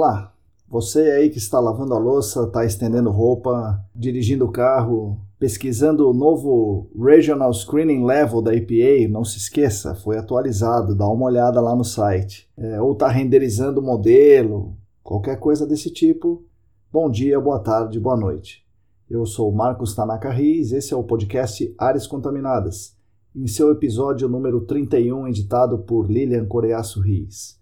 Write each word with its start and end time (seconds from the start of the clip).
Olá, 0.00 0.32
você 0.68 1.10
aí 1.10 1.28
que 1.28 1.38
está 1.38 1.58
lavando 1.58 1.92
a 1.92 1.98
louça, 1.98 2.44
está 2.44 2.64
estendendo 2.64 3.10
roupa, 3.10 3.84
dirigindo 3.92 4.44
o 4.44 4.52
carro, 4.52 5.18
pesquisando 5.40 6.08
o 6.08 6.14
novo 6.14 6.88
Regional 6.96 7.52
Screening 7.52 8.04
Level 8.04 8.40
da 8.40 8.54
EPA, 8.54 9.10
não 9.10 9.24
se 9.24 9.38
esqueça, 9.38 9.96
foi 9.96 10.16
atualizado, 10.16 10.94
dá 10.94 11.04
uma 11.08 11.26
olhada 11.26 11.60
lá 11.60 11.74
no 11.74 11.82
site. 11.82 12.48
É, 12.56 12.80
ou 12.80 12.92
está 12.92 13.08
renderizando 13.08 13.80
o 13.80 13.82
modelo, 13.82 14.76
qualquer 15.02 15.40
coisa 15.40 15.66
desse 15.66 15.90
tipo. 15.90 16.44
Bom 16.92 17.10
dia, 17.10 17.40
boa 17.40 17.58
tarde, 17.58 17.98
boa 17.98 18.16
noite. 18.16 18.64
Eu 19.10 19.26
sou 19.26 19.50
Marcos 19.50 19.96
Tanaka 19.96 20.30
Riz, 20.30 20.70
esse 20.70 20.94
é 20.94 20.96
o 20.96 21.02
podcast 21.02 21.74
Áreas 21.76 22.06
Contaminadas, 22.06 22.96
em 23.34 23.48
seu 23.48 23.68
episódio 23.72 24.28
número 24.28 24.60
31, 24.60 25.26
editado 25.26 25.76
por 25.80 26.08
Lilian 26.08 26.46
Coreaço 26.46 27.00
Riz. 27.00 27.57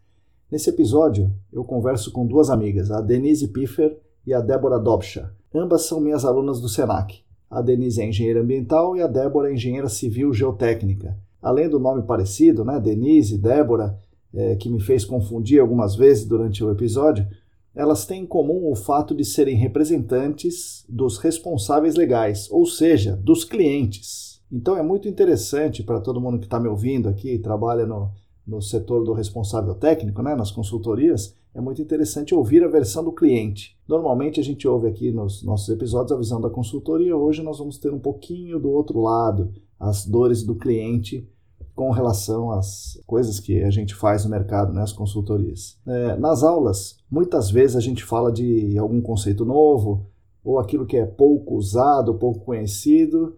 Nesse 0.48 0.70
episódio, 0.70 1.33
eu 1.52 1.64
converso 1.64 2.12
com 2.12 2.25
duas 2.25 2.50
amigas, 2.50 2.92
a 2.92 3.00
Denise 3.00 3.48
Piffer 3.48 3.98
e 4.25 4.33
a 4.33 4.41
Débora 4.41 4.78
Dobscha. 4.78 5.34
Ambas 5.52 5.86
são 5.86 6.00
minhas 6.00 6.25
alunas 6.25 6.61
do 6.61 6.69
SENAC. 6.69 7.19
A 7.50 7.61
Denise 7.61 8.00
é 8.00 8.08
engenheira 8.08 8.42
ambiental 8.42 8.97
e 8.97 9.02
a 9.02 9.08
Débora 9.08 9.50
é 9.50 9.55
engenheira 9.55 9.89
civil 9.89 10.33
geotécnica. 10.33 11.19
Além 11.42 11.69
do 11.69 11.80
nome 11.80 12.05
parecido, 12.05 12.64
né, 12.64 12.78
Denise, 12.78 13.36
Débora, 13.36 13.98
é, 14.33 14.55
que 14.55 14.70
me 14.70 14.78
fez 14.78 15.05
confundir 15.05 15.61
algumas 15.61 15.97
vezes 15.97 16.24
durante 16.24 16.62
o 16.62 16.70
episódio, 16.70 17.27
elas 17.74 18.06
têm 18.06 18.22
em 18.22 18.27
comum 18.27 18.70
o 18.70 18.77
fato 18.77 19.17
de 19.17 19.24
serem 19.24 19.56
representantes 19.56 20.84
dos 20.89 21.19
responsáveis 21.19 21.97
legais, 21.97 22.48
ou 22.52 22.67
seja, 22.67 23.17
dos 23.17 23.42
clientes. 23.42 24.41
Então 24.50 24.77
é 24.77 24.83
muito 24.83 25.08
interessante 25.08 25.83
para 25.83 26.00
todo 26.00 26.20
mundo 26.20 26.39
que 26.39 26.47
está 26.47 26.61
me 26.61 26.69
ouvindo 26.69 27.08
aqui 27.08 27.36
trabalha 27.36 27.84
no, 27.84 28.12
no 28.47 28.62
setor 28.62 29.05
do 29.05 29.12
responsável 29.12 29.75
técnico, 29.75 30.22
né, 30.22 30.34
nas 30.34 30.50
consultorias, 30.50 31.34
é 31.55 31.61
muito 31.61 31.80
interessante 31.80 32.34
ouvir 32.34 32.62
a 32.62 32.69
versão 32.69 33.02
do 33.02 33.12
cliente. 33.12 33.77
Normalmente 33.89 34.39
a 34.39 34.44
gente 34.44 34.69
ouve 34.69 34.89
aqui 34.89 35.11
nos 35.11 35.42
nossos 35.42 35.69
episódios 35.69 36.12
a 36.12 36.16
visão 36.16 36.41
da 36.41 36.50
consultoria, 36.50 37.17
hoje 37.17 37.42
nós 37.42 37.58
vamos 37.58 37.78
ter 37.78 37.92
um 37.92 37.98
pouquinho 37.98 38.58
do 38.58 38.70
outro 38.70 39.00
lado, 39.00 39.52
as 39.80 40.06
dores 40.06 40.42
do 40.42 40.55
cliente 40.55 41.28
com 41.74 41.90
relação 41.90 42.51
às 42.51 42.98
coisas 43.07 43.39
que 43.39 43.62
a 43.62 43.70
gente 43.70 43.95
faz 43.95 44.24
no 44.24 44.30
mercado, 44.30 44.73
né, 44.73 44.83
as 44.83 44.92
consultorias. 44.92 45.78
É, 45.86 46.17
nas 46.17 46.42
aulas, 46.42 46.96
muitas 47.11 47.51
vezes 47.51 47.77
a 47.77 47.80
gente 47.80 48.02
fala 48.02 48.33
de 48.33 48.78
algum 48.78 49.01
conceito 49.01 49.45
novo, 49.45 50.07
ou 50.42 50.58
aquilo 50.58 50.86
que 50.86 50.96
é 50.96 51.05
pouco 51.05 51.57
usado, 51.57 52.14
pouco 52.14 52.40
conhecido, 52.40 53.36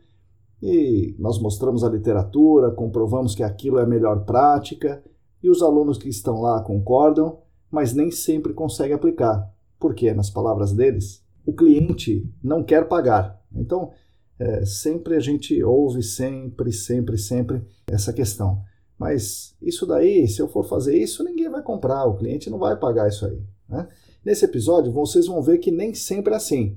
e 0.63 1.15
nós 1.19 1.41
mostramos 1.41 1.85
a 1.85 1.89
literatura, 1.89 2.71
comprovamos 2.71 3.35
que 3.35 3.43
aquilo 3.43 3.79
é 3.79 3.83
a 3.83 3.87
melhor 3.87 4.25
prática, 4.25 5.03
e 5.43 5.49
os 5.49 5.63
alunos 5.63 5.99
que 5.99 6.09
estão 6.09 6.41
lá 6.41 6.61
concordam, 6.63 7.39
mas 7.71 7.95
nem 7.95 8.11
sempre 8.11 8.53
conseguem 8.53 8.95
aplicar. 8.95 9.53
Porque, 9.79 10.13
nas 10.13 10.31
palavras 10.31 10.73
deles, 10.73 11.23
o 11.47 11.53
cliente 11.53 12.29
não 12.43 12.65
quer 12.65 12.89
pagar. 12.89 13.41
Então, 13.55 13.93
é, 14.39 14.65
sempre 14.65 15.17
a 15.17 15.21
gente 15.21 15.63
ouve, 15.63 16.03
sempre, 16.03 16.73
sempre, 16.73 17.17
sempre, 17.17 17.63
essa 17.87 18.13
questão. 18.13 18.63
Mas 18.99 19.55
isso 19.63 19.87
daí, 19.87 20.27
se 20.27 20.43
eu 20.43 20.49
for 20.49 20.65
fazer 20.65 20.99
isso, 20.99 21.23
ninguém 21.23 21.49
vai 21.49 21.63
comprar, 21.63 22.05
o 22.05 22.17
cliente 22.17 22.51
não 22.51 22.59
vai 22.59 22.77
pagar 22.77 23.09
isso 23.09 23.25
aí. 23.25 23.41
Né? 23.69 23.89
Nesse 24.25 24.45
episódio, 24.45 24.93
vocês 24.93 25.27
vão 25.27 25.41
ver 25.41 25.59
que 25.59 25.71
nem 25.71 25.95
sempre 25.95 26.33
é 26.33 26.37
assim. 26.37 26.77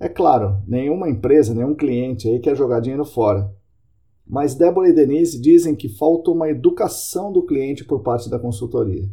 É 0.00 0.08
claro, 0.08 0.62
nenhuma 0.66 1.10
empresa, 1.10 1.54
nenhum 1.54 1.74
cliente 1.74 2.26
aí 2.26 2.40
quer 2.40 2.56
jogar 2.56 2.80
dinheiro 2.80 3.04
fora. 3.04 3.54
Mas 4.26 4.54
Débora 4.54 4.88
e 4.88 4.94
Denise 4.94 5.38
dizem 5.38 5.76
que 5.76 5.90
falta 5.90 6.30
uma 6.30 6.48
educação 6.48 7.30
do 7.30 7.42
cliente 7.42 7.84
por 7.84 8.00
parte 8.00 8.30
da 8.30 8.38
consultoria. 8.38 9.06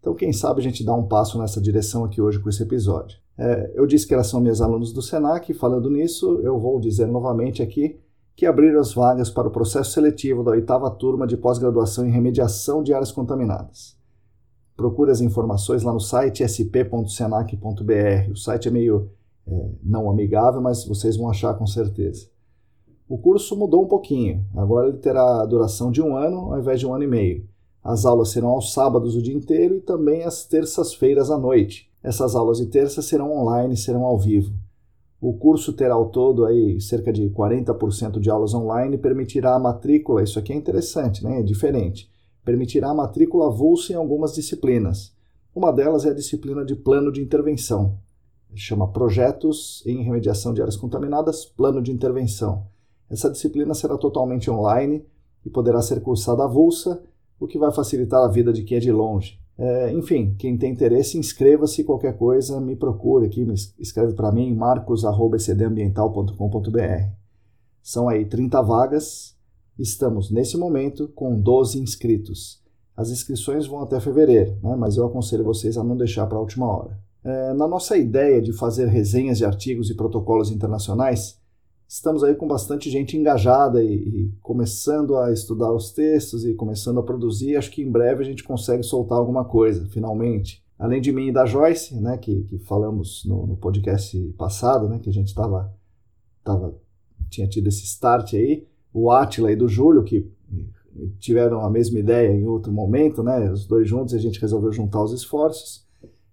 Então, 0.00 0.12
quem 0.14 0.32
sabe 0.32 0.60
a 0.60 0.62
gente 0.64 0.82
dá 0.82 0.92
um 0.94 1.06
passo 1.06 1.38
nessa 1.38 1.60
direção 1.60 2.04
aqui 2.04 2.20
hoje 2.20 2.40
com 2.40 2.48
esse 2.48 2.62
episódio. 2.62 3.18
É, 3.38 3.70
eu 3.74 3.86
disse 3.86 4.04
que 4.06 4.12
elas 4.12 4.26
são 4.26 4.40
minhas 4.40 4.60
alunas 4.60 4.92
do 4.92 5.00
SENAC, 5.00 5.52
e 5.52 5.54
falando 5.54 5.88
nisso, 5.88 6.40
eu 6.42 6.58
vou 6.58 6.80
dizer 6.80 7.06
novamente 7.06 7.62
aqui 7.62 8.00
que 8.34 8.46
abriram 8.46 8.80
as 8.80 8.92
vagas 8.92 9.30
para 9.30 9.46
o 9.46 9.50
processo 9.50 9.92
seletivo 9.92 10.42
da 10.42 10.50
oitava 10.52 10.90
turma 10.90 11.26
de 11.26 11.36
pós-graduação 11.36 12.06
em 12.06 12.10
remediação 12.10 12.82
de 12.82 12.92
áreas 12.92 13.12
contaminadas. 13.12 13.96
Procure 14.74 15.10
as 15.10 15.20
informações 15.20 15.82
lá 15.82 15.92
no 15.92 16.00
site 16.00 16.42
sp.senac.br. 16.42 18.30
O 18.32 18.36
site 18.36 18.68
é 18.68 18.70
meio 18.70 19.10
é, 19.46 19.70
não 19.82 20.10
amigável, 20.10 20.60
mas 20.60 20.84
vocês 20.84 21.16
vão 21.16 21.28
achar 21.28 21.54
com 21.54 21.66
certeza. 21.66 22.28
O 23.08 23.18
curso 23.18 23.56
mudou 23.56 23.82
um 23.84 23.88
pouquinho, 23.88 24.46
agora 24.54 24.88
ele 24.88 24.98
terá 24.98 25.42
a 25.42 25.46
duração 25.46 25.90
de 25.90 26.00
um 26.00 26.16
ano 26.16 26.52
ao 26.52 26.60
invés 26.60 26.78
de 26.78 26.86
um 26.86 26.94
ano 26.94 27.04
e 27.04 27.08
meio. 27.08 27.48
As 27.82 28.04
aulas 28.04 28.28
serão 28.28 28.50
aos 28.50 28.72
sábados 28.72 29.16
o 29.16 29.22
dia 29.22 29.34
inteiro 29.34 29.76
e 29.76 29.80
também 29.80 30.22
às 30.22 30.44
terças-feiras 30.44 31.30
à 31.30 31.38
noite. 31.38 31.90
Essas 32.02 32.36
aulas 32.36 32.58
de 32.58 32.66
terça 32.66 33.02
serão 33.02 33.32
online, 33.36 33.76
serão 33.76 34.04
ao 34.04 34.18
vivo. 34.18 34.54
O 35.20 35.32
curso 35.32 35.72
terá 35.72 35.94
ao 35.94 36.10
todo 36.10 36.44
aí 36.44 36.80
cerca 36.80 37.12
de 37.12 37.28
40% 37.30 38.20
de 38.20 38.30
aulas 38.30 38.54
online 38.54 38.94
e 38.94 38.98
permitirá 38.98 39.54
a 39.54 39.58
matrícula, 39.58 40.22
isso 40.22 40.38
aqui 40.38 40.52
é 40.52 40.56
interessante, 40.56 41.24
né? 41.24 41.40
é 41.40 41.42
diferente, 41.42 42.10
permitirá 42.44 42.90
a 42.90 42.94
matrícula 42.94 43.48
avulsa 43.48 43.92
em 43.92 43.96
algumas 43.96 44.34
disciplinas. 44.34 45.12
Uma 45.54 45.72
delas 45.72 46.06
é 46.06 46.10
a 46.10 46.14
disciplina 46.14 46.64
de 46.64 46.76
plano 46.76 47.10
de 47.10 47.20
intervenção 47.20 47.98
chama 48.54 48.88
Projetos 48.88 49.82
em 49.86 50.02
Remediação 50.02 50.52
de 50.52 50.60
Áreas 50.60 50.76
Contaminadas, 50.76 51.44
Plano 51.44 51.80
de 51.82 51.92
Intervenção. 51.92 52.66
Essa 53.08 53.30
disciplina 53.30 53.74
será 53.74 53.96
totalmente 53.98 54.50
online 54.50 55.04
e 55.44 55.50
poderá 55.50 55.82
ser 55.82 56.00
cursada 56.00 56.44
avulsa, 56.44 57.02
o 57.38 57.46
que 57.46 57.58
vai 57.58 57.70
facilitar 57.72 58.22
a 58.22 58.28
vida 58.28 58.52
de 58.52 58.62
quem 58.62 58.76
é 58.76 58.80
de 58.80 58.92
longe. 58.92 59.40
É, 59.58 59.92
enfim, 59.92 60.34
quem 60.38 60.56
tem 60.56 60.72
interesse, 60.72 61.18
inscreva-se, 61.18 61.84
qualquer 61.84 62.16
coisa, 62.16 62.58
me 62.60 62.76
procure 62.76 63.26
aqui, 63.26 63.44
me 63.44 63.54
escreve 63.78 64.14
para 64.14 64.32
mim, 64.32 64.54
marcos.ecdambiental.com.br. 64.54 67.10
São 67.82 68.08
aí 68.08 68.24
30 68.24 68.62
vagas, 68.62 69.36
estamos 69.78 70.30
nesse 70.30 70.56
momento 70.56 71.08
com 71.08 71.38
12 71.38 71.78
inscritos. 71.80 72.62
As 72.96 73.10
inscrições 73.10 73.66
vão 73.66 73.80
até 73.80 74.00
fevereiro, 74.00 74.56
né, 74.62 74.74
mas 74.76 74.96
eu 74.96 75.04
aconselho 75.06 75.44
vocês 75.44 75.76
a 75.76 75.84
não 75.84 75.96
deixar 75.96 76.26
para 76.26 76.38
a 76.38 76.40
última 76.40 76.66
hora. 76.66 77.09
É, 77.22 77.52
na 77.52 77.68
nossa 77.68 77.96
ideia 77.98 78.40
de 78.40 78.52
fazer 78.52 78.86
resenhas 78.86 79.38
de 79.38 79.44
artigos 79.44 79.90
e 79.90 79.94
protocolos 79.94 80.50
internacionais, 80.50 81.38
estamos 81.86 82.24
aí 82.24 82.34
com 82.34 82.46
bastante 82.46 82.88
gente 82.88 83.16
engajada 83.16 83.82
e, 83.82 83.94
e, 83.94 84.32
começando 84.40 85.16
a 85.18 85.30
estudar 85.32 85.72
os 85.72 85.92
textos 85.92 86.46
e 86.46 86.54
começando 86.54 86.98
a 86.98 87.02
produzir. 87.02 87.56
Acho 87.56 87.70
que 87.70 87.82
em 87.82 87.90
breve 87.90 88.22
a 88.22 88.26
gente 88.26 88.42
consegue 88.42 88.82
soltar 88.82 89.18
alguma 89.18 89.44
coisa, 89.44 89.86
finalmente. 89.88 90.64
Além 90.78 91.00
de 91.00 91.12
mim 91.12 91.28
e 91.28 91.32
da 91.32 91.44
Joyce, 91.44 91.94
né, 92.00 92.16
que, 92.16 92.42
que 92.44 92.58
falamos 92.58 93.22
no, 93.26 93.46
no 93.46 93.56
podcast 93.56 94.18
passado, 94.38 94.88
né, 94.88 94.98
que 94.98 95.10
a 95.10 95.12
gente 95.12 95.28
estava 95.28 95.74
tava, 96.42 96.74
tinha 97.28 97.46
tido 97.46 97.68
esse 97.68 97.84
start 97.84 98.32
aí, 98.32 98.66
o 98.94 99.10
Atila 99.10 99.52
e 99.52 99.56
do 99.56 99.68
Júlio, 99.68 100.02
que 100.02 100.26
tiveram 101.18 101.60
a 101.60 101.68
mesma 101.68 101.98
ideia 101.98 102.32
em 102.32 102.46
outro 102.46 102.72
momento, 102.72 103.22
né, 103.22 103.50
os 103.52 103.66
dois 103.66 103.86
juntos, 103.86 104.14
a 104.14 104.18
gente 104.18 104.40
resolveu 104.40 104.72
juntar 104.72 105.02
os 105.04 105.12
esforços 105.12 105.89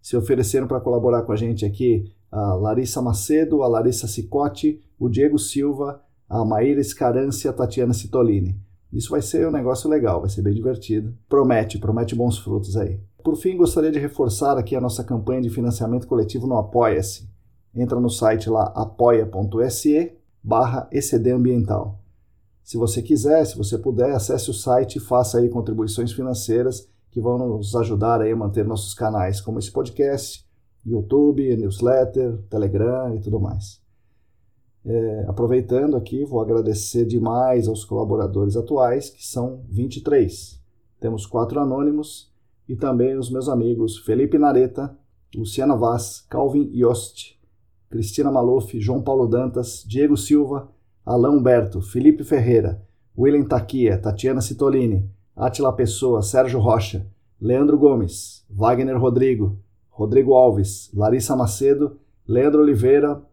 se 0.07 0.15
ofereceram 0.15 0.68
para 0.68 0.80
colaborar 0.80 1.24
com 1.24 1.33
a 1.33 1.36
gente 1.36 1.65
aqui 1.65 2.09
a 2.31 2.54
Larissa 2.54 3.01
Macedo, 3.01 3.62
a 3.62 3.68
Larissa 3.68 4.07
Cicotti, 4.07 4.81
o 4.98 5.09
Diego 5.09 5.38
Silva, 5.38 6.01
a 6.30 6.45
Maíra 6.45 6.80
Escarance 6.80 7.45
e 7.45 7.50
a 7.50 7.51
Tatiana 7.51 7.94
Citolini. 7.94 8.57
Isso 8.94 9.09
vai 9.09 9.21
ser 9.21 9.45
um 9.45 9.51
negócio 9.51 9.89
legal, 9.89 10.21
vai 10.21 10.30
ser 10.30 10.42
bem 10.42 10.54
divertido. 10.54 11.13
Promete, 11.27 11.77
promete 11.77 12.15
bons 12.15 12.38
frutos 12.38 12.77
aí. 12.77 13.01
Por 13.21 13.36
fim, 13.36 13.57
gostaria 13.57 13.92
de 13.92 14.00
reforçar 14.00 14.57
aqui 14.57 14.77
a 14.77 14.81
nossa 14.81 15.04
campanha 15.04 15.42
de 15.42 15.50
financiamento 15.50 16.07
coletivo 16.07 16.48
no 16.48 16.57
Apoia-se. 16.57 17.30
Entra 17.75 18.00
no 18.00 18.09
site 18.09 18.50
lá 18.50 18.71
apoia.se 18.74 20.13
barra 20.42 20.89
Ambiental. 21.36 22.00
Se 22.63 22.77
você 22.77 23.01
quiser, 23.01 23.44
se 23.44 23.57
você 23.57 23.77
puder, 23.77 24.15
acesse 24.15 24.50
o 24.50 24.54
site 24.54 25.00
e 25.00 25.01
faça 25.01 25.38
aí 25.38 25.50
contribuições 25.50 26.13
financeiras 26.13 26.88
que 27.18 27.22
vão 27.22 27.40
nos 27.40 27.75
ajudar 27.75 28.22
a 28.22 28.36
manter 28.36 28.64
nossos 28.64 28.94
canais, 28.94 29.42
como 29.42 29.58
esse 29.58 29.72
podcast, 29.72 30.46
YouTube, 30.86 31.58
newsletter, 31.58 32.38
Telegram 32.48 33.16
e 33.16 33.19
tudo 33.19 33.40
mais. 33.40 33.81
É, 34.86 35.25
aproveitando 35.28 35.98
aqui, 35.98 36.24
vou 36.24 36.40
agradecer 36.40 37.06
demais 37.06 37.68
aos 37.68 37.84
colaboradores 37.84 38.56
atuais, 38.56 39.10
que 39.10 39.25
são 39.25 39.64
23. 39.68 40.62
Temos 41.00 41.25
quatro 41.25 41.60
anônimos 41.60 42.31
e 42.69 42.75
também 42.75 43.18
os 43.18 43.31
meus 43.31 43.50
amigos 43.50 43.98
Felipe 43.98 44.38
Nareta, 44.38 44.96
Luciana 45.36 45.75
Vaz, 45.75 46.24
Calvin 46.30 46.69
Yost, 46.72 47.36
Cristina 47.90 48.31
Maluf, 48.31 48.80
João 48.80 49.02
Paulo 49.02 49.25
Dantas, 49.25 49.84
Diego 49.88 50.16
Silva, 50.16 50.69
Alain 51.04 51.36
Humberto, 51.36 51.81
Felipe 51.81 52.24
Ferreira, 52.24 52.80
William 53.18 53.46
Taquia, 53.46 53.98
Tatiana 53.98 54.40
Citolini, 54.40 55.10
Atila 55.38 55.72
Pessoa, 55.72 56.24
Sérgio 56.24 56.60
Rocha, 56.60 57.06
Leandro 57.39 57.78
Gomes, 57.78 58.44
Wagner 58.50 59.00
Rodrigo, 59.00 59.60
Rodrigo 59.88 60.34
Alves, 60.34 60.92
Larissa 60.92 61.36
Macedo, 61.36 62.00
Leandro 62.28 62.63
Oliveira, 62.63 63.24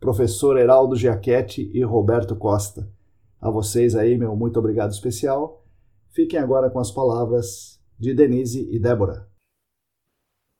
professor 0.00 0.58
Heraldo 0.58 0.96
Giachetti 0.96 1.70
e 1.74 1.82
Roberto 1.84 2.34
Costa. 2.34 2.90
A 3.38 3.50
vocês 3.50 3.94
aí, 3.94 4.16
meu 4.16 4.34
muito 4.34 4.58
obrigado 4.58 4.90
especial. 4.90 5.62
Fiquem 6.08 6.40
agora 6.40 6.70
com 6.70 6.80
as 6.80 6.90
palavras 6.90 7.78
de 7.98 8.14
Denise 8.14 8.66
e 8.74 8.80
Débora. 8.80 9.28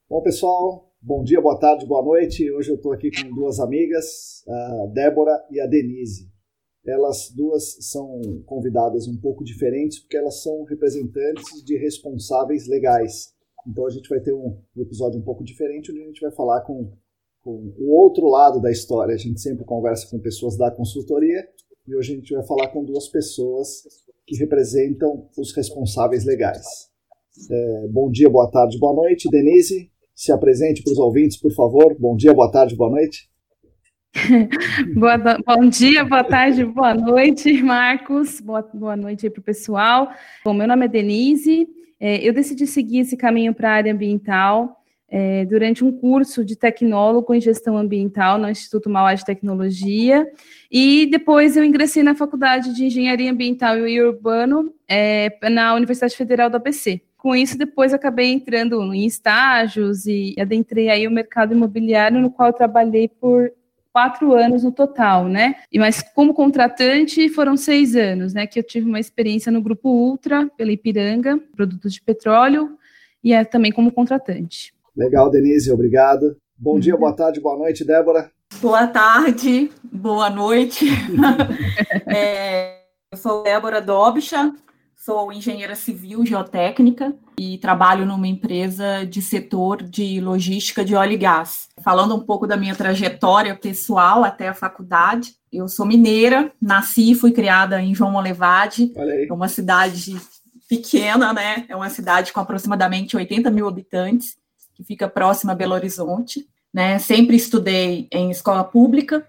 Bom, 0.07 0.21
pessoal, 0.21 0.93
bom 1.01 1.23
dia, 1.23 1.41
boa 1.41 1.59
tarde, 1.59 1.87
boa 1.87 2.03
noite. 2.03 2.51
Hoje 2.51 2.69
eu 2.69 2.75
estou 2.75 2.93
aqui 2.93 3.09
com 3.09 3.33
duas 3.33 3.59
amigas, 3.59 4.45
a 4.47 4.85
Débora 4.93 5.43
e 5.49 5.59
a 5.59 5.65
Denise. 5.65 6.30
Elas 6.85 7.31
duas 7.35 7.77
são 7.81 8.19
convidadas 8.45 9.07
um 9.07 9.17
pouco 9.17 9.43
diferentes 9.43 9.99
porque 9.99 10.17
elas 10.17 10.41
são 10.41 10.63
representantes 10.63 11.63
de 11.63 11.77
responsáveis 11.77 12.67
legais. 12.67 13.33
Então 13.67 13.85
a 13.85 13.89
gente 13.89 14.09
vai 14.09 14.19
ter 14.19 14.33
um, 14.33 14.57
um 14.75 14.81
episódio 14.81 15.19
um 15.19 15.23
pouco 15.23 15.43
diferente 15.43 15.91
onde 15.91 16.01
a 16.01 16.07
gente 16.07 16.21
vai 16.21 16.31
falar 16.31 16.61
com 16.61 16.91
com 17.43 17.73
o 17.77 17.91
outro 17.91 18.27
lado 18.27 18.61
da 18.61 18.71
história. 18.71 19.13
A 19.13 19.17
gente 19.17 19.41
sempre 19.41 19.65
conversa 19.65 20.07
com 20.09 20.19
pessoas 20.19 20.57
da 20.57 20.71
consultoria 20.71 21.47
e 21.87 21.95
hoje 21.95 22.13
a 22.13 22.15
gente 22.15 22.33
vai 22.33 22.45
falar 22.45 22.67
com 22.69 22.83
duas 22.83 23.07
pessoas 23.07 23.83
que 24.25 24.35
representam 24.37 25.27
os 25.37 25.53
responsáveis 25.55 26.23
legais. 26.23 26.65
É, 27.49 27.87
bom 27.87 28.09
dia, 28.09 28.29
boa 28.29 28.49
tarde, 28.49 28.77
boa 28.77 28.93
noite. 28.93 29.29
Denise, 29.29 29.89
se 30.13 30.31
apresente 30.31 30.83
para 30.83 30.93
os 30.93 30.99
ouvintes, 30.99 31.37
por 31.37 31.51
favor. 31.53 31.95
Bom 31.99 32.15
dia, 32.15 32.33
boa 32.33 32.51
tarde, 32.51 32.75
boa 32.75 32.91
noite. 32.91 33.30
boa, 34.93 35.17
bom 35.45 35.69
dia, 35.69 36.03
boa 36.03 36.23
tarde, 36.23 36.65
boa 36.65 36.93
noite, 36.93 37.61
Marcos. 37.63 38.41
Boa, 38.41 38.61
boa 38.73 38.95
noite 38.95 39.29
para 39.29 39.39
o 39.39 39.43
pessoal. 39.43 40.11
Bom, 40.43 40.53
meu 40.53 40.67
nome 40.67 40.85
é 40.85 40.89
Denise. 40.89 41.67
É, 41.99 42.17
eu 42.17 42.33
decidi 42.33 42.67
seguir 42.67 42.99
esse 42.99 43.15
caminho 43.15 43.53
para 43.53 43.69
a 43.69 43.73
área 43.73 43.93
ambiental 43.93 44.81
é, 45.07 45.45
durante 45.45 45.83
um 45.83 45.91
curso 45.91 46.43
de 46.43 46.57
tecnólogo 46.57 47.33
em 47.33 47.39
gestão 47.39 47.77
ambiental 47.77 48.37
no 48.37 48.49
Instituto 48.49 48.89
Mauá 48.89 49.13
de 49.13 49.25
Tecnologia, 49.25 50.25
e 50.71 51.05
depois 51.07 51.55
eu 51.55 51.63
ingressei 51.63 52.01
na 52.01 52.15
Faculdade 52.15 52.73
de 52.73 52.85
Engenharia 52.85 53.31
Ambiental 53.31 53.87
e 53.87 54.01
Urbano 54.01 54.73
é, 54.87 55.37
na 55.49 55.73
Universidade 55.73 56.15
Federal 56.15 56.49
do 56.49 56.55
ABC. 56.55 57.01
Com 57.17 57.35
isso, 57.35 57.57
depois 57.57 57.93
acabei 57.93 58.31
entrando 58.31 58.81
em 58.93 59.05
estágios 59.05 60.05
e 60.05 60.33
adentrei 60.39 60.89
aí 60.89 61.07
o 61.07 61.11
mercado 61.11 61.53
imobiliário, 61.53 62.19
no 62.19 62.31
qual 62.31 62.51
trabalhei 62.51 63.07
por 63.07 63.51
quatro 63.93 64.33
anos 64.33 64.63
no 64.63 64.71
total, 64.71 65.27
né? 65.27 65.55
E 65.71 65.77
mas 65.77 66.01
como 66.01 66.33
contratante 66.33 67.29
foram 67.29 67.57
seis 67.57 67.95
anos, 67.95 68.33
né? 68.33 68.47
Que 68.47 68.59
eu 68.59 68.63
tive 68.63 68.87
uma 68.87 68.99
experiência 68.99 69.51
no 69.51 69.61
grupo 69.61 69.89
Ultra 69.89 70.49
pela 70.57 70.71
Ipiranga, 70.71 71.39
produtos 71.55 71.93
de 71.93 72.01
petróleo, 72.01 72.77
e 73.23 73.33
é 73.33 73.43
também 73.43 73.71
como 73.71 73.91
contratante. 73.91 74.73
Legal, 74.95 75.29
Denise, 75.29 75.71
obrigado. 75.71 76.37
Bom 76.57 76.79
dia, 76.79 76.95
boa 76.95 77.13
tarde, 77.13 77.39
boa 77.39 77.57
noite, 77.57 77.83
Débora. 77.83 78.31
Boa 78.61 78.85
tarde, 78.87 79.71
boa 79.83 80.29
noite. 80.29 80.85
é, 82.05 82.81
eu 83.11 83.17
sou 83.17 83.43
Débora 83.43 83.81
Dobcha, 83.81 84.53
sou 85.03 85.33
engenheira 85.33 85.75
civil 85.75 86.23
geotécnica 86.23 87.11
e 87.35 87.57
trabalho 87.57 88.05
numa 88.05 88.27
empresa 88.27 89.03
de 89.03 89.19
setor 89.19 89.81
de 89.81 90.21
logística 90.21 90.85
de 90.85 90.93
óleo 90.93 91.13
e 91.13 91.17
gás. 91.17 91.69
Falando 91.83 92.15
um 92.15 92.19
pouco 92.19 92.45
da 92.45 92.55
minha 92.55 92.75
trajetória 92.75 93.55
pessoal 93.55 94.23
até 94.23 94.47
a 94.47 94.53
faculdade, 94.53 95.33
eu 95.51 95.67
sou 95.67 95.87
mineira, 95.87 96.51
nasci 96.61 97.11
e 97.11 97.15
fui 97.15 97.31
criada 97.31 97.81
em 97.81 97.95
João 97.95 98.11
Molevade, 98.11 98.93
uma 99.31 99.47
cidade 99.47 100.15
pequena, 100.69 101.33
né? 101.33 101.65
É 101.67 101.75
uma 101.75 101.89
cidade 101.89 102.31
com 102.31 102.39
aproximadamente 102.39 103.17
80 103.17 103.49
mil 103.49 103.67
habitantes 103.67 104.37
que 104.75 104.83
fica 104.83 105.09
próxima 105.09 105.53
a 105.53 105.55
Belo 105.55 105.73
Horizonte. 105.73 106.47
Né? 106.71 106.99
Sempre 106.99 107.35
estudei 107.35 108.07
em 108.11 108.29
escola 108.29 108.63
pública 108.63 109.27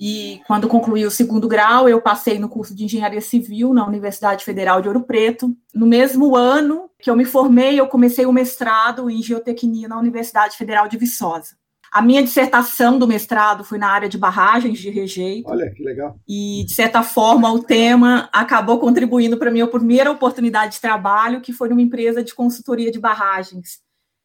e 0.00 0.40
quando 0.46 0.68
concluí 0.68 1.04
o 1.04 1.10
segundo 1.10 1.48
grau, 1.48 1.88
eu 1.88 2.00
passei 2.00 2.38
no 2.38 2.48
curso 2.48 2.74
de 2.74 2.84
engenharia 2.84 3.20
civil 3.20 3.74
na 3.74 3.86
Universidade 3.86 4.44
Federal 4.44 4.80
de 4.80 4.88
Ouro 4.88 5.02
Preto. 5.02 5.56
No 5.74 5.86
mesmo 5.86 6.36
ano 6.36 6.88
que 6.98 7.10
eu 7.10 7.16
me 7.16 7.24
formei, 7.24 7.78
eu 7.78 7.86
comecei 7.88 8.24
o 8.24 8.32
mestrado 8.32 9.10
em 9.10 9.22
geotecnia 9.22 9.88
na 9.88 9.98
Universidade 9.98 10.56
Federal 10.56 10.88
de 10.88 10.96
Viçosa. 10.96 11.56
A 11.90 12.02
minha 12.02 12.22
dissertação 12.22 12.98
do 12.98 13.08
mestrado 13.08 13.64
foi 13.64 13.78
na 13.78 13.88
área 13.88 14.08
de 14.08 14.18
barragens 14.18 14.78
de 14.78 14.90
rejeito. 14.90 15.48
Olha, 15.50 15.72
que 15.72 15.82
legal. 15.82 16.18
E, 16.28 16.64
de 16.66 16.74
certa 16.74 17.02
forma, 17.02 17.50
o 17.50 17.62
tema 17.62 18.28
acabou 18.32 18.78
contribuindo 18.78 19.38
para 19.38 19.48
a 19.48 19.52
minha 19.52 19.66
primeira 19.66 20.10
oportunidade 20.10 20.74
de 20.74 20.80
trabalho, 20.80 21.40
que 21.40 21.52
foi 21.52 21.68
numa 21.68 21.80
empresa 21.80 22.22
de 22.22 22.34
consultoria 22.34 22.90
de 22.90 23.00
barragens 23.00 23.80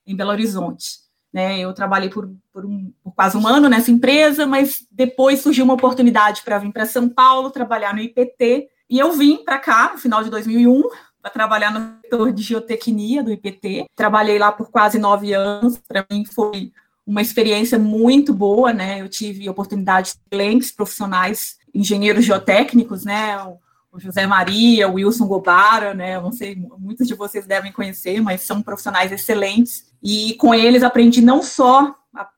em 0.05 0.15
Belo 0.15 0.31
Horizonte. 0.31 1.02
Né, 1.33 1.59
eu 1.59 1.73
trabalhei 1.73 2.11
por, 2.11 2.29
por, 2.53 2.63
um, 2.63 2.93
por, 3.03 3.11
quase 3.15 3.35
um 3.35 3.47
ano 3.47 3.67
nessa 3.67 3.89
empresa, 3.89 4.45
mas 4.45 4.85
depois 4.91 5.39
surgiu 5.39 5.65
uma 5.65 5.73
oportunidade 5.73 6.43
para 6.43 6.59
vir 6.59 6.71
para 6.71 6.85
São 6.85 7.09
Paulo 7.09 7.49
trabalhar 7.49 7.91
no 7.91 7.99
IPT, 7.99 8.69
e 8.87 8.99
eu 8.99 9.11
vim 9.13 9.43
para 9.43 9.57
cá 9.57 9.89
no 9.91 9.97
final 9.97 10.23
de 10.23 10.29
2001 10.29 10.83
para 11.19 11.31
trabalhar 11.31 11.71
no 11.71 11.97
setor 12.03 12.31
de 12.31 12.43
geotecnia 12.43 13.23
do 13.23 13.31
IPT. 13.31 13.85
Trabalhei 13.95 14.37
lá 14.37 14.51
por 14.51 14.69
quase 14.69 14.99
nove 14.99 15.33
anos, 15.33 15.79
para 15.87 16.05
mim 16.11 16.23
foi 16.23 16.71
uma 17.03 17.21
experiência 17.21 17.79
muito 17.79 18.31
boa, 18.31 18.71
né? 18.71 19.01
Eu 19.01 19.09
tive 19.09 19.49
oportunidade 19.49 20.11
de 20.11 20.19
excelentes 20.31 20.71
profissionais, 20.71 21.57
engenheiros 21.73 22.25
geotécnicos, 22.25 23.03
né? 23.03 23.37
o 23.93 23.99
José 23.99 24.25
Maria, 24.25 24.89
o 24.89 24.93
Wilson 24.93 25.27
Gobara, 25.27 25.93
né? 25.93 26.19
Não 26.19 26.31
sei, 26.31 26.55
muitos 26.79 27.07
de 27.07 27.13
vocês 27.13 27.45
devem 27.45 27.71
conhecer, 27.71 28.19
mas 28.21 28.41
são 28.41 28.59
profissionais 28.59 29.11
excelentes. 29.11 29.92
E 30.03 30.35
com 30.35 30.53
eles 30.53 30.83
aprendi 30.83 31.21
não 31.21 31.41
só 31.41 31.95
a, 32.13 32.29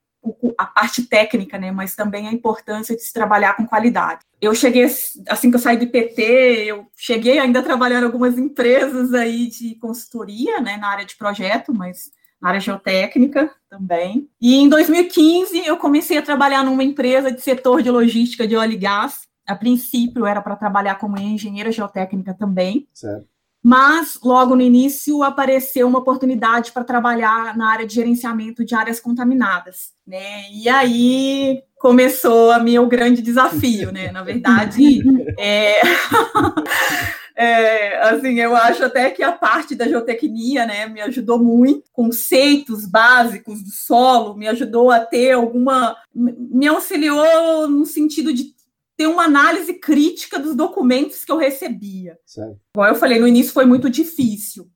a, 0.57 0.65
parte 0.65 1.03
técnica, 1.03 1.57
né? 1.57 1.72
Mas 1.72 1.95
também 1.95 2.27
a 2.27 2.31
importância 2.31 2.95
de 2.95 3.01
se 3.01 3.12
trabalhar 3.12 3.55
com 3.55 3.65
qualidade. 3.65 4.22
Eu 4.39 4.53
cheguei, 4.53 4.86
assim 5.27 5.50
que 5.50 5.55
eu 5.55 5.60
saí 5.60 5.77
do 5.77 5.86
IPT, 5.86 6.22
eu 6.67 6.86
cheguei 6.95 7.39
ainda 7.39 7.60
a 7.60 7.63
trabalhar 7.63 8.01
em 8.01 8.05
algumas 8.05 8.38
empresas 8.38 9.13
aí 9.13 9.48
de 9.48 9.75
consultoria, 9.75 10.62
né? 10.62 10.77
Na 10.77 10.89
área 10.89 11.05
de 11.05 11.15
projeto, 11.15 11.74
mas 11.74 12.12
na 12.41 12.50
área 12.50 12.60
geotécnica 12.60 13.50
também. 13.69 14.29
E 14.39 14.55
em 14.55 14.69
2015 14.69 15.65
eu 15.65 15.77
comecei 15.77 16.17
a 16.17 16.22
trabalhar 16.22 16.63
numa 16.63 16.84
empresa 16.84 17.31
de 17.31 17.41
setor 17.41 17.81
de 17.81 17.89
logística 17.89 18.48
de 18.48 18.55
óleo 18.55 18.74
e 18.74 18.77
gás, 18.77 19.25
a 19.48 19.55
princípio 19.55 20.25
era 20.25 20.41
para 20.41 20.55
trabalhar 20.55 20.95
como 20.95 21.17
engenheira 21.17 21.72
geotécnica 21.72 22.34
também. 22.34 22.88
Certo. 22.93 23.27
Mas 23.67 24.19
logo 24.24 24.55
no 24.55 24.62
início 24.62 25.24
apareceu 25.24 25.88
uma 25.88 25.98
oportunidade 25.98 26.72
para 26.72 26.84
trabalhar 26.84 27.57
na 27.57 27.72
área 27.72 27.88
de 27.88 27.95
gerenciamento 27.95 28.63
de 28.63 28.75
áreas 28.75 29.00
contaminadas, 29.00 29.91
né? 30.05 30.43
E 30.53 30.69
aí 30.69 31.63
começou 31.79 32.51
a 32.51 32.60
meu 32.60 32.86
grande 32.86 33.24
desafio, 33.24 33.91
né? 33.91 34.12
Na 34.12 34.22
verdade, 34.22 35.01
é... 35.39 35.81
É, 37.38 37.98
assim, 38.12 38.39
eu 38.39 38.55
acho 38.55 38.81
até 38.86 39.12
que 39.12 39.22
a 39.22 39.34
parte 39.34 39.75
da 39.75 39.86
geotecnia, 39.86 40.65
né, 40.65 40.88
me 40.88 41.01
ajudou 41.01 41.38
muito, 41.38 41.84
conceitos 41.91 42.86
básicos 42.86 43.62
do 43.62 43.72
solo, 43.72 44.38
me 44.38 44.48
ajudou 44.48 44.89
a 44.89 45.01
ter 45.01 45.34
alguma, 45.34 45.98
me 46.13 46.65
auxiliou 46.65 47.67
no 47.67 47.86
sentido 47.86 48.34
de 48.34 48.54
ter 48.98 49.08
uma 49.08 49.24
análise 49.24 49.74
crítica 49.74 50.40
dos 50.40 50.56
documentos 50.56 51.25
que 51.25 51.32
eu 51.32 51.38
recebia. 51.38 52.18
Certo. 52.25 52.60
Como 52.74 52.88
eu 52.88 52.96
falei, 52.96 53.20
no 53.20 53.28
início 53.28 53.54
foi 53.54 53.66
muito 53.66 53.90
difícil, 53.90 54.70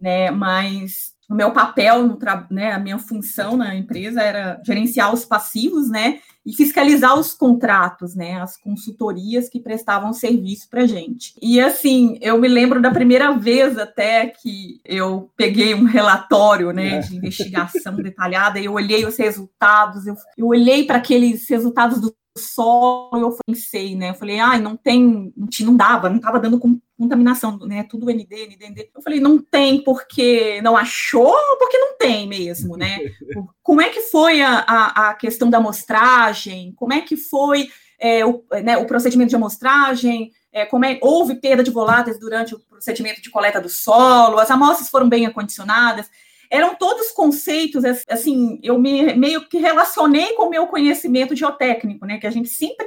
né? 0.00 0.30
Mas 0.30 1.16
o 1.28 1.34
meu 1.34 1.50
papel, 1.50 2.16
né, 2.50 2.72
a 2.72 2.78
minha 2.78 2.98
função 2.98 3.56
na 3.56 3.74
empresa 3.74 4.22
era 4.22 4.60
gerenciar 4.64 5.12
os 5.12 5.24
passivos, 5.24 5.90
né, 5.90 6.20
e 6.44 6.54
fiscalizar 6.54 7.18
os 7.18 7.34
contratos, 7.34 8.14
né, 8.14 8.40
as 8.40 8.56
consultorias 8.56 9.48
que 9.48 9.58
prestavam 9.58 10.12
serviço 10.12 10.68
para 10.70 10.86
gente. 10.86 11.34
E 11.42 11.60
assim, 11.60 12.16
eu 12.20 12.38
me 12.38 12.46
lembro 12.46 12.80
da 12.80 12.92
primeira 12.92 13.32
vez 13.32 13.76
até 13.76 14.28
que 14.28 14.80
eu 14.84 15.28
peguei 15.36 15.74
um 15.74 15.84
relatório, 15.84 16.70
né, 16.70 16.98
é. 16.98 16.98
de 17.00 17.16
investigação 17.16 17.96
detalhada, 17.96 18.60
e 18.60 18.66
eu 18.66 18.74
olhei 18.74 19.04
os 19.04 19.16
resultados, 19.16 20.06
eu, 20.06 20.14
eu 20.38 20.46
olhei 20.46 20.84
para 20.84 20.98
aqueles 20.98 21.48
resultados 21.50 22.00
do 22.00 22.14
solo, 22.36 23.18
eu 23.18 23.36
pensei, 23.46 23.94
né? 23.94 24.10
Eu 24.10 24.14
falei, 24.14 24.38
ai, 24.38 24.60
não 24.60 24.76
tem, 24.76 25.32
não 25.60 25.76
dava, 25.76 26.08
não 26.08 26.16
estava 26.16 26.38
dando 26.38 26.60
contaminação, 26.98 27.58
né? 27.58 27.82
Tudo 27.84 28.10
ND, 28.10 28.46
ND, 28.46 28.68
ND. 28.68 28.90
Eu 28.94 29.02
falei, 29.02 29.20
não 29.20 29.38
tem 29.38 29.82
porque 29.82 30.60
não 30.62 30.76
achou 30.76 31.34
ou 31.34 31.56
porque 31.58 31.78
não 31.78 31.96
tem 31.98 32.28
mesmo, 32.28 32.76
né? 32.76 32.98
Como 33.62 33.80
é 33.80 33.88
que 33.90 34.02
foi 34.02 34.42
a, 34.42 34.58
a, 34.58 35.10
a 35.10 35.14
questão 35.14 35.50
da 35.50 35.58
amostragem? 35.58 36.72
Como 36.76 36.92
é 36.92 37.00
que 37.00 37.16
foi 37.16 37.68
é, 37.98 38.24
o, 38.24 38.44
né, 38.62 38.76
o 38.76 38.86
procedimento 38.86 39.30
de 39.30 39.36
amostragem, 39.36 40.30
é, 40.52 40.64
como 40.64 40.84
é, 40.84 40.98
houve 41.02 41.34
perda 41.34 41.62
de 41.62 41.70
voláteis 41.70 42.18
durante 42.18 42.54
o 42.54 42.58
procedimento 42.60 43.20
de 43.20 43.30
coleta 43.30 43.60
do 43.60 43.68
solo, 43.68 44.38
as 44.38 44.50
amostras 44.50 44.88
foram 44.88 45.08
bem 45.08 45.26
acondicionadas. 45.26 46.10
Eram 46.50 46.74
todos 46.74 47.10
conceitos, 47.10 47.84
assim, 48.08 48.58
eu 48.62 48.78
me, 48.78 49.14
meio 49.14 49.48
que 49.48 49.58
relacionei 49.58 50.34
com 50.34 50.46
o 50.46 50.50
meu 50.50 50.66
conhecimento 50.66 51.34
geotécnico, 51.34 52.06
né, 52.06 52.18
que 52.18 52.26
a 52.26 52.30
gente 52.30 52.48
sempre 52.48 52.86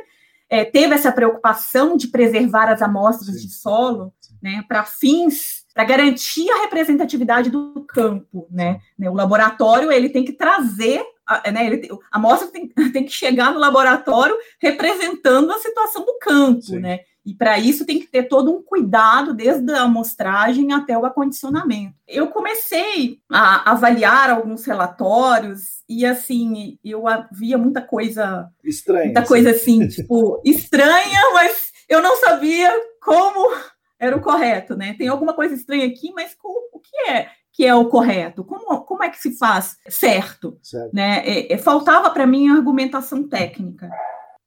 é, 0.50 0.66
teve 0.66 0.96
essa 0.96 1.12
preocupação 1.12 1.96
de 1.96 2.08
preservar 2.08 2.70
as 2.70 2.82
amostras 2.82 3.36
Sim. 3.36 3.48
de 3.48 3.54
solo, 3.54 4.14
né, 4.42 4.64
para 4.68 4.84
fins, 4.84 5.66
para 5.74 5.84
garantir 5.84 6.50
a 6.50 6.62
representatividade 6.62 7.50
do 7.50 7.86
campo, 7.88 8.48
né, 8.50 8.80
né, 8.98 9.10
o 9.10 9.14
laboratório, 9.14 9.92
ele 9.92 10.10
tem 10.10 10.24
que 10.24 10.34
trazer 10.34 11.06
a, 11.30 11.52
né, 11.52 11.68
ele, 11.68 11.90
a 12.12 12.18
amostra 12.18 12.48
tem, 12.48 12.68
tem, 12.92 13.06
que 13.06 13.12
chegar 13.12 13.54
no 13.54 13.60
laboratório 13.60 14.36
representando 14.60 15.52
a 15.52 15.60
situação 15.60 16.04
do 16.04 16.18
campo, 16.18 16.64
Sim. 16.64 16.80
né? 16.80 17.02
E 17.26 17.34
para 17.34 17.60
isso 17.60 17.86
tem 17.86 18.00
que 18.00 18.08
ter 18.08 18.24
todo 18.24 18.52
um 18.52 18.64
cuidado, 18.64 19.34
desde 19.34 19.72
a 19.72 19.84
amostragem 19.84 20.74
até 20.74 20.98
o 20.98 21.06
acondicionamento. 21.06 21.96
Eu 22.08 22.28
comecei 22.28 23.20
a 23.30 23.72
avaliar 23.72 24.30
alguns 24.30 24.66
relatórios 24.66 25.84
e 25.88 26.06
assim, 26.06 26.78
eu 26.84 27.04
via 27.32 27.58
muita 27.58 27.82
coisa 27.82 28.50
estranha. 28.64 29.06
Muita 29.06 29.20
assim. 29.20 29.28
coisa 29.28 29.52
assim, 29.52 29.88
tipo, 29.88 30.42
estranha, 30.46 31.22
mas 31.34 31.72
eu 31.88 32.02
não 32.02 32.16
sabia 32.18 32.72
como 33.04 33.56
era 34.00 34.16
o 34.16 34.22
correto, 34.22 34.76
né? 34.78 34.96
Tem 34.98 35.08
alguma 35.08 35.34
coisa 35.34 35.54
estranha 35.54 35.86
aqui, 35.86 36.12
mas 36.14 36.36
o 36.42 36.80
que 36.80 37.12
é 37.12 37.30
que 37.60 37.66
é 37.66 37.76
o 37.76 37.90
correto? 37.90 38.42
Como, 38.46 38.86
como 38.86 39.04
é 39.04 39.10
que 39.10 39.20
se 39.20 39.38
faz 39.38 39.78
certo? 39.90 40.58
certo. 40.64 40.94
Né? 40.94 41.22
É, 41.26 41.54
é, 41.54 41.58
faltava 41.58 42.10
para 42.10 42.26
mim 42.26 42.48
a 42.48 42.54
argumentação 42.54 43.28
técnica. 43.28 43.90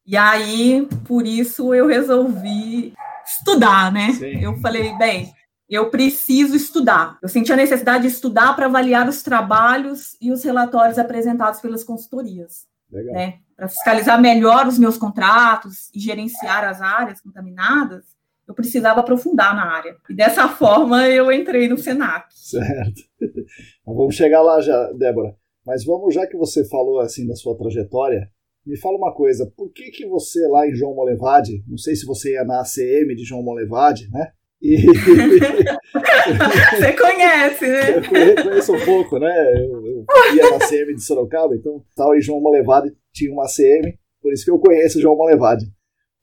E 0.05 0.17
aí, 0.17 0.87
por 1.07 1.27
isso, 1.27 1.73
eu 1.73 1.87
resolvi 1.87 2.93
estudar, 3.25 3.93
né? 3.93 4.13
Sim. 4.13 4.43
Eu 4.43 4.59
falei, 4.59 4.97
bem, 4.99 5.33
eu 5.69 5.91
preciso 5.91 6.57
estudar. 6.57 7.19
Eu 7.23 7.29
senti 7.29 7.53
a 7.53 7.57
necessidade 7.57 8.03
de 8.03 8.09
estudar 8.09 8.55
para 8.55 8.67
avaliar 8.67 9.09
os 9.09 9.23
trabalhos 9.23 10.17
e 10.21 10.31
os 10.31 10.43
relatórios 10.45 10.99
apresentados 10.99 11.61
pelas 11.61 11.85
consultorias. 11.85 12.67
Legal. 12.91 13.15
Né? 13.15 13.39
Para 13.57 13.69
fiscalizar 13.69 14.21
melhor 14.21 14.67
os 14.67 14.79
meus 14.79 14.99
contratos 14.99 15.89
e 15.95 16.01
gerenciar 16.01 16.65
as 16.65 16.81
áreas 16.81 17.21
contaminadas, 17.21 18.05
eu 18.47 18.55
precisava 18.55 19.01
aprofundar 19.01 19.55
na 19.55 19.65
área. 19.65 19.97
E 20.11 20.15
dessa 20.15 20.49
forma 20.49 21.09
eu 21.09 21.31
entrei 21.33 21.69
no 21.69 21.79
Senac. 21.79 22.27
Certo. 22.35 23.03
vamos 23.87 24.15
chegar 24.15 24.43
lá 24.43 24.61
já, 24.61 24.93
Débora. 24.93 25.35
Mas 25.65 25.85
vamos, 25.85 26.13
já 26.13 26.27
que 26.27 26.37
você 26.37 26.69
falou 26.69 26.99
assim 26.99 27.27
da 27.27 27.37
sua 27.37 27.57
trajetória, 27.57 28.29
me 28.65 28.79
fala 28.79 28.97
uma 28.97 29.13
coisa, 29.13 29.51
por 29.57 29.73
que 29.73 29.91
que 29.91 30.07
você 30.07 30.47
lá 30.49 30.67
em 30.67 30.75
João 30.75 30.95
Molevade, 30.95 31.63
não 31.69 31.77
sei 31.77 31.97
se 31.97 32.07
você 32.07 32.33
ia 32.33 32.45
na 32.45 32.61
ACM 32.61 33.15
de 33.15 33.25
João 33.25 33.43
Molevade, 33.43 34.09
né? 34.11 34.31
E... 34.61 34.77
você 36.77 36.93
conhece, 36.93 37.67
né? 37.67 37.99
Eu 37.99 38.45
conheço 38.45 38.73
um 38.73 38.85
pouco, 38.85 39.19
né? 39.19 39.35
Eu, 39.57 39.85
eu 39.85 40.37
ia 40.37 40.51
na 40.51 40.57
ACM 40.57 40.95
de 40.95 41.03
Sorocaba, 41.03 41.57
então 41.57 41.83
tal 41.97 42.15
em 42.15 42.21
João 42.21 42.41
Molevade 42.41 42.93
tinha 43.13 43.33
uma 43.33 43.45
ACM, 43.45 43.99
por 44.23 44.33
isso 44.33 44.45
que 44.45 44.51
eu 44.51 44.59
conheço 44.59 45.01
João 45.01 45.17
Molevade. 45.17 45.65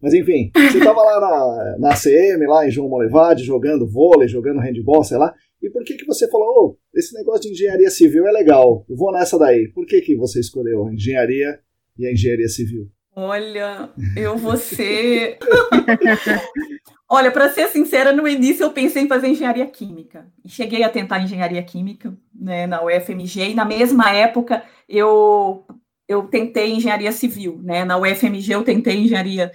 Mas 0.01 0.13
enfim, 0.13 0.49
você 0.55 0.77
estava 0.77 1.03
lá 1.03 1.19
na, 1.19 1.77
na 1.79 1.89
ACM, 1.89 2.47
lá 2.47 2.65
em 2.65 2.71
João 2.71 2.87
Molevade, 2.87 3.43
jogando 3.43 3.85
vôlei, 3.85 4.29
jogando 4.29 4.61
handball, 4.61 5.03
sei 5.03 5.17
lá, 5.17 5.33
e 5.61 5.69
por 5.69 5.83
que 5.83 5.95
que 5.95 6.05
você 6.05 6.25
falou, 6.29 6.47
oh, 6.47 6.77
esse 6.97 7.13
negócio 7.13 7.41
de 7.41 7.51
engenharia 7.51 7.89
civil 7.89 8.25
é 8.25 8.31
legal, 8.31 8.85
eu 8.89 8.95
vou 8.95 9.11
nessa 9.11 9.37
daí. 9.37 9.67
Por 9.73 9.85
que 9.85 9.99
que 9.99 10.15
você 10.15 10.39
escolheu 10.39 10.89
engenharia 10.89 11.59
e 11.99 12.07
a 12.07 12.11
engenharia 12.11 12.47
civil? 12.47 12.89
Olha, 13.15 13.89
eu 14.15 14.37
vou 14.37 14.55
ser. 14.55 15.37
Olha, 17.11 17.31
para 17.31 17.49
ser 17.49 17.67
sincera, 17.67 18.13
no 18.13 18.27
início 18.27 18.63
eu 18.63 18.71
pensei 18.71 19.03
em 19.03 19.07
fazer 19.07 19.27
engenharia 19.27 19.65
química. 19.65 20.27
Cheguei 20.45 20.83
a 20.83 20.89
tentar 20.89 21.19
engenharia 21.19 21.61
química 21.63 22.15
né, 22.33 22.65
na 22.65 22.83
UFMG, 22.83 23.49
e 23.49 23.53
na 23.55 23.65
mesma 23.65 24.11
época 24.11 24.63
eu, 24.87 25.65
eu 26.07 26.23
tentei 26.27 26.71
engenharia 26.71 27.11
civil. 27.11 27.59
Né? 27.63 27.83
Na 27.83 27.97
UFMG 27.97 28.53
eu 28.53 28.63
tentei 28.63 28.97
engenharia, 28.97 29.51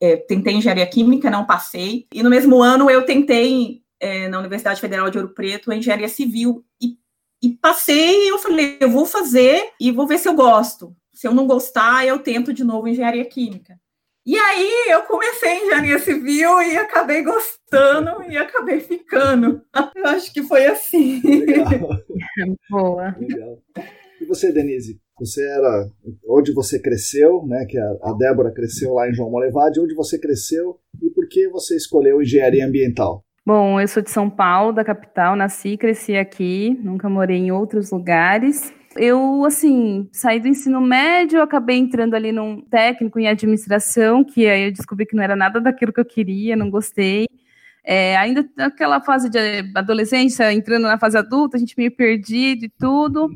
é, 0.00 0.16
tentei 0.16 0.54
engenharia 0.54 0.86
química, 0.86 1.30
não 1.30 1.46
passei. 1.46 2.06
E 2.12 2.22
no 2.22 2.28
mesmo 2.28 2.60
ano 2.60 2.90
eu 2.90 3.06
tentei, 3.06 3.80
é, 4.00 4.28
na 4.28 4.40
Universidade 4.40 4.80
Federal 4.80 5.08
de 5.08 5.18
Ouro 5.18 5.32
Preto, 5.32 5.72
engenharia 5.72 6.08
civil. 6.08 6.64
E, 6.82 6.98
e 7.40 7.50
passei 7.54 8.26
e 8.26 8.28
eu 8.28 8.38
falei, 8.38 8.76
eu 8.80 8.90
vou 8.90 9.06
fazer 9.06 9.70
e 9.80 9.92
vou 9.92 10.06
ver 10.06 10.18
se 10.18 10.28
eu 10.28 10.34
gosto. 10.34 10.94
Se 11.18 11.26
eu 11.26 11.34
não 11.34 11.48
gostar, 11.48 12.06
eu 12.06 12.20
tento 12.20 12.54
de 12.54 12.62
novo 12.62 12.86
engenharia 12.86 13.24
química. 13.24 13.74
E 14.24 14.36
aí 14.36 14.84
eu 14.88 15.02
comecei 15.02 15.64
engenharia 15.64 15.98
civil 15.98 16.62
e 16.62 16.76
acabei 16.76 17.24
gostando 17.24 18.22
e 18.30 18.36
acabei 18.36 18.78
ficando. 18.78 19.60
Eu 19.96 20.06
acho 20.06 20.32
que 20.32 20.44
foi 20.44 20.66
assim. 20.66 21.20
Legal. 21.24 21.90
Boa. 22.70 23.16
Legal. 23.18 23.58
E 24.20 24.24
você, 24.26 24.52
Denise? 24.52 25.00
Você 25.18 25.44
era 25.44 25.88
onde 26.28 26.54
você 26.54 26.80
cresceu, 26.80 27.44
né? 27.44 27.66
Que 27.68 27.76
a, 27.76 27.96
a 28.00 28.12
Débora 28.12 28.52
cresceu 28.52 28.94
lá 28.94 29.10
em 29.10 29.12
João 29.12 29.28
Molevade. 29.28 29.80
Onde 29.80 29.96
você 29.96 30.20
cresceu 30.20 30.78
e 31.02 31.10
por 31.10 31.26
que 31.28 31.48
você 31.48 31.74
escolheu 31.74 32.22
engenharia 32.22 32.64
ambiental? 32.64 33.24
Bom, 33.44 33.80
eu 33.80 33.88
sou 33.88 34.04
de 34.04 34.10
São 34.12 34.30
Paulo, 34.30 34.72
da 34.72 34.84
capital, 34.84 35.34
nasci, 35.34 35.76
cresci 35.76 36.14
aqui, 36.14 36.78
nunca 36.80 37.08
morei 37.08 37.38
em 37.38 37.50
outros 37.50 37.90
lugares 37.90 38.72
eu, 38.98 39.44
assim, 39.44 40.08
saí 40.12 40.40
do 40.40 40.48
ensino 40.48 40.80
médio, 40.80 41.42
acabei 41.42 41.76
entrando 41.76 42.14
ali 42.14 42.32
num 42.32 42.60
técnico 42.60 43.18
em 43.18 43.28
administração, 43.28 44.24
que 44.24 44.46
aí 44.46 44.64
eu 44.64 44.72
descobri 44.72 45.06
que 45.06 45.16
não 45.16 45.22
era 45.22 45.36
nada 45.36 45.60
daquilo 45.60 45.92
que 45.92 46.00
eu 46.00 46.04
queria, 46.04 46.56
não 46.56 46.70
gostei. 46.70 47.26
É, 47.84 48.16
ainda 48.16 48.46
naquela 48.56 49.00
fase 49.00 49.30
de 49.30 49.38
adolescência, 49.74 50.52
entrando 50.52 50.82
na 50.82 50.98
fase 50.98 51.16
adulta, 51.16 51.56
a 51.56 51.60
gente 51.60 51.74
meio 51.78 51.90
perdido 51.90 52.66
e 52.66 52.68
tudo. 52.68 53.30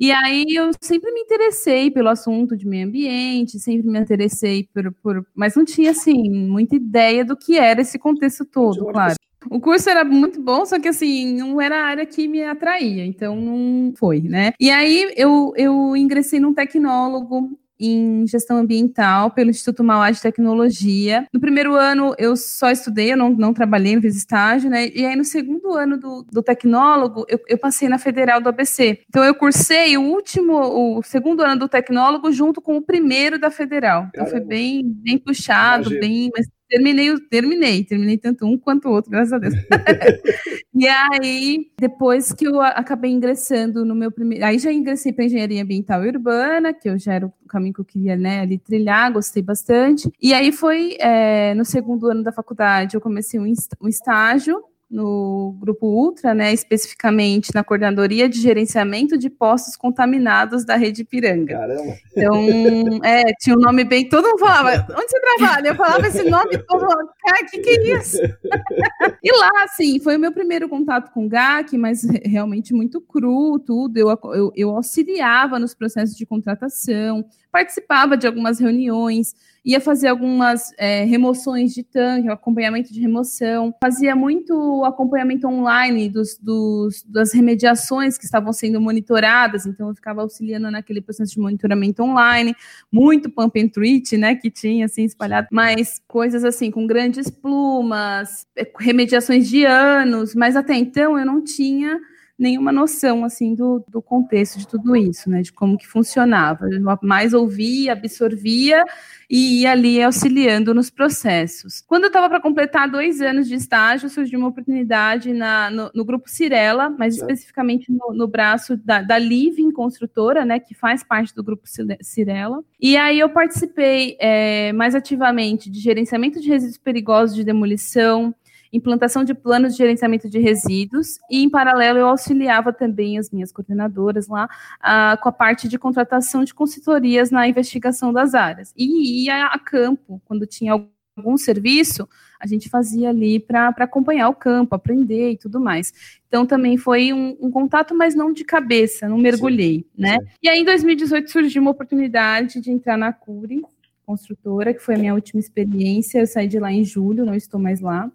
E 0.00 0.12
aí 0.12 0.46
eu 0.54 0.70
sempre 0.80 1.10
me 1.12 1.20
interessei 1.20 1.90
pelo 1.90 2.08
assunto 2.08 2.56
de 2.56 2.66
meio 2.66 2.86
ambiente, 2.86 3.58
sempre 3.58 3.88
me 3.88 3.98
interessei 3.98 4.66
por, 4.72 4.92
por 5.02 5.26
mas 5.34 5.56
não 5.56 5.64
tinha 5.64 5.90
assim 5.90 6.30
muita 6.30 6.76
ideia 6.76 7.24
do 7.24 7.36
que 7.36 7.58
era 7.58 7.80
esse 7.80 7.98
contexto 7.98 8.44
todo, 8.44 8.86
claro. 8.86 9.17
O 9.50 9.60
curso 9.60 9.88
era 9.88 10.04
muito 10.04 10.40
bom, 10.40 10.64
só 10.64 10.78
que 10.78 10.88
assim, 10.88 11.34
não 11.34 11.60
era 11.60 11.76
a 11.82 11.86
área 11.86 12.06
que 12.06 12.28
me 12.28 12.42
atraía, 12.42 13.04
então 13.04 13.36
não 13.36 13.92
foi, 13.96 14.20
né? 14.20 14.52
E 14.60 14.70
aí 14.70 15.12
eu, 15.16 15.52
eu 15.56 15.96
ingressei 15.96 16.40
num 16.40 16.54
tecnólogo 16.54 17.58
em 17.80 18.26
gestão 18.26 18.56
ambiental 18.58 19.30
pelo 19.30 19.50
Instituto 19.50 19.84
Mauá 19.84 20.10
de 20.10 20.20
Tecnologia. 20.20 21.26
No 21.32 21.40
primeiro 21.40 21.74
ano 21.74 22.14
eu 22.18 22.36
só 22.36 22.70
estudei, 22.70 23.12
eu 23.12 23.16
não, 23.16 23.30
não 23.30 23.54
trabalhei, 23.54 23.94
não 23.94 24.02
fiz 24.02 24.16
estágio, 24.16 24.68
né? 24.68 24.88
E 24.88 25.06
aí 25.06 25.14
no 25.14 25.24
segundo 25.24 25.72
ano 25.74 25.96
do, 25.96 26.24
do 26.30 26.42
tecnólogo 26.42 27.24
eu, 27.28 27.40
eu 27.46 27.58
passei 27.58 27.88
na 27.88 27.98
Federal 27.98 28.40
do 28.40 28.48
ABC. 28.48 29.00
Então 29.08 29.24
eu 29.24 29.34
cursei 29.34 29.96
o 29.96 30.02
último, 30.02 30.98
o 30.98 31.02
segundo 31.02 31.42
ano 31.42 31.60
do 31.60 31.68
tecnólogo 31.68 32.32
junto 32.32 32.60
com 32.60 32.76
o 32.76 32.82
primeiro 32.82 33.38
da 33.38 33.50
Federal. 33.50 34.06
Então 34.08 34.24
Caramba. 34.24 34.30
foi 34.30 34.40
bem, 34.40 34.82
bem 34.84 35.18
puxado, 35.18 35.90
Imagina. 35.90 36.00
bem, 36.00 36.30
mas 36.36 36.46
terminei, 36.68 37.18
terminei, 37.30 37.84
terminei 37.84 38.18
tanto 38.18 38.46
um 38.46 38.58
quanto 38.58 38.88
o 38.88 38.92
outro, 38.92 39.10
graças 39.10 39.32
a 39.32 39.38
Deus. 39.38 39.54
e 40.74 40.86
aí, 40.86 41.70
depois 41.78 42.32
que 42.32 42.46
eu 42.46 42.60
acabei 42.60 43.10
ingressando 43.10 43.84
no 43.84 43.94
meu 43.94 44.12
primeiro. 44.12 44.44
Aí 44.44 44.58
já 44.58 44.72
ingressei 44.72 45.12
para 45.12 45.24
engenharia 45.24 45.62
ambiental 45.62 46.04
e 46.04 46.08
urbana, 46.08 46.72
que 46.72 46.88
eu 46.88 46.98
já 46.98 47.14
era 47.14 47.26
o 47.26 47.32
caminho 47.48 47.74
que 47.74 47.80
eu 47.80 47.84
queria 47.84 48.16
né, 48.16 48.40
ali 48.40 48.58
trilhar, 48.58 49.12
gostei 49.12 49.42
bastante. 49.42 50.10
E 50.20 50.34
aí 50.34 50.52
foi 50.52 50.96
é, 51.00 51.54
no 51.54 51.64
segundo 51.64 52.08
ano 52.08 52.22
da 52.22 52.32
faculdade, 52.32 52.94
eu 52.94 53.00
comecei 53.00 53.40
um 53.40 53.88
estágio 53.88 54.62
no 54.90 55.54
Grupo 55.60 55.86
Ultra, 55.86 56.32
né, 56.32 56.52
especificamente 56.52 57.54
na 57.54 57.62
Coordenadoria 57.62 58.28
de 58.28 58.40
Gerenciamento 58.40 59.18
de 59.18 59.28
Postos 59.28 59.76
Contaminados 59.76 60.64
da 60.64 60.76
Rede 60.76 61.04
Piranga. 61.04 61.58
Caramba! 61.58 61.94
Então, 62.10 63.00
é, 63.04 63.24
tinha 63.38 63.54
um 63.54 63.60
nome 63.60 63.84
bem... 63.84 64.08
Todo 64.08 64.26
mundo 64.28 64.38
falava, 64.38 64.86
onde 64.96 65.10
você 65.10 65.20
trabalha? 65.20 65.68
Eu 65.68 65.74
falava 65.74 66.06
esse 66.06 66.24
nome 66.24 66.56
todo 66.58 66.80
mundo, 66.80 67.10
cara, 67.22 67.42
o 67.42 67.50
que, 67.50 67.58
que 67.58 67.68
é 67.68 67.98
isso? 67.98 68.16
e 69.22 69.32
lá, 69.38 69.50
assim, 69.64 70.00
foi 70.00 70.16
o 70.16 70.20
meu 70.20 70.32
primeiro 70.32 70.68
contato 70.68 71.12
com 71.12 71.26
o 71.26 71.28
GAC, 71.28 71.76
mas 71.76 72.02
realmente 72.24 72.72
muito 72.72 73.00
cru, 73.00 73.58
tudo. 73.58 73.98
Eu, 73.98 74.08
eu, 74.34 74.52
eu 74.56 74.70
auxiliava 74.70 75.58
nos 75.58 75.74
processos 75.74 76.16
de 76.16 76.24
contratação, 76.24 77.24
participava 77.52 78.16
de 78.16 78.26
algumas 78.26 78.58
reuniões, 78.58 79.34
ia 79.68 79.82
fazer 79.82 80.08
algumas 80.08 80.72
é, 80.78 81.04
remoções 81.04 81.74
de 81.74 81.82
tanque, 81.82 82.26
acompanhamento 82.30 82.90
de 82.90 82.98
remoção, 83.02 83.74
fazia 83.78 84.16
muito 84.16 84.82
acompanhamento 84.82 85.46
online 85.46 86.08
dos, 86.08 86.38
dos, 86.38 87.02
das 87.02 87.34
remediações 87.34 88.16
que 88.16 88.24
estavam 88.24 88.50
sendo 88.50 88.80
monitoradas, 88.80 89.66
então 89.66 89.88
eu 89.88 89.94
ficava 89.94 90.22
auxiliando 90.22 90.70
naquele 90.70 91.02
processo 91.02 91.34
de 91.34 91.40
monitoramento 91.40 92.02
online, 92.02 92.56
muito 92.90 93.28
pump 93.28 93.60
and 93.60 93.68
treat, 93.68 94.16
né, 94.16 94.34
que 94.34 94.50
tinha 94.50 94.86
assim 94.86 95.04
espalhado, 95.04 95.48
mas 95.52 96.00
coisas 96.08 96.44
assim 96.44 96.70
com 96.70 96.86
grandes 96.86 97.28
plumas, 97.28 98.46
é, 98.56 98.66
remediações 98.78 99.46
de 99.46 99.66
anos, 99.66 100.34
mas 100.34 100.56
até 100.56 100.76
então 100.76 101.18
eu 101.18 101.26
não 101.26 101.44
tinha 101.44 102.00
nenhuma 102.38 102.70
noção 102.70 103.24
assim 103.24 103.54
do, 103.54 103.84
do 103.88 104.00
contexto 104.00 104.58
de 104.58 104.68
tudo 104.68 104.94
isso, 104.94 105.28
né? 105.28 105.42
De 105.42 105.52
como 105.52 105.76
que 105.76 105.86
funcionava. 105.86 106.68
Eu 106.70 106.80
mais 107.02 107.34
ouvia, 107.34 107.92
absorvia 107.92 108.84
e 109.28 109.62
ia 109.62 109.72
ali 109.72 110.02
auxiliando 110.02 110.72
nos 110.72 110.88
processos. 110.88 111.82
Quando 111.86 112.04
eu 112.04 112.08
estava 112.08 112.28
para 112.28 112.40
completar 112.40 112.88
dois 112.88 113.20
anos 113.20 113.48
de 113.48 113.54
estágio, 113.54 114.08
surgiu 114.08 114.38
uma 114.38 114.48
oportunidade 114.48 115.32
na, 115.32 115.68
no, 115.70 115.90
no 115.94 116.04
grupo 116.04 116.30
Cirela, 116.30 116.88
mais 116.88 117.16
certo. 117.16 117.28
especificamente 117.28 117.92
no, 117.92 118.14
no, 118.14 118.28
braço 118.28 118.76
da, 118.76 119.02
da 119.02 119.18
Living 119.18 119.70
Construtora, 119.72 120.44
né, 120.44 120.58
que 120.58 120.74
faz 120.74 121.02
parte 121.02 121.34
do 121.34 121.42
grupo 121.42 121.64
Cirela. 122.00 122.62
E 122.80 122.96
aí 122.96 123.18
eu 123.18 123.28
participei 123.28 124.16
é, 124.20 124.72
mais 124.72 124.94
ativamente 124.94 125.68
de 125.68 125.80
gerenciamento 125.80 126.40
de 126.40 126.48
resíduos 126.48 126.78
perigosos 126.78 127.36
de 127.36 127.44
demolição, 127.44 128.34
implantação 128.72 129.24
de 129.24 129.34
planos 129.34 129.72
de 129.72 129.78
gerenciamento 129.78 130.28
de 130.28 130.38
resíduos, 130.38 131.18
e 131.30 131.42
em 131.42 131.50
paralelo 131.50 131.98
eu 131.98 132.06
auxiliava 132.06 132.72
também 132.72 133.18
as 133.18 133.30
minhas 133.30 133.52
coordenadoras 133.52 134.28
lá 134.28 134.46
uh, 134.46 135.20
com 135.22 135.28
a 135.28 135.32
parte 135.32 135.68
de 135.68 135.78
contratação 135.78 136.44
de 136.44 136.54
consultorias 136.54 137.30
na 137.30 137.48
investigação 137.48 138.12
das 138.12 138.34
áreas. 138.34 138.72
E 138.76 139.24
ia 139.24 139.46
a 139.46 139.58
campo, 139.58 140.20
quando 140.24 140.46
tinha 140.46 140.72
algum 140.72 141.36
serviço, 141.36 142.08
a 142.40 142.46
gente 142.46 142.68
fazia 142.68 143.08
ali 143.08 143.40
para 143.40 143.68
acompanhar 143.68 144.28
o 144.28 144.34
campo, 144.34 144.74
aprender 144.74 145.32
e 145.32 145.36
tudo 145.36 145.60
mais. 145.60 145.92
Então 146.28 146.46
também 146.46 146.76
foi 146.76 147.12
um, 147.12 147.36
um 147.40 147.50
contato, 147.50 147.94
mas 147.94 148.14
não 148.14 148.32
de 148.32 148.44
cabeça, 148.44 149.08
não 149.08 149.18
mergulhei, 149.18 149.78
sim, 149.78 149.86
né? 149.96 150.18
Sim. 150.20 150.28
E 150.42 150.48
aí 150.48 150.60
em 150.60 150.64
2018 150.64 151.30
surgiu 151.30 151.62
uma 151.62 151.72
oportunidade 151.72 152.60
de 152.60 152.70
entrar 152.70 152.96
na 152.96 153.12
Cure, 153.12 153.62
construtora, 154.06 154.72
que 154.72 154.80
foi 154.80 154.94
a 154.94 154.98
minha 154.98 155.14
última 155.14 155.40
experiência. 155.40 156.20
Eu 156.20 156.26
saí 156.26 156.46
de 156.46 156.58
lá 156.58 156.72
em 156.72 156.84
julho, 156.84 157.26
não 157.26 157.34
estou 157.34 157.60
mais 157.60 157.80
lá 157.80 158.10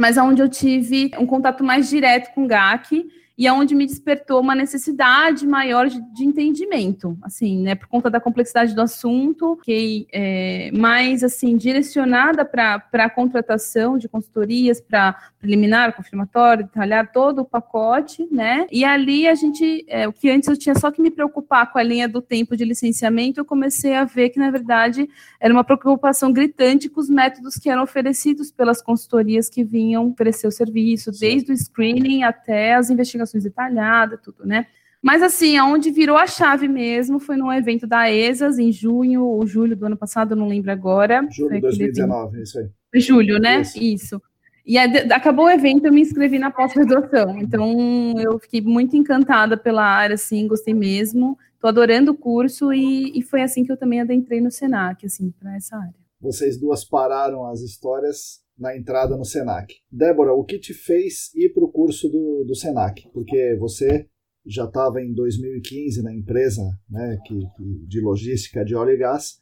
mas 0.00 0.16
aonde 0.16 0.40
eu 0.40 0.48
tive 0.48 1.10
um 1.18 1.26
contato 1.26 1.62
mais 1.62 1.90
direto 1.90 2.32
com 2.32 2.44
o 2.44 2.46
GAC 2.46 3.06
e 3.40 3.48
aonde 3.48 3.74
me 3.74 3.86
despertou 3.86 4.38
uma 4.38 4.54
necessidade 4.54 5.46
maior 5.46 5.88
de, 5.88 5.98
de, 6.12 6.24
entendimento, 6.26 7.16
assim, 7.22 7.62
né, 7.62 7.74
por 7.74 7.88
conta 7.88 8.10
da 8.10 8.20
complexidade 8.20 8.74
do 8.74 8.82
assunto, 8.82 9.58
que 9.64 10.06
é, 10.12 10.70
mais 10.74 11.24
assim 11.24 11.56
direcionada 11.56 12.44
para 12.44 12.84
a 12.92 13.08
contratação 13.08 13.96
de 13.96 14.10
consultorias 14.10 14.78
para 14.78 15.16
preliminar, 15.38 15.96
confirmatório, 15.96 16.64
detalhar 16.64 17.10
todo 17.10 17.38
o 17.40 17.44
pacote, 17.46 18.28
né? 18.30 18.66
E 18.70 18.84
ali 18.84 19.26
a 19.26 19.34
gente, 19.34 19.86
é, 19.88 20.06
o 20.06 20.12
que 20.12 20.28
antes 20.28 20.46
eu 20.46 20.56
tinha 20.58 20.74
só 20.74 20.90
que 20.90 21.00
me 21.00 21.10
preocupar 21.10 21.72
com 21.72 21.78
a 21.78 21.82
linha 21.82 22.06
do 22.06 22.20
tempo 22.20 22.54
de 22.54 22.66
licenciamento, 22.66 23.40
eu 23.40 23.44
comecei 23.46 23.94
a 23.94 24.04
ver 24.04 24.28
que 24.28 24.38
na 24.38 24.50
verdade 24.50 25.08
era 25.40 25.52
uma 25.52 25.64
preocupação 25.64 26.30
gritante 26.30 26.90
com 26.90 27.00
os 27.00 27.08
métodos 27.08 27.54
que 27.54 27.70
eram 27.70 27.84
oferecidos 27.84 28.50
pelas 28.50 28.82
consultorias 28.82 29.48
que 29.48 29.64
vinham 29.64 30.10
oferecer 30.10 30.46
o 30.46 30.52
serviço, 30.52 31.10
desde 31.10 31.52
o 31.52 31.56
screening 31.56 32.22
até 32.22 32.74
as 32.74 32.90
investigações 32.90 33.29
informações 33.30 33.44
detalhadas, 33.44 34.20
tudo, 34.22 34.44
né? 34.44 34.66
Mas 35.02 35.22
assim, 35.22 35.56
aonde 35.56 35.90
virou 35.90 36.16
a 36.16 36.26
chave 36.26 36.68
mesmo 36.68 37.18
foi 37.18 37.36
num 37.36 37.50
evento 37.50 37.86
da 37.86 38.10
ESAS 38.10 38.58
em 38.58 38.70
junho 38.70 39.24
ou 39.24 39.46
julho 39.46 39.74
do 39.74 39.86
ano 39.86 39.96
passado, 39.96 40.36
não 40.36 40.46
lembro 40.46 40.70
agora. 40.70 41.26
Julho 41.30 41.54
de 41.54 41.60
2019, 41.60 42.28
evento. 42.28 42.42
isso 42.42 42.58
aí. 42.58 42.68
Julho, 43.00 43.38
né? 43.38 43.62
Isso. 43.62 43.82
isso. 43.82 44.22
E 44.66 44.76
acabou 44.78 45.46
o 45.46 45.50
evento, 45.50 45.86
eu 45.86 45.92
me 45.92 46.02
inscrevi 46.02 46.38
na 46.38 46.50
pós-graduação. 46.50 47.38
Então, 47.38 48.14
eu 48.18 48.38
fiquei 48.38 48.60
muito 48.60 48.94
encantada 48.94 49.56
pela 49.56 49.82
área, 49.82 50.14
assim, 50.14 50.46
gostei 50.46 50.74
mesmo. 50.74 51.36
Estou 51.54 51.68
adorando 51.68 52.12
o 52.12 52.16
curso 52.16 52.72
e, 52.72 53.18
e, 53.18 53.22
foi 53.22 53.42
assim 53.42 53.64
que 53.64 53.72
eu 53.72 53.76
também 53.76 54.00
adentrei 54.00 54.40
no 54.40 54.50
Senac, 54.50 55.04
assim, 55.04 55.30
para 55.30 55.56
essa 55.56 55.76
área. 55.76 55.94
Vocês 56.20 56.58
duas 56.58 56.84
pararam 56.84 57.46
as 57.46 57.62
histórias 57.62 58.42
na 58.60 58.76
entrada 58.76 59.16
no 59.16 59.24
Senac. 59.24 59.74
Débora, 59.90 60.34
o 60.34 60.44
que 60.44 60.58
te 60.58 60.74
fez 60.74 61.34
ir 61.34 61.54
para 61.54 61.64
o 61.64 61.72
curso 61.72 62.10
do, 62.10 62.44
do 62.46 62.54
Senac? 62.54 63.08
Porque 63.14 63.56
você 63.58 64.06
já 64.44 64.66
estava 64.66 65.00
em 65.00 65.14
2015 65.14 66.02
na 66.02 66.14
empresa 66.14 66.62
né, 66.88 67.18
que, 67.24 67.34
que, 67.34 67.86
de 67.86 68.00
logística 68.00 68.62
de 68.62 68.74
óleo 68.74 68.92
e 68.92 68.98
gás, 68.98 69.38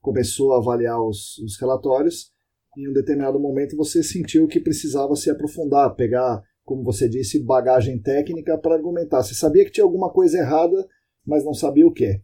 começou 0.00 0.54
a 0.54 0.58
avaliar 0.58 1.00
os, 1.00 1.38
os 1.38 1.60
relatórios 1.60 2.32
e 2.76 2.86
em 2.86 2.88
um 2.90 2.92
determinado 2.94 3.38
momento 3.38 3.76
você 3.76 4.02
sentiu 4.02 4.48
que 4.48 4.58
precisava 4.58 5.14
se 5.16 5.30
aprofundar, 5.30 5.94
pegar, 5.94 6.42
como 6.64 6.82
você 6.82 7.06
disse, 7.08 7.44
bagagem 7.44 8.00
técnica 8.00 8.56
para 8.56 8.74
argumentar. 8.74 9.22
Você 9.22 9.34
sabia 9.34 9.64
que 9.66 9.70
tinha 9.70 9.84
alguma 9.84 10.10
coisa 10.10 10.38
errada, 10.38 10.88
mas 11.26 11.44
não 11.44 11.52
sabia 11.52 11.86
o 11.86 11.92
que 11.92 12.22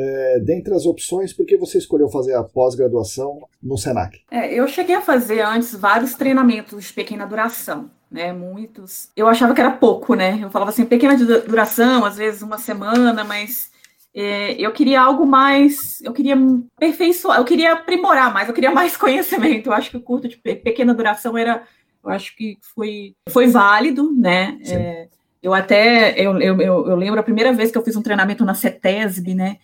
é, 0.00 0.38
dentre 0.38 0.72
as 0.72 0.86
opções, 0.86 1.32
por 1.32 1.44
que 1.44 1.56
você 1.56 1.76
escolheu 1.76 2.08
fazer 2.08 2.32
a 2.34 2.44
pós-graduação 2.44 3.40
no 3.60 3.76
SENAC? 3.76 4.20
É, 4.30 4.54
eu 4.54 4.68
cheguei 4.68 4.94
a 4.94 5.00
fazer 5.00 5.40
antes 5.40 5.74
vários 5.74 6.14
treinamentos 6.14 6.84
de 6.84 6.92
pequena 6.92 7.26
duração, 7.26 7.90
né? 8.08 8.32
Muitos. 8.32 9.08
Eu 9.16 9.26
achava 9.26 9.52
que 9.52 9.60
era 9.60 9.72
pouco, 9.72 10.14
né? 10.14 10.38
Eu 10.40 10.50
falava 10.50 10.70
assim, 10.70 10.84
pequena 10.84 11.16
duração, 11.16 12.04
às 12.04 12.16
vezes 12.16 12.42
uma 12.42 12.58
semana, 12.58 13.24
mas 13.24 13.72
é, 14.14 14.52
eu 14.52 14.70
queria 14.70 15.00
algo 15.00 15.26
mais, 15.26 16.00
eu 16.02 16.12
queria 16.12 16.36
aperfeiçoar, 16.76 17.40
eu 17.40 17.44
queria 17.44 17.72
aprimorar 17.72 18.32
mais, 18.32 18.46
eu 18.46 18.54
queria 18.54 18.70
mais 18.70 18.94
conhecimento. 18.96 19.66
Eu 19.66 19.72
acho 19.72 19.90
que 19.90 19.96
o 19.96 20.02
curto 20.02 20.28
de 20.28 20.36
pequena 20.36 20.94
duração 20.94 21.36
era, 21.36 21.64
eu 22.04 22.10
acho 22.10 22.36
que 22.36 22.56
foi, 22.72 23.16
foi 23.28 23.48
válido, 23.48 24.12
né? 24.12 24.60
É, 24.64 25.08
eu 25.42 25.52
até, 25.52 26.14
eu, 26.20 26.40
eu, 26.40 26.60
eu, 26.60 26.94
lembro 26.94 27.18
a 27.18 27.24
primeira 27.24 27.52
vez 27.52 27.72
que 27.72 27.78
eu 27.78 27.82
fiz 27.82 27.96
um 27.96 28.02
treinamento 28.02 28.44
na 28.44 28.54
CETESB, 28.54 29.34
né? 29.34 29.56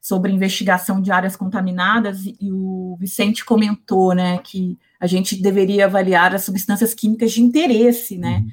Sobre 0.00 0.32
investigação 0.32 1.00
de 1.00 1.12
áreas 1.12 1.36
contaminadas 1.36 2.24
e 2.24 2.50
o 2.50 2.96
Vicente 2.98 3.44
comentou, 3.44 4.14
né, 4.14 4.38
que 4.38 4.78
a 4.98 5.06
gente 5.06 5.40
deveria 5.40 5.84
avaliar 5.84 6.34
as 6.34 6.44
substâncias 6.44 6.94
químicas 6.94 7.32
de 7.32 7.42
interesse, 7.42 8.16
né? 8.16 8.38
Uhum. 8.38 8.50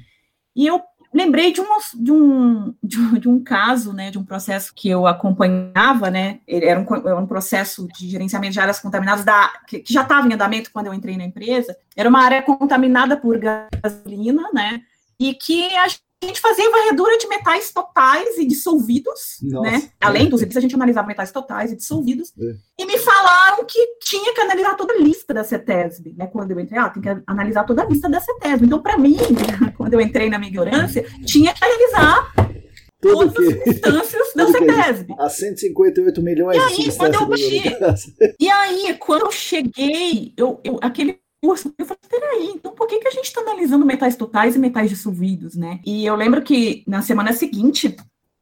E 0.56 0.66
eu 0.66 0.82
lembrei 1.12 1.52
de 1.52 1.60
um, 1.60 1.66
de 1.94 2.12
um, 2.12 2.74
de 3.18 3.28
um, 3.28 3.42
caso, 3.42 3.92
né, 3.92 4.10
de 4.10 4.18
um 4.18 4.24
processo 4.24 4.72
que 4.74 4.88
eu 4.88 5.06
acompanhava, 5.06 6.10
né, 6.10 6.40
era 6.46 6.78
um, 6.78 6.94
era 6.94 7.18
um 7.18 7.26
processo 7.26 7.88
de 7.88 8.08
gerenciamento 8.08 8.52
de 8.52 8.60
áreas 8.60 8.78
contaminadas 8.78 9.24
da, 9.24 9.50
que, 9.66 9.80
que 9.80 9.92
já 9.92 10.02
estava 10.02 10.28
em 10.28 10.34
andamento 10.34 10.70
quando 10.70 10.86
eu 10.86 10.94
entrei 10.94 11.16
na 11.16 11.24
empresa, 11.24 11.76
era 11.96 12.08
uma 12.08 12.22
área 12.22 12.42
contaminada 12.42 13.16
por 13.16 13.38
gasolina, 13.38 14.50
né, 14.52 14.82
e 15.18 15.34
que 15.34 15.74
a 15.76 15.88
a 16.22 16.26
gente 16.26 16.40
fazia 16.40 16.68
varredura 16.70 17.16
de 17.16 17.28
metais 17.28 17.70
totais 17.70 18.36
e 18.38 18.44
dissolvidos, 18.44 19.38
Nossa, 19.40 19.70
né? 19.70 19.90
Além 20.00 20.28
dos 20.28 20.42
a 20.42 20.60
gente 20.60 20.74
analisava 20.74 21.06
metais 21.06 21.30
totais 21.30 21.70
e 21.70 21.76
dissolvidos. 21.76 22.32
É. 22.38 22.56
E 22.82 22.86
me 22.86 22.98
falaram 22.98 23.64
que 23.64 23.78
tinha 24.00 24.34
que 24.34 24.40
analisar 24.40 24.74
toda 24.76 24.94
a 24.94 24.98
lista 24.98 25.32
da 25.32 25.44
CETESB, 25.44 26.14
né? 26.16 26.26
Quando 26.26 26.50
eu 26.50 26.58
entrei, 26.58 26.78
ah, 26.78 26.90
tem 26.90 27.02
que 27.02 27.22
analisar 27.24 27.64
toda 27.64 27.82
a 27.82 27.86
lista 27.86 28.08
da 28.08 28.20
CETESB. 28.20 28.66
Então, 28.66 28.82
para 28.82 28.98
mim, 28.98 29.16
quando 29.76 29.94
eu 29.94 30.00
entrei 30.00 30.28
na 30.28 30.38
minha 30.38 30.50
ignorância, 30.50 31.06
tinha 31.24 31.54
que 31.54 31.64
analisar 31.64 32.32
Tudo 33.00 33.32
todas 33.32 33.34
que... 33.34 33.60
as 33.60 33.66
instâncias 33.76 34.34
da 34.34 34.46
CETESB. 34.50 35.14
A 35.18 35.28
158 35.28 36.22
milhões 36.22 36.56
e 36.56 36.60
aí, 36.60 36.96
quando 36.96 37.14
eu 37.14 38.34
E 38.40 38.50
aí, 38.50 38.96
quando 38.98 39.26
eu 39.26 39.30
cheguei, 39.30 40.32
eu, 40.36 40.60
eu 40.64 40.80
aquele 40.82 41.20
curso. 41.40 41.74
Eu 41.78 41.86
falei, 41.86 42.00
peraí, 42.08 42.52
então 42.54 42.72
por 42.72 42.86
que, 42.86 42.98
que 42.98 43.08
a 43.08 43.12
gente 43.12 43.26
está 43.26 43.40
analisando 43.40 43.86
metais 43.86 44.16
totais 44.16 44.56
e 44.56 44.58
metais 44.58 44.90
dissolvidos, 44.90 45.56
né? 45.56 45.80
E 45.84 46.04
eu 46.04 46.14
lembro 46.14 46.42
que 46.42 46.84
na 46.86 47.02
semana 47.02 47.32
seguinte, 47.32 47.96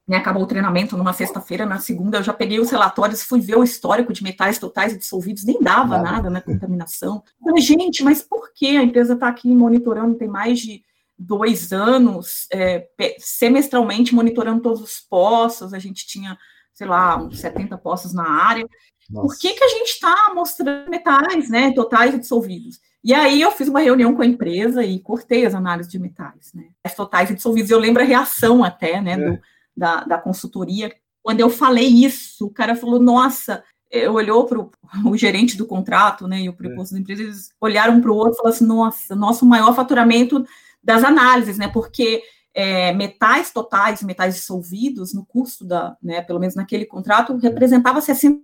né, 0.06 0.16
acabou 0.16 0.42
o 0.42 0.46
treinamento 0.46 0.96
numa 0.96 1.12
sexta-feira, 1.12 1.66
na 1.66 1.78
segunda 1.78 2.18
eu 2.18 2.22
já 2.22 2.32
peguei 2.32 2.60
os 2.60 2.70
relatórios, 2.70 3.22
fui 3.22 3.40
ver 3.40 3.56
o 3.56 3.64
histórico 3.64 4.12
de 4.12 4.22
metais 4.22 4.58
totais 4.58 4.92
e 4.92 4.98
dissolvidos, 4.98 5.44
nem 5.44 5.60
dava 5.60 5.98
nada, 5.98 6.04
nada 6.04 6.30
né, 6.30 6.40
contaminação. 6.40 7.22
Eu 7.40 7.48
falei, 7.48 7.62
gente, 7.62 8.04
mas 8.04 8.22
por 8.22 8.52
que 8.54 8.76
a 8.76 8.82
empresa 8.82 9.14
está 9.14 9.28
aqui 9.28 9.48
monitorando, 9.48 10.16
tem 10.16 10.28
mais 10.28 10.60
de 10.60 10.82
dois 11.18 11.72
anos, 11.72 12.46
é, 12.52 12.86
semestralmente 13.18 14.14
monitorando 14.14 14.62
todos 14.62 14.80
os 14.80 15.00
poços, 15.00 15.72
a 15.72 15.78
gente 15.78 16.06
tinha, 16.06 16.36
sei 16.72 16.86
lá, 16.86 17.16
uns 17.16 17.40
70 17.40 17.76
poços 17.78 18.12
na 18.12 18.28
área, 18.28 18.68
nossa. 19.10 19.26
Por 19.26 19.38
que, 19.38 19.52
que 19.52 19.64
a 19.64 19.68
gente 19.68 19.88
está 19.88 20.32
mostrando 20.34 20.90
metais, 20.90 21.48
né, 21.48 21.72
totais 21.72 22.14
e 22.14 22.18
dissolvidos? 22.18 22.80
E 23.02 23.14
aí 23.14 23.40
eu 23.40 23.52
fiz 23.52 23.68
uma 23.68 23.80
reunião 23.80 24.14
com 24.14 24.22
a 24.22 24.26
empresa 24.26 24.82
e 24.84 24.98
cortei 24.98 25.46
as 25.46 25.54
análises 25.54 25.90
de 25.90 25.98
metais, 25.98 26.52
né, 26.54 26.70
totais 26.96 27.30
e 27.30 27.34
dissolvidos. 27.34 27.70
Eu 27.70 27.78
lembro 27.78 28.02
a 28.02 28.06
reação 28.06 28.64
até, 28.64 29.00
né, 29.00 29.12
é. 29.12 29.16
do, 29.16 29.40
da, 29.76 30.04
da 30.04 30.18
consultoria. 30.18 30.92
Quando 31.22 31.40
eu 31.40 31.48
falei 31.48 31.86
isso, 31.86 32.46
o 32.46 32.50
cara 32.50 32.74
falou, 32.74 33.00
nossa, 33.00 33.62
eu 33.90 34.14
olhou 34.14 34.44
para 34.46 34.58
o 35.08 35.16
gerente 35.16 35.56
do 35.56 35.66
contrato, 35.66 36.26
né, 36.26 36.42
e 36.42 36.48
o 36.48 36.56
preposto 36.56 36.92
é. 36.92 36.94
da 36.94 37.00
empresa, 37.00 37.22
eles 37.22 37.50
olharam 37.60 38.00
para 38.00 38.10
o 38.10 38.16
outro 38.16 38.32
e 38.32 38.36
falaram 38.38 38.56
assim, 38.56 38.66
nossa, 38.66 39.14
nosso 39.14 39.46
maior 39.46 39.74
faturamento 39.74 40.44
das 40.82 41.04
análises, 41.04 41.58
né, 41.58 41.68
porque 41.68 42.22
é, 42.52 42.92
metais 42.92 43.52
totais, 43.52 44.02
metais 44.02 44.34
dissolvidos, 44.34 45.12
no 45.14 45.24
custo 45.24 45.64
da, 45.64 45.96
né, 46.02 46.22
pelo 46.22 46.40
menos 46.40 46.54
naquele 46.54 46.86
contrato, 46.86 47.36
representava 47.36 48.00
60 48.00 48.40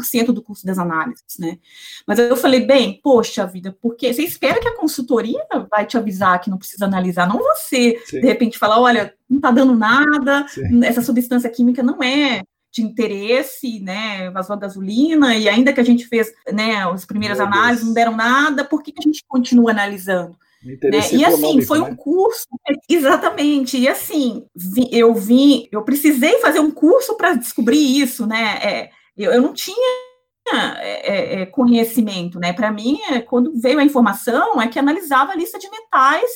50% 0.00 0.26
do 0.32 0.42
custo 0.42 0.66
das 0.66 0.78
análises, 0.78 1.38
né? 1.38 1.58
Mas 2.06 2.18
eu 2.18 2.36
falei, 2.36 2.66
bem, 2.66 3.00
poxa 3.02 3.46
vida, 3.46 3.76
porque 3.80 4.12
você 4.12 4.22
espera 4.22 4.60
que 4.60 4.68
a 4.68 4.76
consultoria 4.76 5.44
vai 5.70 5.86
te 5.86 5.96
avisar 5.96 6.40
que 6.40 6.50
não 6.50 6.58
precisa 6.58 6.84
analisar, 6.84 7.28
não 7.28 7.38
você, 7.38 8.00
Sim. 8.06 8.20
de 8.20 8.26
repente, 8.26 8.58
falar, 8.58 8.80
olha, 8.80 9.14
não 9.28 9.38
está 9.38 9.50
dando 9.50 9.74
nada, 9.74 10.46
Sim. 10.48 10.84
essa 10.84 11.02
substância 11.02 11.50
química 11.50 11.82
não 11.82 12.02
é 12.02 12.42
de 12.72 12.82
interesse, 12.82 13.80
né, 13.80 14.30
vazou 14.30 14.54
a 14.54 14.58
gasolina, 14.58 15.34
e 15.34 15.48
ainda 15.48 15.72
que 15.72 15.80
a 15.80 15.84
gente 15.84 16.06
fez, 16.06 16.30
né, 16.52 16.84
as 16.84 17.06
primeiras 17.06 17.38
Meu 17.38 17.46
análises 17.46 17.78
Deus. 17.78 17.86
não 17.86 17.94
deram 17.94 18.14
nada, 18.14 18.64
por 18.64 18.82
que, 18.82 18.92
que 18.92 19.00
a 19.00 19.06
gente 19.06 19.24
continua 19.26 19.70
analisando? 19.70 20.36
Né? 20.62 20.98
E 21.12 21.24
assim, 21.24 21.62
foi 21.62 21.78
né? 21.78 21.84
um 21.84 21.94
curso, 21.94 22.46
exatamente. 22.88 23.78
E 23.78 23.86
assim, 23.86 24.44
vi, 24.54 24.88
eu 24.90 25.14
vim, 25.14 25.68
eu 25.70 25.82
precisei 25.82 26.38
fazer 26.40 26.58
um 26.58 26.70
curso 26.70 27.16
para 27.16 27.34
descobrir 27.34 27.78
isso, 27.78 28.26
né? 28.26 28.58
É, 28.62 28.90
eu, 29.16 29.32
eu 29.32 29.42
não 29.42 29.52
tinha 29.52 30.06
é, 30.52 31.38
é, 31.38 31.42
é 31.42 31.46
conhecimento, 31.46 32.38
né? 32.38 32.52
Para 32.52 32.70
mim, 32.70 32.98
é, 33.10 33.20
quando 33.20 33.52
veio 33.58 33.78
a 33.78 33.84
informação, 33.84 34.60
é 34.60 34.68
que 34.68 34.78
analisava 34.78 35.32
a 35.32 35.36
lista 35.36 35.58
de 35.58 35.68
metais 35.70 36.30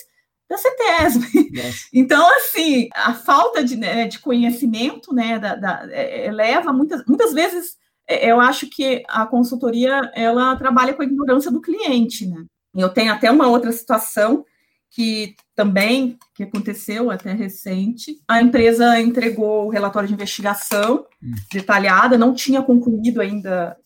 da 0.49 0.57
CETESB. 0.57 1.51
Então, 1.93 2.29
assim, 2.37 2.89
a 2.95 3.15
falta 3.15 3.63
de, 3.63 3.77
né, 3.77 4.07
de 4.07 4.19
conhecimento, 4.19 5.15
né, 5.15 5.39
da, 5.39 5.55
da, 5.55 5.89
é, 5.91 6.31
leva 6.31 6.73
muitas, 6.73 7.05
muitas 7.07 7.33
vezes, 7.33 7.77
eu 8.09 8.41
acho 8.41 8.69
que 8.69 9.03
a 9.09 9.27
consultoria, 9.27 10.11
ela 10.15 10.57
trabalha 10.57 10.93
com 10.93 11.03
a 11.03 11.05
ignorância 11.05 11.51
do 11.51 11.61
cliente, 11.61 12.27
né? 12.27 12.45
Eu 12.75 12.89
tenho 12.89 13.13
até 13.13 13.31
uma 13.31 13.49
outra 13.49 13.73
situação 13.73 14.45
que 14.91 15.37
também 15.55 16.19
que 16.35 16.43
aconteceu 16.43 17.11
até 17.11 17.33
recente. 17.33 18.21
A 18.27 18.43
empresa 18.43 19.01
entregou 19.01 19.67
o 19.67 19.71
relatório 19.71 20.09
de 20.09 20.15
investigação 20.15 21.07
hum. 21.23 21.33
detalhada, 21.53 22.19
não 22.19 22.35
tinha 22.35 22.63
concluído 22.63 23.21
ainda 23.21 23.77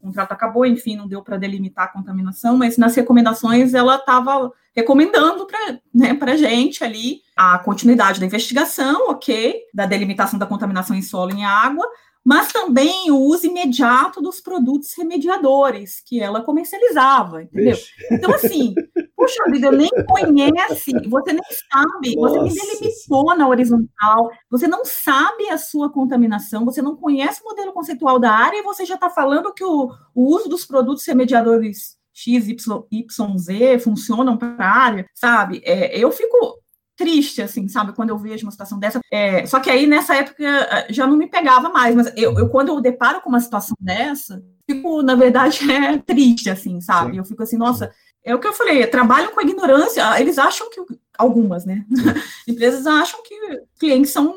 o 0.00 0.06
contrato 0.06 0.32
acabou, 0.32 0.64
enfim, 0.64 0.96
não 0.96 1.06
deu 1.06 1.22
para 1.22 1.36
delimitar 1.36 1.84
a 1.84 1.88
contaminação, 1.88 2.56
mas 2.56 2.78
nas 2.78 2.96
recomendações 2.96 3.74
ela 3.74 3.96
estava 3.96 4.50
recomendando 4.74 5.46
para 5.46 5.78
né, 5.94 6.18
a 6.18 6.36
gente 6.36 6.82
ali 6.82 7.20
a 7.36 7.58
continuidade 7.58 8.18
da 8.18 8.24
investigação, 8.24 9.10
ok, 9.10 9.60
da 9.74 9.84
delimitação 9.84 10.38
da 10.38 10.46
contaminação 10.46 10.96
em 10.96 11.02
solo 11.02 11.32
e 11.32 11.40
em 11.40 11.44
água, 11.44 11.86
mas 12.24 12.52
também 12.52 13.10
o 13.10 13.16
uso 13.16 13.46
imediato 13.46 14.22
dos 14.22 14.40
produtos 14.40 14.94
remediadores 14.96 16.02
que 16.04 16.20
ela 16.20 16.42
comercializava, 16.42 17.42
entendeu? 17.42 17.74
Vixe. 17.74 17.92
Então, 18.10 18.32
assim, 18.34 18.74
puxa 19.30 19.50
vida, 19.50 19.70
nem 19.70 19.88
conhece, 20.06 20.92
você 21.08 21.32
nem 21.32 21.42
sabe, 21.70 22.16
Nossa. 22.16 22.34
você 22.34 22.40
nem 22.42 22.54
delimitou 22.54 23.36
na 23.36 23.48
horizontal, 23.48 24.30
você 24.50 24.66
não 24.66 24.84
sabe 24.84 25.48
a 25.48 25.58
sua 25.58 25.90
contaminação, 25.90 26.64
você 26.64 26.82
não 26.82 26.96
conhece 26.96 27.40
o 27.42 27.44
modelo 27.44 27.72
conceitual 27.72 28.18
da 28.18 28.32
área 28.32 28.58
e 28.58 28.62
você 28.62 28.84
já 28.84 28.94
está 28.94 29.08
falando 29.08 29.54
que 29.54 29.64
o, 29.64 29.90
o 30.14 30.34
uso 30.34 30.48
dos 30.48 30.66
produtos 30.66 31.06
remediadores 31.06 31.98
X, 32.12 32.48
Y, 32.48 32.84
Y, 32.90 33.38
Z 33.38 33.78
funcionam 33.78 34.36
para 34.36 34.54
a 34.58 34.78
área, 34.78 35.06
sabe? 35.14 35.62
É, 35.64 35.98
eu 35.98 36.10
fico 36.10 36.60
triste, 37.00 37.40
assim, 37.40 37.66
sabe? 37.66 37.94
Quando 37.94 38.10
eu 38.10 38.18
vejo 38.18 38.44
uma 38.44 38.52
situação 38.52 38.78
dessa. 38.78 39.00
É, 39.10 39.46
só 39.46 39.58
que 39.58 39.70
aí, 39.70 39.86
nessa 39.86 40.14
época, 40.14 40.44
já 40.90 41.06
não 41.06 41.16
me 41.16 41.26
pegava 41.26 41.70
mais. 41.70 41.94
Mas 41.94 42.12
eu, 42.14 42.38
eu, 42.38 42.50
quando 42.50 42.68
eu 42.68 42.80
deparo 42.80 43.22
com 43.22 43.30
uma 43.30 43.40
situação 43.40 43.74
dessa, 43.80 44.42
fico, 44.70 45.00
na 45.02 45.14
verdade, 45.14 45.60
é 45.72 45.96
triste, 45.96 46.50
assim, 46.50 46.78
sabe? 46.80 47.12
Sim. 47.12 47.18
Eu 47.18 47.24
fico 47.24 47.42
assim, 47.42 47.56
nossa, 47.56 47.90
é 48.24 48.34
o 48.34 48.38
que 48.38 48.46
eu 48.46 48.52
falei, 48.52 48.86
trabalham 48.86 49.32
com 49.32 49.40
a 49.40 49.42
ignorância. 49.42 50.20
Eles 50.20 50.38
acham 50.38 50.68
que. 50.70 50.80
Algumas, 51.18 51.66
né? 51.66 51.84
Empresas 52.48 52.86
acham 52.86 53.22
que 53.22 53.34
clientes 53.78 54.10
são 54.10 54.34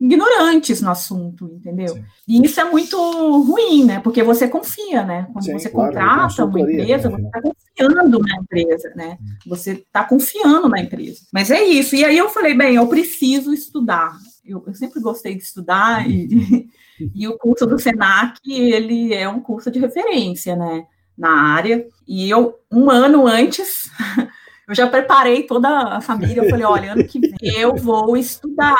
ignorantes 0.00 0.80
no 0.80 0.90
assunto, 0.90 1.46
entendeu? 1.46 1.94
Sim. 1.94 2.04
E 2.28 2.44
isso 2.44 2.60
é 2.60 2.64
muito 2.64 2.96
ruim, 3.42 3.84
né? 3.84 4.00
Porque 4.00 4.22
você 4.22 4.46
confia, 4.46 5.02
né? 5.04 5.26
Quando 5.32 5.44
Sim, 5.44 5.52
você 5.54 5.68
claro, 5.68 5.92
contrata 5.92 6.44
uma 6.44 6.60
empresa, 6.60 7.10
né? 7.10 7.18
você 7.18 7.22
está 7.22 7.42
confiando 7.42 8.18
na 8.20 8.36
empresa, 8.36 8.92
né? 8.94 9.18
Hum. 9.20 9.26
Você 9.46 9.72
está 9.72 10.04
confiando 10.04 10.68
na 10.68 10.80
empresa. 10.80 11.20
Mas 11.32 11.50
é 11.50 11.62
isso. 11.64 11.96
E 11.96 12.04
aí 12.04 12.16
eu 12.16 12.28
falei, 12.28 12.54
bem, 12.54 12.76
eu 12.76 12.86
preciso 12.86 13.52
estudar. 13.52 14.16
Eu, 14.44 14.62
eu 14.66 14.74
sempre 14.74 15.00
gostei 15.00 15.34
de 15.34 15.42
estudar 15.42 16.08
e, 16.08 16.68
e 17.14 17.26
o 17.26 17.36
curso 17.36 17.66
do 17.66 17.78
Senac, 17.78 18.38
ele 18.46 19.12
é 19.12 19.28
um 19.28 19.40
curso 19.40 19.68
de 19.68 19.80
referência, 19.80 20.54
né? 20.54 20.86
Na 21.18 21.54
área. 21.54 21.84
E 22.06 22.30
eu, 22.30 22.58
um 22.70 22.90
ano 22.90 23.26
antes, 23.26 23.90
eu 24.68 24.74
já 24.74 24.86
preparei 24.86 25.42
toda 25.42 25.68
a 25.68 26.00
família. 26.00 26.42
Eu 26.42 26.48
falei: 26.48 26.64
olha, 26.64 26.92
ano 26.92 27.04
que 27.04 27.18
vem 27.18 27.58
eu 27.58 27.74
vou 27.74 28.16
estudar. 28.16 28.76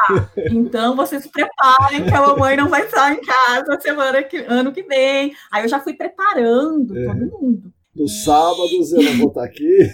Então 0.50 0.94
vocês 0.94 1.22
se 1.22 1.30
preparem, 1.30 2.04
que 2.04 2.14
a 2.14 2.22
mamãe 2.22 2.56
não 2.56 2.68
vai 2.68 2.84
estar 2.84 3.12
em 3.12 3.20
casa 3.20 3.80
semana 3.80 4.22
que, 4.22 4.36
ano 4.38 4.72
que 4.72 4.82
vem. 4.82 5.34
Aí 5.50 5.64
eu 5.64 5.68
já 5.68 5.80
fui 5.80 5.94
preparando 5.94 6.96
é. 6.96 7.06
todo 7.06 7.40
mundo. 7.40 7.72
Nos 7.94 8.22
sábados 8.22 8.92
eu 8.92 9.02
não 9.02 9.18
vou 9.18 9.28
estar 9.28 9.44
aqui. 9.44 9.90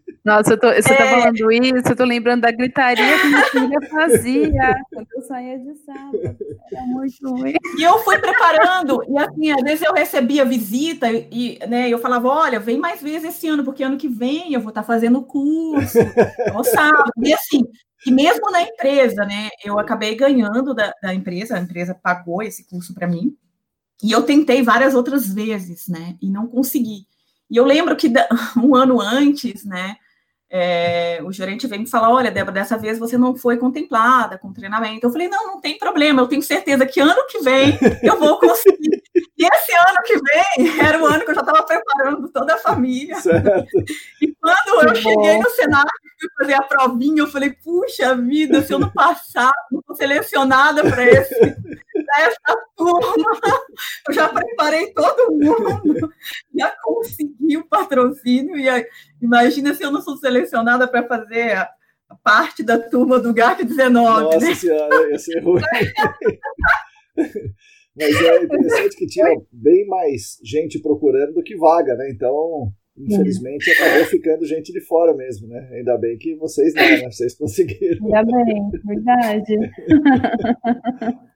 Nossa, 0.24 0.56
tô, 0.56 0.68
você 0.68 0.78
está 0.80 1.04
é. 1.04 1.10
falando 1.10 1.52
isso, 1.52 1.88
eu 1.88 1.96
tô 1.96 2.04
lembrando 2.04 2.42
da 2.42 2.50
gritaria 2.50 3.18
que 3.18 3.26
minha 3.26 3.44
filha 3.44 3.90
fazia 3.90 4.76
quando 4.92 5.06
eu 5.14 5.22
saía 5.22 5.58
de 5.58 5.74
sábado. 5.76 6.36
Era 6.70 6.82
muito 6.82 7.30
ruim. 7.30 7.54
E 7.78 7.82
eu 7.82 7.98
fui 8.00 8.18
preparando, 8.18 9.02
e 9.08 9.18
assim, 9.18 9.50
às 9.50 9.62
vezes 9.62 9.82
eu 9.82 9.94
recebia 9.94 10.44
visita 10.44 11.10
e 11.10 11.58
né, 11.66 11.88
eu 11.88 11.98
falava: 11.98 12.28
olha, 12.28 12.60
vem 12.60 12.78
mais 12.78 13.00
vezes 13.00 13.34
esse 13.34 13.48
ano, 13.48 13.64
porque 13.64 13.82
ano 13.82 13.96
que 13.96 14.08
vem 14.08 14.52
eu 14.52 14.60
vou 14.60 14.68
estar 14.68 14.82
tá 14.82 14.86
fazendo 14.86 15.22
curso, 15.22 15.98
no 16.52 16.62
sábado. 16.64 17.12
E 17.22 17.32
assim, 17.32 17.64
e 18.06 18.10
mesmo 18.10 18.50
na 18.50 18.62
empresa, 18.62 19.24
né, 19.24 19.48
eu 19.64 19.78
acabei 19.78 20.14
ganhando 20.14 20.74
da, 20.74 20.92
da 21.02 21.14
empresa, 21.14 21.56
a 21.56 21.60
empresa 21.60 21.94
pagou 21.94 22.42
esse 22.42 22.68
curso 22.68 22.94
para 22.94 23.06
mim, 23.06 23.36
e 24.02 24.12
eu 24.12 24.22
tentei 24.22 24.62
várias 24.62 24.94
outras 24.94 25.26
vezes, 25.32 25.88
né, 25.88 26.16
e 26.20 26.30
não 26.30 26.46
consegui. 26.46 27.06
E 27.50 27.56
eu 27.56 27.64
lembro 27.64 27.96
que 27.96 28.08
um 28.56 28.74
ano 28.74 29.00
antes, 29.00 29.64
né, 29.64 29.96
é, 30.50 31.20
o 31.22 31.30
gerente 31.30 31.66
veio 31.68 31.82
me 31.82 31.88
falar: 31.88 32.10
olha, 32.10 32.30
Débora, 32.30 32.54
dessa 32.54 32.76
vez 32.76 32.98
você 32.98 33.16
não 33.16 33.36
foi 33.36 33.56
contemplada 33.56 34.36
com 34.36 34.52
treinamento. 34.52 35.06
Eu 35.06 35.10
falei: 35.12 35.28
não, 35.28 35.46
não 35.46 35.60
tem 35.60 35.78
problema, 35.78 36.22
eu 36.22 36.26
tenho 36.26 36.42
certeza 36.42 36.84
que 36.84 36.98
ano 36.98 37.26
que 37.28 37.38
vem 37.38 37.78
eu 38.02 38.18
vou 38.18 38.38
conseguir. 38.38 39.00
e 39.38 39.46
esse 39.46 39.72
ano 39.76 40.02
que 40.04 40.14
vem 40.18 40.80
era 40.80 41.00
o 41.00 41.06
ano 41.06 41.24
que 41.24 41.30
eu 41.30 41.34
já 41.34 41.40
estava 41.42 41.62
preparando 41.62 42.28
toda 42.32 42.54
a 42.54 42.58
família. 42.58 43.16
Certo. 43.20 43.68
E 44.20 44.34
quando 44.40 44.88
eu 44.88 44.94
cheguei 44.96 45.38
no 45.38 45.50
Senado 45.50 45.88
fui 46.20 46.28
fazer 46.38 46.54
a 46.54 46.62
provinha, 46.62 47.22
eu 47.22 47.26
falei: 47.26 47.50
puxa 47.52 48.14
vida, 48.14 48.62
se 48.62 48.72
eu 48.72 48.78
não 48.78 48.90
passar, 48.90 49.52
não 49.72 49.82
fui 49.86 49.96
selecionada 49.96 50.82
para 50.82 51.02
essa 51.04 52.56
turma, 52.76 53.00
eu 54.08 54.14
já 54.14 54.28
preparei 54.28 54.92
todo 54.92 55.32
mundo, 55.32 56.12
já 56.54 56.74
consegui 56.82 57.56
o 57.56 57.66
patrocínio, 57.66 58.56
e 58.56 58.68
aí, 58.68 58.86
imagina 59.20 59.74
se 59.74 59.82
eu 59.82 59.90
não 59.90 60.02
sou 60.02 60.16
selecionada 60.16 60.86
para 60.86 61.06
fazer 61.06 61.52
a, 61.52 61.70
a, 62.08 62.14
parte 62.16 62.62
da 62.62 62.78
turma 62.78 63.18
do 63.18 63.32
GAC 63.32 63.64
19. 63.64 64.24
Nossa 64.24 64.38
né? 64.38 64.54
senhora, 64.54 65.10
ia 65.10 65.18
ser 65.18 65.40
ruim. 65.40 65.62
Mas 67.96 68.14
é 68.22 68.44
interessante 68.44 68.96
que 68.96 69.06
tinha 69.06 69.26
bem 69.52 69.86
mais 69.86 70.38
gente 70.44 70.80
procurando 70.80 71.34
do 71.34 71.42
que 71.42 71.56
vaga, 71.56 71.94
né? 71.96 72.08
Então, 72.10 72.72
Infelizmente 73.06 73.70
acabou 73.70 74.04
ficando 74.06 74.44
gente 74.44 74.72
de 74.72 74.80
fora 74.80 75.14
mesmo, 75.14 75.48
né? 75.48 75.68
Ainda 75.72 75.96
bem 75.98 76.16
que 76.18 76.34
vocês 76.36 76.74
não, 76.74 76.82
né? 76.82 77.10
Vocês 77.10 77.34
conseguiram. 77.34 78.06
Ainda 78.06 78.22
bem, 78.24 78.70
verdade. 78.84 79.54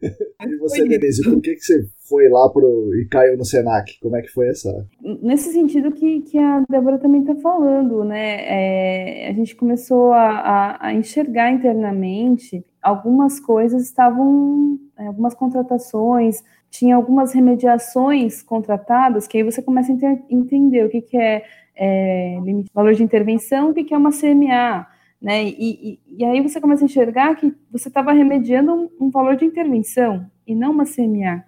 e 0.47 0.57
você, 0.59 0.87
Denise, 0.87 1.23
por 1.23 1.41
que, 1.41 1.55
que 1.55 1.61
você 1.61 1.87
foi 2.09 2.29
lá 2.29 2.49
pro, 2.51 2.91
e 2.95 3.09
caiu 3.09 3.37
no 3.37 3.45
Senac? 3.45 3.99
Como 4.01 4.17
é 4.17 4.23
que 4.23 4.29
foi 4.29 4.49
essa? 4.49 4.87
Nesse 5.23 5.53
sentido 5.53 5.93
que, 5.93 6.21
que 6.23 6.39
a 6.39 6.65
Débora 6.69 6.99
também 6.99 7.23
está 7.23 7.35
falando, 7.37 8.05
né? 8.05 8.37
É, 8.47 9.29
a 9.29 9.33
gente 9.33 9.57
começou 9.57 10.13
a, 10.13 10.29
a, 10.29 10.89
a 10.89 10.95
enxergar 10.95 11.51
internamente 11.53 12.65
algumas 12.85 13.41
coisas 13.41 13.83
estavam, 13.83 14.79
é, 14.99 15.07
algumas 15.07 15.35
contratações, 15.35 16.45
tinha 16.75 16.97
algumas 16.97 17.33
remediações 17.33 18.43
contratadas, 18.43 19.29
que 19.29 19.37
aí 19.37 19.45
você 19.45 19.63
começa 19.63 19.93
a 19.93 20.19
entender 20.29 20.85
o 20.85 20.91
que, 20.91 21.03
que 21.03 21.17
é, 21.17 21.45
é 21.77 22.37
valor 22.75 22.95
de 22.95 23.03
intervenção, 23.05 23.71
o 23.71 23.75
que, 23.75 23.85
que 23.85 23.95
é 23.95 23.97
uma 23.97 24.11
CMA, 24.11 24.85
né? 25.23 25.45
E, 25.45 25.55
e, 25.57 26.01
e, 26.19 26.25
aí 26.25 26.41
você 26.41 26.61
começa 26.61 26.85
a 26.85 26.87
enxergar 26.87 27.37
que 27.37 27.55
você 27.71 27.87
estava 27.87 28.13
remediando 28.13 28.75
um, 28.75 29.07
um, 29.07 29.09
valor 29.09 29.37
de 29.37 29.45
intervenção 29.45 30.29
e 30.45 30.53
não 30.53 30.73
uma 30.73 30.85
CMA. 30.85 31.45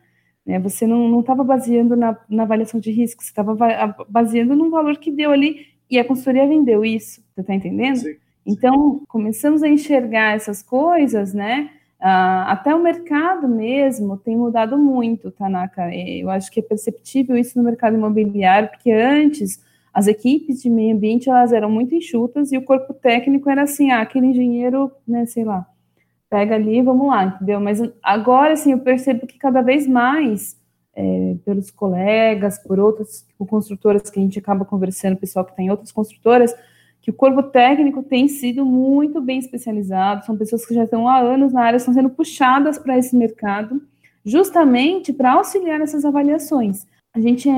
Né? 0.47 0.61
Você 0.61 0.87
não 0.87 1.19
estava 1.19 1.43
baseando 1.43 1.97
na, 1.97 2.17
na, 2.31 2.45
avaliação 2.45 2.79
de 2.79 2.93
risco, 2.93 3.21
você 3.21 3.31
estava 3.31 3.57
baseando 4.09 4.55
num 4.55 4.71
valor 4.71 4.97
que 4.97 5.11
deu 5.11 5.33
ali 5.33 5.67
e 5.91 5.99
a 5.99 6.05
consultoria 6.05 6.47
vendeu 6.47 6.85
isso. 6.85 7.21
Você 7.35 7.41
está 7.41 7.53
entendendo? 7.53 7.97
Sim. 7.97 8.17
Então, 8.47 9.03
começamos 9.09 9.65
a 9.65 9.69
enxergar 9.69 10.37
essas 10.37 10.63
coisas, 10.63 11.35
né? 11.35 11.69
Uh, 12.07 12.47
até 12.47 12.73
o 12.73 12.81
mercado 12.81 13.49
mesmo 13.49 14.17
tem 14.17 14.37
mudado 14.37 14.79
muito, 14.79 15.33
Tanaka. 15.33 15.93
Eu 15.93 16.31
acho 16.31 16.53
que 16.53 16.61
é 16.61 16.63
perceptível 16.63 17.37
isso 17.37 17.59
no 17.59 17.65
mercado 17.65 17.97
imobiliário, 17.97 18.69
porque 18.69 18.93
antes 18.93 19.61
as 19.93 20.07
equipes 20.07 20.63
de 20.63 20.71
meio 20.71 20.95
ambiente 20.95 21.29
elas 21.29 21.53
eram 21.53 21.69
muito 21.69 21.97
enxutas 21.97 22.53
e 22.53 22.59
o 22.59 22.63
corpo 22.63 22.95
técnico 22.95 23.51
era 23.51 23.63
assim, 23.63 23.91
ah, 23.91 24.03
aquele 24.03 24.27
engenheiro, 24.27 24.93
né, 25.09 25.27
sei 25.27 25.43
lá, 25.43 25.67
pega 26.31 26.55
ali, 26.55 26.81
vamos 26.81 27.09
lá, 27.09 27.25
entendeu? 27.25 27.59
Mas 27.59 27.83
agora, 28.01 28.53
assim, 28.53 28.71
eu 28.71 28.79
percebo 28.79 29.27
que 29.27 29.37
cada 29.37 29.61
vez 29.61 29.85
mais, 29.85 30.57
é, 30.95 31.35
pelos 31.45 31.73
colegas, 31.73 32.57
por 32.57 32.79
outras 32.79 33.27
construtoras 33.49 34.09
que 34.11 34.21
a 34.21 34.23
gente 34.23 34.39
acaba 34.39 34.65
conversando, 34.65 35.17
pessoal 35.17 35.45
que 35.45 35.51
está 35.51 35.63
em 35.63 35.71
outras 35.71 35.91
construtoras, 35.91 36.55
que 37.07 37.11
o 37.13 37.15
corpo 37.15 37.41
técnico 37.41 38.03
tem 38.03 38.27
sido 38.27 38.67
muito 38.67 39.21
bem 39.21 39.39
especializado, 39.39 40.27
são 40.27 40.37
pessoas 40.37 40.67
que 40.67 40.75
já 40.75 40.83
estão 40.83 41.07
há 41.09 41.21
anos 41.21 41.53
na 41.53 41.63
área, 41.63 41.77
estão 41.77 41.95
sendo 41.95 42.11
puxadas 42.11 42.79
para 42.79 42.99
esse 42.99 43.15
mercado, 43.15 43.81
justamente 44.25 45.13
para 45.13 45.35
auxiliar 45.35 45.79
nessas 45.79 46.05
avaliações. 46.05 46.85
A 47.15 47.21
gente 47.21 47.49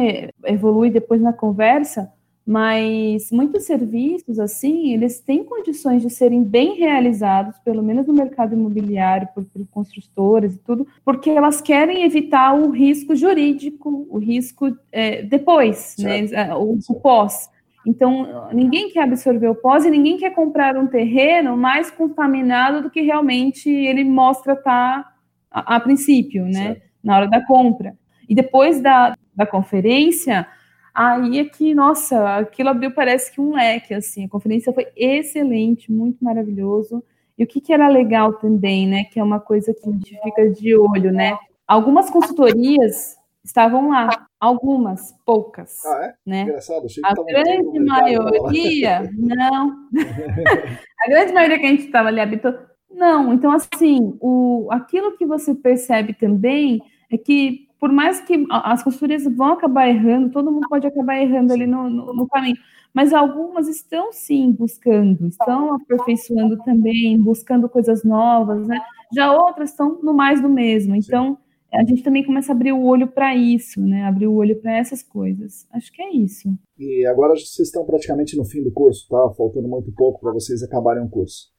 evolui 0.45 0.91
depois 0.91 1.23
na 1.23 1.33
conversa, 1.33 2.13
mas 2.47 3.31
muitos 3.33 3.65
serviços, 3.65 4.39
assim, 4.39 4.93
eles 4.93 5.19
têm 5.19 5.43
condições 5.43 6.03
de 6.03 6.11
serem 6.11 6.45
bem 6.45 6.75
realizados, 6.75 7.59
pelo 7.65 7.83
menos 7.83 8.07
no 8.07 8.13
mercado 8.13 8.53
imobiliário, 8.53 9.29
por, 9.35 9.47
por 9.47 9.67
construtoras 9.69 10.57
e 10.57 10.59
tudo, 10.59 10.87
porque 11.03 11.31
elas 11.31 11.63
querem 11.63 12.05
evitar 12.05 12.53
o 12.53 12.69
risco 12.69 13.17
jurídico, 13.17 14.07
o 14.11 14.19
risco 14.19 14.77
é, 14.93 15.23
depois, 15.23 15.97
né, 15.99 16.55
o, 16.55 16.79
o 16.87 16.95
pós. 16.97 17.49
Então, 17.88 18.51
ninguém 18.53 18.90
quer 18.90 19.05
absorver 19.05 19.48
o 19.48 19.55
pós 19.55 19.87
e 19.87 19.90
ninguém 19.90 20.18
quer 20.18 20.35
comprar 20.35 20.77
um 20.77 20.87
terreno 20.87 21.57
mais 21.57 21.90
contaminado 21.90 22.83
do 22.83 22.90
que 22.90 23.01
realmente 23.01 23.70
ele 23.70 24.05
mostra 24.05 24.53
estar 24.53 25.05
tá 25.05 25.14
a, 25.51 25.77
a 25.77 25.81
princípio, 25.81 26.44
né? 26.44 26.74
Certo. 26.74 26.83
Na 27.03 27.16
hora 27.16 27.27
da 27.27 27.42
compra. 27.46 27.96
E 28.29 28.35
depois 28.35 28.83
da, 28.83 29.16
da 29.35 29.46
conferência, 29.46 30.46
aí 30.94 31.38
é 31.38 31.46
que, 31.46 31.74
nossa, 31.74 32.37
aquilo 32.37 32.68
abriu, 32.68 32.90
parece 32.90 33.33
que 33.33 33.40
um 33.40 33.55
leque, 33.55 33.94
assim. 33.94 34.27
A 34.27 34.29
conferência 34.29 34.70
foi 34.70 34.88
excelente, 34.94 35.90
muito 35.90 36.22
maravilhoso. 36.22 37.03
E 37.38 37.42
o 37.42 37.46
que, 37.46 37.59
que 37.59 37.72
era 37.72 37.88
legal 37.88 38.35
também, 38.35 38.87
né? 38.87 39.05
Que 39.05 39.18
é 39.18 39.24
uma 39.24 39.40
coisa 39.40 39.72
que 39.72 39.88
a 39.88 39.90
gente 39.90 40.20
fica 40.22 40.51
de 40.51 40.77
olho, 40.77 41.11
né? 41.11 41.38
Algumas 41.66 42.11
consultorias 42.11 43.16
estavam 43.42 43.88
lá, 43.88 44.28
algumas, 44.40 45.12
poucas. 45.24 45.85
Ah, 45.85 46.05
é? 46.05 46.14
Né? 46.24 46.42
Engraçado, 46.42 46.87
achei 46.87 47.03
que 47.03 47.09
A 47.09 47.14
grande 47.14 47.81
maioria, 47.81 49.11
não. 49.16 49.88
a 51.05 51.09
grande 51.09 51.33
maioria 51.33 51.59
que 51.59 51.66
a 51.66 51.70
gente 51.70 51.87
estava 51.87 52.09
ali 52.09 52.20
habitou, 52.20 52.55
não. 52.90 53.33
Então, 53.33 53.53
assim, 53.53 54.16
o, 54.20 54.68
aquilo 54.70 55.16
que 55.16 55.27
você 55.27 55.55
percebe 55.55 56.14
também 56.14 56.81
é 57.11 57.18
que, 57.18 57.68
por 57.79 57.92
mais 57.92 58.20
que 58.20 58.46
as 58.51 58.83
consultorias 58.83 59.24
vão 59.24 59.53
acabar 59.53 59.88
errando, 59.88 60.31
todo 60.31 60.53
mundo 60.53 60.68
pode 60.68 60.87
acabar 60.87 61.20
errando 61.20 61.53
ali 61.53 61.66
no, 61.66 61.88
no, 61.88 62.12
no 62.14 62.29
caminho, 62.29 62.57
mas 62.92 63.12
algumas 63.12 63.68
estão 63.68 64.12
sim 64.12 64.51
buscando, 64.53 65.27
estão 65.27 65.74
aperfeiçoando 65.74 66.57
também, 66.64 67.18
buscando 67.18 67.68
coisas 67.68 68.03
novas, 68.03 68.66
né? 68.66 68.81
Já 69.14 69.33
outras 69.33 69.70
estão 69.70 70.01
no 70.03 70.12
mais 70.12 70.40
do 70.40 70.48
mesmo. 70.48 70.96
Então, 70.96 71.38
a 71.72 71.85
gente 71.85 72.02
também 72.02 72.24
começa 72.24 72.52
a 72.52 72.54
abrir 72.54 72.72
o 72.72 72.83
olho 72.83 73.09
para 73.09 73.37
isso, 73.37 73.81
né? 73.81 74.04
Abrir 74.04 74.26
o 74.26 74.35
olho 74.35 74.59
para 74.61 74.76
essas 74.78 75.02
coisas. 75.02 75.66
Acho 75.70 75.92
que 75.92 76.00
é 76.00 76.14
isso. 76.14 76.48
E 76.78 77.04
agora 77.07 77.35
vocês 77.35 77.68
estão 77.68 77.85
praticamente 77.85 78.37
no 78.37 78.44
fim 78.44 78.62
do 78.62 78.72
curso, 78.72 79.07
tá? 79.09 79.31
Faltando 79.37 79.68
muito 79.68 79.92
pouco 79.92 80.20
para 80.20 80.33
vocês 80.33 80.62
acabarem 80.62 81.04
o 81.04 81.09
curso. 81.09 81.50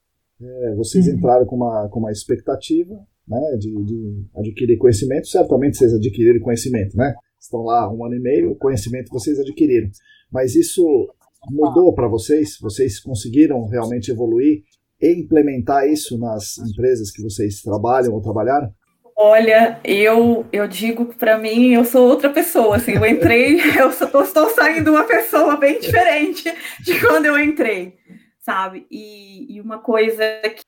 É, 0.42 0.74
vocês 0.74 1.06
uhum. 1.06 1.14
entraram 1.14 1.46
com 1.46 1.56
uma, 1.56 1.88
com 1.88 2.00
uma 2.00 2.10
expectativa 2.10 2.94
né, 3.28 3.56
de, 3.56 3.84
de, 3.84 4.24
adquirir 4.34 4.78
conhecimento. 4.78 5.28
Certamente 5.28 5.76
vocês 5.76 5.94
adquiriram 5.94 6.40
conhecimento, 6.40 6.96
né? 6.96 7.14
Estão 7.38 7.62
lá 7.62 7.90
um 7.92 8.04
ano 8.04 8.16
e 8.16 8.20
meio, 8.20 8.52
o 8.52 8.56
conhecimento 8.56 9.12
vocês 9.12 9.38
adquiriram. 9.38 9.88
Mas 10.30 10.56
isso 10.56 10.84
mudou 11.50 11.94
para 11.94 12.08
vocês? 12.08 12.58
Vocês 12.60 12.98
conseguiram 12.98 13.64
realmente 13.66 14.10
evoluir 14.10 14.62
e 15.00 15.20
implementar 15.20 15.88
isso 15.88 16.18
nas 16.18 16.58
empresas 16.58 17.10
que 17.10 17.22
vocês 17.22 17.62
trabalham 17.62 18.12
ou 18.12 18.20
trabalharam? 18.20 18.70
Olha, 19.22 19.78
eu 19.84 20.46
eu 20.50 20.66
digo 20.66 21.04
que 21.04 21.14
para 21.14 21.36
mim 21.36 21.74
eu 21.74 21.84
sou 21.84 22.08
outra 22.08 22.30
pessoa. 22.30 22.76
Assim, 22.76 22.92
eu 22.92 23.04
entrei, 23.04 23.60
eu 23.78 23.92
só, 23.92 24.06
estou 24.22 24.48
saindo 24.48 24.92
uma 24.92 25.04
pessoa 25.04 25.58
bem 25.58 25.78
diferente 25.78 26.50
de 26.80 26.98
quando 26.98 27.26
eu 27.26 27.38
entrei, 27.38 27.98
sabe? 28.38 28.86
E, 28.90 29.54
e, 29.54 29.60
uma 29.60 29.78
coisa 29.78 30.24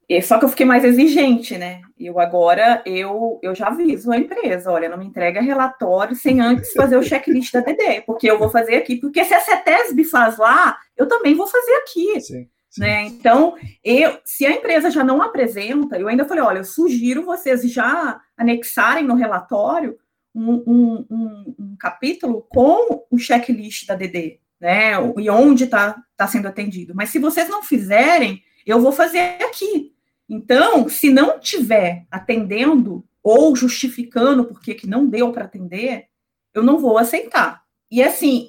que 0.06 0.20
só 0.20 0.38
que 0.38 0.44
eu 0.44 0.50
fiquei 0.50 0.66
mais 0.66 0.84
exigente, 0.84 1.56
né? 1.56 1.80
Eu 1.98 2.20
agora 2.20 2.82
eu 2.84 3.40
eu 3.42 3.54
já 3.54 3.68
aviso 3.68 4.12
a 4.12 4.18
empresa, 4.18 4.70
olha, 4.70 4.90
não 4.90 4.98
me 4.98 5.06
entrega 5.06 5.40
relatório 5.40 6.14
sem 6.14 6.38
antes 6.38 6.74
fazer 6.74 6.98
o 6.98 7.02
checklist 7.02 7.54
da 7.54 7.60
DD, 7.60 8.02
porque 8.02 8.30
eu 8.30 8.38
vou 8.38 8.50
fazer 8.50 8.74
aqui, 8.74 8.96
porque 8.96 9.24
se 9.24 9.32
a 9.32 9.40
CETESB 9.40 10.04
faz 10.04 10.36
lá, 10.36 10.76
eu 10.94 11.08
também 11.08 11.34
vou 11.34 11.46
fazer 11.46 11.72
aqui. 11.76 12.20
Sim. 12.20 12.46
Né? 12.78 13.04
Então, 13.04 13.54
eu, 13.84 14.18
se 14.24 14.46
a 14.46 14.50
empresa 14.50 14.90
já 14.90 15.04
não 15.04 15.20
apresenta, 15.20 15.98
eu 15.98 16.08
ainda 16.08 16.24
falei, 16.24 16.42
olha, 16.42 16.58
eu 16.58 16.64
sugiro 16.64 17.24
vocês 17.24 17.62
já 17.70 18.18
anexarem 18.42 19.04
no 19.04 19.14
relatório 19.14 19.98
um, 20.34 20.52
um, 20.66 21.06
um, 21.10 21.54
um 21.58 21.76
capítulo 21.78 22.46
com 22.48 23.04
o 23.10 23.18
checklist 23.18 23.86
da 23.86 23.94
DD, 23.94 24.40
né? 24.60 24.92
E 25.18 25.30
onde 25.30 25.64
está 25.64 26.02
tá 26.16 26.26
sendo 26.26 26.48
atendido. 26.48 26.94
Mas 26.94 27.10
se 27.10 27.18
vocês 27.18 27.48
não 27.48 27.62
fizerem, 27.62 28.42
eu 28.66 28.80
vou 28.80 28.92
fazer 28.92 29.42
aqui. 29.42 29.92
Então, 30.28 30.88
se 30.88 31.10
não 31.10 31.38
tiver 31.38 32.06
atendendo 32.10 33.04
ou 33.22 33.54
justificando 33.54 34.44
por 34.44 34.60
que 34.60 34.86
não 34.86 35.06
deu 35.06 35.32
para 35.32 35.44
atender, 35.44 36.06
eu 36.54 36.62
não 36.62 36.78
vou 36.78 36.98
aceitar. 36.98 37.62
E 37.90 38.02
assim, 38.02 38.48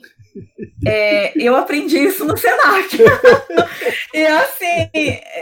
é, 0.85 1.37
eu 1.39 1.55
aprendi 1.55 1.97
isso 1.97 2.25
no 2.25 2.37
Senac. 2.37 2.97
e 4.13 4.25
assim, 4.25 4.89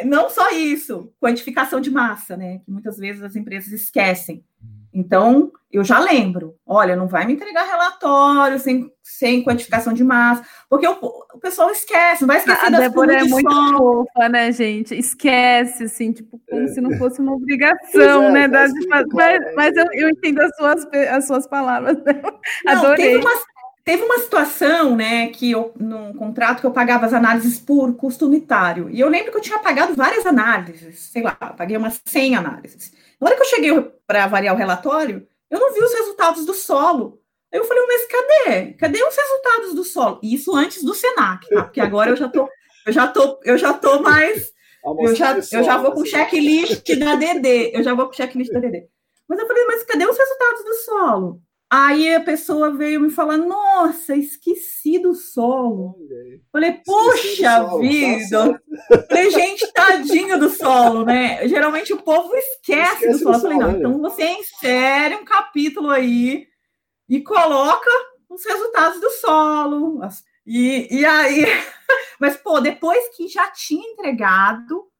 não 0.05 0.29
só 0.29 0.49
isso, 0.51 1.13
quantificação 1.19 1.79
de 1.79 1.91
massa, 1.91 2.37
né? 2.37 2.59
Que 2.65 2.71
muitas 2.71 2.97
vezes 2.97 3.23
as 3.23 3.35
empresas 3.35 3.71
esquecem. 3.71 4.43
Então, 4.93 5.51
eu 5.71 5.85
já 5.85 5.99
lembro, 5.99 6.55
olha, 6.65 6.97
não 6.97 7.07
vai 7.07 7.25
me 7.25 7.33
entregar 7.33 7.63
relatório 7.63 8.59
sem, 8.59 8.91
sem 9.01 9.41
quantificação 9.41 9.93
de 9.93 10.03
massa, 10.03 10.43
porque 10.69 10.85
o, 10.85 10.97
o 11.33 11.39
pessoal 11.39 11.71
esquece, 11.71 12.21
não 12.21 12.27
vai 12.27 12.37
esquecer 12.37 12.65
a 12.65 12.69
das 12.69 12.81
Débora 12.81 13.13
é 13.13 13.23
muito 13.23 13.49
fofa, 13.49 14.27
né, 14.27 14.51
gente? 14.51 14.93
Esquece, 14.93 15.85
assim, 15.85 16.11
tipo, 16.11 16.41
como 16.49 16.63
é. 16.63 16.67
se 16.67 16.81
não 16.81 16.91
fosse 16.97 17.21
uma 17.21 17.33
obrigação, 17.33 18.23
é, 18.23 18.31
né? 18.31 18.47
Das, 18.49 18.71
mas, 18.89 19.05
mas, 19.13 19.55
mas 19.55 19.77
eu, 19.77 19.85
eu, 19.93 20.09
entendo 20.09 20.41
as 20.41 20.53
suas, 20.57 20.85
as 21.09 21.25
suas 21.25 21.47
palavras. 21.47 21.97
Né? 22.03 22.21
Não, 22.65 22.73
Adorei. 22.73 23.11
Teve 23.11 23.25
uma, 23.25 23.31
Teve 23.83 24.03
uma 24.03 24.19
situação, 24.19 24.95
né, 24.95 25.27
que 25.27 25.51
eu, 25.51 25.73
num 25.79 26.13
contrato 26.13 26.61
que 26.61 26.67
eu 26.67 26.71
pagava 26.71 27.05
as 27.05 27.13
análises 27.13 27.59
por 27.59 27.95
custo 27.95 28.27
unitário. 28.27 28.89
E 28.91 28.99
eu 28.99 29.09
lembro 29.09 29.31
que 29.31 29.37
eu 29.37 29.41
tinha 29.41 29.57
pagado 29.59 29.95
várias 29.95 30.25
análises, 30.25 30.99
sei 30.99 31.23
lá, 31.23 31.33
paguei 31.33 31.77
umas 31.77 31.99
100 32.05 32.35
análises. 32.35 32.91
Na 33.19 33.27
hora 33.27 33.35
que 33.35 33.41
eu 33.41 33.47
cheguei 33.47 33.91
para 34.05 34.25
avaliar 34.25 34.53
o 34.53 34.57
relatório, 34.57 35.27
eu 35.49 35.59
não 35.59 35.73
vi 35.73 35.79
os 35.83 35.93
resultados 35.93 36.45
do 36.45 36.53
solo. 36.53 37.19
Aí 37.51 37.59
eu 37.59 37.65
falei, 37.65 37.83
mas 37.87 38.07
cadê? 38.07 38.73
Cadê 38.73 39.03
os 39.03 39.15
resultados 39.15 39.73
do 39.73 39.83
solo? 39.83 40.19
Isso 40.23 40.55
antes 40.55 40.83
do 40.83 40.93
Senac, 40.93 41.47
tá? 41.49 41.63
Porque 41.63 41.81
agora 41.81 42.11
eu 42.11 42.15
já 42.15 42.29
tô, 42.29 42.47
eu 42.85 42.93
já 42.93 43.07
tô, 43.07 43.39
eu 43.43 43.57
já 43.57 43.73
tô 43.73 44.01
mais. 44.01 44.51
Eu 44.83 45.15
já, 45.15 45.37
eu 45.37 45.63
já 45.63 45.77
vou 45.77 45.91
com 45.91 46.01
o 46.01 46.05
checklist 46.07 46.83
da 46.97 47.15
DD. 47.15 47.69
Eu 47.71 47.83
já 47.83 47.93
vou 47.93 48.05
com 48.07 48.13
o 48.13 48.15
checklist 48.15 48.51
da 48.51 48.59
DD. 48.59 48.87
Mas 49.29 49.37
eu 49.37 49.45
falei, 49.45 49.63
mas 49.65 49.83
cadê 49.83 50.07
os 50.07 50.17
resultados 50.17 50.63
do 50.63 50.73
solo? 50.73 51.41
Aí 51.73 52.13
a 52.13 52.19
pessoa 52.19 52.75
veio 52.75 52.99
me 52.99 53.09
falar: 53.09 53.37
Nossa, 53.37 54.13
esqueci 54.13 54.99
do 54.99 55.13
solo. 55.13 55.95
Falei, 56.51 56.81
puxa 56.85 57.63
solo, 57.63 57.69
tá 57.69 57.87
vida. 57.87 58.61
Tá 58.89 59.03
Falei, 59.07 59.31
gente, 59.31 59.71
tadinho 59.71 60.37
do 60.37 60.49
solo, 60.49 61.05
né? 61.05 61.47
Geralmente 61.47 61.93
o 61.93 62.01
povo 62.01 62.35
esquece, 62.35 63.05
esquece 63.05 63.07
do 63.07 63.19
solo. 63.19 63.35
Do 63.35 63.41
Falei, 63.41 63.57
não, 63.57 63.71
né? 63.71 63.77
então 63.79 64.01
você 64.01 64.31
insere 64.31 65.15
um 65.15 65.23
capítulo 65.23 65.89
aí 65.89 66.45
e 67.07 67.21
coloca 67.21 67.89
os 68.29 68.45
resultados 68.45 68.99
do 68.99 69.09
solo. 69.11 70.01
E, 70.45 70.99
e 70.99 71.05
aí, 71.05 71.45
mas, 72.19 72.35
pô, 72.35 72.59
depois 72.59 73.15
que 73.15 73.29
já 73.29 73.49
tinha 73.49 73.87
entregado, 73.93 74.90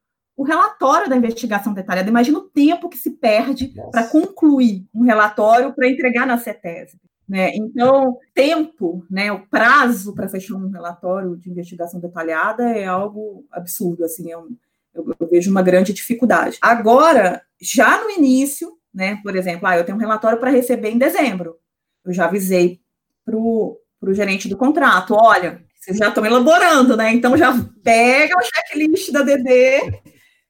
o 0.42 0.44
relatório 0.44 1.08
da 1.08 1.16
investigação 1.16 1.72
detalhada. 1.72 2.10
Imagina 2.10 2.40
o 2.40 2.50
tempo 2.50 2.90
que 2.90 2.98
se 2.98 3.12
perde 3.12 3.76
para 3.92 4.08
concluir 4.08 4.88
um 4.92 5.04
relatório 5.04 5.72
para 5.72 5.88
entregar 5.88 6.26
na 6.26 6.40
CETESB. 6.40 7.00
Né? 7.30 7.52
Então, 7.54 8.18
tempo, 8.34 9.06
né, 9.08 9.32
o 9.32 9.46
prazo 9.48 10.16
para 10.16 10.28
fechar 10.28 10.56
um 10.56 10.72
relatório 10.72 11.38
de 11.38 11.52
investigação 11.52 12.00
detalhada 12.00 12.64
é 12.72 12.86
algo 12.86 13.46
absurdo, 13.52 14.04
assim, 14.04 14.32
é 14.32 14.38
um, 14.38 14.50
eu, 14.96 15.16
eu, 15.20 15.28
vejo 15.28 15.52
uma 15.52 15.62
grande 15.62 15.94
dificuldade. 15.94 16.58
Agora, 16.60 17.44
já 17.62 18.04
no 18.04 18.10
início, 18.10 18.76
né, 18.92 19.20
por 19.22 19.36
exemplo, 19.36 19.68
ah, 19.68 19.78
eu 19.78 19.86
tenho 19.86 19.96
um 19.96 20.02
relatório 20.02 20.40
para 20.40 20.50
receber 20.50 20.90
em 20.90 20.98
dezembro, 20.98 21.56
eu 22.04 22.12
já 22.12 22.26
avisei 22.26 22.82
para 23.24 23.38
o 23.38 23.80
gerente 24.12 24.50
do 24.50 24.58
contrato, 24.58 25.14
olha, 25.14 25.62
vocês 25.80 25.98
já 25.98 26.10
estão 26.10 26.26
elaborando, 26.26 26.98
né, 26.98 27.14
então 27.14 27.38
já 27.38 27.54
pega 27.84 28.34
o 28.36 28.42
checklist 28.42 29.12
da 29.12 29.22
DD 29.22 30.02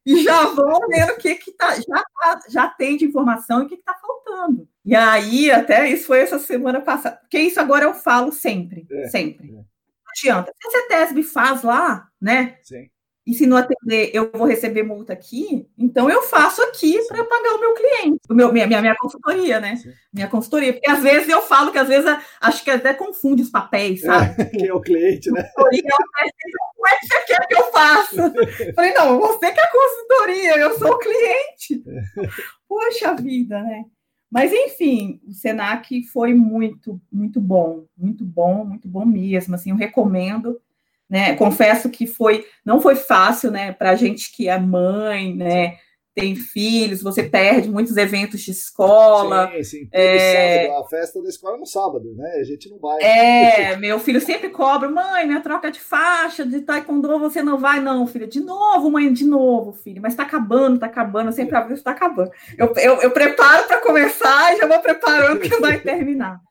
e 0.05 0.23
já 0.23 0.47
vão 0.47 0.87
ver 0.87 1.11
o 1.11 1.17
que 1.17 1.35
que 1.35 1.51
tá, 1.51 1.75
já, 1.75 2.03
tá, 2.21 2.39
já 2.49 2.67
tem 2.67 2.97
de 2.97 3.05
informação 3.05 3.61
e 3.61 3.65
o 3.65 3.67
que 3.67 3.75
está 3.75 3.93
faltando. 3.93 4.67
E 4.83 4.95
aí, 4.95 5.51
até 5.51 5.89
isso 5.89 6.07
foi 6.07 6.19
essa 6.19 6.39
semana 6.39 6.81
passada, 6.81 7.17
porque 7.17 7.39
isso 7.39 7.59
agora 7.59 7.85
eu 7.85 7.93
falo 7.93 8.31
sempre, 8.31 8.87
é, 8.91 9.07
sempre. 9.09 9.49
É. 9.49 9.51
Não 9.53 9.63
adianta. 10.17 10.51
Se 10.59 10.67
a 10.67 10.81
CETESB 10.81 11.23
faz 11.23 11.63
lá, 11.63 12.07
né? 12.19 12.57
Sim 12.63 12.89
e 13.25 13.36
se 13.36 13.45
não 13.45 13.55
atender, 13.55 14.10
eu 14.13 14.31
vou 14.34 14.47
receber 14.47 14.81
multa 14.81 15.13
aqui, 15.13 15.67
então 15.77 16.10
eu 16.10 16.23
faço 16.23 16.62
aqui 16.63 16.97
para 17.07 17.23
pagar 17.23 17.53
o 17.53 17.60
meu 17.60 17.73
cliente, 17.75 18.19
o 18.27 18.34
meu, 18.34 18.51
minha, 18.51 18.65
minha, 18.65 18.81
minha 18.81 18.95
consultoria, 18.95 19.60
né? 19.60 19.75
Sim. 19.75 19.91
Minha 20.12 20.27
consultoria. 20.27 20.73
Porque 20.73 20.89
às 20.89 21.03
vezes 21.03 21.29
eu 21.29 21.41
falo 21.43 21.71
que 21.71 21.77
às 21.77 21.88
vezes 21.88 22.10
acho 22.41 22.63
que 22.63 22.71
até 22.71 22.93
confunde 22.95 23.43
os 23.43 23.49
papéis, 23.49 24.01
sabe? 24.01 24.31
É, 24.41 24.45
quem 24.45 24.67
é 24.67 24.73
o 24.73 24.81
cliente, 24.81 25.31
né? 25.31 25.43
Como 25.55 25.67
é 25.67 26.95
que 26.97 27.07
você 27.07 27.25
quer 27.27 27.47
que 27.47 27.55
eu 27.55 27.71
faça? 27.71 28.34
Falei, 28.75 28.93
não, 28.93 29.19
você 29.19 29.51
que 29.51 29.60
é 29.60 29.63
a 29.63 29.71
consultoria, 29.71 30.57
eu 30.57 30.79
sou 30.79 30.91
o 30.91 30.97
cliente. 30.97 31.84
Poxa 32.67 33.13
vida, 33.15 33.62
né? 33.62 33.86
Mas, 34.31 34.51
enfim, 34.51 35.19
o 35.27 35.34
Senac 35.34 36.03
foi 36.05 36.34
muito, 36.34 36.99
muito 37.12 37.41
bom, 37.41 37.86
muito 37.97 38.23
bom, 38.23 38.63
muito 38.63 38.88
bom 38.88 39.05
mesmo. 39.05 39.55
Assim, 39.55 39.71
eu 39.71 39.75
recomendo 39.75 40.60
né? 41.12 41.36
Confesso 41.36 41.89
que 41.89 42.08
foi, 42.08 42.45
não 42.65 42.80
foi 42.80 42.95
fácil, 42.95 43.52
né, 43.52 43.74
para 43.74 43.91
a 43.91 43.95
gente 43.95 44.34
que 44.34 44.47
é 44.47 44.58
mãe, 44.58 45.36
né, 45.36 45.76
tem 46.15 46.36
filhos, 46.36 47.02
você 47.02 47.24
perde 47.24 47.69
muitos 47.69 47.95
eventos 47.95 48.41
de 48.41 48.52
escola. 48.52 49.50
Sim, 49.56 49.63
sim. 49.63 49.89
É... 49.91 50.65
Sábado, 50.65 50.84
a 50.84 50.89
festa 50.89 51.21
da 51.21 51.30
escola 51.30 51.56
é 51.56 51.60
no 51.60 51.65
sábado, 51.65 52.13
né? 52.17 52.38
A 52.39 52.43
gente 52.43 52.69
não 52.69 52.78
vai. 52.80 53.02
É, 53.02 53.78
meu 53.78 53.97
filho 53.97 54.19
sempre 54.19 54.50
cobra, 54.50 54.89
mãe, 54.89 55.26
minha 55.26 55.39
troca 55.39 55.71
de 55.71 55.80
faixa 55.80 56.45
de 56.45 56.62
taekwondo, 56.62 57.17
você 57.17 57.41
não 57.41 57.58
vai, 57.58 57.80
não, 57.80 58.06
filha. 58.06 58.28
De 58.28 58.41
novo, 58.41 58.91
mãe, 58.91 59.12
de 59.12 59.26
novo, 59.26 59.71
filho. 59.71 60.02
Mas 60.02 60.13
tá 60.13 60.24
acabando, 60.24 60.80
tá 60.80 60.86
acabando, 60.88 61.30
eu 61.30 61.34
sempre 61.34 61.56
aviso, 61.56 61.82
tá 61.82 61.91
acabando. 61.91 62.32
Eu, 62.58 62.74
eu, 62.76 63.02
eu 63.02 63.12
preparo 63.12 63.65
para 63.67 63.80
começar 63.80 64.54
e 64.54 64.58
já 64.58 64.67
vou 64.67 64.80
preparando 64.80 65.39
que 65.39 65.62
vai 65.62 65.80
terminar. 65.80 66.41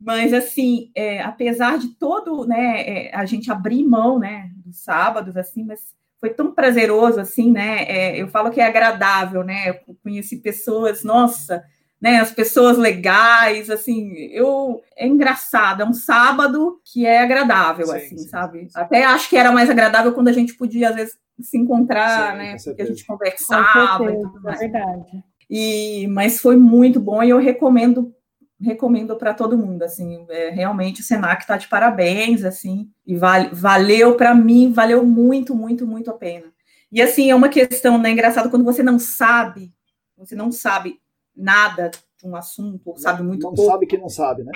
Mas, 0.00 0.32
assim, 0.32 0.90
é, 0.94 1.22
apesar 1.22 1.78
de 1.78 1.88
todo, 1.94 2.46
né, 2.46 2.82
é, 2.82 3.14
a 3.14 3.24
gente 3.24 3.50
abrir 3.50 3.84
mão, 3.84 4.18
né, 4.18 4.50
dos 4.64 4.82
sábados, 4.82 5.36
assim, 5.36 5.64
mas 5.64 5.94
foi 6.24 6.30
tão 6.30 6.54
prazeroso 6.54 7.20
assim, 7.20 7.52
né? 7.52 7.84
É, 7.84 8.16
eu 8.16 8.28
falo 8.28 8.50
que 8.50 8.58
é 8.58 8.66
agradável, 8.66 9.44
né? 9.44 9.68
Eu 9.68 9.94
conheci 10.02 10.38
pessoas, 10.38 11.04
nossa, 11.04 11.62
né? 12.00 12.18
As 12.18 12.30
pessoas 12.30 12.78
legais, 12.78 13.68
assim, 13.68 14.14
eu 14.30 14.80
é 14.96 15.06
engraçado, 15.06 15.82
é 15.82 15.84
um 15.84 15.92
sábado 15.92 16.80
que 16.82 17.04
é 17.04 17.20
agradável, 17.20 17.86
sim, 17.88 17.96
assim, 17.96 18.16
sim, 18.16 18.28
sabe? 18.28 18.60
Sim. 18.60 18.70
Até 18.74 19.04
acho 19.04 19.28
que 19.28 19.36
era 19.36 19.52
mais 19.52 19.68
agradável 19.68 20.14
quando 20.14 20.28
a 20.28 20.32
gente 20.32 20.54
podia 20.54 20.88
às 20.88 20.94
vezes 20.94 21.18
se 21.42 21.58
encontrar, 21.58 22.34
né? 22.36 22.56
Porque 22.64 22.80
a 22.80 22.86
gente 22.86 23.04
conversava, 23.04 23.98
certeza, 23.98 24.18
e 24.18 24.22
tudo 24.22 24.42
mais. 24.42 24.62
É 24.62 24.68
verdade. 24.68 25.24
E 25.50 26.06
mas 26.06 26.40
foi 26.40 26.56
muito 26.56 26.98
bom 26.98 27.22
e 27.22 27.28
eu 27.28 27.38
recomendo 27.38 28.14
recomendo 28.60 29.16
para 29.16 29.34
todo 29.34 29.58
mundo, 29.58 29.82
assim, 29.82 30.24
é, 30.28 30.50
realmente 30.50 31.00
o 31.00 31.04
Senac 31.04 31.42
está 31.42 31.56
de 31.56 31.68
parabéns, 31.68 32.44
assim, 32.44 32.90
e 33.06 33.16
vale, 33.16 33.50
valeu 33.52 34.16
para 34.16 34.34
mim, 34.34 34.72
valeu 34.72 35.04
muito, 35.04 35.54
muito, 35.54 35.86
muito 35.86 36.10
a 36.10 36.14
pena. 36.14 36.52
E 36.90 37.02
assim, 37.02 37.30
é 37.30 37.34
uma 37.34 37.48
questão, 37.48 37.98
né, 37.98 38.10
engraçado, 38.10 38.50
quando 38.50 38.64
você 38.64 38.82
não 38.82 38.98
sabe, 38.98 39.72
você 40.16 40.36
não 40.36 40.52
sabe 40.52 41.00
nada 41.34 41.90
de 41.90 42.26
um 42.26 42.36
assunto, 42.36 42.90
ou 42.90 42.96
sabe 42.96 43.22
muito 43.22 43.42
não 43.42 43.52
pouco. 43.52 43.62
Não 43.62 43.72
sabe 43.72 43.86
que 43.86 43.98
não 43.98 44.08
sabe, 44.08 44.44
né? 44.44 44.52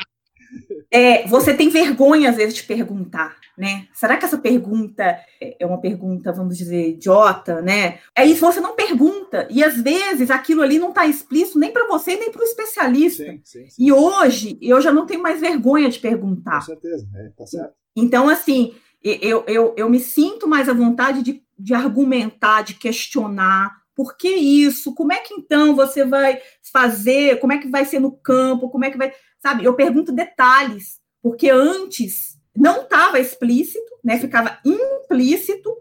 É, 0.90 1.26
você 1.26 1.52
tem 1.52 1.68
vergonha, 1.68 2.30
às 2.30 2.36
vezes, 2.36 2.54
de 2.54 2.62
perguntar, 2.62 3.36
né? 3.56 3.86
Será 3.92 4.16
que 4.16 4.24
essa 4.24 4.38
pergunta 4.38 5.18
é 5.40 5.66
uma 5.66 5.80
pergunta, 5.80 6.32
vamos 6.32 6.56
dizer, 6.56 6.90
idiota, 6.90 7.60
né? 7.60 7.98
É 8.16 8.24
isso, 8.24 8.40
você 8.40 8.60
não 8.60 8.74
pergunta. 8.74 9.46
E 9.50 9.62
às 9.62 9.80
vezes 9.80 10.30
aquilo 10.30 10.62
ali 10.62 10.78
não 10.78 10.88
está 10.88 11.06
explícito 11.06 11.58
nem 11.58 11.72
para 11.72 11.86
você, 11.86 12.16
nem 12.16 12.32
para 12.32 12.40
o 12.40 12.44
especialista. 12.44 13.24
Sim, 13.24 13.40
sim, 13.44 13.68
sim. 13.68 13.84
E 13.84 13.92
hoje 13.92 14.58
eu 14.62 14.80
já 14.80 14.92
não 14.92 15.04
tenho 15.04 15.22
mais 15.22 15.40
vergonha 15.40 15.90
de 15.90 15.98
perguntar. 15.98 16.60
Com 16.60 16.66
certeza, 16.66 17.06
é, 17.14 17.28
tá 17.36 17.46
certo. 17.46 17.74
Então, 17.94 18.28
assim, 18.28 18.74
eu, 19.02 19.44
eu, 19.46 19.74
eu 19.76 19.90
me 19.90 20.00
sinto 20.00 20.48
mais 20.48 20.68
à 20.68 20.72
vontade 20.72 21.22
de, 21.22 21.42
de 21.58 21.74
argumentar, 21.74 22.62
de 22.62 22.74
questionar, 22.74 23.76
por 23.98 24.16
que 24.16 24.28
isso? 24.28 24.94
Como 24.94 25.12
é 25.12 25.16
que 25.16 25.34
então 25.34 25.74
você 25.74 26.04
vai 26.04 26.40
fazer? 26.72 27.40
Como 27.40 27.52
é 27.52 27.58
que 27.58 27.68
vai 27.68 27.84
ser 27.84 27.98
no 27.98 28.12
campo? 28.12 28.70
Como 28.70 28.84
é 28.84 28.92
que 28.92 28.96
vai 28.96 29.12
sabe? 29.42 29.64
Eu 29.64 29.74
pergunto 29.74 30.12
detalhes, 30.12 31.00
porque 31.20 31.50
antes 31.50 32.38
não 32.54 32.82
estava 32.82 33.18
explícito, 33.18 33.98
né? 34.04 34.16
Ficava 34.16 34.60
implícito 34.64 35.76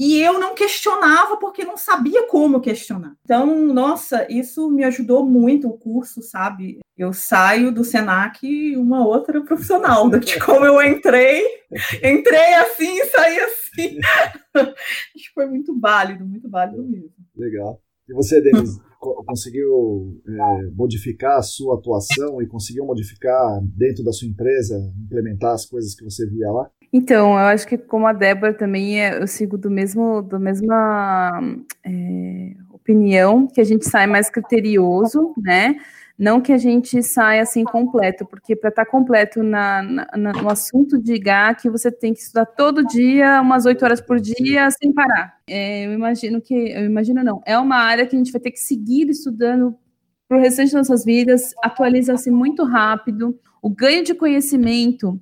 e 0.00 0.18
eu 0.18 0.40
não 0.40 0.54
questionava 0.54 1.36
porque 1.36 1.62
não 1.62 1.76
sabia 1.76 2.26
como 2.26 2.58
questionar. 2.58 3.14
Então, 3.22 3.66
nossa, 3.66 4.26
isso 4.32 4.70
me 4.70 4.82
ajudou 4.82 5.26
muito 5.26 5.68
o 5.68 5.76
curso, 5.76 6.22
sabe? 6.22 6.78
Eu 6.96 7.12
saio 7.12 7.70
do 7.70 7.84
Senac 7.84 8.74
uma 8.76 9.06
outra 9.06 9.42
profissional, 9.42 10.08
de 10.08 10.40
como 10.40 10.64
eu 10.64 10.82
entrei, 10.82 11.44
entrei 12.02 12.54
assim 12.54 12.98
e 12.98 13.04
saí 13.08 13.40
assim. 13.40 13.98
Acho 14.56 14.72
que 15.14 15.34
foi 15.34 15.46
muito 15.46 15.78
válido, 15.78 16.24
muito 16.24 16.48
válido 16.48 16.82
mesmo. 16.82 17.12
Legal. 17.36 17.78
E 18.08 18.14
você, 18.14 18.40
Denise? 18.40 18.80
conseguiu 18.98 20.20
é, 20.26 20.70
modificar 20.72 21.38
a 21.38 21.42
sua 21.42 21.76
atuação 21.76 22.40
e 22.42 22.46
conseguiu 22.46 22.84
modificar 22.84 23.60
dentro 23.62 24.04
da 24.04 24.12
sua 24.12 24.28
empresa, 24.28 24.76
implementar 25.04 25.52
as 25.52 25.66
coisas 25.66 25.94
que 25.94 26.04
você 26.04 26.26
via 26.26 26.50
lá? 26.50 26.70
Então, 26.92 27.32
eu 27.32 27.46
acho 27.46 27.66
que 27.66 27.78
como 27.78 28.06
a 28.06 28.12
Débora 28.12 28.52
também, 28.52 29.00
é, 29.00 29.22
eu 29.22 29.26
sigo 29.26 29.56
do 29.56 29.70
mesmo, 29.70 30.22
do 30.22 30.40
mesma 30.40 31.40
é, 31.84 32.54
opinião, 32.70 33.46
que 33.46 33.60
a 33.60 33.64
gente 33.64 33.88
sai 33.88 34.06
mais 34.06 34.28
criterioso, 34.28 35.32
né? 35.36 35.76
Não 36.18 36.40
que 36.40 36.52
a 36.52 36.58
gente 36.58 37.02
saia 37.02 37.42
assim 37.42 37.64
completo, 37.64 38.26
porque 38.26 38.54
para 38.54 38.68
estar 38.68 38.84
tá 38.84 38.90
completo 38.90 39.42
na, 39.42 39.82
na, 39.82 40.32
no 40.34 40.50
assunto 40.50 40.98
de 40.98 41.18
GAC, 41.18 41.68
você 41.70 41.90
tem 41.90 42.12
que 42.12 42.20
estudar 42.20 42.44
todo 42.44 42.84
dia, 42.84 43.40
umas 43.40 43.64
oito 43.64 43.84
horas 43.84 44.00
por 44.02 44.20
dia, 44.20 44.68
sem 44.70 44.92
parar. 44.92 45.38
É, 45.48 45.86
eu 45.86 45.92
imagino 45.94 46.40
que, 46.42 46.54
eu 46.54 46.84
imagino 46.84 47.24
não, 47.24 47.40
é 47.46 47.56
uma 47.56 47.76
área 47.76 48.06
que 48.06 48.14
a 48.14 48.18
gente 48.18 48.32
vai 48.32 48.40
ter 48.40 48.50
que 48.50 48.60
seguir 48.60 49.08
estudando 49.08 49.74
para 50.28 50.36
o 50.36 50.40
restante 50.40 50.72
das 50.72 50.88
nossas 50.88 51.04
vidas, 51.04 51.54
atualiza-se 51.62 52.30
muito 52.30 52.64
rápido, 52.64 53.38
o 53.62 53.70
ganho 53.70 54.04
de 54.04 54.14
conhecimento, 54.14 55.18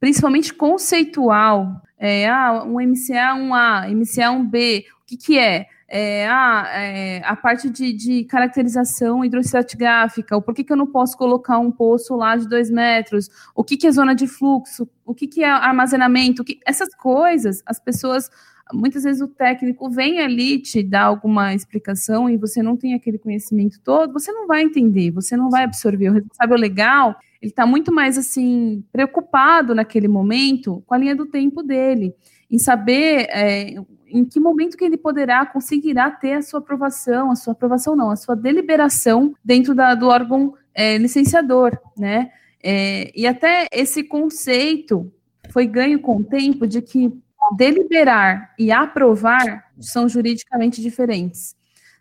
principalmente 0.00 0.54
conceitual, 0.54 1.82
é, 1.98 2.28
ah, 2.28 2.64
um 2.64 2.80
MCA 2.80 3.34
1A, 3.34 3.90
MCA 3.94 4.30
1B, 4.30 4.84
o 5.02 5.06
que, 5.06 5.16
que 5.16 5.38
é? 5.38 5.66
é, 5.88 6.28
ah, 6.28 6.66
é, 6.70 7.22
a 7.24 7.34
parte 7.34 7.70
de, 7.70 7.94
de 7.94 8.24
caracterização 8.24 9.24
hidroestratigráfica, 9.24 10.36
o 10.36 10.42
porquê 10.42 10.62
que 10.62 10.70
eu 10.70 10.76
não 10.76 10.86
posso 10.86 11.16
colocar 11.16 11.58
um 11.58 11.70
poço 11.70 12.14
lá 12.14 12.36
de 12.36 12.46
dois 12.46 12.70
metros, 12.70 13.30
o 13.54 13.64
que, 13.64 13.76
que 13.76 13.86
é 13.86 13.90
zona 13.90 14.14
de 14.14 14.26
fluxo, 14.26 14.86
o 15.06 15.14
que, 15.14 15.26
que 15.26 15.42
é 15.42 15.48
armazenamento, 15.48 16.44
que, 16.44 16.60
essas 16.66 16.94
coisas, 16.94 17.62
as 17.64 17.80
pessoas, 17.80 18.30
muitas 18.72 19.04
vezes 19.04 19.22
o 19.22 19.28
técnico 19.28 19.90
vem 19.90 20.20
ali 20.20 20.58
te 20.60 20.82
dar 20.82 21.04
alguma 21.04 21.54
explicação 21.54 22.28
e 22.28 22.36
você 22.36 22.62
não 22.62 22.76
tem 22.76 22.94
aquele 22.94 23.18
conhecimento 23.18 23.80
todo, 23.82 24.12
você 24.12 24.32
não 24.32 24.46
vai 24.46 24.62
entender, 24.62 25.10
você 25.10 25.36
não 25.36 25.50
vai 25.50 25.64
absorver. 25.64 26.10
O 26.10 26.14
responsável 26.14 26.56
legal, 26.56 27.16
ele 27.40 27.50
está 27.50 27.66
muito 27.66 27.92
mais 27.92 28.18
assim, 28.18 28.84
preocupado 28.92 29.74
naquele 29.74 30.08
momento 30.08 30.82
com 30.86 30.94
a 30.94 30.98
linha 30.98 31.14
do 31.14 31.26
tempo 31.26 31.62
dele, 31.62 32.14
em 32.50 32.58
saber 32.58 33.26
é, 33.30 33.74
em 34.06 34.24
que 34.24 34.40
momento 34.40 34.76
que 34.76 34.84
ele 34.84 34.96
poderá, 34.96 35.44
conseguirá 35.46 36.10
ter 36.10 36.34
a 36.34 36.42
sua 36.42 36.60
aprovação, 36.60 37.30
a 37.30 37.36
sua 37.36 37.52
aprovação 37.52 37.94
não, 37.94 38.10
a 38.10 38.16
sua 38.16 38.34
deliberação 38.34 39.34
dentro 39.44 39.74
da, 39.74 39.94
do 39.94 40.08
órgão 40.08 40.54
é, 40.74 40.96
licenciador, 40.98 41.78
né? 41.96 42.30
É, 42.62 43.12
e 43.14 43.26
até 43.26 43.68
esse 43.72 44.02
conceito 44.02 45.12
foi 45.50 45.66
ganho 45.66 46.00
com 46.00 46.16
o 46.16 46.24
tempo 46.24 46.66
de 46.66 46.82
que 46.82 47.12
deliberar 47.56 48.54
e 48.58 48.70
aprovar 48.70 49.64
são 49.80 50.08
juridicamente 50.08 50.80
diferentes. 50.80 51.56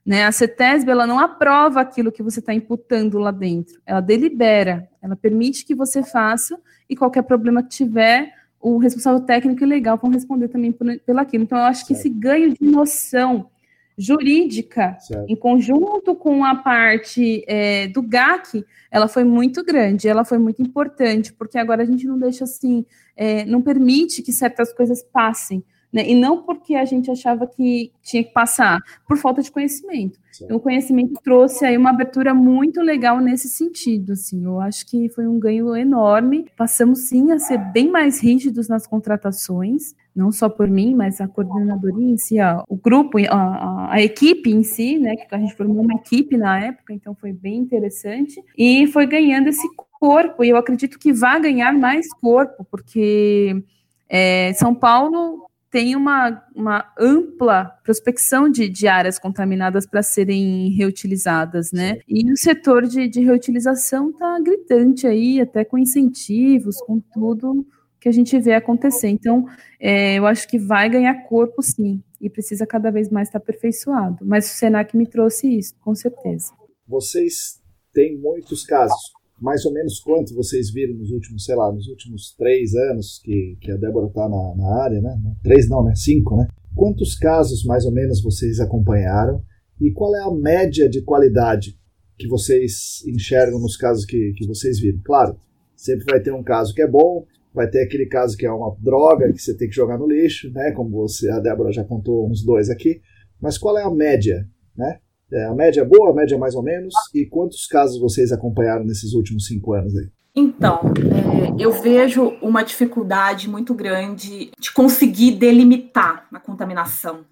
Né? 0.05 0.25
A 0.25 0.31
CETESB 0.31 0.89
ela 0.89 1.05
não 1.05 1.19
aprova 1.19 1.81
aquilo 1.81 2.11
que 2.11 2.23
você 2.23 2.39
está 2.39 2.53
imputando 2.53 3.17
lá 3.17 3.31
dentro, 3.31 3.79
ela 3.85 3.99
delibera, 3.99 4.89
ela 5.01 5.15
permite 5.15 5.65
que 5.65 5.75
você 5.75 6.01
faça 6.01 6.57
e 6.89 6.95
qualquer 6.95 7.23
problema 7.23 7.61
que 7.61 7.69
tiver, 7.69 8.33
o 8.59 8.77
responsável 8.77 9.19
técnico 9.19 9.63
e 9.63 9.67
legal 9.67 9.97
vão 9.97 10.09
responder 10.09 10.47
também 10.47 10.71
por, 10.71 10.87
pelo 10.99 11.19
aquilo. 11.19 11.43
Então, 11.43 11.57
eu 11.57 11.65
acho 11.65 11.85
que 11.85 11.93
esse 11.93 12.09
ganho 12.09 12.53
de 12.53 12.63
noção 12.63 13.49
jurídica, 13.97 14.95
certo. 14.99 15.25
em 15.27 15.35
conjunto 15.35 16.15
com 16.15 16.45
a 16.45 16.55
parte 16.55 17.43
é, 17.47 17.87
do 17.87 18.01
GAC, 18.01 18.63
ela 18.91 19.07
foi 19.07 19.23
muito 19.23 19.63
grande, 19.63 20.07
ela 20.07 20.23
foi 20.23 20.37
muito 20.37 20.61
importante, 20.61 21.33
porque 21.33 21.57
agora 21.57 21.81
a 21.81 21.85
gente 21.85 22.05
não 22.05 22.19
deixa 22.19 22.43
assim, 22.43 22.85
é, 23.15 23.43
não 23.45 23.61
permite 23.61 24.21
que 24.21 24.31
certas 24.31 24.71
coisas 24.71 25.01
passem. 25.01 25.63
Né? 25.91 26.09
E 26.09 26.15
não 26.15 26.43
porque 26.43 26.75
a 26.75 26.83
gente 26.83 27.09
achava 27.09 27.47
que 27.47 27.91
tinha 28.03 28.23
que 28.23 28.31
passar, 28.31 28.79
por 29.07 29.17
falta 29.17 29.41
de 29.41 29.49
conhecimento. 29.49 30.19
Então, 30.43 30.57
o 30.57 30.59
conhecimento 30.59 31.13
trouxe 31.23 31.65
aí 31.65 31.77
uma 31.77 31.89
abertura 31.89 32.33
muito 32.33 32.81
legal 32.81 33.19
nesse 33.19 33.49
sentido, 33.49 34.11
assim, 34.11 34.43
eu 34.43 34.59
acho 34.59 34.85
que 34.85 35.09
foi 35.09 35.25
um 35.25 35.39
ganho 35.39 35.75
enorme. 35.75 36.45
Passamos 36.55 37.07
sim 37.07 37.31
a 37.31 37.39
ser 37.39 37.57
bem 37.71 37.89
mais 37.89 38.21
rígidos 38.21 38.67
nas 38.67 38.85
contratações, 38.85 39.95
não 40.17 40.31
só 40.31 40.49
por 40.49 40.67
mim, 40.67 40.95
mas 40.95 41.21
a 41.21 41.27
coordenadoria 41.27 42.09
em 42.09 42.17
si, 42.17 42.41
ó, 42.41 42.63
o 42.67 42.75
grupo, 42.75 43.19
a, 43.19 43.31
a, 43.31 43.93
a, 43.93 44.01
equipe 44.01 44.49
em 44.49 44.63
si, 44.63 44.97
né, 44.97 45.15
que 45.15 45.33
a 45.33 45.37
gente 45.37 45.55
formou 45.55 45.83
uma 45.83 45.93
equipe 45.93 46.35
na 46.35 46.59
época, 46.59 46.91
então 46.91 47.13
foi 47.13 47.31
bem 47.31 47.57
interessante, 47.57 48.43
e 48.57 48.87
foi 48.87 49.05
ganhando 49.05 49.47
esse 49.47 49.67
corpo, 49.99 50.43
e 50.43 50.49
eu 50.49 50.57
acredito 50.57 50.97
que 50.97 51.13
vai 51.13 51.39
ganhar 51.39 51.71
mais 51.73 52.11
corpo, 52.13 52.65
porque 52.69 53.63
é, 54.09 54.51
São 54.53 54.73
Paulo 54.73 55.45
tem 55.69 55.95
uma, 55.95 56.43
uma 56.55 56.91
ampla 56.97 57.65
prospecção 57.83 58.49
de, 58.49 58.69
de 58.69 58.87
áreas 58.87 59.19
contaminadas 59.19 59.85
para 59.85 60.01
serem 60.01 60.69
reutilizadas, 60.69 61.71
né? 61.71 61.99
E 62.07 62.31
o 62.31 62.37
setor 62.37 62.87
de, 62.87 63.07
de 63.07 63.21
reutilização 63.21 64.09
está 64.09 64.39
gritante 64.39 65.05
aí, 65.05 65.41
até 65.41 65.65
com 65.65 65.77
incentivos, 65.77 66.77
com 66.81 66.99
tudo 67.13 67.67
que 67.99 68.07
a 68.07 68.11
gente 68.11 68.39
vê 68.39 68.53
acontecer. 68.53 69.07
Então, 69.09 69.45
é, 69.79 70.17
eu 70.17 70.25
acho 70.25 70.47
que 70.47 70.57
vai 70.57 70.89
ganhar 70.89 71.23
corpo, 71.23 71.61
sim, 71.61 72.01
e 72.21 72.29
precisa 72.29 72.65
cada 72.65 72.91
vez 72.91 73.09
mais 73.09 73.27
estar 73.27 73.39
aperfeiçoado. 73.39 74.25
Mas 74.25 74.45
o 74.45 74.55
Senac 74.55 74.95
me 74.95 75.07
trouxe 75.07 75.47
isso, 75.57 75.75
com 75.81 75.93
certeza. 75.93 76.51
Vocês 76.87 77.59
têm 77.93 78.17
muitos 78.17 78.63
casos 78.63 79.17
mais 79.39 79.65
ou 79.65 79.71
menos 79.71 79.99
quanto 79.99 80.33
vocês 80.33 80.71
viram 80.71 80.95
nos 80.95 81.11
últimos, 81.11 81.45
sei 81.45 81.55
lá, 81.55 81.71
nos 81.71 81.87
últimos 81.87 82.33
três 82.35 82.73
anos 82.73 83.19
que, 83.23 83.57
que 83.61 83.71
a 83.71 83.77
Débora 83.77 84.07
está 84.07 84.27
na, 84.27 84.55
na 84.55 84.83
área, 84.83 85.01
né? 85.01 85.15
Três 85.43 85.69
não, 85.69 85.83
né? 85.83 85.93
Cinco, 85.95 86.35
né? 86.35 86.47
Quantos 86.75 87.15
casos 87.15 87.63
mais 87.63 87.85
ou 87.85 87.91
menos 87.91 88.21
vocês 88.21 88.59
acompanharam 88.59 89.41
e 89.79 89.91
qual 89.91 90.15
é 90.15 90.23
a 90.23 90.31
média 90.31 90.89
de 90.89 91.03
qualidade 91.03 91.77
que 92.17 92.27
vocês 92.27 93.03
enxergam 93.07 93.59
nos 93.59 93.77
casos 93.77 94.05
que, 94.05 94.33
que 94.35 94.47
vocês 94.47 94.79
viram? 94.79 94.99
Claro, 95.05 95.39
sempre 95.75 96.05
vai 96.09 96.19
ter 96.19 96.33
um 96.33 96.43
caso 96.43 96.73
que 96.73 96.81
é 96.81 96.87
bom, 96.87 97.25
vai 97.57 97.67
ter 97.67 97.83
aquele 97.83 98.05
caso 98.05 98.37
que 98.37 98.45
é 98.45 98.51
uma 98.51 98.75
droga 98.79 99.33
que 99.33 99.41
você 99.41 99.57
tem 99.57 99.67
que 99.67 99.75
jogar 99.75 99.97
no 99.97 100.07
lixo, 100.07 100.51
né? 100.51 100.71
Como 100.71 100.91
você, 100.91 101.27
a 101.31 101.39
Débora 101.39 101.73
já 101.73 101.83
contou 101.83 102.29
uns 102.29 102.43
dois 102.43 102.69
aqui. 102.69 103.01
Mas 103.41 103.57
qual 103.57 103.77
é 103.77 103.83
a 103.83 103.89
média, 103.89 104.47
né? 104.75 104.99
É, 105.33 105.45
a 105.45 105.53
média 105.55 105.81
é 105.81 105.85
boa, 105.85 106.11
a 106.11 106.13
média 106.13 106.35
é 106.35 106.37
mais 106.37 106.53
ou 106.53 106.61
menos? 106.61 106.93
E 107.13 107.25
quantos 107.25 107.65
casos 107.65 107.99
vocês 107.99 108.31
acompanharam 108.31 108.85
nesses 108.85 109.13
últimos 109.13 109.47
cinco 109.47 109.73
anos 109.73 109.97
aí? 109.97 110.07
Então, 110.35 110.81
é, 110.83 111.63
eu 111.63 111.71
vejo 111.71 112.37
uma 112.43 112.63
dificuldade 112.63 113.49
muito 113.49 113.73
grande 113.73 114.51
de 114.57 114.71
conseguir 114.71 115.31
delimitar 115.31 116.27
a 116.31 116.39
contaminação 116.39 117.25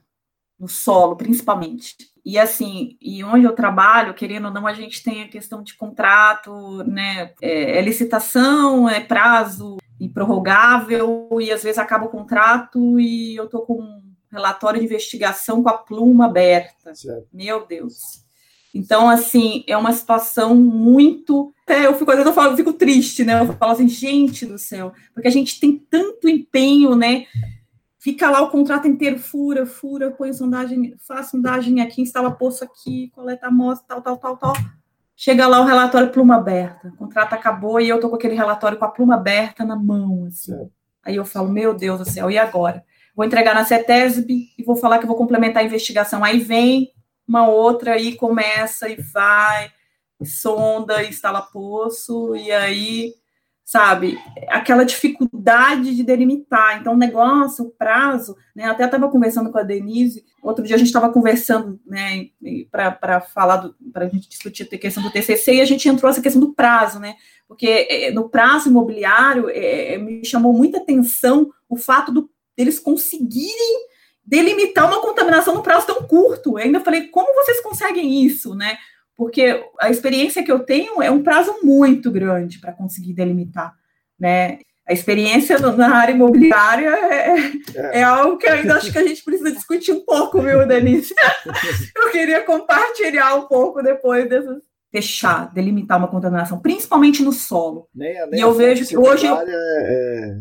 no 0.59 0.67
solo, 0.67 1.15
principalmente. 1.15 1.95
E 2.25 2.39
assim, 2.39 2.97
e 2.99 3.23
onde 3.23 3.45
eu 3.45 3.53
trabalho, 3.53 4.15
querendo 4.15 4.45
ou 4.45 4.51
não, 4.51 4.65
a 4.65 4.73
gente 4.73 5.03
tem 5.03 5.21
a 5.21 5.27
questão 5.27 5.61
de 5.61 5.75
contrato, 5.75 6.83
né? 6.83 7.31
É, 7.39 7.77
é 7.77 7.81
licitação, 7.81 8.89
é 8.89 8.99
prazo 8.99 9.77
improrrogável, 9.99 11.29
e 11.39 11.51
às 11.51 11.63
vezes 11.63 11.77
acaba 11.77 12.05
o 12.05 12.09
contrato 12.09 12.99
e 12.99 13.35
eu 13.35 13.47
tô 13.47 13.61
com 13.61 13.81
um 13.81 14.01
relatório 14.31 14.79
de 14.79 14.85
investigação 14.85 15.63
com 15.63 15.69
a 15.69 15.77
pluma 15.77 16.25
aberta. 16.25 16.93
Certo. 16.93 17.27
Meu 17.33 17.65
Deus. 17.65 18.25
Então, 18.73 19.09
assim, 19.09 19.63
é 19.67 19.77
uma 19.77 19.93
situação 19.93 20.53
muito. 20.53 21.53
Até 21.63 21.85
eu 21.85 21.95
fico, 21.95 22.11
às 22.11 22.17
vezes 22.17 22.29
eu, 22.29 22.33
falo, 22.33 22.51
eu 22.51 22.57
fico 22.57 22.73
triste, 22.73 23.23
né? 23.23 23.39
Eu 23.39 23.53
falo 23.53 23.71
assim, 23.71 23.87
gente 23.87 24.45
do 24.45 24.57
céu, 24.57 24.91
porque 25.13 25.29
a 25.29 25.31
gente 25.31 25.59
tem 25.61 25.77
tanto 25.89 26.27
empenho, 26.27 26.93
né? 26.93 27.25
Fica 27.97 28.29
lá 28.29 28.41
o 28.41 28.51
contrato 28.51 28.87
inteiro, 28.87 29.17
fura, 29.17 29.65
fura, 29.65 30.11
põe 30.11 30.31
sondagem, 30.33 30.93
faz 31.07 31.29
sondagem 31.29 31.81
aqui, 31.81 32.01
instala 32.01 32.29
poço 32.29 32.63
aqui, 32.63 33.09
coleta 33.15 33.47
amostra, 33.47 33.99
tal, 33.99 34.01
tal, 34.01 34.17
tal, 34.17 34.37
tal. 34.37 34.53
Chega 35.15 35.47
lá 35.47 35.61
o 35.61 35.65
relatório 35.65 36.11
pluma 36.11 36.35
aberta. 36.35 36.89
O 36.89 36.97
contrato 36.97 37.33
acabou 37.33 37.79
e 37.79 37.87
eu 37.87 37.99
tô 37.99 38.09
com 38.09 38.15
aquele 38.15 38.35
relatório 38.35 38.77
com 38.77 38.85
a 38.85 38.91
pluma 38.91 39.15
aberta 39.15 39.63
na 39.63 39.75
mão, 39.75 40.25
assim. 40.25 40.53
É. 40.53 40.67
Aí 41.03 41.15
eu 41.15 41.25
falo, 41.25 41.49
meu 41.49 41.73
Deus 41.73 41.99
do 41.99 42.09
céu, 42.09 42.29
e 42.29 42.37
agora? 42.37 42.83
Vou 43.15 43.25
entregar 43.25 43.53
na 43.53 43.63
CETESB 43.63 44.49
e 44.57 44.63
vou 44.63 44.75
falar 44.75 44.99
que 44.99 45.05
vou 45.05 45.15
complementar 45.15 45.63
a 45.63 45.65
investigação. 45.65 46.23
Aí 46.23 46.39
vem 46.39 46.91
uma 47.27 47.47
outra 47.47 47.97
e 47.97 48.15
começa 48.15 48.89
e 48.89 48.95
vai, 48.95 49.71
sonda, 50.23 51.03
instala 51.03 51.41
poço, 51.41 52.35
e 52.35 52.51
aí 52.51 53.13
sabe? 53.65 54.19
Aquela 54.47 54.85
dificuldade 54.85 55.95
de 55.95 56.03
delimitar. 56.03 56.79
Então, 56.79 56.93
o 56.93 56.97
negócio, 56.97 57.65
o 57.65 57.71
prazo, 57.71 58.37
né? 58.55 58.65
Até 58.65 58.85
estava 58.85 59.09
conversando 59.09 59.51
com 59.51 59.57
a 59.57 59.63
Denise, 59.63 60.23
outro 60.41 60.63
dia 60.63 60.75
a 60.75 60.77
gente 60.77 60.87
estava 60.87 61.11
conversando, 61.11 61.79
né, 61.83 62.27
para 62.69 63.19
falar, 63.21 63.71
para 63.91 64.05
a 64.05 64.07
gente 64.07 64.29
discutir 64.29 64.69
a 64.71 64.77
questão 64.77 65.01
do 65.01 65.09
TCC, 65.09 65.55
e 65.55 65.61
a 65.61 65.65
gente 65.65 65.89
entrou 65.89 66.09
essa 66.09 66.21
questão 66.21 66.39
do 66.39 66.53
prazo, 66.53 66.99
né? 66.99 67.15
Porque 67.47 67.87
é, 67.89 68.11
no 68.11 68.29
prazo 68.29 68.69
imobiliário, 68.69 69.49
é, 69.49 69.93
é, 69.93 69.97
me 69.97 70.23
chamou 70.23 70.53
muita 70.53 70.77
atenção 70.77 71.49
o 71.67 71.75
fato 71.75 72.11
do, 72.11 72.29
deles 72.55 72.79
conseguirem 72.79 73.87
delimitar 74.23 74.87
uma 74.87 75.01
contaminação 75.01 75.55
no 75.55 75.63
prazo 75.63 75.87
tão 75.87 76.03
curto. 76.03 76.59
Eu 76.59 76.65
ainda 76.65 76.81
falei, 76.81 77.07
como 77.07 77.33
vocês 77.33 77.61
conseguem 77.61 78.23
isso, 78.23 78.53
né? 78.53 78.77
Porque 79.17 79.63
a 79.79 79.89
experiência 79.89 80.43
que 80.43 80.51
eu 80.51 80.59
tenho 80.59 81.01
é 81.01 81.09
um 81.09 81.23
prazo 81.23 81.55
muito 81.63 82.11
grande 82.11 82.59
para 82.59 82.73
conseguir 82.73 83.13
delimitar, 83.13 83.73
né? 84.19 84.59
A 84.87 84.93
experiência 84.93 85.57
na 85.57 85.95
área 85.95 86.13
imobiliária 86.13 86.89
é, 86.89 87.37
é. 87.75 87.99
é, 87.99 88.03
algo 88.03 88.37
que 88.37 88.45
eu 88.45 88.53
ainda 88.53 88.75
acho 88.75 88.91
que 88.91 88.97
a 88.99 89.07
gente 89.07 89.23
precisa 89.23 89.51
discutir 89.51 89.93
um 89.93 90.05
pouco, 90.05 90.39
viu, 90.39 90.67
Denise? 90.67 91.15
eu 91.97 92.11
queria 92.11 92.43
compartilhar 92.43 93.33
um 93.35 93.47
pouco 93.47 93.81
depois 93.81 94.29
dessas. 94.29 94.61
Fechar, 94.91 95.51
delimitar 95.53 95.97
uma 95.97 96.07
contaminação, 96.07 96.61
principalmente 96.61 97.21
no 97.21 97.33
solo. 97.33 97.89
Nem, 97.93 98.13
nem 98.29 98.39
e 98.39 98.41
eu 98.41 98.53
vejo 98.53 98.87
que 98.87 98.97
hoje. 98.97 99.25
É, 99.27 99.31
é, 99.31 100.37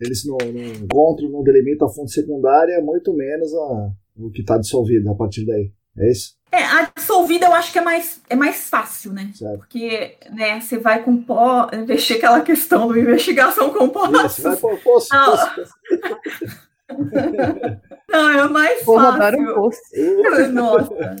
eles 0.00 0.26
não, 0.26 0.38
não 0.38 0.64
encontram, 0.64 1.30
não 1.30 1.44
delimitam 1.44 1.86
a 1.86 1.92
fonte 1.92 2.10
secundária, 2.10 2.80
muito 2.80 3.14
menos 3.14 3.54
a, 3.54 3.92
o 4.16 4.30
que 4.32 4.40
está 4.40 4.58
dissolvido 4.58 5.08
a 5.10 5.14
partir 5.14 5.46
daí. 5.46 5.70
É 5.98 6.10
isso? 6.10 6.34
É, 6.50 6.62
a 6.62 6.90
dissolvida 6.96 7.46
eu 7.46 7.54
acho 7.54 7.72
que 7.72 7.78
é 7.78 7.82
mais, 7.82 8.22
é 8.30 8.36
mais 8.36 8.68
fácil, 8.68 9.12
né? 9.12 9.32
Certo. 9.34 9.58
Porque 9.58 10.16
né, 10.30 10.60
você 10.60 10.78
vai 10.78 11.02
com 11.02 11.20
pó, 11.20 11.68
investir 11.72 12.16
aquela 12.16 12.40
questão 12.42 12.86
da 12.88 12.98
investigação 12.98 13.70
com 13.70 13.88
pó. 13.88 14.06
Isso, 14.24 14.42
vai 14.42 14.56
pôr 14.56 14.78
poço, 14.78 15.08
poço. 15.08 15.72
Não, 18.08 18.28
é 18.28 18.48
mais 18.48 18.84
Vou 18.84 19.00
fácil. 19.00 19.40
Um 19.40 19.54
poço. 19.54 19.80
Nossa, 20.52 21.16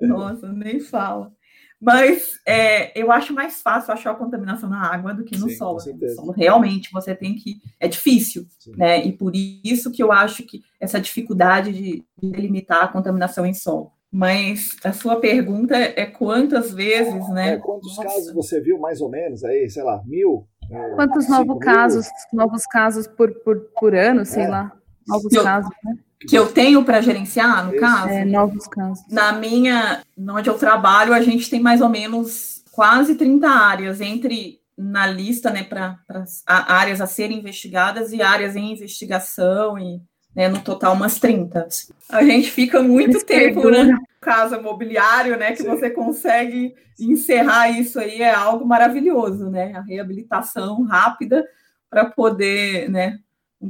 nossa, 0.00 0.50
nem 0.50 0.80
fala. 0.80 1.30
Mas 1.78 2.38
é, 2.46 2.98
eu 2.98 3.10
acho 3.10 3.32
mais 3.32 3.62
fácil 3.62 3.92
achar 3.92 4.10
a 4.10 4.14
contaminação 4.14 4.68
na 4.68 4.82
água 4.82 5.14
do 5.14 5.24
que 5.24 5.38
no 5.38 5.48
Sim, 5.48 5.56
solo. 5.56 5.78
No 5.78 6.14
solo 6.14 6.32
realmente 6.32 6.90
você 6.92 7.14
tem 7.14 7.34
que. 7.34 7.60
É 7.78 7.88
difícil, 7.88 8.46
Sim. 8.58 8.72
né? 8.76 9.04
E 9.04 9.12
por 9.12 9.32
isso 9.34 9.90
que 9.90 10.02
eu 10.02 10.12
acho 10.12 10.42
que 10.44 10.62
essa 10.78 11.00
dificuldade 11.00 11.72
de 11.72 12.04
delimitar 12.22 12.84
a 12.84 12.88
contaminação 12.88 13.44
em 13.44 13.54
solo. 13.54 13.92
Mas 14.12 14.76
a 14.82 14.92
sua 14.92 15.16
pergunta 15.20 15.76
é 15.76 16.04
quantas 16.04 16.72
vezes, 16.72 17.28
né? 17.28 17.54
É, 17.54 17.56
quantos 17.58 17.96
Nossa. 17.96 18.08
casos 18.08 18.34
você 18.34 18.60
viu, 18.60 18.78
mais 18.78 19.00
ou 19.00 19.08
menos, 19.08 19.44
aí, 19.44 19.70
sei 19.70 19.84
lá, 19.84 20.02
mil? 20.04 20.48
É, 20.68 20.90
quantos 20.96 21.28
novos 21.28 21.58
casos, 21.58 22.06
novos 22.32 22.66
casos 22.66 23.06
por, 23.06 23.32
por, 23.44 23.60
por 23.78 23.94
ano, 23.94 24.24
sei 24.24 24.44
é. 24.44 24.48
lá, 24.48 24.72
novos 25.06 25.32
eu, 25.32 25.44
casos, 25.44 25.70
né? 25.84 25.96
Que 26.28 26.36
eu 26.36 26.52
tenho 26.52 26.84
para 26.84 27.00
gerenciar, 27.00 27.64
no 27.64 27.72
Esse. 27.72 27.80
caso? 27.80 28.08
É, 28.08 28.24
novos 28.24 28.66
casos. 28.66 29.04
Na 29.08 29.32
minha, 29.32 30.02
onde 30.18 30.50
eu 30.50 30.58
trabalho, 30.58 31.14
a 31.14 31.20
gente 31.20 31.48
tem 31.48 31.60
mais 31.60 31.80
ou 31.80 31.88
menos 31.88 32.64
quase 32.72 33.14
30 33.14 33.48
áreas, 33.48 34.00
entre 34.00 34.60
na 34.76 35.06
lista, 35.06 35.50
né, 35.50 35.62
para 35.62 35.98
áreas 36.46 37.00
a 37.00 37.06
serem 37.06 37.38
investigadas 37.38 38.12
e 38.12 38.22
áreas 38.22 38.56
em 38.56 38.72
investigação 38.72 39.78
e 39.78 40.00
né, 40.34 40.48
no 40.48 40.60
total 40.60 40.94
umas 40.94 41.18
30. 41.18 41.66
A 42.08 42.22
gente 42.22 42.50
fica 42.50 42.82
muito 42.82 43.24
tempo, 43.24 43.70
né? 43.70 43.96
Casa 44.20 44.58
imobiliário, 44.58 45.36
né? 45.36 45.52
Que 45.52 45.62
Sim. 45.62 45.68
você 45.68 45.90
consegue 45.90 46.74
encerrar 46.98 47.70
isso 47.70 47.98
aí 47.98 48.22
é 48.22 48.32
algo 48.32 48.64
maravilhoso, 48.66 49.48
né? 49.48 49.72
A 49.74 49.80
reabilitação 49.80 50.82
rápida 50.82 51.46
para 51.88 52.04
poder, 52.04 52.88
né, 52.88 53.18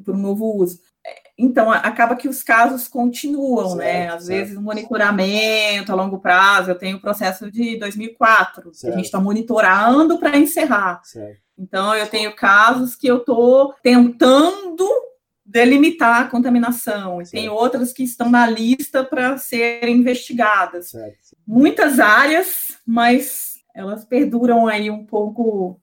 para 0.05 0.15
um 0.15 0.19
novo 0.19 0.57
uso. 0.57 0.79
Então, 1.39 1.73
acaba 1.73 2.15
que 2.15 2.29
os 2.29 2.43
casos 2.43 2.87
continuam, 2.87 3.75
né? 3.75 3.85
certo, 3.85 3.97
né? 3.97 4.09
Às 4.09 4.25
certo. 4.25 4.39
vezes, 4.39 4.59
um 4.59 4.63
monitoramento 4.63 5.91
a 5.91 5.95
longo 5.95 6.19
prazo. 6.19 6.71
Eu 6.71 6.79
tenho 6.79 6.99
o 6.99 7.01
processo 7.01 7.51
de 7.51 7.79
2004, 7.79 8.75
certo. 8.75 8.81
que 8.81 8.89
a 8.89 8.97
gente 8.97 9.07
está 9.07 9.19
monitorando 9.19 10.19
para 10.19 10.37
encerrar. 10.37 11.01
Então, 11.59 11.95
eu 11.95 12.07
tenho 12.07 12.37
casos 12.37 12.95
que 12.95 13.07
eu 13.07 13.19
estou 13.19 13.75
tentando 13.83 14.87
delimitar 15.51 16.23
a 16.23 16.29
contaminação, 16.29 17.21
e 17.21 17.25
tem 17.25 17.49
outras 17.49 17.93
que 17.93 18.05
estão 18.05 18.31
na 18.31 18.49
lista 18.49 19.03
para 19.03 19.37
serem 19.37 19.97
investigadas. 19.97 20.91
Certo. 20.91 21.37
Muitas 21.47 21.99
áreas, 21.99 22.79
mas 22.87 23.55
elas 23.75 24.05
perduram 24.05 24.69
aí 24.69 24.91
um 24.91 25.05
pouco 25.05 25.81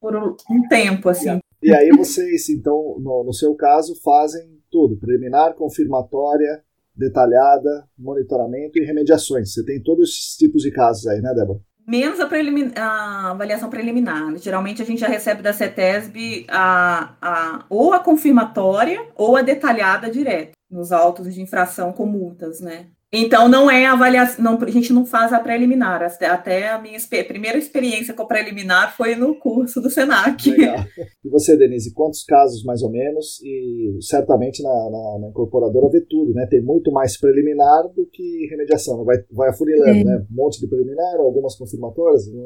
por 0.00 0.16
um 0.50 0.66
tempo, 0.68 1.10
assim. 1.10 1.38
E 1.62 1.74
aí 1.74 1.90
vocês, 1.90 2.48
então, 2.48 2.96
no, 2.98 3.24
no 3.24 3.34
seu 3.34 3.54
caso, 3.54 3.94
fazem 4.02 4.58
tudo, 4.70 4.96
preliminar, 4.98 5.54
confirmatória, 5.54 6.64
detalhada, 6.96 7.86
monitoramento 7.98 8.78
e 8.78 8.84
remediações. 8.84 9.52
Você 9.52 9.64
tem 9.64 9.82
todos 9.82 10.08
esses 10.08 10.36
tipos 10.36 10.62
de 10.62 10.70
casos 10.70 11.06
aí, 11.06 11.20
né, 11.20 11.34
Débora? 11.34 11.60
Menos 11.90 12.20
a, 12.20 12.28
a, 12.76 13.30
avaliação 13.30 13.68
preliminar. 13.68 14.36
Geralmente 14.36 14.80
a 14.80 14.84
gente 14.84 15.00
já 15.00 15.08
recebe 15.08 15.42
da 15.42 15.52
CETESB 15.52 16.46
a, 16.48 17.14
a, 17.20 17.64
ou 17.68 17.92
a 17.92 17.98
confirmatória 17.98 19.04
ou 19.16 19.36
a 19.36 19.42
detalhada 19.42 20.08
direta 20.08 20.52
nos 20.70 20.92
autos 20.92 21.34
de 21.34 21.42
infração 21.42 21.92
com 21.92 22.06
multas, 22.06 22.60
né? 22.60 22.86
Então, 23.12 23.48
não 23.48 23.68
é 23.68 23.86
avaliação, 23.86 24.44
não, 24.44 24.62
a 24.62 24.70
gente 24.70 24.92
não 24.92 25.04
faz 25.04 25.32
a 25.32 25.40
preliminar. 25.40 26.00
Até 26.02 26.68
a 26.68 26.80
minha 26.80 26.96
primeira 27.26 27.58
experiência 27.58 28.14
com 28.14 28.22
a 28.22 28.26
preliminar 28.26 28.96
foi 28.96 29.16
no 29.16 29.34
curso 29.34 29.80
do 29.80 29.90
SENAC. 29.90 30.50
Legal. 30.50 30.84
E 31.22 31.28
você, 31.28 31.56
Denise, 31.56 31.92
quantos 31.92 32.24
casos 32.24 32.64
mais 32.64 32.82
ou 32.82 32.90
menos? 32.90 33.40
E 33.44 33.98
certamente 34.00 34.62
na, 34.62 34.70
na, 34.70 35.18
na 35.20 35.28
incorporadora 35.28 35.90
vê 35.90 36.00
tudo, 36.00 36.32
né? 36.32 36.46
Tem 36.46 36.62
muito 36.62 36.90
mais 36.90 37.18
preliminar 37.18 37.88
do 37.94 38.06
que 38.06 38.48
remediação. 38.50 39.04
Vai, 39.04 39.18
vai 39.30 39.50
afunilando, 39.50 39.98
é. 39.98 40.04
né? 40.04 40.26
Um 40.30 40.34
monte 40.34 40.58
de 40.60 40.66
preliminar, 40.66 41.16
algumas 41.18 41.56
confirmatórias. 41.56 42.26
Né? 42.26 42.42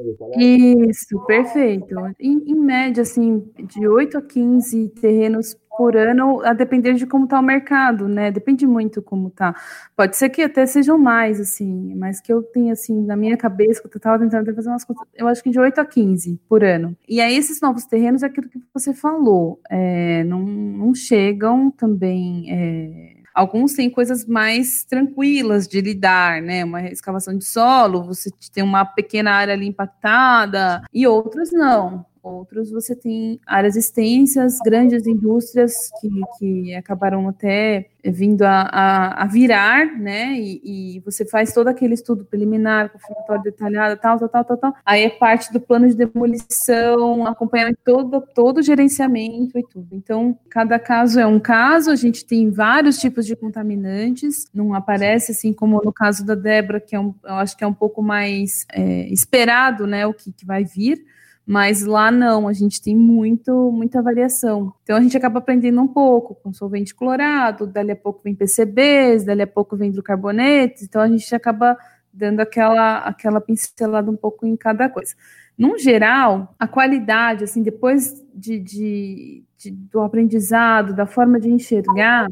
Isso, 0.88 1.24
perfeito. 1.26 1.94
Em, 2.18 2.50
em 2.50 2.58
média, 2.58 3.02
assim, 3.02 3.44
de 3.64 3.86
8 3.86 4.18
a 4.18 4.22
15 4.22 4.88
terrenos 5.00 5.54
por 5.76 5.96
ano, 5.96 6.40
a 6.44 6.52
depender 6.52 6.94
de 6.94 7.06
como 7.06 7.24
está 7.24 7.38
o 7.38 7.42
mercado, 7.42 8.08
né? 8.08 8.30
Depende 8.30 8.66
muito 8.66 9.02
como 9.02 9.30
tá. 9.30 9.54
Pode 9.96 10.16
ser 10.16 10.30
que 10.30 10.42
até 10.42 10.66
sejam 10.66 10.98
mais, 10.98 11.40
assim, 11.40 11.94
mas 11.96 12.20
que 12.20 12.32
eu 12.32 12.42
tenho, 12.42 12.72
assim, 12.72 13.02
na 13.04 13.16
minha 13.16 13.36
cabeça, 13.36 13.80
que 13.80 13.96
eu 13.96 13.98
estava 13.98 14.18
tentando 14.18 14.54
fazer 14.54 14.68
umas 14.68 14.84
coisas, 14.84 15.04
eu 15.14 15.26
acho 15.28 15.42
que 15.42 15.50
de 15.50 15.58
8 15.58 15.80
a 15.80 15.84
15 15.84 16.40
por 16.48 16.62
ano. 16.62 16.96
E 17.08 17.20
aí, 17.20 17.36
esses 17.36 17.60
novos 17.60 17.84
terrenos 17.84 18.22
é 18.22 18.26
aquilo 18.26 18.48
que 18.48 18.60
você 18.72 18.94
falou, 18.94 19.60
é, 19.70 20.24
não, 20.24 20.40
não 20.40 20.94
chegam 20.94 21.70
também. 21.70 22.46
É, 22.50 23.24
Alguns 23.34 23.74
têm 23.74 23.90
coisas 23.90 24.24
mais 24.24 24.84
tranquilas 24.84 25.66
de 25.66 25.80
lidar, 25.80 26.40
né? 26.40 26.64
Uma 26.64 26.82
escavação 26.86 27.36
de 27.36 27.44
solo, 27.44 28.04
você 28.04 28.30
tem 28.52 28.62
uma 28.62 28.84
pequena 28.84 29.32
área 29.32 29.54
ali 29.54 29.66
impactada, 29.66 30.82
e 30.92 31.04
outros 31.04 31.50
não. 31.50 32.06
Outros 32.24 32.70
você 32.70 32.96
tem 32.96 33.38
áreas 33.46 33.76
extensas, 33.76 34.58
grandes 34.64 35.06
indústrias 35.06 35.74
que, 36.00 36.08
que 36.38 36.74
acabaram 36.74 37.28
até 37.28 37.90
vindo 38.02 38.42
a, 38.42 38.62
a, 38.62 39.22
a 39.22 39.26
virar, 39.26 39.98
né? 39.98 40.34
E, 40.38 40.96
e, 40.96 41.00
você 41.00 41.24
faz 41.24 41.52
todo 41.52 41.68
aquele 41.68 41.94
estudo 41.94 42.24
preliminar, 42.24 42.90
com 42.90 42.98
formatório 42.98 43.42
detalhado, 43.42 44.00
tal, 44.00 44.18
tal, 44.18 44.28
tal, 44.28 44.44
tal, 44.44 44.56
tal. 44.56 44.74
Aí 44.84 45.04
é 45.04 45.10
parte 45.10 45.52
do 45.52 45.60
plano 45.60 45.88
de 45.88 45.94
demolição, 45.94 47.26
acompanhamento 47.26 47.78
todo, 47.84 48.20
todo 48.34 48.58
o 48.58 48.62
gerenciamento 48.62 49.58
e 49.58 49.62
tudo. 49.62 49.88
Então, 49.92 50.38
cada 50.50 50.78
caso 50.78 51.20
é 51.20 51.26
um 51.26 51.40
caso, 51.40 51.90
a 51.90 51.96
gente 51.96 52.24
tem 52.24 52.50
vários 52.50 52.98
tipos 52.98 53.26
de 53.26 53.36
contaminantes, 53.36 54.46
não 54.52 54.74
aparece 54.74 55.32
assim 55.32 55.52
como 55.52 55.80
no 55.82 55.92
caso 55.92 56.24
da 56.24 56.34
Débora, 56.34 56.80
que 56.80 56.94
é 56.94 57.00
um, 57.00 57.14
eu 57.24 57.34
acho 57.34 57.56
que 57.56 57.64
é 57.64 57.66
um 57.66 57.74
pouco 57.74 58.02
mais 58.02 58.66
é, 58.72 59.08
esperado, 59.08 59.86
né? 59.86 60.06
O 60.06 60.14
que, 60.14 60.32
que 60.32 60.44
vai 60.44 60.64
vir 60.64 61.04
mas 61.46 61.84
lá 61.84 62.10
não, 62.10 62.48
a 62.48 62.52
gente 62.52 62.80
tem 62.80 62.96
muito, 62.96 63.70
muita 63.70 64.00
variação. 64.00 64.72
Então 64.82 64.96
a 64.96 65.00
gente 65.00 65.16
acaba 65.16 65.38
aprendendo 65.40 65.80
um 65.80 65.88
pouco 65.88 66.34
com 66.36 66.52
solvente 66.52 66.94
clorado, 66.94 67.66
dali 67.66 67.92
a 67.92 67.96
pouco 67.96 68.22
vem 68.24 68.34
PCBs, 68.34 69.24
dali 69.24 69.42
a 69.42 69.46
pouco 69.46 69.76
vem 69.76 69.90
hidrocarbonetos, 69.90 70.82
então 70.82 71.02
a 71.02 71.08
gente 71.08 71.34
acaba 71.34 71.76
dando 72.12 72.40
aquela, 72.40 72.98
aquela 72.98 73.40
pincelada 73.40 74.10
um 74.10 74.16
pouco 74.16 74.46
em 74.46 74.56
cada 74.56 74.88
coisa. 74.88 75.14
Num 75.56 75.78
geral, 75.78 76.54
a 76.58 76.66
qualidade, 76.66 77.44
assim, 77.44 77.62
depois 77.62 78.24
de, 78.34 78.58
de, 78.58 79.44
de 79.56 79.70
do 79.70 80.00
aprendizado, 80.00 80.94
da 80.94 81.06
forma 81.06 81.38
de 81.38 81.50
enxergar, 81.50 82.26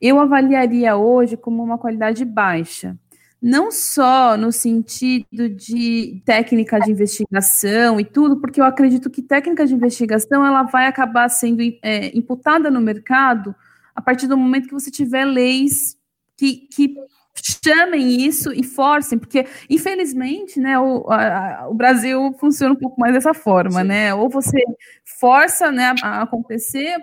eu 0.00 0.20
avaliaria 0.20 0.96
hoje 0.96 1.36
como 1.36 1.62
uma 1.62 1.78
qualidade 1.78 2.24
baixa 2.24 2.96
não 3.40 3.70
só 3.70 4.36
no 4.36 4.50
sentido 4.50 5.48
de 5.48 6.22
técnica 6.24 6.80
de 6.80 6.90
investigação 6.90 8.00
e 8.00 8.04
tudo, 8.04 8.40
porque 8.40 8.60
eu 8.60 8.64
acredito 8.64 9.10
que 9.10 9.22
técnica 9.22 9.66
de 9.66 9.74
investigação 9.74 10.44
ela 10.44 10.62
vai 10.62 10.86
acabar 10.86 11.28
sendo 11.28 11.62
é, 11.82 12.16
imputada 12.16 12.70
no 12.70 12.80
mercado 12.80 13.54
a 13.94 14.02
partir 14.02 14.26
do 14.26 14.36
momento 14.36 14.68
que 14.68 14.74
você 14.74 14.90
tiver 14.90 15.24
leis 15.24 15.96
que, 16.36 16.68
que 16.68 16.94
chamem 17.42 18.24
isso 18.24 18.52
e 18.52 18.62
forcem, 18.62 19.18
porque 19.18 19.46
infelizmente, 19.68 20.60
né, 20.60 20.78
o, 20.78 21.04
a, 21.10 21.66
o 21.68 21.74
Brasil 21.74 22.34
funciona 22.38 22.74
um 22.74 22.78
pouco 22.78 23.00
mais 23.00 23.14
dessa 23.14 23.34
forma, 23.34 23.80
Sim. 23.82 23.86
né? 23.86 24.14
Ou 24.14 24.28
você 24.28 24.58
força, 25.18 25.70
né, 25.70 25.94
a 26.02 26.22
acontecer. 26.22 26.96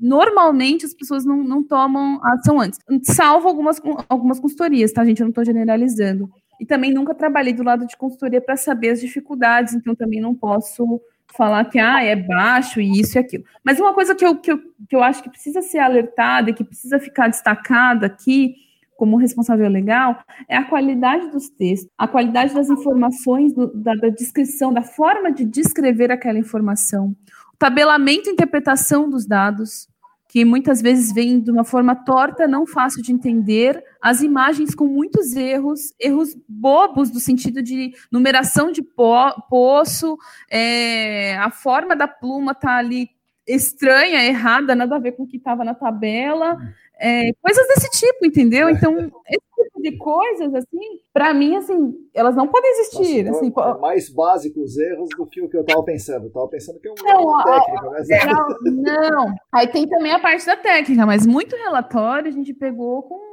Normalmente 0.00 0.86
as 0.86 0.94
pessoas 0.94 1.24
não, 1.24 1.36
não 1.38 1.62
tomam 1.62 2.20
ação 2.24 2.60
antes, 2.60 2.80
salvo 3.04 3.48
algumas 3.48 3.80
algumas 4.08 4.40
consultorias, 4.40 4.92
tá, 4.92 5.04
gente? 5.04 5.20
Eu 5.20 5.26
não 5.26 5.30
estou 5.30 5.44
generalizando. 5.44 6.30
E 6.60 6.66
também 6.66 6.92
nunca 6.92 7.14
trabalhei 7.14 7.54
do 7.54 7.62
lado 7.62 7.86
de 7.86 7.96
consultoria 7.96 8.40
para 8.40 8.56
saber 8.56 8.90
as 8.90 9.00
dificuldades, 9.00 9.72
então 9.74 9.94
também 9.94 10.20
não 10.20 10.34
posso 10.34 11.00
falar 11.34 11.64
que 11.64 11.78
ah, 11.78 12.02
é 12.02 12.14
baixo 12.14 12.80
e 12.80 13.00
isso 13.00 13.16
e 13.16 13.18
aquilo. 13.18 13.44
Mas 13.64 13.78
uma 13.78 13.94
coisa 13.94 14.14
que 14.14 14.24
eu, 14.24 14.36
que 14.36 14.52
eu, 14.52 14.58
que 14.88 14.94
eu 14.94 15.02
acho 15.02 15.22
que 15.22 15.30
precisa 15.30 15.62
ser 15.62 15.78
alertada 15.78 16.50
e 16.50 16.54
que 16.54 16.64
precisa 16.64 16.98
ficar 16.98 17.28
destacada 17.28 18.06
aqui 18.06 18.56
como 19.00 19.16
responsável 19.16 19.66
legal 19.66 20.22
é 20.46 20.58
a 20.58 20.64
qualidade 20.64 21.30
dos 21.30 21.48
textos, 21.48 21.90
a 21.96 22.06
qualidade 22.06 22.52
das 22.52 22.68
informações, 22.68 23.50
do, 23.54 23.66
da, 23.72 23.94
da, 23.94 24.10
descrição, 24.10 24.74
da 24.74 24.82
forma 24.82 25.32
de 25.32 25.42
descrever 25.46 26.12
aquela 26.12 26.38
informação, 26.38 27.16
o 27.54 27.56
tabelamento 27.58 28.28
e 28.28 28.32
interpretação 28.34 29.08
dos 29.08 29.26
dados, 29.26 29.88
que 30.28 30.44
muitas 30.44 30.82
vezes 30.82 31.14
vem 31.14 31.40
de 31.40 31.50
uma 31.50 31.64
forma 31.64 31.94
torta, 31.96 32.46
não 32.46 32.66
fácil 32.66 33.02
de 33.02 33.10
entender, 33.10 33.82
as 34.02 34.20
imagens 34.20 34.74
com 34.74 34.84
muitos 34.86 35.34
erros, 35.34 35.94
erros 35.98 36.36
bobos, 36.46 37.10
do 37.10 37.18
sentido 37.18 37.62
de 37.62 37.94
numeração 38.12 38.70
de 38.70 38.82
po 38.82 39.32
poço, 39.48 40.18
é, 40.50 41.38
a 41.38 41.50
forma 41.50 41.96
da 41.96 42.06
pluma 42.06 42.52
está 42.52 42.76
ali 42.76 43.08
estranha, 43.48 44.24
errada, 44.24 44.74
nada 44.74 44.96
a 44.96 44.98
ver 44.98 45.12
com 45.12 45.22
o 45.22 45.26
que 45.26 45.38
estava 45.38 45.64
na 45.64 45.74
tabela. 45.74 46.58
É, 47.00 47.32
coisas 47.42 47.66
desse 47.68 47.90
tipo, 47.98 48.26
entendeu? 48.26 48.68
Então, 48.68 48.94
esse 49.26 49.64
tipo 49.64 49.80
de 49.80 49.96
coisas, 49.96 50.54
assim, 50.54 51.00
para 51.14 51.32
mim, 51.32 51.56
assim, 51.56 51.94
elas 52.12 52.36
não 52.36 52.46
podem 52.46 52.70
existir. 52.72 53.24
Nossa, 53.24 53.38
assim, 53.38 53.52
é 53.56 53.80
mais 53.80 54.10
básicos 54.10 54.76
erros 54.76 55.08
do 55.16 55.26
que 55.26 55.40
o 55.40 55.48
que 55.48 55.56
eu 55.56 55.62
estava 55.62 55.82
pensando. 55.82 56.24
Eu 56.24 56.28
estava 56.28 56.48
pensando 56.48 56.78
que 56.78 56.88
é 56.88 56.92
uma 56.92 57.14
não, 57.14 57.44
técnica, 57.44 57.90
mas 57.90 58.10
é. 58.10 58.26
Não, 58.26 58.48
não, 58.62 59.34
aí 59.50 59.66
tem 59.68 59.88
também 59.88 60.12
a 60.12 60.18
parte 60.18 60.44
da 60.44 60.56
técnica, 60.56 61.06
mas 61.06 61.26
muito 61.26 61.56
relatório 61.56 62.28
a 62.28 62.32
gente 62.32 62.52
pegou 62.52 63.02
com 63.04 63.30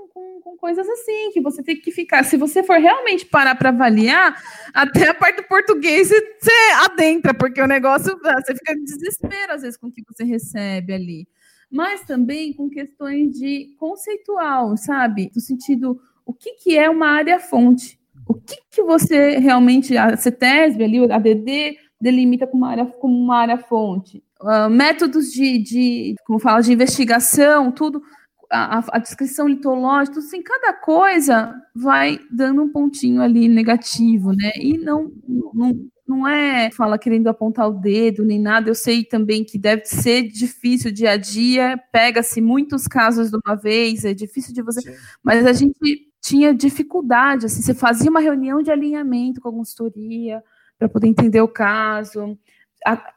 com, 0.48 0.58
coisas 0.58 0.88
assim, 0.88 1.32
que 1.32 1.42
você 1.42 1.62
tem 1.62 1.80
que 1.80 1.92
ficar. 1.92 2.24
Se 2.24 2.38
você 2.38 2.64
for 2.64 2.78
realmente 2.78 3.26
parar 3.26 3.56
para 3.56 3.70
avaliar, 3.70 4.36
até 4.74 5.10
a 5.10 5.14
parte 5.14 5.38
do 5.38 5.48
português 5.48 6.10
você 6.10 6.52
adentra, 6.84 7.34
porque 7.34 7.62
o 7.62 7.68
negócio 7.68 8.18
você 8.20 8.56
fica 8.56 8.74
em 8.74 8.84
desespero 8.84 9.54
às 9.54 9.62
vezes 9.62 9.78
com 9.78 9.88
o 9.88 9.92
que 9.92 10.02
você 10.08 10.24
recebe 10.24 10.94
ali 10.94 11.28
mas 11.72 12.02
também 12.04 12.54
com 12.54 12.70
questões 12.70 13.38
de 13.38 13.76
conceitual, 13.78 14.76
sabe? 14.78 15.32
No 15.36 15.42
sentido, 15.42 16.00
o 16.26 16.34
que, 16.34 16.54
que 16.54 16.78
é 16.78 16.90
uma 16.90 17.08
área-fonte? 17.08 18.00
O 18.28 18.34
que, 18.34 18.58
que 18.70 18.84
você 18.84 19.38
realmente, 19.38 19.96
a 19.98 20.16
CETESB 20.18 20.84
ali, 20.84 21.12
a 21.12 21.16
ADD, 21.16 21.78
delimita 22.00 22.46
como 22.46 22.64
uma 22.64 22.72
área, 22.72 22.86
como 22.86 23.18
uma 23.18 23.38
área-fonte? 23.38 24.24
Uh, 24.42 24.70
métodos 24.70 25.32
de, 25.32 25.58
de, 25.58 26.16
como 26.26 26.40
fala, 26.40 26.62
de 26.62 26.72
investigação, 26.72 27.72
tudo, 27.72 28.02
a, 28.52 28.84
a, 28.96 29.00
descrição 29.00 29.48
litológica, 29.48 30.20
assim, 30.20 30.42
cada 30.42 30.74
coisa 30.74 31.54
vai 31.76 32.20
dando 32.32 32.64
um 32.64 32.72
pontinho 32.72 33.22
ali 33.22 33.48
negativo, 33.48 34.32
né? 34.32 34.52
E 34.58 34.78
não, 34.78 35.12
não, 35.28 35.90
não 36.08 36.28
é 36.28 36.72
fala 36.72 36.98
querendo 36.98 37.28
apontar 37.28 37.68
o 37.68 37.74
dedo 37.74 38.24
nem 38.24 38.40
nada. 38.40 38.70
Eu 38.70 38.76
sei 38.76 39.04
também 39.04 39.44
que 39.44 39.58
deve 39.58 39.86
ser 39.86 40.24
difícil 40.24 40.92
dia 40.92 41.12
a 41.12 41.18
dia, 41.18 41.78
pega-se 41.92 42.40
muitos 42.40 42.88
casos 42.88 43.30
de 43.30 43.38
uma 43.46 43.56
vez, 43.56 44.06
é 44.06 44.14
difícil 44.14 44.54
de 44.54 44.62
você. 44.62 44.82
Sim. 44.82 44.96
Mas 45.22 45.46
a 45.46 45.54
gente 45.54 46.08
tinha 46.22 46.54
dificuldade, 46.54 47.46
assim, 47.46 47.62
você 47.62 47.74
fazia 47.74 48.10
uma 48.10 48.20
reunião 48.20 48.62
de 48.62 48.72
alinhamento 48.72 49.42
com 49.42 49.50
a 49.50 49.54
consultoria 49.54 50.44
para 50.78 50.90
poder 50.90 51.08
entender 51.08 51.42
o 51.42 51.48
caso. 51.48 52.38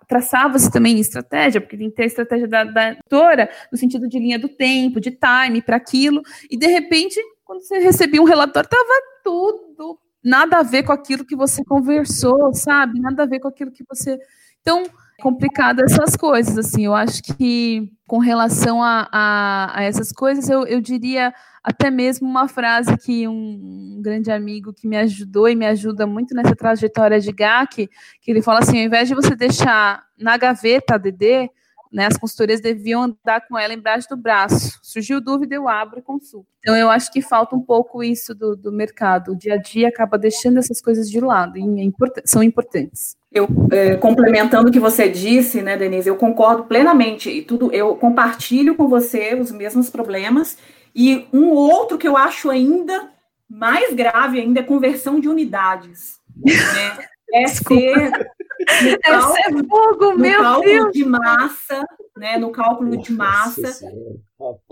Traçava-se 0.09 0.71
também 0.71 0.99
estratégia, 0.99 1.61
porque 1.61 1.77
tem 1.77 1.91
que 1.91 1.97
ter 1.97 2.05
a 2.05 2.07
estratégia 2.07 2.49
da, 2.49 2.65
da 2.65 2.93
editora, 2.93 3.49
no 3.71 3.79
sentido 3.79 4.09
de 4.09 4.19
linha 4.19 4.39
do 4.39 4.49
tempo, 4.49 5.01
de 5.01 5.11
time 5.11 5.63
para 5.63 5.77
aquilo, 5.77 6.23
e 6.51 6.57
de 6.57 6.67
repente, 6.67 7.21
quando 7.45 7.63
você 7.63 7.79
recebia 7.79 8.21
um 8.21 8.25
relatório, 8.25 8.67
estava 8.67 8.93
tudo 9.23 9.70
nada 10.23 10.59
a 10.59 10.63
ver 10.63 10.83
com 10.83 10.93
aquilo 10.93 11.25
que 11.25 11.37
você 11.37 11.65
conversou, 11.65 12.53
sabe? 12.55 13.01
Nada 13.01 13.23
a 13.23 13.27
ver 13.27 13.41
com 13.41 13.49
aquilo 13.49 13.71
que 13.71 13.85
você. 13.89 14.19
Então, 14.61 14.85
complicado 15.21 15.81
essas 15.81 16.17
coisas, 16.17 16.59
assim. 16.59 16.87
Eu 16.87 16.95
acho 16.95 17.23
que 17.23 17.91
com 18.07 18.19
relação 18.19 18.83
a, 18.83 19.09
a, 19.13 19.79
a 19.79 19.83
essas 19.83 20.11
coisas, 20.11 20.49
eu, 20.49 20.67
eu 20.67 20.81
diria 20.81 21.33
até 21.63 21.91
mesmo 21.91 22.29
uma 22.29 22.49
frase 22.49 22.97
que 22.97 23.29
um, 23.29 23.33
um, 23.33 24.03
grande 24.03 24.31
amigo 24.31 24.73
que 24.73 24.89
me 24.89 24.97
ajudou 24.97 25.49
e 25.49 25.55
me 25.55 25.67
ajuda 25.67 26.07
muito 26.07 26.35
nessa 26.35 26.57
trajetória 26.57 27.21
de 27.21 27.31
GAC, 27.33 27.89
que 28.21 28.31
ele 28.31 28.43
fala 28.43 28.61
assim, 28.61 28.79
ao 28.79 28.87
invés 28.87 29.09
de 29.09 29.15
você 29.15 29.37
deixar 29.37 30.03
na 30.19 30.37
gaveta 30.37 30.95
a 30.95 30.99
DD, 30.99 31.51
né, 31.93 32.07
as 32.07 32.17
consultorias 32.17 32.61
deviam 32.61 33.03
andar 33.03 33.47
com 33.49 33.59
ela 33.59 33.75
embaixo 33.75 34.09
do 34.09 34.17
braço. 34.17 34.79
Surgiu 34.83 35.21
dúvida, 35.21 35.55
eu 35.55 35.69
abro 35.69 35.99
e 35.99 36.03
consulto. 36.03 36.47
Então, 36.61 36.77
eu 36.77 36.89
acho 36.89 37.11
que 37.11 37.21
falta 37.21 37.57
um 37.57 37.61
pouco 37.61 38.03
isso 38.03 38.35
do, 38.35 38.55
do 38.55 38.71
mercado. 38.71 39.33
O 39.33 39.37
dia 39.37 39.55
a 39.55 39.57
dia 39.57 39.89
acaba 39.89 40.17
deixando 40.17 40.59
essas 40.59 40.81
coisas 40.81 41.11
de 41.11 41.21
lado 41.21 41.59
e 41.59 41.63
é 41.63 41.83
import 41.83 42.13
são 42.25 42.43
importantes. 42.43 43.17
Eu, 43.33 43.49
é, 43.71 43.97
complementando 43.97 44.69
o 44.69 44.73
que 44.73 44.81
você 44.81 45.09
disse, 45.09 45.63
né, 45.63 45.77
Denise, 45.77 46.09
eu 46.09 46.17
concordo 46.17 46.65
plenamente 46.65 47.31
e 47.31 47.43
tudo, 47.43 47.73
eu 47.73 47.97
compartilho 47.97 48.75
com 48.75 48.89
você 48.89 49.35
os 49.35 49.51
mesmos 49.51 49.89
problemas. 49.89 50.59
E 50.95 51.27
um 51.33 51.51
outro 51.51 51.97
que 51.97 52.07
eu 52.07 52.17
acho 52.17 52.51
ainda 52.51 53.11
mais 53.49 53.95
grave 53.95 54.41
ainda 54.41 54.61
é 54.61 54.63
conversão 54.63 55.19
de 55.19 55.29
unidades. 55.29 56.19
Né? 56.37 57.07
É 57.33 57.47
ser 57.47 58.11
no 58.83 58.99
cálculo, 59.01 59.37
é 59.39 59.69
fogo, 59.69 60.19
meu 60.19 60.41
cálculo 60.41 60.65
Deus. 60.65 60.93
de 60.93 61.05
massa, 61.05 61.87
né, 62.17 62.39
no 62.39 62.51
cálculo 62.51 62.91
Nossa 62.91 63.03
de 63.03 63.13
massa, 63.13 63.89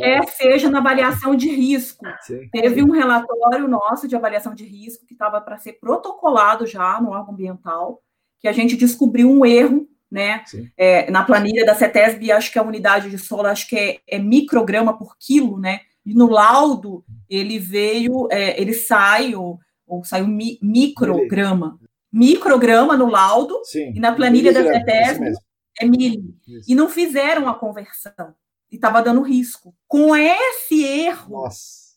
é 0.00 0.22
seja 0.22 0.70
na 0.70 0.78
avaliação 0.78 1.34
de 1.34 1.48
risco. 1.48 2.06
Sim. 2.22 2.48
Teve 2.50 2.82
um 2.82 2.90
relatório 2.90 3.66
nosso 3.66 4.06
de 4.06 4.16
avaliação 4.16 4.54
de 4.54 4.64
risco 4.64 5.06
que 5.06 5.14
estava 5.14 5.40
para 5.40 5.58
ser 5.58 5.74
protocolado 5.74 6.66
já 6.66 7.00
no 7.00 7.10
órgão 7.10 7.32
ambiental, 7.32 8.02
que 8.40 8.48
a 8.48 8.52
gente 8.52 8.76
descobriu 8.76 9.30
um 9.30 9.44
erro 9.44 9.88
né? 10.10 10.42
É, 10.76 11.10
na 11.10 11.22
planilha 11.22 11.64
da 11.64 11.74
CETESB, 11.74 12.32
acho 12.32 12.50
que 12.50 12.58
a 12.58 12.62
unidade 12.62 13.10
de 13.10 13.18
solo 13.18 13.46
acho 13.46 13.68
que 13.68 13.76
é, 13.76 13.98
é 14.08 14.18
micrograma 14.18 14.96
por 14.96 15.16
quilo, 15.18 15.58
né? 15.58 15.80
E 16.04 16.14
no 16.14 16.30
laudo 16.30 17.04
ele 17.28 17.58
veio, 17.58 18.26
é, 18.30 18.58
ele 18.60 18.72
sai 18.72 19.34
ou, 19.34 19.60
ou 19.86 20.02
saiu 20.04 20.26
mi, 20.26 20.58
micrograma, 20.62 21.78
micrograma 22.12 22.96
no 22.96 23.06
laudo 23.06 23.60
Sim. 23.64 23.92
e 23.94 24.00
na 24.00 24.12
planilha 24.12 24.52
da 24.52 24.62
CETESB 24.62 25.32
é 25.80 25.86
milho. 25.86 26.34
E 26.66 26.74
não 26.74 26.88
fizeram 26.88 27.48
a 27.48 27.54
conversão 27.54 28.34
e 28.70 28.76
estava 28.76 29.02
dando 29.02 29.22
risco. 29.22 29.74
Com 29.86 30.14
esse 30.16 30.84
erro 30.84 31.42
Nossa. 31.42 31.96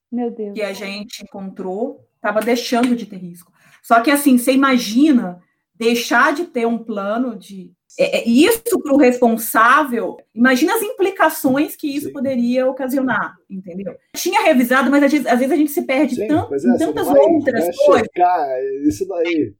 que 0.53 0.61
a 0.61 0.73
gente 0.73 1.23
encontrou, 1.23 2.07
estava 2.15 2.41
deixando 2.41 2.95
de 2.95 3.05
ter 3.05 3.17
risco. 3.17 3.51
Só 3.81 4.01
que 4.01 4.11
assim, 4.11 4.37
você 4.37 4.53
imagina 4.53 5.41
deixar 5.75 6.33
de 6.33 6.45
ter 6.45 6.67
um 6.67 6.77
plano 6.77 7.35
de 7.35 7.73
é, 7.99 8.19
é 8.19 8.29
isso 8.29 8.79
para 8.81 8.93
o 8.93 8.97
responsável, 8.97 10.17
imagina 10.33 10.75
as 10.75 10.81
implicações 10.81 11.75
que 11.75 11.87
isso 11.87 12.07
Sim. 12.07 12.13
poderia 12.13 12.65
ocasionar, 12.67 13.35
entendeu? 13.49 13.95
Tinha 14.15 14.43
revisado, 14.43 14.89
mas 14.89 15.03
às 15.03 15.11
vezes, 15.11 15.27
às 15.27 15.39
vezes 15.39 15.51
a 15.51 15.57
gente 15.57 15.71
se 15.71 15.81
perde 15.81 16.15
Sim, 16.15 16.27
tanto, 16.27 16.53
é, 16.53 16.57
em 16.57 16.77
tantas 16.77 17.07
outras 17.07 17.77
coisas. 17.85 18.07
Checar, 18.15 18.47
isso 18.87 19.05
daí. 19.07 19.53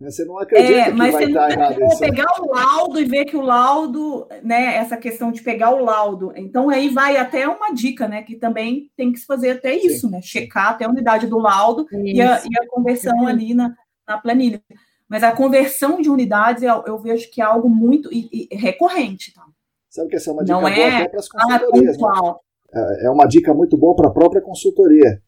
Né, 0.00 0.10
você 0.10 0.24
não 0.24 0.38
acredita 0.38 0.72
é, 0.72 0.90
mas 0.90 1.10
que 1.10 1.12
vai 1.12 1.24
estar 1.26 1.50
errado 1.50 1.84
isso. 1.84 1.98
pegar 1.98 2.40
o 2.40 2.50
laudo 2.50 2.98
e 2.98 3.04
ver 3.04 3.26
que 3.26 3.36
o 3.36 3.42
laudo, 3.42 4.26
né, 4.42 4.76
essa 4.76 4.96
questão 4.96 5.30
de 5.30 5.42
pegar 5.42 5.74
o 5.74 5.84
laudo. 5.84 6.32
Então 6.34 6.70
aí 6.70 6.88
vai 6.88 7.18
até 7.18 7.46
uma 7.46 7.74
dica, 7.74 8.08
né, 8.08 8.22
que 8.22 8.36
também 8.36 8.90
tem 8.96 9.12
que 9.12 9.18
se 9.18 9.26
fazer 9.26 9.50
até 9.50 9.76
isso, 9.76 10.06
Sim. 10.06 10.12
né, 10.12 10.22
checar 10.22 10.70
até 10.70 10.86
a 10.86 10.88
unidade 10.88 11.26
do 11.26 11.38
laudo 11.38 11.86
e 11.92 12.18
a, 12.18 12.40
e 12.42 12.58
a, 12.58 12.66
conversão 12.68 13.26
ali 13.26 13.52
na, 13.52 13.76
na 14.08 14.16
planilha. 14.16 14.62
Mas 15.06 15.22
a 15.22 15.32
conversão 15.32 16.00
de 16.00 16.08
unidades 16.08 16.62
eu, 16.62 16.82
eu 16.86 16.98
vejo 16.98 17.30
que 17.30 17.42
é 17.42 17.44
algo 17.44 17.68
muito 17.68 18.08
e, 18.10 18.48
e 18.50 18.56
recorrente. 18.56 19.34
Tá? 19.34 19.44
Sabe 19.90 20.08
que 20.08 20.16
essa 20.16 20.30
é 20.30 20.32
uma 20.32 20.44
dica 20.44 20.54
Não 20.54 20.60
boa 20.62 20.72
é 20.72 20.96
até 20.96 21.08
para 21.10 21.20
as 21.20 21.28
consultorias. 21.28 21.98
Né? 21.98 22.34
É, 22.72 23.06
é 23.06 23.10
uma 23.10 23.26
dica 23.26 23.52
muito 23.52 23.76
boa 23.76 23.94
para 23.94 24.08
a 24.08 24.12
própria 24.12 24.40
consultoria. 24.40 25.20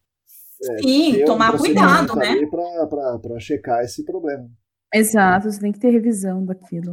É, 0.65 0.79
Sim, 0.79 1.25
tomar 1.27 1.55
um 1.55 1.59
cuidado, 1.59 2.15
né? 2.15 2.37
Para 3.21 3.39
checar 3.41 3.83
esse 3.83 4.05
problema. 4.05 4.49
Exato, 4.93 5.51
você 5.51 5.61
tem 5.61 5.73
que 5.73 5.79
ter 5.79 5.91
revisão 5.91 6.45
daquilo. 6.45 6.93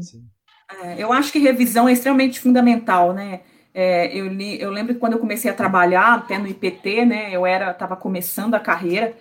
É, 0.83 1.01
eu 1.03 1.11
acho 1.11 1.31
que 1.31 1.39
revisão 1.39 1.87
é 1.89 1.93
extremamente 1.93 2.39
fundamental, 2.39 3.13
né? 3.13 3.41
É, 3.73 4.15
eu, 4.15 4.27
li, 4.27 4.59
eu 4.59 4.71
lembro 4.71 4.93
que 4.93 4.99
quando 4.99 5.13
eu 5.13 5.19
comecei 5.19 5.49
a 5.49 5.53
trabalhar, 5.53 6.15
até 6.15 6.37
no 6.37 6.47
IPT, 6.47 7.05
né? 7.05 7.35
Eu 7.35 7.45
era, 7.45 7.71
estava 7.71 7.95
começando 7.95 8.55
a 8.55 8.59
carreira, 8.59 9.15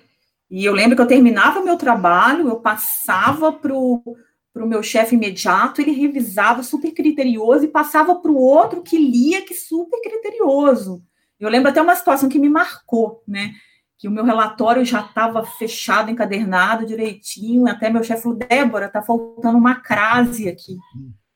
e 0.51 0.65
eu 0.65 0.73
lembro 0.73 0.97
que 0.97 1.03
eu 1.03 1.07
terminava 1.07 1.61
o 1.61 1.65
meu 1.65 1.77
trabalho, 1.77 2.49
eu 2.49 2.57
passava 2.57 3.53
para 3.53 3.75
o 3.75 4.17
meu 4.55 4.83
chefe 4.83 5.15
imediato, 5.15 5.81
ele 5.81 5.93
revisava 5.93 6.63
super 6.63 6.91
criterioso 6.93 7.65
e 7.65 7.69
passava 7.69 8.15
para 8.17 8.31
o 8.31 8.37
outro 8.37 8.83
que 8.83 8.97
lia 8.97 9.43
que 9.43 9.55
super 9.55 10.01
criterioso. 10.01 11.03
Eu 11.39 11.49
lembro 11.49 11.69
até 11.69 11.81
uma 11.81 11.95
situação 11.95 12.29
que 12.29 12.39
me 12.39 12.49
marcou, 12.49 13.23
né? 13.27 13.53
Que 13.99 14.07
o 14.07 14.11
meu 14.11 14.25
relatório 14.25 14.85
já 14.85 15.01
estava 15.01 15.45
fechado, 15.45 16.11
encadernado 16.11 16.87
direitinho, 16.87 17.67
até 17.67 17.91
meu 17.91 18.05
chefe 18.05 18.23
falou, 18.23 18.39
Débora, 18.39 18.89
tá 18.89 19.03
faltando 19.03 19.59
uma 19.59 19.75
crase 19.75 20.49
aqui. 20.49 20.77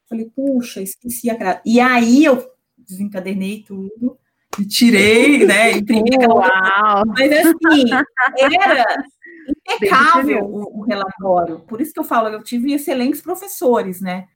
Falei, 0.08 0.30
puxa, 0.34 0.80
esqueci 0.80 1.28
a 1.28 1.36
crase. 1.36 1.60
E 1.66 1.80
aí 1.80 2.24
eu 2.24 2.46
desencadernei 2.78 3.64
tudo, 3.66 4.18
e 4.58 4.66
tirei, 4.66 5.44
né? 5.46 5.72
Imprimi 5.72 6.14
aquela. 6.14 7.04
Mas 7.06 7.32
assim, 7.32 7.84
era 8.38 8.84
impecável 9.48 10.44
o, 10.44 10.80
o, 10.80 10.82
relatório. 10.82 11.60
Por 11.60 11.80
isso 11.80 11.92
que 11.92 12.00
eu 12.00 12.04
falo, 12.04 12.28
eu 12.28 12.42
tive 12.42 12.72
excelentes 12.72 13.20
professores, 13.20 14.00
né? 14.00 14.26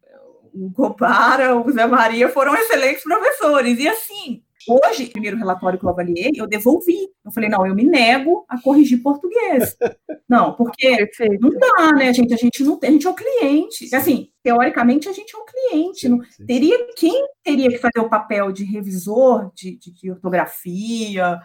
O 0.52 0.70
Gobara, 0.70 1.54
o 1.54 1.70
Zé 1.70 1.86
Maria 1.86 2.28
foram 2.28 2.54
excelentes 2.54 3.02
professores. 3.02 3.78
E 3.78 3.86
assim, 3.86 4.42
Hoje, 4.68 5.04
o 5.04 5.10
primeiro 5.10 5.36
relatório 5.36 5.78
que 5.78 5.84
eu 5.84 5.90
avaliei, 5.90 6.32
eu 6.34 6.46
devolvi. 6.46 7.08
Eu 7.24 7.30
falei, 7.32 7.48
não, 7.48 7.66
eu 7.66 7.74
me 7.74 7.84
nego 7.84 8.44
a 8.48 8.60
corrigir 8.60 9.02
português. 9.02 9.76
Não, 10.28 10.54
porque 10.54 10.88
Perfeito. 10.96 11.40
não 11.40 11.50
dá, 11.50 11.92
né, 11.92 12.12
gente? 12.12 12.34
A 12.34 12.36
gente 12.36 12.64
não 12.64 12.76
tem, 12.76 12.90
a 12.90 12.92
gente 12.94 13.06
é 13.06 13.10
o 13.10 13.14
cliente. 13.14 13.94
Assim, 13.94 14.28
teoricamente, 14.42 15.08
a 15.08 15.12
gente 15.12 15.32
é 15.32 15.38
um 15.38 15.44
cliente. 15.44 16.08
Não, 16.08 16.18
teria 16.44 16.84
quem 16.96 17.28
teria 17.44 17.68
que 17.68 17.78
fazer 17.78 18.00
o 18.00 18.08
papel 18.08 18.50
de 18.50 18.64
revisor 18.64 19.52
de, 19.54 19.78
de, 19.78 19.92
de 19.92 20.10
ortografia, 20.10 21.40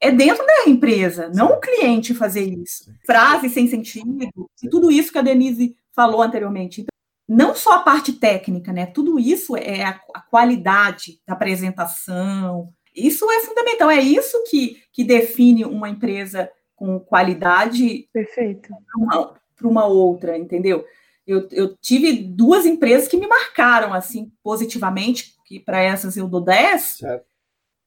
é 0.00 0.10
dentro 0.10 0.44
da 0.46 0.70
empresa, 0.70 1.30
não 1.34 1.52
o 1.52 1.60
cliente 1.60 2.14
fazer 2.14 2.42
isso. 2.42 2.90
Frase 3.06 3.48
sem 3.50 3.66
sentido, 3.66 4.18
e 4.62 4.68
tudo 4.68 4.90
isso 4.90 5.12
que 5.12 5.18
a 5.18 5.22
Denise 5.22 5.74
falou 5.94 6.22
anteriormente 6.22 6.84
não 7.32 7.54
só 7.54 7.74
a 7.74 7.82
parte 7.82 8.12
técnica, 8.12 8.72
né? 8.72 8.86
Tudo 8.86 9.16
isso 9.16 9.56
é 9.56 9.84
a, 9.84 10.00
a 10.12 10.20
qualidade 10.20 11.20
da 11.24 11.34
apresentação. 11.34 12.72
Isso 12.92 13.30
é 13.30 13.38
fundamental. 13.42 13.88
É 13.88 14.00
isso 14.00 14.42
que, 14.50 14.82
que 14.92 15.04
define 15.04 15.64
uma 15.64 15.88
empresa 15.88 16.50
com 16.74 16.98
qualidade 16.98 18.08
Perfeito. 18.12 18.70
para 18.70 18.98
uma, 19.00 19.34
uma, 19.62 19.86
outra, 19.86 20.36
entendeu? 20.36 20.84
Eu, 21.24 21.46
eu 21.52 21.76
tive 21.76 22.14
duas 22.14 22.66
empresas 22.66 23.06
que 23.06 23.16
me 23.16 23.28
marcaram 23.28 23.94
assim 23.94 24.32
positivamente, 24.42 25.36
que 25.46 25.60
para 25.60 25.80
essas 25.80 26.16
eu 26.16 26.26
dou 26.26 26.40
10, 26.40 26.82
certo 26.82 27.29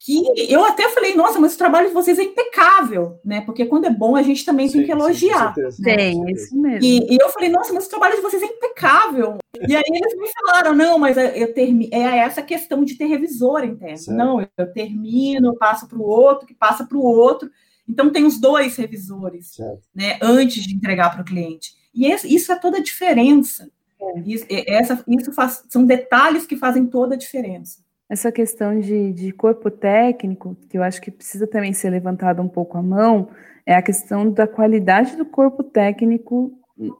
que 0.04 0.22
eu 0.52 0.66
até 0.66 0.90
falei, 0.90 1.16
nossa, 1.16 1.40
mas 1.40 1.56
o 1.56 1.58
trabalho 1.58 1.88
de 1.88 1.94
vocês 1.94 2.20
é 2.20 2.24
impecável, 2.24 3.22
né? 3.24 3.40
Porque 3.40 3.66
quando 3.66 3.86
é 3.86 3.90
bom, 3.90 4.18
a 4.18 4.22
gente 4.22 4.44
também 4.44 4.68
sim, 4.68 4.80
tem 4.80 4.86
que 4.86 4.92
elogiar. 4.92 5.56
Sim, 5.72 5.82
tem, 5.82 6.30
isso 6.30 6.60
mesmo. 6.60 6.84
E, 6.84 7.16
e, 7.16 7.18
eu 7.22 7.30
falei, 7.30 7.48
nossa, 7.48 7.72
mas 7.72 7.86
o 7.86 7.90
trabalho 7.90 8.18
de 8.18 8.22
vocês 8.22 8.44
é 8.44 8.48
impecável. 8.48 9.38
E 9.66 9.74
aí 9.74 9.84
eles 9.88 10.18
me 10.18 10.28
falaram, 10.34 10.76
não, 10.76 11.00
mas 11.00 11.16
eu 11.16 11.54
termino, 11.54 11.90
é 11.94 12.18
essa 12.18 12.42
questão 12.42 12.84
de 12.84 12.96
ter 12.96 13.06
revisor 13.06 13.64
interno. 13.64 13.98
Certo. 13.98 14.18
Não, 14.18 14.46
eu 14.58 14.74
termino, 14.74 15.56
passo 15.56 15.88
para 15.88 15.98
o 15.98 16.04
outro, 16.04 16.46
que 16.46 16.54
passa 16.54 16.86
para 16.86 16.98
o 16.98 17.02
outro. 17.02 17.50
Então 17.88 18.10
tem 18.10 18.26
os 18.26 18.38
dois 18.38 18.76
revisores, 18.76 19.54
certo. 19.54 19.84
né? 19.96 20.18
Antes 20.22 20.66
de 20.66 20.76
entregar 20.76 21.12
para 21.12 21.22
o 21.22 21.26
cliente. 21.26 21.76
E 21.96 22.12
isso 22.12 22.52
é 22.52 22.56
toda 22.58 22.80
a 22.80 22.84
diferença. 22.84 23.70
É. 24.02 24.20
Isso, 24.26 24.46
essa, 24.50 25.02
isso 25.08 25.32
faz, 25.32 25.64
são 25.70 25.86
detalhes 25.86 26.46
que 26.46 26.58
fazem 26.58 26.88
toda 26.88 27.16
a 27.16 27.18
diferença 27.18 27.83
essa 28.14 28.32
questão 28.32 28.80
de, 28.80 29.12
de 29.12 29.32
corpo 29.32 29.72
técnico, 29.72 30.56
que 30.70 30.78
eu 30.78 30.84
acho 30.84 31.02
que 31.02 31.10
precisa 31.10 31.48
também 31.48 31.74
ser 31.74 31.90
levantada 31.90 32.44
um 32.44 32.48
pouco 32.48 32.78
a 32.78 32.82
mão, 32.82 33.30
é 33.66 33.76
a 33.76 33.82
questão 33.82 34.30
da 34.30 34.48
qualidade 34.48 35.16
do 35.16 35.26
corpo 35.26 35.64
técnico 35.64 36.54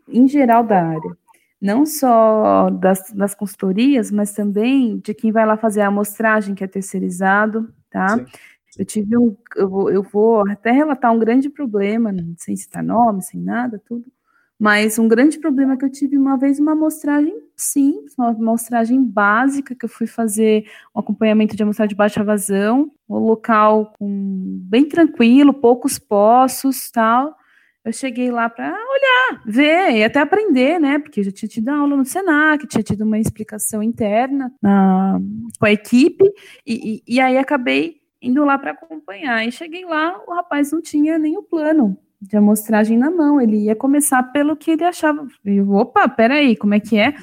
em 0.08 0.28
geral 0.28 0.64
da 0.64 0.84
área. 0.84 1.18
Não 1.62 1.86
só 1.86 2.70
das, 2.72 3.12
das 3.12 3.36
consultorias, 3.36 4.10
mas 4.10 4.34
também 4.34 4.98
de 4.98 5.14
quem 5.14 5.32
vai 5.32 5.46
lá 5.46 5.56
fazer 5.56 5.82
a 5.82 5.88
amostragem, 5.88 6.56
que 6.56 6.64
é 6.64 6.68
terceirizado, 6.68 7.72
tá? 7.92 8.18
Sim. 8.18 8.26
Eu 8.80 8.84
tive 8.84 9.16
um, 9.16 9.38
eu 9.56 9.70
vou, 9.70 9.92
eu 9.92 10.02
vou 10.02 10.50
até 10.50 10.72
relatar 10.72 11.14
um 11.14 11.20
grande 11.20 11.48
problema, 11.48 12.12
sem 12.38 12.56
citar 12.56 12.84
nome, 12.84 13.22
sem 13.22 13.40
nada, 13.40 13.80
tudo, 13.86 14.04
mas 14.60 14.98
um 14.98 15.08
grande 15.08 15.40
problema 15.40 15.78
que 15.78 15.84
eu 15.84 15.92
tive 15.92 16.18
uma 16.18 16.38
vez 16.38 16.60
uma 16.60 16.74
amostragem 16.74 17.34
simples, 17.56 18.16
uma 18.18 18.30
amostragem 18.30 19.04
básica 19.04 19.76
que 19.76 19.86
eu 19.86 19.90
fui 19.90 20.08
fazer 20.08 20.66
um 20.96 21.00
acompanhamento 21.00 21.56
de 21.56 21.64
amostragem 21.64 21.90
de 21.90 21.96
baixa 21.96 22.24
vazão, 22.24 22.92
um 23.10 23.18
local 23.18 23.94
com, 23.98 24.08
bem 24.64 24.86
tranquilo, 24.86 25.54
poucos 25.54 26.00
poços, 26.00 26.90
tal. 26.92 27.36
Eu 27.84 27.92
cheguei 27.92 28.32
lá 28.32 28.50
para 28.50 28.70
olhar, 28.70 29.44
ver 29.46 29.98
e 29.98 30.04
até 30.06 30.20
aprender, 30.20 30.80
né? 30.80 31.00
Porque 31.00 31.20
eu 31.20 31.26
já 31.26 31.32
tinha 31.32 31.50
tido 31.50 31.68
aula 31.68 31.98
no 31.98 32.06
Senac, 32.06 32.66
tinha 32.66 32.82
tido 32.84 33.04
uma 33.04 33.20
explicação 33.20 33.84
interna 33.84 34.54
na, 34.62 35.20
com 35.60 35.66
a 35.66 35.72
equipe, 35.72 36.24
e, 36.66 37.04
e, 37.08 37.16
e 37.16 37.20
aí 37.20 37.38
acabei 37.38 37.98
indo 38.22 38.46
lá 38.46 38.58
para 38.58 38.72
acompanhar. 38.72 39.46
E 39.46 39.52
cheguei 39.52 39.84
lá, 39.84 40.18
o 40.26 40.34
rapaz 40.34 40.72
não 40.72 40.82
tinha 40.82 41.20
nem 41.20 41.38
o 41.38 41.44
plano 41.44 41.98
de 42.28 42.38
amostragem 42.38 42.98
na 42.98 43.12
mão, 43.12 43.40
ele 43.40 43.66
ia 43.66 43.76
começar 43.76 44.24
pelo 44.24 44.56
que 44.56 44.72
ele 44.72 44.84
achava. 44.84 45.28
Eu, 45.44 45.72
opa, 45.72 46.08
peraí, 46.08 46.56
como 46.56 46.74
é 46.74 46.80
que 46.80 46.98
é? 46.98 47.14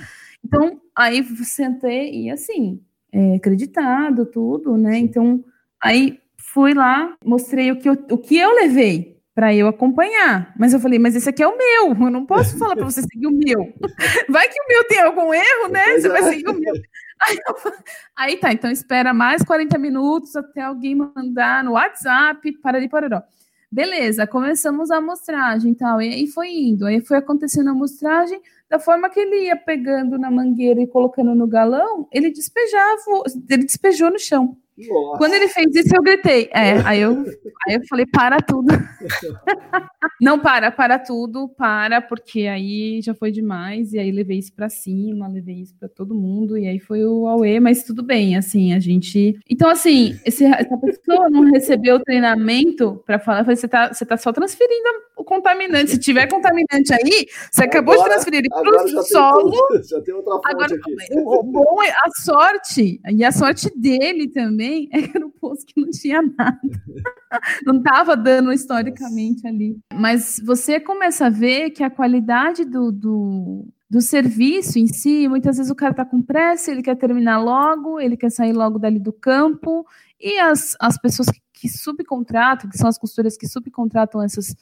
Então, 0.44 0.80
aí 0.94 1.24
sentei 1.44 2.24
e 2.24 2.30
assim, 2.30 2.80
é, 3.12 3.36
acreditado, 3.36 4.26
tudo, 4.26 4.76
né? 4.76 4.98
Então, 4.98 5.44
aí 5.82 6.18
fui 6.36 6.74
lá, 6.74 7.14
mostrei 7.24 7.70
o 7.70 7.78
que 7.78 7.88
eu, 7.88 7.96
o 8.10 8.18
que 8.18 8.36
eu 8.36 8.54
levei 8.54 9.20
para 9.34 9.54
eu 9.54 9.68
acompanhar. 9.68 10.52
Mas 10.58 10.72
eu 10.72 10.80
falei, 10.80 10.98
mas 10.98 11.16
esse 11.16 11.28
aqui 11.28 11.42
é 11.42 11.46
o 11.46 11.56
meu, 11.56 12.06
eu 12.06 12.10
não 12.10 12.26
posso 12.26 12.58
falar 12.58 12.76
para 12.76 12.84
você 12.84 13.02
seguir 13.02 13.26
o 13.26 13.30
meu. 13.30 13.72
Vai 14.28 14.48
que 14.48 14.60
o 14.60 14.68
meu 14.68 14.84
tem 14.84 15.00
algum 15.00 15.32
erro, 15.32 15.68
né? 15.70 15.98
Você 15.98 16.08
vai 16.08 16.20
é. 16.20 16.24
seguir 16.24 16.48
o 16.48 16.58
meu. 16.58 16.74
Aí, 17.22 17.36
eu, 17.46 17.72
aí 18.16 18.36
tá, 18.38 18.50
então 18.50 18.70
espera 18.70 19.12
mais 19.12 19.42
40 19.42 19.76
minutos 19.76 20.34
até 20.34 20.62
alguém 20.62 20.94
mandar 20.94 21.62
no 21.62 21.72
WhatsApp, 21.72 22.50
para 22.62 22.78
ali, 22.78 22.88
para 22.88 23.26
Beleza, 23.72 24.26
começamos 24.26 24.90
a 24.90 24.96
amostragem 24.96 25.70
e 25.70 25.74
tal, 25.76 26.02
e 26.02 26.12
aí 26.12 26.26
foi 26.26 26.48
indo, 26.48 26.86
aí 26.86 27.00
foi 27.00 27.18
acontecendo 27.18 27.68
a 27.68 27.70
amostragem, 27.70 28.42
da 28.68 28.80
forma 28.80 29.08
que 29.08 29.20
ele 29.20 29.44
ia 29.44 29.56
pegando 29.56 30.18
na 30.18 30.28
mangueira 30.28 30.80
e 30.80 30.88
colocando 30.88 31.36
no 31.36 31.46
galão, 31.46 32.08
ele 32.10 32.30
despejava, 32.30 33.00
ele 33.48 33.64
despejou 33.64 34.10
no 34.10 34.18
chão. 34.18 34.56
Nossa. 34.88 35.18
Quando 35.18 35.34
ele 35.34 35.48
fez 35.48 35.74
isso, 35.74 35.94
eu 35.94 36.02
gritei. 36.02 36.48
É, 36.52 36.78
aí 36.84 37.00
eu, 37.00 37.24
aí 37.66 37.74
eu 37.74 37.80
falei, 37.88 38.06
para 38.06 38.38
tudo. 38.40 38.68
Não, 40.20 40.38
para, 40.38 40.70
para 40.70 40.98
tudo, 40.98 41.48
para, 41.48 42.00
porque 42.00 42.46
aí 42.46 43.00
já 43.02 43.14
foi 43.14 43.30
demais, 43.30 43.92
e 43.92 43.98
aí 43.98 44.10
levei 44.10 44.38
isso 44.38 44.52
para 44.54 44.68
cima, 44.68 45.26
levei 45.28 45.62
isso 45.62 45.74
para 45.78 45.88
todo 45.88 46.14
mundo, 46.14 46.58
e 46.58 46.66
aí 46.66 46.78
foi 46.78 47.04
o 47.04 47.26
Aue, 47.26 47.58
mas 47.58 47.84
tudo 47.84 48.02
bem, 48.02 48.36
assim, 48.36 48.74
a 48.74 48.78
gente. 48.78 49.38
Então, 49.48 49.68
assim, 49.70 50.18
esse, 50.24 50.44
essa 50.44 50.76
pessoa 50.76 51.30
não 51.30 51.50
recebeu 51.50 51.96
o 51.96 52.02
treinamento 52.02 53.02
para 53.06 53.18
falar, 53.18 53.44
você 53.44 53.66
tá, 53.66 53.92
você 53.92 54.04
tá 54.04 54.16
só 54.16 54.32
transferindo 54.32 54.88
o 55.20 55.24
contaminante. 55.24 55.90
Se 55.90 55.98
tiver 55.98 56.26
contaminante 56.26 56.92
aí, 56.92 57.26
você 57.50 57.64
acabou 57.64 57.94
agora, 57.94 58.08
de 58.08 58.14
transferir 58.14 58.50
para 58.50 58.70
o 58.70 59.02
solo. 59.02 59.68
Tem, 59.68 59.82
já 59.84 60.00
tem 60.00 60.14
outra 60.14 60.32
fonte 60.34 60.48
agora, 60.50 60.74
aqui. 60.74 60.94
O, 61.14 61.42
bom 61.42 61.82
é 61.82 61.90
a 61.90 62.10
sorte, 62.22 63.00
e 63.06 63.24
a 63.24 63.30
sorte 63.30 63.70
dele 63.76 64.28
também 64.28 64.88
é 64.92 65.02
que 65.02 65.16
era 65.16 65.26
um 65.26 65.30
poço 65.30 65.66
que 65.66 65.78
não 65.78 65.90
tinha 65.90 66.22
nada. 66.22 66.58
não 67.66 67.76
estava 67.76 68.16
dando 68.16 68.52
historicamente 68.52 69.46
ali. 69.46 69.78
Mas 69.94 70.40
você 70.44 70.80
começa 70.80 71.26
a 71.26 71.30
ver 71.30 71.70
que 71.70 71.84
a 71.84 71.90
qualidade 71.90 72.64
do, 72.64 72.90
do, 72.90 73.68
do 73.90 74.00
serviço 74.00 74.78
em 74.78 74.86
si, 74.86 75.28
muitas 75.28 75.58
vezes 75.58 75.70
o 75.70 75.76
cara 75.76 75.90
está 75.90 76.04
com 76.04 76.22
pressa, 76.22 76.70
ele 76.70 76.82
quer 76.82 76.96
terminar 76.96 77.38
logo, 77.38 78.00
ele 78.00 78.16
quer 78.16 78.30
sair 78.30 78.52
logo 78.52 78.78
dali 78.78 78.98
do 78.98 79.12
campo, 79.12 79.86
e 80.18 80.38
as, 80.38 80.76
as 80.80 80.96
pessoas 80.98 81.28
que, 81.28 81.40
que 81.60 81.68
subcontratam, 81.68 82.70
que 82.70 82.78
são 82.78 82.88
as 82.88 82.98
costureiras 82.98 83.36
que 83.36 83.46
subcontratam 83.46 84.22
essas 84.22 84.54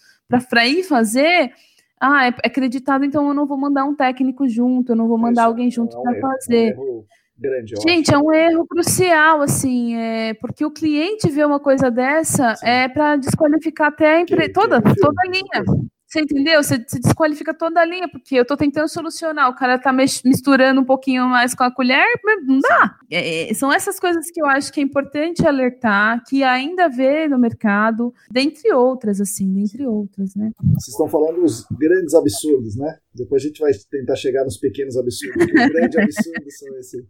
para 0.51 0.67
ir 0.67 0.83
fazer, 0.83 1.53
ah, 2.01 2.27
é, 2.27 2.29
é 2.29 2.49
acreditado, 2.49 3.05
então 3.05 3.29
eu 3.29 3.35
não 3.35 3.47
vou 3.47 3.57
mandar 3.57 3.85
um 3.85 3.95
técnico 3.95 4.49
junto, 4.49 4.93
eu 4.93 4.97
não 4.97 5.07
vou 5.07 5.17
mandar 5.19 5.43
Isso 5.43 5.49
alguém 5.49 5.71
junto 5.71 5.97
é 5.97 6.01
um 6.01 6.03
para 6.03 6.21
fazer. 6.21 6.73
É 6.73 6.77
um 6.79 7.05
grande. 7.39 7.75
Gente, 7.81 8.13
é 8.13 8.19
um 8.19 8.33
erro 8.33 8.67
crucial, 8.67 9.41
assim, 9.41 9.95
é, 9.97 10.35
porque 10.35 10.65
o 10.65 10.71
cliente 10.71 11.31
vê 11.31 11.45
uma 11.45 11.61
coisa 11.61 11.91
dessa 11.91 12.57
Sim. 12.57 12.67
é 12.67 12.89
para 12.89 13.17
desqualificar 13.17 13.89
até 13.89 14.17
a 14.17 14.21
empresa, 14.21 14.53
toda, 14.53 14.83
toda 14.83 15.23
a 15.25 15.31
linha. 15.31 15.89
Você 16.09 16.23
entendeu? 16.23 16.63
Você, 16.63 16.79
você, 16.79 16.99
desqualifica 16.99 17.53
toda 17.53 17.81
a 17.81 17.85
linha, 17.85 18.09
porque 18.09 18.35
eu 18.35 18.43
estou 18.43 18.57
tentando 18.57 18.89
solucionar, 18.89 19.51
o 19.51 19.55
cara 19.55 19.75
está 19.75 19.93
misturando 19.93 20.81
um 20.81 20.85
pouquinho 20.85 21.29
mais 21.29 21.55
com 21.55 21.65
a 21.65 21.71
colher, 21.71 22.03
não 22.47 22.61
dá. 22.61 22.97
É, 23.11 23.51
é, 23.51 23.55
são 23.55 23.71
essas 23.71 24.01
coisas 24.01 24.31
que 24.31 24.41
eu 24.41 24.47
acho 24.47 24.73
que 24.73 24.81
é 24.81 24.83
importante 24.83 25.47
alertar, 25.47 26.25
que 26.27 26.43
ainda 26.43 26.89
vê 26.89 27.29
no 27.29 27.39
mercado, 27.39 28.15
dentre 28.31 28.73
outras, 28.73 29.21
assim, 29.21 29.53
dentre 29.53 29.87
outras, 29.87 30.35
né? 30.35 30.51
Vocês 30.59 30.95
estão 30.95 31.09
falando 31.09 31.43
dos 31.43 31.67
grandes 31.79 32.15
absurdos, 32.15 32.75
né? 32.75 32.97
Depois 33.15 33.43
a 33.43 33.47
gente 33.47 33.61
vai 33.61 33.73
tentar 33.91 34.17
chegar 34.17 34.45
nos 34.45 34.57
pequenos 34.57 34.97
absurdos, 34.97 35.45
os 35.45 35.69
grandes 35.69 35.99
absurdos 35.99 36.59
são 36.59 36.79
esses. 36.79 37.05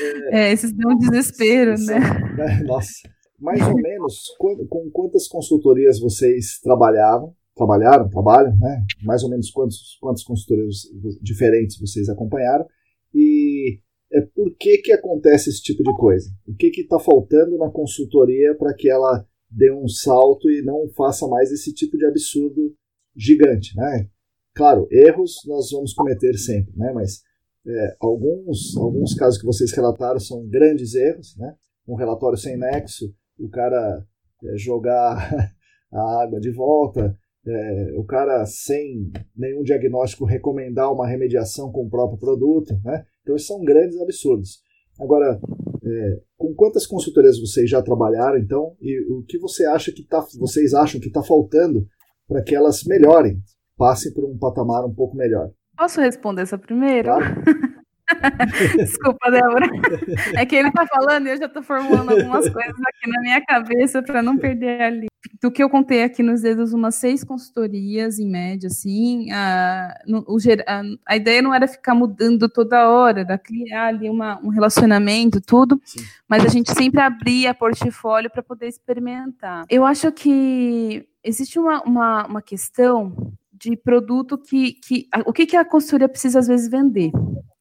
É, 0.00 0.40
é, 0.40 0.52
esses 0.52 0.72
dão 0.72 0.90
um 0.90 0.98
desespero, 0.98 1.76
né? 1.86 2.00
né? 2.36 2.62
Nossa. 2.66 3.08
Mais 3.38 3.62
ou 3.62 3.74
menos, 3.76 4.34
com 4.68 4.90
quantas 4.90 5.28
consultorias 5.28 6.00
vocês 6.00 6.58
trabalhavam? 6.60 7.32
Trabalharam, 7.54 8.08
trabalham, 8.08 8.56
né? 8.58 8.84
Mais 9.02 9.22
ou 9.22 9.30
menos 9.30 9.50
quantos, 9.50 9.96
quantos 10.00 10.24
consultorias 10.24 10.82
diferentes 11.22 11.78
vocês 11.78 12.08
acompanharam? 12.08 12.66
E 13.14 13.80
é, 14.12 14.20
por 14.20 14.54
que, 14.56 14.78
que 14.78 14.92
acontece 14.92 15.50
esse 15.50 15.62
tipo 15.62 15.82
de 15.82 15.96
coisa? 15.96 16.30
O 16.46 16.54
que 16.54 16.66
está 16.80 16.98
faltando 16.98 17.56
na 17.58 17.70
consultoria 17.70 18.54
para 18.56 18.74
que 18.74 18.90
ela 18.90 19.26
dê 19.50 19.72
um 19.72 19.88
salto 19.88 20.50
e 20.50 20.62
não 20.62 20.88
faça 20.96 21.26
mais 21.28 21.52
esse 21.52 21.72
tipo 21.72 21.96
de 21.96 22.04
absurdo 22.06 22.74
gigante, 23.16 23.76
né? 23.76 24.08
Claro, 24.54 24.86
erros 24.90 25.42
nós 25.46 25.70
vamos 25.70 25.92
cometer 25.92 26.34
sempre, 26.36 26.76
né? 26.76 26.92
Mas 26.92 27.22
é, 27.66 27.96
alguns, 28.00 28.76
alguns 28.76 29.14
casos 29.14 29.40
que 29.40 29.46
vocês 29.46 29.72
relataram 29.72 30.20
são 30.20 30.46
grandes 30.46 30.94
erros, 30.94 31.36
né? 31.36 31.54
Um 31.86 31.94
relatório 31.94 32.38
sem 32.38 32.56
nexo, 32.56 33.14
o 33.38 33.48
cara 33.48 34.06
é, 34.44 34.56
jogar 34.56 35.30
a 35.92 36.22
água 36.22 36.40
de 36.40 36.50
volta, 36.50 37.16
é, 37.46 37.92
o 37.96 38.04
cara 38.04 38.44
sem 38.46 39.12
nenhum 39.36 39.62
diagnóstico 39.62 40.24
recomendar 40.24 40.92
uma 40.92 41.06
remediação 41.06 41.70
com 41.70 41.86
o 41.86 41.90
próprio 41.90 42.18
produto, 42.18 42.74
né? 42.84 43.04
Então, 43.22 43.36
esses 43.36 43.46
são 43.46 43.62
grandes 43.62 44.00
absurdos. 44.00 44.62
Agora, 45.00 45.40
é, 45.84 46.20
com 46.36 46.54
quantas 46.54 46.86
consultorias 46.86 47.38
vocês 47.40 47.68
já 47.68 47.82
trabalharam, 47.82 48.38
então, 48.38 48.76
e 48.80 49.00
o 49.12 49.22
que 49.24 49.38
você 49.38 49.64
acha 49.66 49.92
que 49.92 50.06
tá, 50.06 50.24
vocês 50.38 50.72
acham 50.72 51.00
que 51.00 51.08
está 51.08 51.22
faltando 51.22 51.86
para 52.26 52.42
que 52.42 52.54
elas 52.54 52.84
melhorem, 52.84 53.38
passem 53.76 54.12
por 54.12 54.24
um 54.24 54.38
patamar 54.38 54.84
um 54.84 54.94
pouco 54.94 55.16
melhor? 55.16 55.50
Posso 55.76 56.00
responder 56.00 56.42
essa 56.42 56.56
primeiro? 56.56 57.08
Claro. 57.08 57.42
Desculpa, 58.76 59.30
Débora. 59.30 59.66
É 60.34 60.46
que 60.46 60.56
ele 60.56 60.70
tá 60.70 60.86
falando 60.86 61.26
e 61.26 61.30
eu 61.30 61.36
já 61.36 61.48
tô 61.48 61.62
formulando 61.62 62.10
algumas 62.10 62.48
coisas 62.50 62.80
aqui 62.88 63.10
na 63.10 63.20
minha 63.20 63.40
cabeça 63.44 64.02
para 64.02 64.22
não 64.22 64.36
perder 64.36 64.80
ali. 64.80 65.06
Do 65.40 65.50
que 65.50 65.62
eu 65.62 65.70
contei 65.70 66.02
aqui 66.02 66.22
nos 66.22 66.42
dedos, 66.42 66.72
umas 66.72 66.96
seis 66.96 67.24
consultorias 67.24 68.18
em 68.18 68.28
média, 68.28 68.66
assim. 68.66 69.30
A, 69.32 69.94
o, 70.06 70.36
a, 70.66 70.82
a, 71.06 71.16
ideia 71.16 71.40
não 71.40 71.54
era 71.54 71.66
ficar 71.66 71.94
mudando 71.94 72.48
toda 72.48 72.88
hora, 72.88 73.20
era 73.20 73.38
criar 73.38 73.86
ali 73.86 74.10
uma, 74.10 74.38
um 74.42 74.48
relacionamento, 74.48 75.40
tudo, 75.40 75.80
Sim. 75.84 76.00
mas 76.28 76.44
a 76.44 76.48
gente 76.48 76.72
sempre 76.72 77.00
abria 77.00 77.54
portfólio 77.54 78.30
para 78.30 78.42
poder 78.42 78.68
experimentar. 78.68 79.64
Eu 79.70 79.84
acho 79.84 80.12
que 80.12 81.06
existe 81.22 81.58
uma, 81.58 81.82
uma, 81.82 82.26
uma 82.26 82.42
questão 82.42 83.34
de 83.52 83.76
produto 83.76 84.36
que, 84.36 84.74
que 84.74 85.08
o 85.24 85.32
que, 85.32 85.46
que 85.46 85.56
a 85.56 85.64
consultoria 85.64 86.08
precisa 86.08 86.38
às 86.38 86.46
vezes 86.46 86.68
vender. 86.68 87.10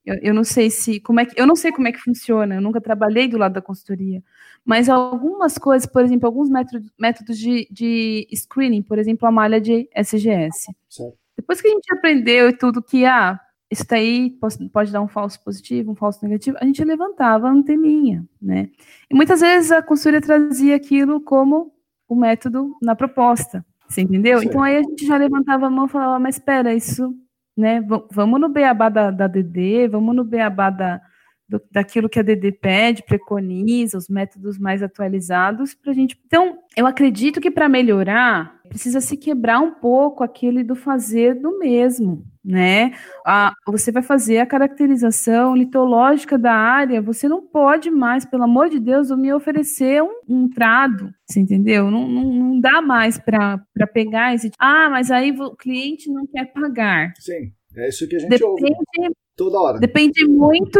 Eu, 0.05 0.15
eu, 0.21 0.33
não 0.33 0.43
sei 0.43 0.69
se 0.69 0.99
como 0.99 1.19
é 1.21 1.25
que 1.25 1.39
eu 1.39 1.47
não 1.47 1.55
sei 1.55 1.71
como 1.71 1.87
é 1.87 1.91
que 1.91 1.99
funciona. 1.99 2.55
Eu 2.55 2.61
nunca 2.61 2.81
trabalhei 2.81 3.27
do 3.27 3.37
lado 3.37 3.53
da 3.53 3.61
consultoria, 3.61 4.21
mas 4.65 4.89
algumas 4.89 5.57
coisas, 5.57 5.85
por 5.85 6.03
exemplo, 6.03 6.27
alguns 6.27 6.49
métodos, 6.49 6.91
métodos 6.99 7.37
de, 7.37 7.67
de 7.71 8.27
screening, 8.33 8.81
por 8.81 8.99
exemplo, 8.99 9.27
a 9.27 9.31
malha 9.31 9.61
de 9.61 9.89
SGS. 9.95 10.73
Certo. 10.89 11.17
Depois 11.35 11.61
que 11.61 11.67
a 11.67 11.71
gente 11.71 11.91
aprendeu 11.91 12.49
e 12.49 12.57
tudo 12.57 12.81
que 12.81 13.05
ah, 13.05 13.39
isso 13.69 13.85
daí 13.89 14.29
pode, 14.29 14.69
pode 14.69 14.91
dar 14.91 15.01
um 15.01 15.07
falso 15.07 15.43
positivo, 15.43 15.91
um 15.91 15.95
falso 15.95 16.23
negativo, 16.23 16.57
a 16.61 16.65
gente 16.65 16.83
levantava 16.83 17.47
a 17.47 17.51
anteninha, 17.51 18.23
né? 18.41 18.69
E 19.09 19.15
muitas 19.15 19.41
vezes 19.41 19.71
a 19.71 19.81
consultoria 19.81 20.21
trazia 20.21 20.75
aquilo 20.75 21.19
como 21.19 21.73
o 22.07 22.15
método 22.15 22.77
na 22.81 22.95
proposta. 22.95 23.65
Você 23.87 24.01
entendeu? 24.01 24.41
Então 24.41 24.61
aí 24.61 24.77
a 24.77 24.83
gente 24.83 25.05
já 25.05 25.17
levantava 25.17 25.67
a 25.67 25.69
mão 25.69 25.85
e 25.85 25.89
falava, 25.89 26.19
mas 26.19 26.35
espera, 26.35 26.73
isso, 26.73 27.15
né? 27.55 27.81
Vamos 28.11 28.39
no 28.39 28.49
beabá 28.49 28.89
da, 28.89 29.11
da 29.11 29.27
DD, 29.27 29.87
vamos 29.87 30.15
no 30.15 30.23
beabá 30.23 30.69
da, 30.69 31.01
do, 31.47 31.61
daquilo 31.71 32.09
que 32.09 32.19
a 32.19 32.23
DD 32.23 32.51
pede, 32.53 33.03
preconiza, 33.03 33.97
os 33.97 34.09
métodos 34.09 34.57
mais 34.57 34.81
atualizados 34.81 35.73
para 35.75 35.91
a 35.91 35.95
gente. 35.95 36.19
Então, 36.25 36.59
eu 36.75 36.87
acredito 36.87 37.39
que 37.39 37.51
para 37.51 37.69
melhorar, 37.69 38.59
precisa 38.73 38.99
se 38.99 39.15
quebrar 39.15 39.59
um 39.59 39.71
pouco 39.71 40.23
aquele 40.23 40.63
do 40.63 40.75
fazer 40.75 41.35
do 41.35 41.59
mesmo, 41.59 42.25
né? 42.43 42.91
A, 43.23 43.53
você 43.67 43.91
vai 43.91 44.01
fazer 44.01 44.39
a 44.39 44.47
caracterização 44.47 45.55
litológica 45.55 46.39
da 46.39 46.53
área, 46.53 46.99
você 46.99 47.29
não 47.29 47.39
pode 47.39 47.91
mais, 47.91 48.25
pelo 48.25 48.43
amor 48.43 48.69
de 48.69 48.79
Deus, 48.79 49.11
me 49.11 49.31
oferecer 49.31 50.01
um, 50.01 50.19
um 50.27 50.49
trado, 50.49 51.13
você 51.23 51.39
entendeu? 51.39 51.91
Não, 51.91 52.07
não, 52.07 52.23
não 52.23 52.59
dá 52.59 52.81
mais 52.81 53.19
para 53.19 53.59
pegar 53.93 54.33
esse. 54.33 54.49
Ah, 54.57 54.89
mas 54.89 55.11
aí 55.11 55.31
o 55.31 55.55
cliente 55.55 56.09
não 56.09 56.25
quer 56.25 56.51
pagar. 56.51 57.13
Sim, 57.19 57.53
é 57.75 57.89
isso 57.89 58.07
que 58.07 58.15
a 58.15 58.19
gente 58.19 58.31
Depende, 58.31 58.73
ouve 58.99 59.15
toda 59.35 59.59
hora. 59.59 59.79
Depende 59.79 60.27
muito 60.27 60.79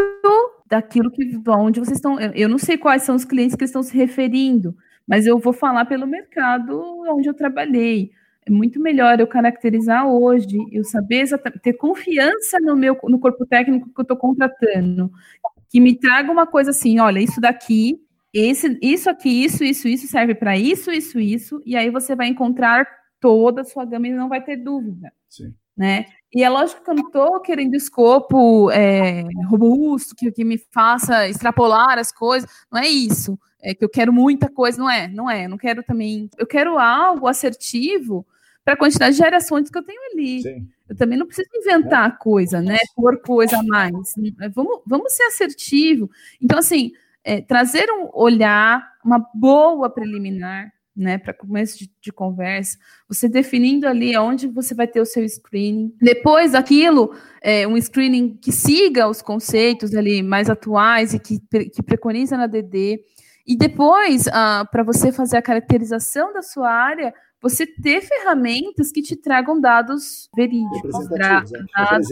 daquilo 0.67 1.11
que 1.11 1.39
onde 1.47 1.79
vocês 1.79 1.97
estão. 1.97 2.19
Eu 2.19 2.49
não 2.49 2.57
sei 2.57 2.75
quais 2.75 3.03
são 3.03 3.15
os 3.15 3.23
clientes 3.23 3.55
que 3.55 3.65
estão 3.65 3.83
se 3.83 3.95
referindo, 3.95 4.75
mas 5.07 5.25
eu 5.27 5.37
vou 5.39 5.53
falar 5.53 5.85
pelo 5.85 6.07
mercado 6.07 6.81
onde 7.09 7.27
eu 7.29 7.33
trabalhei. 7.33 8.11
É 8.45 8.51
muito 8.51 8.79
melhor 8.79 9.19
eu 9.19 9.27
caracterizar 9.27 10.07
hoje, 10.07 10.57
eu 10.71 10.83
saber 10.83 11.25
ter 11.61 11.73
confiança 11.73 12.59
no 12.59 12.75
meu 12.75 12.97
no 13.05 13.19
corpo 13.19 13.45
técnico 13.45 13.89
que 13.93 13.99
eu 13.99 14.03
estou 14.03 14.17
contratando, 14.17 15.11
que 15.69 15.79
me 15.79 15.95
traga 15.97 16.31
uma 16.31 16.45
coisa 16.45 16.71
assim, 16.71 16.99
olha, 16.99 17.19
isso 17.19 17.39
daqui, 17.39 17.99
esse, 18.33 18.77
isso 18.81 19.09
aqui, 19.09 19.45
isso, 19.45 19.63
isso, 19.63 19.87
isso 19.87 20.07
serve 20.07 20.35
para 20.35 20.57
isso, 20.57 20.91
isso, 20.91 21.19
isso, 21.19 21.61
e 21.65 21.75
aí 21.75 21.89
você 21.89 22.15
vai 22.15 22.27
encontrar 22.27 22.85
toda 23.19 23.61
a 23.61 23.65
sua 23.65 23.85
gama 23.85 24.07
e 24.07 24.11
não 24.13 24.27
vai 24.27 24.43
ter 24.43 24.57
dúvida. 24.57 25.13
Sim. 25.29 25.53
Né? 25.76 26.05
E 26.34 26.43
é 26.43 26.49
lógico 26.49 26.84
que 26.84 26.89
eu 26.89 26.95
não 26.95 27.07
estou 27.07 27.39
querendo 27.41 27.76
escopo 27.76 28.71
é, 28.71 29.24
robusto, 29.47 30.15
que, 30.15 30.32
que 30.32 30.43
me 30.43 30.57
faça 30.71 31.28
extrapolar 31.28 31.99
as 31.99 32.11
coisas, 32.11 32.49
não 32.71 32.80
é 32.80 32.88
isso. 32.88 33.38
É 33.61 33.74
que 33.74 33.86
eu 33.86 33.89
quero 33.89 34.11
muita 34.11 34.49
coisa, 34.49 34.78
não 34.78 34.89
é, 34.89 35.07
não 35.07 35.30
é. 35.30 35.47
Não 35.47 35.57
quero 35.57 35.82
também. 35.84 36.30
Eu 36.38 36.45
quero 36.45 36.78
algo 36.78 37.28
assertivo 37.28 38.26
para 38.65 38.74
a 38.74 38.78
quantidade 38.78 39.15
de 39.15 39.21
gerações 39.21 39.69
que 39.69 39.78
eu 39.78 39.84
tenho 39.84 39.99
ali. 40.11 40.41
Sim. 40.41 40.67
Eu 40.89 40.97
também 40.97 41.17
não 41.17 41.26
preciso 41.26 41.49
inventar 41.53 42.09
é. 42.09 42.17
coisa, 42.19 42.61
né? 42.61 42.78
Por 42.93 43.21
coisa 43.21 43.57
a 43.57 43.63
mais. 43.63 43.93
Vamos, 44.53 44.82
vamos 44.86 45.13
ser 45.13 45.24
assertivo. 45.24 46.09
Então, 46.41 46.59
assim, 46.59 46.91
é, 47.24 47.41
trazer 47.41 47.89
um 47.89 48.09
olhar, 48.13 48.86
uma 49.03 49.26
boa 49.34 49.89
preliminar, 49.89 50.72
né, 50.95 51.17
para 51.17 51.33
começo 51.33 51.77
de, 51.79 51.91
de, 52.01 52.11
conversa, 52.11 52.77
você 53.07 53.27
definindo 53.27 53.87
ali 53.87 54.15
onde 54.17 54.47
você 54.47 54.75
vai 54.75 54.87
ter 54.87 55.01
o 55.01 55.05
seu 55.05 55.27
screening. 55.27 55.93
Depois 55.99 56.51
daquilo, 56.51 57.15
é, 57.41 57.67
um 57.67 57.79
screening 57.79 58.37
que 58.37 58.51
siga 58.51 59.07
os 59.07 59.21
conceitos 59.21 59.95
ali 59.95 60.21
mais 60.21 60.49
atuais 60.49 61.13
e 61.13 61.19
que, 61.19 61.39
que 61.39 61.81
preconiza 61.81 62.37
na 62.37 62.47
DD. 62.47 62.99
E 63.45 63.57
depois, 63.57 64.27
ah, 64.27 64.67
para 64.71 64.83
você 64.83 65.11
fazer 65.11 65.37
a 65.37 65.41
caracterização 65.41 66.31
da 66.31 66.41
sua 66.41 66.71
área, 66.71 67.13
você 67.41 67.67
ter 67.67 68.01
ferramentas 68.01 68.89
que 68.89 69.01
te 69.01 69.17
tragam 69.17 69.59
dados 69.59 70.29
verídicos, 70.33 71.09
né? 71.09 71.43
dados 71.75 72.07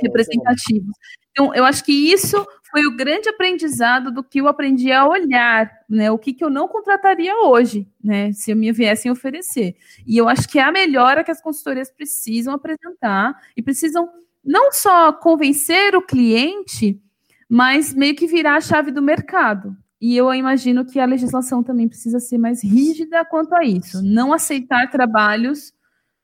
representativos. 0.00 0.94
Então, 1.36 1.54
eu 1.54 1.66
acho 1.66 1.84
que 1.84 1.92
isso 1.92 2.46
foi 2.70 2.86
o 2.86 2.96
grande 2.96 3.28
aprendizado 3.28 4.10
do 4.10 4.24
que 4.24 4.40
eu 4.40 4.48
aprendi 4.48 4.90
a 4.90 5.06
olhar, 5.06 5.70
né? 5.86 6.10
O 6.10 6.18
que, 6.18 6.32
que 6.32 6.42
eu 6.42 6.48
não 6.48 6.66
contrataria 6.66 7.34
hoje, 7.44 7.86
né? 8.02 8.32
Se 8.32 8.54
me 8.54 8.72
viessem 8.72 9.10
oferecer. 9.10 9.76
E 10.06 10.16
eu 10.16 10.30
acho 10.30 10.48
que 10.48 10.58
é 10.58 10.62
a 10.62 10.72
melhora 10.72 11.22
que 11.22 11.30
as 11.30 11.42
consultorias 11.42 11.90
precisam 11.90 12.54
apresentar 12.54 13.38
e 13.54 13.62
precisam 13.62 14.08
não 14.42 14.72
só 14.72 15.12
convencer 15.12 15.94
o 15.94 16.00
cliente, 16.00 16.98
mas 17.46 17.92
meio 17.92 18.16
que 18.16 18.26
virar 18.26 18.56
a 18.56 18.60
chave 18.62 18.90
do 18.90 19.02
mercado. 19.02 19.76
E 20.00 20.16
eu 20.16 20.32
imagino 20.32 20.86
que 20.86 20.98
a 20.98 21.04
legislação 21.04 21.62
também 21.62 21.86
precisa 21.86 22.18
ser 22.18 22.38
mais 22.38 22.64
rígida 22.64 23.24
quanto 23.26 23.54
a 23.54 23.62
isso. 23.62 24.02
Não 24.02 24.32
aceitar 24.32 24.90
trabalhos 24.90 25.74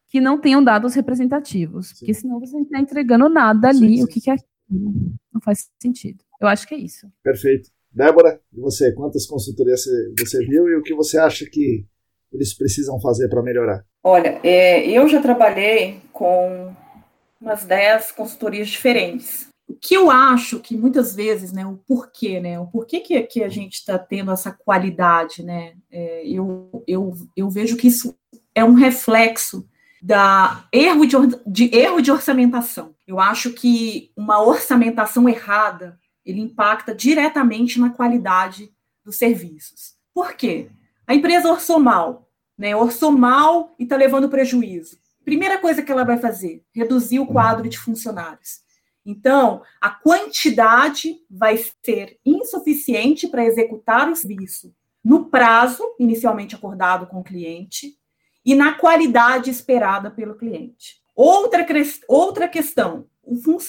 que 0.09 0.21
não 0.21 0.39
tenham 0.39 0.63
dados 0.63 0.95
representativos, 0.95 1.89
sim. 1.89 1.95
porque 1.99 2.15
senão 2.15 2.39
você 2.39 2.53
não 2.55 2.63
está 2.63 2.79
entregando 2.79 3.29
nada 3.29 3.69
ali, 3.69 3.79
sim, 3.79 3.97
sim. 3.97 4.05
o 4.05 4.07
que, 4.07 4.21
que 4.21 4.31
é. 4.31 4.37
Não 5.33 5.41
faz 5.41 5.69
sentido. 5.81 6.23
Eu 6.41 6.49
acho 6.49 6.67
que 6.67 6.75
é 6.75 6.79
isso. 6.79 7.07
Perfeito. 7.23 7.71
Débora, 7.91 8.41
e 8.53 8.61
você? 8.61 8.93
Quantas 8.93 9.27
consultorias 9.27 9.85
você 10.19 10.39
viu 10.47 10.69
e 10.69 10.77
o 10.77 10.83
que 10.83 10.95
você 10.95 11.19
acha 11.19 11.45
que 11.51 11.85
eles 12.33 12.55
precisam 12.55 13.01
fazer 13.01 13.29
para 13.29 13.43
melhorar? 13.43 13.85
Olha, 14.03 14.41
é, 14.43 14.89
eu 14.89 15.07
já 15.09 15.21
trabalhei 15.21 16.01
com 16.13 16.75
umas 17.41 17.65
10 17.65 18.13
consultorias 18.13 18.69
diferentes 18.69 19.53
o 19.73 19.75
que 19.75 19.95
eu 19.95 20.11
acho 20.11 20.61
que 20.61 20.77
muitas 20.77 21.15
vezes, 21.15 21.51
né, 21.51 21.67
o 21.67 21.79
porquê, 21.89 22.41
né, 22.41 22.61
o 22.61 22.67
porquê 22.67 23.01
que, 23.01 23.21
que 23.23 23.43
a 23.43 23.49
gente 23.49 23.75
está 23.75 23.99
tendo 23.99 24.31
essa 24.31 24.53
qualidade, 24.53 25.43
né, 25.43 25.75
é, 25.91 26.29
eu, 26.29 26.85
eu, 26.87 27.15
eu 27.35 27.49
vejo 27.49 27.77
que 27.77 27.89
isso 27.89 28.15
é 28.55 28.63
um 28.63 28.75
reflexo 28.75 29.67
da 30.03 30.65
erro 30.73 31.07
de, 31.07 31.17
de 31.47 31.77
erro 31.77 32.01
de 32.01 32.11
orçamentação. 32.11 32.93
Eu 33.07 33.21
acho 33.21 33.53
que 33.53 34.11
uma 34.17 34.43
orçamentação 34.43 35.29
errada 35.29 35.97
ele 36.25 36.41
impacta 36.41 36.93
diretamente 36.93 37.79
na 37.79 37.91
qualidade 37.91 38.75
dos 39.05 39.17
serviços. 39.17 39.95
Por 40.13 40.35
quê? 40.35 40.71
A 41.07 41.15
empresa 41.15 41.49
orçou 41.49 41.79
mal, 41.79 42.29
né? 42.59 42.75
Orçou 42.75 43.13
mal 43.13 43.77
e 43.79 43.85
está 43.85 43.97
levando 43.97 44.29
prejuízo. 44.29 44.99
Primeira 45.25 45.59
coisa 45.59 45.83
que 45.83 45.93
ela 45.93 46.05
vai 46.05 46.19
fazer: 46.19 46.65
reduzir 46.75 47.21
o 47.21 47.27
quadro 47.27 47.69
de 47.69 47.79
funcionários. 47.79 48.61
Então, 49.07 49.63
a 49.81 49.91
quantidade 49.91 51.17
vai 51.31 51.59
ser 51.85 52.19
insuficiente 52.25 53.29
para 53.29 53.45
executar 53.45 54.09
o 54.11 54.17
serviço 54.17 54.75
no 55.05 55.27
prazo 55.27 55.83
inicialmente 55.99 56.55
acordado 56.55 57.07
com 57.07 57.21
o 57.21 57.25
cliente 57.25 57.97
e 58.45 58.55
na 58.55 58.73
qualidade 58.73 59.51
esperada 59.51 60.11
pelo 60.11 60.35
cliente. 60.35 61.01
Outra, 61.15 61.67
outra 62.09 62.49
questão, 62.49 63.07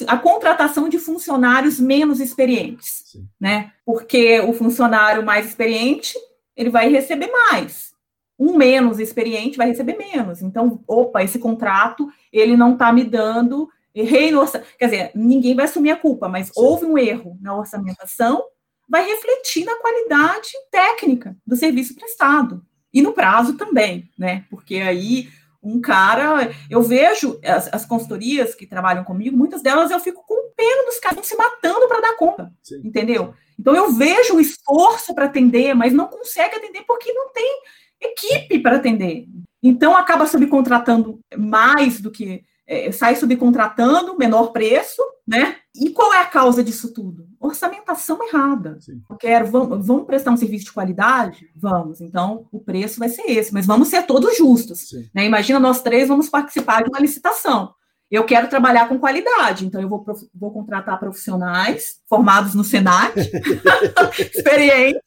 a 0.08 0.18
contratação 0.18 0.90
de 0.90 0.98
funcionários 0.98 1.80
menos 1.80 2.20
experientes, 2.20 3.04
Sim. 3.06 3.28
né? 3.40 3.72
Porque 3.86 4.40
o 4.40 4.54
funcionário 4.54 5.24
mais 5.24 5.48
experiente, 5.48 6.18
ele 6.56 6.70
vai 6.70 6.90
receber 6.90 7.32
mais. 7.32 7.94
Um 8.40 8.58
menos 8.58 9.00
experiente 9.00 9.58
vai 9.58 9.68
receber 9.68 9.96
menos. 9.98 10.42
Então, 10.42 10.84
opa, 10.88 11.24
esse 11.24 11.38
contrato, 11.38 12.10
ele 12.32 12.58
não 12.58 12.74
está 12.74 12.92
me 12.92 13.04
dando 13.04 13.70
errei 13.94 14.32
no 14.32 14.42
orçamento. 14.42 14.70
Quer 14.78 14.86
dizer, 14.86 15.12
ninguém 15.14 15.56
vai 15.56 15.66
assumir 15.66 15.92
a 15.92 15.96
culpa, 15.96 16.28
mas 16.28 16.48
Sim. 16.48 16.54
houve 16.56 16.86
um 16.86 16.98
erro 16.98 17.38
na 17.40 17.56
orçamentação, 17.56 18.44
vai 18.90 19.06
refletir 19.06 19.66
na 19.66 19.76
qualidade 19.78 20.52
técnica 20.72 21.38
do 21.46 21.56
serviço 21.56 21.96
prestado. 21.96 22.66
E 22.94 23.02
no 23.02 23.14
prazo 23.14 23.56
também, 23.56 24.10
né? 24.18 24.46
Porque 24.50 24.76
aí 24.76 25.30
um 25.64 25.80
cara, 25.80 26.54
eu 26.70 26.82
vejo 26.82 27.40
as, 27.42 27.74
as 27.74 27.86
consultorias 27.86 28.54
que 28.54 28.68
trabalham 28.68 29.06
comigo, 29.06 29.38
muitas 29.38 29.62
delas 29.62 29.92
eu 29.92 30.00
fico 30.00 30.22
com 30.28 30.52
pena 30.56 30.86
dos 30.86 31.00
caras 31.00 31.26
se 31.26 31.38
matando 31.38 31.88
para 31.88 32.02
dar 32.02 32.18
conta, 32.18 32.52
Sim. 32.62 32.82
entendeu? 32.84 33.34
Então 33.58 33.74
eu 33.74 33.92
vejo 33.94 34.36
o 34.36 34.42
esforço 34.42 35.16
para 35.16 35.26
atender, 35.26 35.74
mas 35.74 35.94
não 35.94 36.08
consegue 36.08 36.56
atender 36.56 36.84
porque 36.86 37.14
não 37.14 37.32
tem 37.32 37.62
equipe 38.02 38.60
para 38.60 38.76
atender. 38.76 39.26
Então 39.62 39.96
acaba 39.96 40.28
subcontratando 40.28 41.22
mais 41.38 42.02
do 42.02 42.12
que 42.12 42.44
é, 42.66 42.92
sai 42.92 43.16
subcontratando, 43.16 44.18
menor 44.18 44.52
preço, 44.52 45.02
né? 45.28 45.58
E 45.76 45.90
qual 45.90 46.14
é 46.14 46.22
a 46.22 46.26
causa 46.26 46.64
disso 46.64 46.94
tudo? 46.94 47.28
Orçamentação 47.40 48.20
errada. 48.28 48.78
Sim. 48.80 49.02
Eu 49.10 49.16
quero, 49.18 49.48
vamos, 49.48 49.86
vamos, 49.86 50.06
prestar 50.06 50.32
um 50.32 50.38
serviço 50.38 50.66
de 50.66 50.74
qualidade? 50.74 51.50
Vamos. 51.56 52.00
Então, 52.00 52.48
o 52.52 52.60
preço 52.60 53.00
vai 53.00 53.10
ser 53.10 53.24
esse, 53.24 53.54
mas 53.54 53.66
vamos 53.66 53.88
ser 53.88 54.04
todos 54.04 54.38
justos. 54.38 54.92
Né? 55.14 55.26
Imagina 55.26 55.60
nós 55.60 55.82
três 55.82 56.08
vamos 56.08 56.30
participar 56.30 56.84
de 56.84 56.90
uma 56.90 57.00
licitação. 57.00 57.74
Eu 58.12 58.26
quero 58.26 58.48
trabalhar 58.48 58.88
com 58.88 59.00
qualidade, 59.00 59.66
então 59.66 59.82
eu 59.82 59.90
vou, 59.90 60.06
vou 60.36 60.52
contratar 60.52 61.00
profissionais 61.00 61.96
formados 62.08 62.54
no 62.54 62.64
Senac, 62.64 63.20
experientes. 64.36 65.02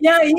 e 0.00 0.08
aí, 0.08 0.32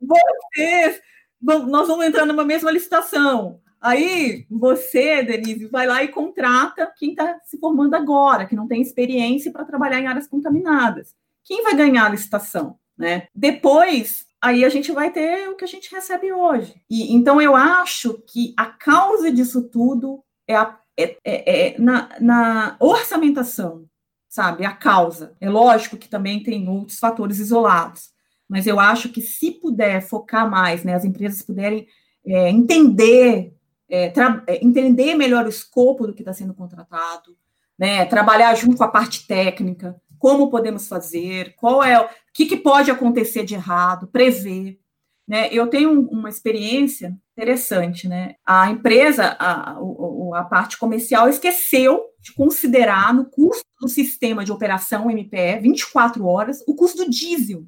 vocês, 0.00 1.00
nós 1.42 1.88
vamos 1.88 2.06
entrar 2.06 2.24
numa 2.24 2.44
mesma 2.44 2.70
licitação. 2.70 3.60
Aí 3.80 4.46
você, 4.50 5.22
Denise, 5.22 5.66
vai 5.66 5.86
lá 5.86 6.02
e 6.02 6.08
contrata 6.08 6.92
quem 6.96 7.10
está 7.10 7.38
se 7.44 7.58
formando 7.58 7.94
agora, 7.94 8.46
que 8.46 8.56
não 8.56 8.66
tem 8.66 8.82
experiência 8.82 9.52
para 9.52 9.64
trabalhar 9.64 10.00
em 10.00 10.06
áreas 10.06 10.26
contaminadas. 10.26 11.14
Quem 11.44 11.62
vai 11.62 11.74
ganhar 11.74 12.06
a 12.06 12.10
licitação? 12.10 12.78
Né? 12.96 13.28
Depois, 13.32 14.26
aí 14.42 14.64
a 14.64 14.68
gente 14.68 14.90
vai 14.90 15.12
ter 15.12 15.48
o 15.48 15.54
que 15.54 15.64
a 15.64 15.68
gente 15.68 15.94
recebe 15.94 16.32
hoje. 16.32 16.74
E 16.90 17.14
então 17.14 17.40
eu 17.40 17.54
acho 17.54 18.22
que 18.26 18.52
a 18.56 18.66
causa 18.66 19.30
disso 19.30 19.68
tudo 19.68 20.22
é, 20.48 20.56
a, 20.56 20.76
é, 20.96 21.16
é, 21.24 21.68
é 21.68 21.78
na, 21.78 22.08
na 22.20 22.76
orçamentação, 22.80 23.84
sabe? 24.28 24.64
A 24.64 24.72
causa. 24.72 25.36
É 25.40 25.48
lógico 25.48 25.96
que 25.96 26.08
também 26.08 26.42
tem 26.42 26.68
outros 26.68 26.98
fatores 26.98 27.38
isolados, 27.38 28.10
mas 28.48 28.66
eu 28.66 28.80
acho 28.80 29.10
que 29.10 29.22
se 29.22 29.52
puder 29.52 30.00
focar 30.00 30.50
mais, 30.50 30.82
né, 30.82 30.94
as 30.94 31.04
empresas 31.04 31.42
puderem 31.42 31.86
é, 32.26 32.50
entender 32.50 33.54
é, 33.90 34.12
é, 34.46 34.64
entender 34.64 35.14
melhor 35.14 35.46
o 35.46 35.48
escopo 35.48 36.06
do 36.06 36.14
que 36.14 36.22
está 36.22 36.32
sendo 36.32 36.54
contratado, 36.54 37.36
né, 37.78 38.04
trabalhar 38.04 38.54
junto 38.54 38.76
com 38.76 38.84
a 38.84 38.88
parte 38.88 39.26
técnica, 39.26 40.00
como 40.18 40.50
podemos 40.50 40.88
fazer, 40.88 41.54
qual 41.56 41.82
é 41.82 42.00
o 42.00 42.08
que, 42.34 42.46
que 42.46 42.56
pode 42.56 42.90
acontecer 42.90 43.44
de 43.44 43.54
errado, 43.54 44.08
prever. 44.08 44.78
Né? 45.26 45.48
Eu 45.52 45.68
tenho 45.68 46.08
uma 46.08 46.28
experiência 46.28 47.16
interessante, 47.32 48.08
né? 48.08 48.34
A 48.44 48.68
empresa, 48.70 49.36
a, 49.38 49.72
a, 49.72 50.40
a 50.40 50.44
parte 50.44 50.76
comercial, 50.76 51.28
esqueceu 51.28 52.02
de 52.20 52.32
considerar 52.34 53.14
no 53.14 53.26
custo 53.26 53.64
do 53.80 53.88
sistema 53.88 54.44
de 54.44 54.50
operação 54.50 55.08
MPE 55.08 55.60
24 55.60 56.26
horas 56.26 56.64
o 56.66 56.74
custo 56.74 57.04
do 57.04 57.10
diesel. 57.10 57.64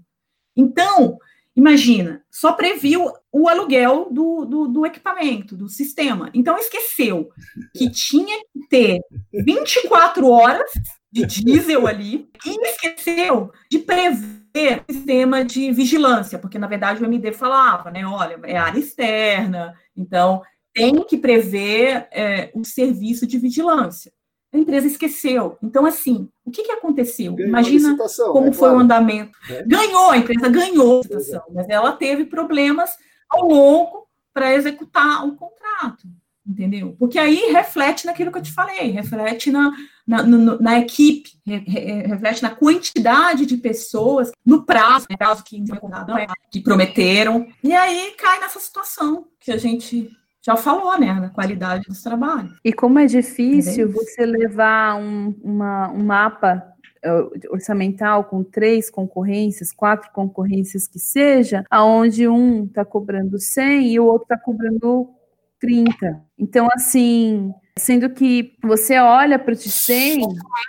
Então, 0.57 1.19
Imagina, 1.61 2.23
só 2.31 2.53
previu 2.53 3.13
o 3.31 3.47
aluguel 3.47 4.09
do, 4.11 4.47
do, 4.47 4.67
do, 4.67 4.87
equipamento, 4.87 5.55
do 5.55 5.69
sistema. 5.69 6.31
Então, 6.33 6.57
esqueceu 6.57 7.29
que 7.77 7.91
tinha 7.93 8.39
que 8.39 8.67
ter 8.71 9.01
24 9.31 10.27
horas 10.27 10.71
de 11.13 11.27
diesel 11.27 11.87
ali 11.87 12.31
e 12.47 12.67
esqueceu 12.67 13.53
de 13.71 13.79
prever 13.81 14.83
o 14.89 14.95
sistema 14.95 15.45
de 15.45 15.71
vigilância, 15.71 16.39
porque, 16.39 16.59
na 16.59 16.67
verdade, 16.67 17.03
o 17.03 17.07
MD 17.07 17.31
falava, 17.33 17.91
né? 17.91 18.07
Olha, 18.07 18.41
é 18.45 18.57
área 18.57 18.81
externa, 18.81 19.75
então 19.95 20.41
tem 20.73 21.05
que 21.05 21.19
prever 21.19 22.09
é, 22.11 22.51
o 22.55 22.65
serviço 22.65 23.27
de 23.27 23.37
vigilância 23.39 24.11
a 24.53 24.59
empresa 24.59 24.87
esqueceu. 24.87 25.57
Então, 25.63 25.87
assim, 25.87 26.29
o 26.45 26.51
que, 26.51 26.65
que 26.65 26.73
aconteceu? 26.73 27.35
Ganhou 27.35 27.49
Imagina 27.49 27.97
como 28.33 28.49
é 28.49 28.53
foi 28.53 28.69
claro. 28.69 28.77
o 28.77 28.81
andamento. 28.81 29.33
É. 29.49 29.63
Ganhou, 29.63 30.11
a 30.11 30.19
empresa 30.19 30.49
ganhou 30.49 30.97
a 30.97 30.99
licitação, 30.99 31.43
mas 31.55 31.69
ela 31.69 31.93
teve 31.93 32.25
problemas 32.25 32.91
ao 33.29 33.47
longo 33.47 34.09
para 34.35 34.55
executar 34.55 35.27
o 35.27 35.37
contrato, 35.37 36.09
entendeu? 36.47 36.97
Porque 36.99 37.19
aí 37.19 37.53
reflete 37.53 38.07
naquilo 38.07 38.33
que 38.33 38.39
eu 38.39 38.43
te 38.43 38.53
falei, 38.53 38.91
reflete 38.91 39.51
na, 39.51 39.73
na, 40.07 40.23
na 40.23 40.79
equipe, 40.79 41.31
reflete 41.47 42.43
na 42.43 42.51
quantidade 42.51 43.47
de 43.47 43.57
pessoas, 43.57 44.33
no 44.45 44.65
prazo, 44.65 45.07
no 45.11 45.19
prazo 45.19 45.45
que, 45.45 45.63
que 46.51 46.61
prometeram, 46.61 47.47
e 47.63 47.73
aí 47.73 48.15
cai 48.17 48.41
nessa 48.41 48.59
situação 48.59 49.27
que 49.39 49.53
a 49.53 49.57
gente 49.57 50.11
já 50.43 50.57
falou, 50.57 50.99
né, 50.99 51.13
na 51.13 51.29
qualidade 51.29 51.85
dos 51.87 52.03
trabalhos. 52.03 52.59
E 52.65 52.73
como 52.73 52.99
é 52.99 53.07
difícil 53.07 53.89
Entendeu? 53.89 54.03
você 54.03 54.25
levar 54.25 54.97
um, 54.97 55.35
uma, 55.43 55.91
um 55.91 56.03
mapa 56.03 56.63
uh, 57.05 57.53
orçamental 57.53 58.25
com 58.25 58.43
três 58.43 58.91
concorrências, 58.91 59.73
quatro 59.73 60.11
concorrências 60.13 60.89
que 60.89 60.99
seja, 60.99 61.65
aonde 61.71 62.27
um 62.27 62.65
está 62.65 62.85
cobrando 62.85 63.39
100 63.39 63.93
e 63.93 64.01
o 64.01 64.07
outro 64.07 64.23
está 64.23 64.39
cobrando 64.39 65.11
30. 65.61 66.23
Então, 66.39 66.69
assim, 66.75 67.53
sendo 67.79 68.09
que 68.11 68.55
você 68.63 68.99
olha 68.99 69.39
para 69.39 69.53
o 69.53 69.57
100 69.57 70.21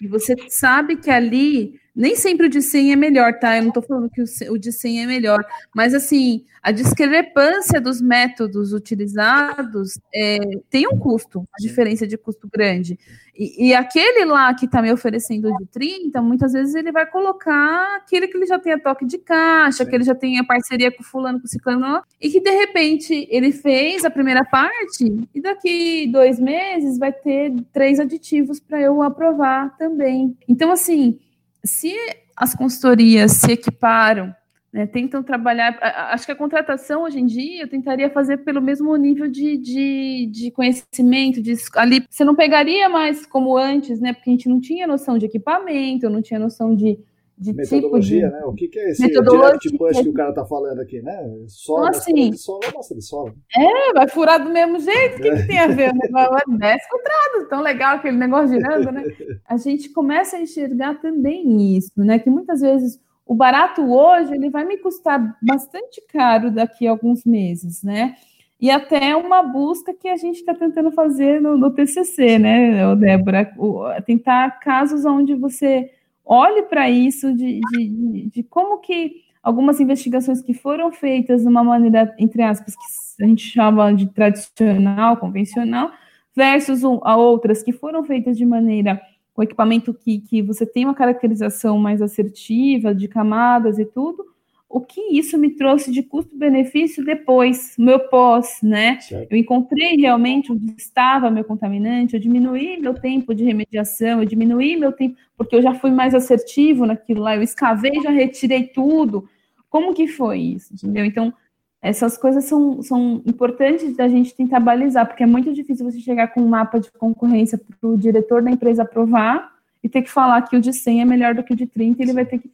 e 0.01 0.07
você 0.07 0.35
sabe 0.49 0.97
que 0.97 1.09
ali 1.09 1.79
nem 1.95 2.15
sempre 2.15 2.47
o 2.47 2.49
de 2.49 2.61
100 2.61 2.93
é 2.93 2.95
melhor, 2.95 3.37
tá? 3.37 3.57
Eu 3.57 3.63
não 3.63 3.69
estou 3.69 3.83
falando 3.83 4.09
que 4.09 4.21
o 4.49 4.57
de 4.57 4.71
100 4.71 5.03
é 5.03 5.05
melhor, 5.05 5.45
mas 5.75 5.93
assim, 5.93 6.45
a 6.63 6.71
discrepância 6.71 7.81
dos 7.81 8.01
métodos 8.01 8.71
utilizados 8.71 9.99
é, 10.13 10.37
tem 10.69 10.87
um 10.87 10.97
custo, 10.97 11.39
uma 11.39 11.47
diferença 11.59 12.07
de 12.07 12.17
custo 12.17 12.47
grande. 12.51 12.97
E, 13.35 13.67
e 13.69 13.73
aquele 13.73 14.23
lá 14.23 14.53
que 14.53 14.65
está 14.65 14.81
me 14.81 14.91
oferecendo 14.91 15.53
de 15.57 15.65
30, 15.65 16.21
muitas 16.21 16.53
vezes 16.53 16.75
ele 16.75 16.91
vai 16.93 17.05
colocar 17.05 17.97
aquele 17.97 18.27
que 18.27 18.37
ele 18.37 18.45
já 18.45 18.57
tem 18.57 18.73
a 18.73 18.79
toque 18.79 19.05
de 19.05 19.17
caixa, 19.17 19.83
Sim. 19.83 19.89
que 19.89 19.95
ele 19.95 20.03
já 20.05 20.15
tem 20.15 20.39
a 20.39 20.45
parceria 20.45 20.91
com 20.91 21.01
o 21.01 21.05
fulano, 21.05 21.39
com 21.39 21.45
o 21.45 21.49
ciclano, 21.49 22.01
e 22.21 22.29
que 22.29 22.39
de 22.39 22.51
repente 22.51 23.27
ele 23.29 23.51
fez 23.51 24.05
a 24.05 24.09
primeira 24.09 24.45
parte, 24.45 25.27
e 25.33 25.41
daqui 25.41 26.07
dois 26.07 26.39
meses 26.39 26.97
vai 26.97 27.11
ter 27.11 27.53
três 27.73 27.99
aditivos 27.99 28.61
para 28.61 28.79
eu 28.79 29.01
aprovar 29.01 29.75
também. 29.77 30.37
Então, 30.47 30.71
assim 30.71 31.19
se 31.63 31.95
as 32.35 32.55
consultorias 32.55 33.33
se 33.33 33.51
equiparam, 33.51 34.33
né, 34.71 34.87
tentam 34.87 35.21
trabalhar. 35.21 35.77
Acho 36.11 36.25
que 36.25 36.31
a 36.31 36.35
contratação 36.35 37.03
hoje 37.03 37.19
em 37.19 37.25
dia 37.25 37.63
eu 37.63 37.67
tentaria 37.67 38.09
fazer 38.09 38.37
pelo 38.37 38.61
mesmo 38.61 38.95
nível 38.95 39.29
de, 39.29 39.57
de, 39.57 40.29
de 40.31 40.51
conhecimento. 40.51 41.41
De, 41.41 41.53
ali 41.75 42.05
você 42.09 42.23
não 42.23 42.35
pegaria 42.35 42.87
mais 42.87 43.25
como 43.25 43.57
antes, 43.57 43.99
né? 43.99 44.13
Porque 44.13 44.29
a 44.29 44.33
gente 44.33 44.47
não 44.47 44.61
tinha 44.61 44.87
noção 44.87 45.17
de 45.17 45.25
equipamento, 45.25 46.09
não 46.09 46.21
tinha 46.21 46.39
noção 46.39 46.73
de, 46.73 46.97
de 47.41 47.53
metodologia, 47.53 48.27
tipo 48.27 48.35
de... 48.35 48.39
né? 48.39 48.45
O 48.45 48.53
que, 48.53 48.67
que 48.67 48.79
é 48.79 48.91
esse 48.91 49.07
direct 49.07 49.77
push 49.77 49.99
que 49.99 50.09
o 50.09 50.13
cara 50.13 50.31
tá 50.31 50.45
falando 50.45 50.79
aqui, 50.79 51.01
né? 51.01 51.17
Solo, 51.47 51.87
então, 51.87 51.99
assim, 51.99 52.29
de 52.29 52.37
solo 52.37 52.59
é 52.63 52.71
massa 52.71 52.93
de 52.93 53.01
solo. 53.01 53.33
É, 53.57 53.93
vai 53.93 54.07
furar 54.07 54.43
do 54.43 54.51
mesmo 54.51 54.79
jeito. 54.79 55.17
O 55.17 55.21
que, 55.21 55.31
que 55.31 55.47
tem 55.47 55.57
a 55.57 55.67
ver? 55.67 55.91
Desce 56.59 56.89
contrato, 56.89 57.49
tão 57.49 57.61
legal 57.61 57.95
aquele 57.95 58.17
negócio 58.17 58.49
girando, 58.49 58.91
né? 58.91 59.03
A 59.49 59.57
gente 59.57 59.89
começa 59.89 60.37
a 60.37 60.41
enxergar 60.41 61.01
também 61.01 61.75
isso, 61.75 61.91
né? 61.97 62.19
Que 62.19 62.29
muitas 62.29 62.61
vezes 62.61 62.99
o 63.25 63.33
barato 63.33 63.81
hoje 63.91 64.35
ele 64.35 64.51
vai 64.51 64.63
me 64.63 64.77
custar 64.77 65.35
bastante 65.41 65.99
caro 66.11 66.51
daqui 66.51 66.85
a 66.87 66.91
alguns 66.91 67.25
meses, 67.25 67.81
né? 67.81 68.15
E 68.59 68.69
até 68.69 69.15
uma 69.15 69.41
busca 69.41 69.91
que 69.91 70.07
a 70.07 70.15
gente 70.15 70.35
está 70.37 70.53
tentando 70.53 70.91
fazer 70.91 71.41
no, 71.41 71.57
no 71.57 71.71
TCC, 71.71 72.37
né, 72.37 72.95
Débora? 72.95 73.51
O, 73.57 73.81
tentar 74.05 74.59
casos 74.59 75.05
onde 75.05 75.33
você 75.33 75.89
olhe 76.25 76.63
para 76.63 76.89
isso 76.89 77.33
de, 77.35 77.59
de, 77.71 78.29
de, 78.31 78.43
como 78.43 78.79
que 78.79 79.23
algumas 79.41 79.79
investigações 79.79 80.41
que 80.41 80.53
foram 80.53 80.91
feitas 80.91 81.41
de 81.41 81.47
uma 81.47 81.63
maneira, 81.63 82.13
entre 82.17 82.41
aspas, 82.43 82.75
que 82.75 83.23
a 83.23 83.27
gente 83.27 83.43
chama 83.47 83.93
de 83.93 84.07
tradicional, 84.07 85.17
convencional, 85.17 85.91
versus 86.35 86.83
um, 86.83 86.99
a 87.03 87.17
outras 87.17 87.63
que 87.63 87.73
foram 87.73 88.03
feitas 88.03 88.37
de 88.37 88.45
maneira 88.45 89.01
com 89.33 89.43
equipamento 89.43 89.93
que, 89.93 90.19
que 90.19 90.41
você 90.41 90.65
tem 90.65 90.85
uma 90.85 90.93
caracterização 90.93 91.77
mais 91.77 92.01
assertiva, 92.01 92.93
de 92.93 93.07
camadas 93.07 93.79
e 93.79 93.85
tudo, 93.85 94.25
o 94.71 94.79
que 94.79 95.01
isso 95.17 95.37
me 95.37 95.51
trouxe 95.51 95.91
de 95.91 96.01
custo-benefício 96.01 97.03
depois, 97.03 97.75
meu 97.77 97.99
pós, 97.99 98.59
né? 98.63 98.99
Certo. 99.01 99.31
Eu 99.31 99.37
encontrei 99.37 99.97
realmente 99.97 100.51
onde 100.51 100.73
estava 100.77 101.29
meu 101.29 101.43
contaminante, 101.43 102.13
eu 102.13 102.19
diminuí 102.19 102.77
meu 102.79 102.93
tempo 102.93 103.35
de 103.35 103.43
remediação, 103.43 104.21
eu 104.21 104.25
diminuí 104.25 104.77
meu 104.77 104.91
tempo, 104.91 105.17
porque 105.37 105.55
eu 105.55 105.61
já 105.61 105.73
fui 105.73 105.91
mais 105.91 106.15
assertivo 106.15 106.85
naquilo 106.85 107.21
lá, 107.21 107.35
eu 107.35 107.41
escavei, 107.41 107.91
já 108.01 108.09
retirei 108.09 108.63
tudo. 108.63 109.27
Como 109.69 109.93
que 109.93 110.07
foi 110.07 110.39
isso? 110.39 110.73
Entendeu? 110.73 111.03
Então, 111.03 111.33
essas 111.81 112.17
coisas 112.17 112.45
são, 112.45 112.81
são 112.81 113.21
importantes 113.25 113.95
da 113.97 114.07
gente 114.07 114.35
tentar 114.35 114.59
balizar, 114.59 115.05
porque 115.05 115.23
é 115.23 115.27
muito 115.27 115.51
difícil 115.53 115.89
você 115.89 115.99
chegar 115.99 116.27
com 116.27 116.41
um 116.41 116.47
mapa 116.47 116.79
de 116.79 116.91
concorrência 116.91 117.57
para 117.57 117.89
o 117.89 117.97
diretor 117.97 118.41
da 118.41 118.51
empresa 118.51 118.83
aprovar 118.83 119.51
e 119.83 119.89
ter 119.89 120.03
que 120.03 120.11
falar 120.11 120.43
que 120.43 120.55
o 120.55 120.61
de 120.61 120.71
100 120.71 121.01
é 121.01 121.05
melhor 121.05 121.33
do 121.33 121.43
que 121.43 121.53
o 121.53 121.55
de 121.55 121.65
30, 121.65 122.01
ele 122.01 122.13
vai 122.13 122.25
ter 122.25 122.37
que 122.37 122.49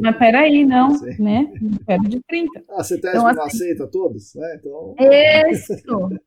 mas 0.00 0.16
peraí, 0.16 0.64
não, 0.64 0.90
Sim. 0.94 1.22
né? 1.22 1.52
Quero 1.86 2.02
de 2.04 2.20
30. 2.28 2.62
Ah, 2.70 2.82
você 2.82 2.96
então, 2.96 3.26
assim, 3.26 3.36
não 3.36 3.44
aceita 3.44 3.86
todos, 3.86 4.34
né? 4.34 4.56
Então... 4.58 4.94
Isso! 5.50 5.72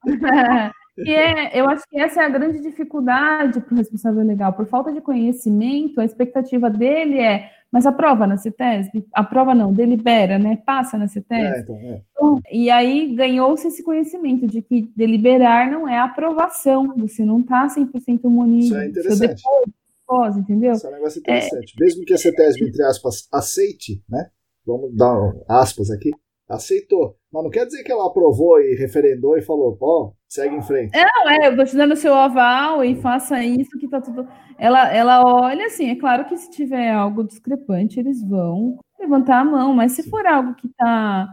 e 0.97 1.11
é, 1.11 1.59
eu 1.59 1.67
acho 1.67 1.83
que 1.89 1.99
essa 1.99 2.21
é 2.21 2.25
a 2.25 2.29
grande 2.29 2.59
dificuldade 2.59 3.61
para 3.61 3.73
o 3.73 3.77
responsável 3.77 4.23
legal. 4.23 4.53
Por 4.53 4.65
falta 4.65 4.91
de 4.91 5.01
conhecimento, 5.01 5.99
a 5.99 6.05
expectativa 6.05 6.69
dele 6.69 7.19
é, 7.19 7.49
mas 7.73 7.87
aprova 7.87 8.27
na 8.27 8.37
CETESB? 8.37 9.03
Aprova 9.11 9.55
não, 9.55 9.73
delibera, 9.73 10.37
né? 10.37 10.59
Passa 10.63 10.95
na 10.95 11.07
CETESB. 11.07 11.57
É, 11.57 11.59
então, 11.59 11.75
é. 11.75 12.01
Então, 12.11 12.41
e 12.51 12.69
aí 12.69 13.15
ganhou-se 13.15 13.67
esse 13.67 13.81
conhecimento 13.81 14.45
de 14.45 14.61
que 14.61 14.91
deliberar 14.95 15.71
não 15.71 15.89
é 15.89 15.97
aprovação, 15.97 16.93
você 16.95 17.25
não 17.25 17.39
está 17.39 17.67
100% 17.67 18.25
munido. 18.25 18.65
Isso 18.65 18.77
é 18.77 18.87
interessante. 18.87 19.43
Depois, 19.43 19.82
pós, 20.13 20.37
entendeu? 20.37 20.73
Isso 20.73 20.85
é 20.85 20.89
um 20.89 20.93
negócio 20.93 21.19
interessante. 21.19 21.73
É... 21.79 21.83
Mesmo 21.83 22.05
que 22.05 22.13
a 22.13 22.17
CETESB, 22.17 22.67
entre 22.67 22.83
aspas, 22.83 23.27
aceite, 23.31 24.03
né? 24.07 24.27
Vamos 24.65 24.95
dar 24.95 25.17
aspas 25.49 25.89
aqui, 25.89 26.11
aceitou. 26.47 27.17
Mas 27.31 27.43
não 27.43 27.49
quer 27.49 27.65
dizer 27.65 27.83
que 27.83 27.91
ela 27.91 28.07
aprovou 28.07 28.61
e 28.61 28.75
referendou 28.75 29.37
e 29.37 29.41
falou, 29.41 29.77
ó, 29.81 30.11
segue 30.29 30.55
em 30.55 30.61
frente. 30.61 30.95
Não, 30.95 31.29
é, 31.29 31.65
te 31.65 31.75
dando 31.75 31.93
o 31.93 31.97
seu 31.97 32.13
aval 32.13 32.83
e 32.83 32.95
faça 32.95 33.43
isso 33.43 33.77
que 33.79 33.89
tá 33.89 33.99
tudo. 33.99 34.27
Ela, 34.57 34.93
ela 34.93 35.25
olha 35.25 35.65
assim, 35.65 35.89
é 35.89 35.95
claro 35.95 36.25
que 36.25 36.37
se 36.37 36.49
tiver 36.49 36.91
algo 36.91 37.23
discrepante, 37.23 37.99
eles 37.99 38.23
vão 38.25 38.77
levantar 38.99 39.41
a 39.41 39.45
mão, 39.45 39.73
mas 39.73 39.93
se 39.93 40.03
Sim. 40.03 40.09
for 40.09 40.25
algo 40.25 40.55
que 40.55 40.69
tá. 40.77 41.27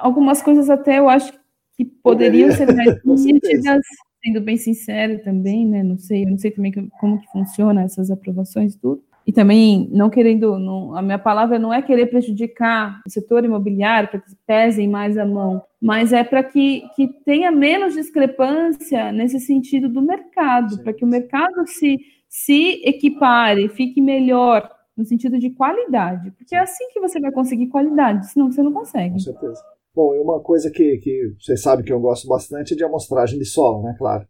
Algumas 0.00 0.42
coisas 0.42 0.68
até 0.68 0.98
eu 0.98 1.08
acho 1.08 1.32
que 1.76 1.84
poderiam 1.84 2.48
Poderia. 2.48 2.66
ser 2.66 2.74
mais 2.74 3.04
nítidas 3.24 3.82
sendo 4.22 4.40
bem 4.40 4.56
sincero 4.56 5.22
também, 5.22 5.66
né? 5.66 5.82
Não 5.82 5.98
sei, 5.98 6.24
eu 6.24 6.30
não 6.30 6.38
sei 6.38 6.50
também 6.50 6.72
como 6.98 7.20
que 7.20 7.26
funciona 7.30 7.82
essas 7.82 8.10
aprovações 8.10 8.76
tudo. 8.76 9.02
E 9.26 9.32
também 9.32 9.88
não 9.92 10.10
querendo, 10.10 10.58
não, 10.58 10.96
a 10.96 11.02
minha 11.02 11.18
palavra 11.18 11.58
não 11.58 11.72
é 11.72 11.82
querer 11.82 12.06
prejudicar 12.06 13.00
o 13.06 13.10
setor 13.10 13.44
imobiliário 13.44 14.08
para 14.08 14.20
que 14.20 14.34
pesem 14.46 14.88
mais 14.88 15.16
a 15.18 15.26
mão, 15.26 15.62
mas 15.80 16.12
é 16.12 16.24
para 16.24 16.42
que, 16.42 16.82
que 16.96 17.06
tenha 17.24 17.50
menos 17.50 17.94
discrepância 17.94 19.12
nesse 19.12 19.38
sentido 19.38 19.88
do 19.88 20.02
mercado, 20.02 20.82
para 20.82 20.92
que 20.92 21.04
o 21.04 21.08
mercado 21.08 21.66
se, 21.66 21.98
se 22.28 22.82
equipare, 22.84 23.68
fique 23.68 24.00
melhor 24.00 24.68
no 24.96 25.04
sentido 25.04 25.38
de 25.38 25.50
qualidade, 25.50 26.30
porque 26.32 26.54
é 26.54 26.58
assim 26.58 26.88
que 26.92 27.00
você 27.00 27.20
vai 27.20 27.30
conseguir 27.30 27.68
qualidade, 27.68 28.30
senão 28.30 28.50
você 28.50 28.62
não 28.62 28.72
consegue. 28.72 29.12
Com 29.12 29.18
certeza. 29.20 29.62
Bom, 30.00 30.14
e 30.14 30.18
uma 30.18 30.40
coisa 30.40 30.70
que, 30.70 30.96
que 30.96 31.34
vocês 31.38 31.60
sabem 31.60 31.84
que 31.84 31.92
eu 31.92 32.00
gosto 32.00 32.26
bastante 32.26 32.72
é 32.72 32.76
de 32.76 32.82
amostragem 32.82 33.38
de 33.38 33.44
solo, 33.44 33.82
né? 33.82 33.94
Claro. 33.98 34.26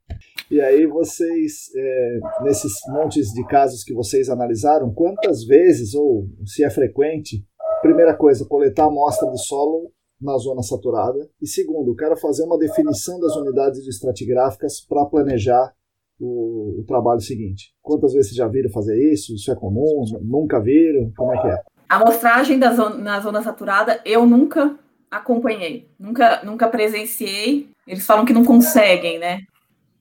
E 0.51 0.61
aí 0.61 0.85
vocês, 0.85 1.71
é, 1.77 2.21
nesses 2.43 2.73
montes 2.89 3.29
de 3.29 3.47
casos 3.47 3.85
que 3.85 3.95
vocês 3.95 4.29
analisaram, 4.29 4.93
quantas 4.93 5.45
vezes, 5.45 5.95
ou 5.95 6.27
se 6.45 6.65
é 6.65 6.71
frequente, 6.71 7.47
primeira 7.83 8.17
coisa, 8.17 8.45
coletar 8.49 8.87
amostra 8.87 9.31
de 9.31 9.41
solo 9.47 9.93
na 10.21 10.37
zona 10.39 10.61
saturada. 10.61 11.31
E 11.41 11.47
segundo, 11.47 11.95
quero 11.95 12.17
fazer 12.17 12.43
uma 12.43 12.59
definição 12.59 13.21
das 13.21 13.37
unidades 13.37 13.87
estratigráficas 13.87 14.85
para 14.85 15.07
planejar 15.07 15.73
o, 16.19 16.81
o, 16.81 16.85
trabalho 16.85 17.21
seguinte. 17.21 17.73
Quantas 17.81 18.13
vezes 18.13 18.35
já 18.35 18.49
viram 18.49 18.73
fazer 18.73 19.01
isso? 19.13 19.33
Isso 19.37 19.53
é 19.53 19.55
comum? 19.55 20.03
Nunca 20.21 20.61
viram? 20.61 21.13
Como 21.17 21.33
é 21.33 21.41
que 21.41 21.47
é? 21.47 21.63
A 21.89 22.03
amostragem 22.03 22.59
zona, 22.75 22.97
na 22.97 23.21
zona 23.21 23.41
saturada, 23.41 24.01
eu 24.05 24.27
nunca 24.27 24.77
acompanhei, 25.11 25.91
nunca, 25.99 26.43
nunca 26.45 26.69
presenciei. 26.69 27.69
Eles 27.87 28.07
falam 28.07 28.25
que 28.25 28.33
não 28.33 28.45
conseguem, 28.45 29.19
né? 29.19 29.41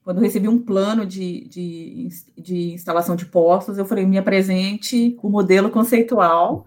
Quando 0.04 0.18
eu 0.18 0.22
recebi 0.22 0.48
um 0.48 0.58
plano 0.58 1.04
de, 1.04 1.46
de, 1.48 2.08
de 2.38 2.72
instalação 2.72 3.14
de 3.14 3.26
postos, 3.26 3.76
eu 3.76 3.84
falei, 3.84 4.06
me 4.06 4.16
apresente 4.16 5.16
o 5.22 5.28
modelo 5.28 5.70
conceitual. 5.70 6.64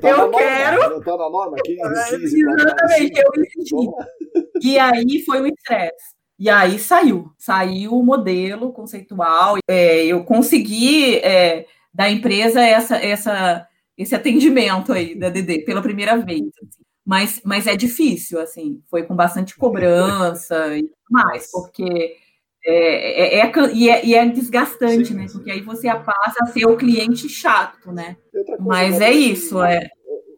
Tá 0.00 0.10
eu 0.10 0.30
quero. 0.30 1.00
Tá 1.02 1.16
na 1.16 1.30
norma, 1.30 1.56
15, 1.64 2.18
15, 2.18 2.40
Exatamente, 2.40 3.20
eu 3.20 3.32
decidi. 3.32 3.90
E 4.62 4.78
aí 4.78 5.22
foi 5.24 5.40
o 5.40 5.46
estresse. 5.46 6.14
E 6.38 6.50
aí 6.50 6.78
saiu, 6.78 7.30
saiu 7.38 7.96
o 7.96 8.04
modelo 8.04 8.72
conceitual. 8.72 9.58
É, 9.68 10.04
eu 10.04 10.24
consegui 10.24 11.16
é, 11.18 11.66
da 11.94 12.10
empresa 12.10 12.60
essa, 12.60 12.96
essa, 12.96 13.68
esse 13.96 14.14
atendimento 14.14 14.92
aí 14.92 15.14
da 15.14 15.28
DD 15.28 15.60
pela 15.60 15.80
primeira 15.80 16.16
vez. 16.16 16.40
Assim 16.40 16.82
mas, 17.04 17.40
mas 17.44 17.66
é 17.66 17.76
difícil, 17.76 18.40
assim, 18.40 18.82
foi 18.88 19.04
com 19.04 19.14
bastante 19.14 19.56
cobrança 19.56 20.76
e 20.76 20.88
mais, 21.10 21.50
porque 21.50 22.16
é, 22.64 23.38
é, 23.38 23.40
é, 23.40 23.52
e, 23.74 23.88
é, 23.90 24.06
e 24.06 24.14
é 24.14 24.28
desgastante, 24.28 25.06
sim, 25.06 25.14
né? 25.14 25.26
Sim. 25.26 25.38
Porque 25.38 25.50
aí 25.50 25.60
você 25.60 25.88
passa 25.88 26.42
a 26.42 26.46
ser 26.46 26.66
o 26.66 26.76
cliente 26.76 27.28
chato, 27.28 27.90
né? 27.90 28.16
Mas 28.60 29.00
é 29.00 29.10
isso, 29.10 29.62
é. 29.62 29.88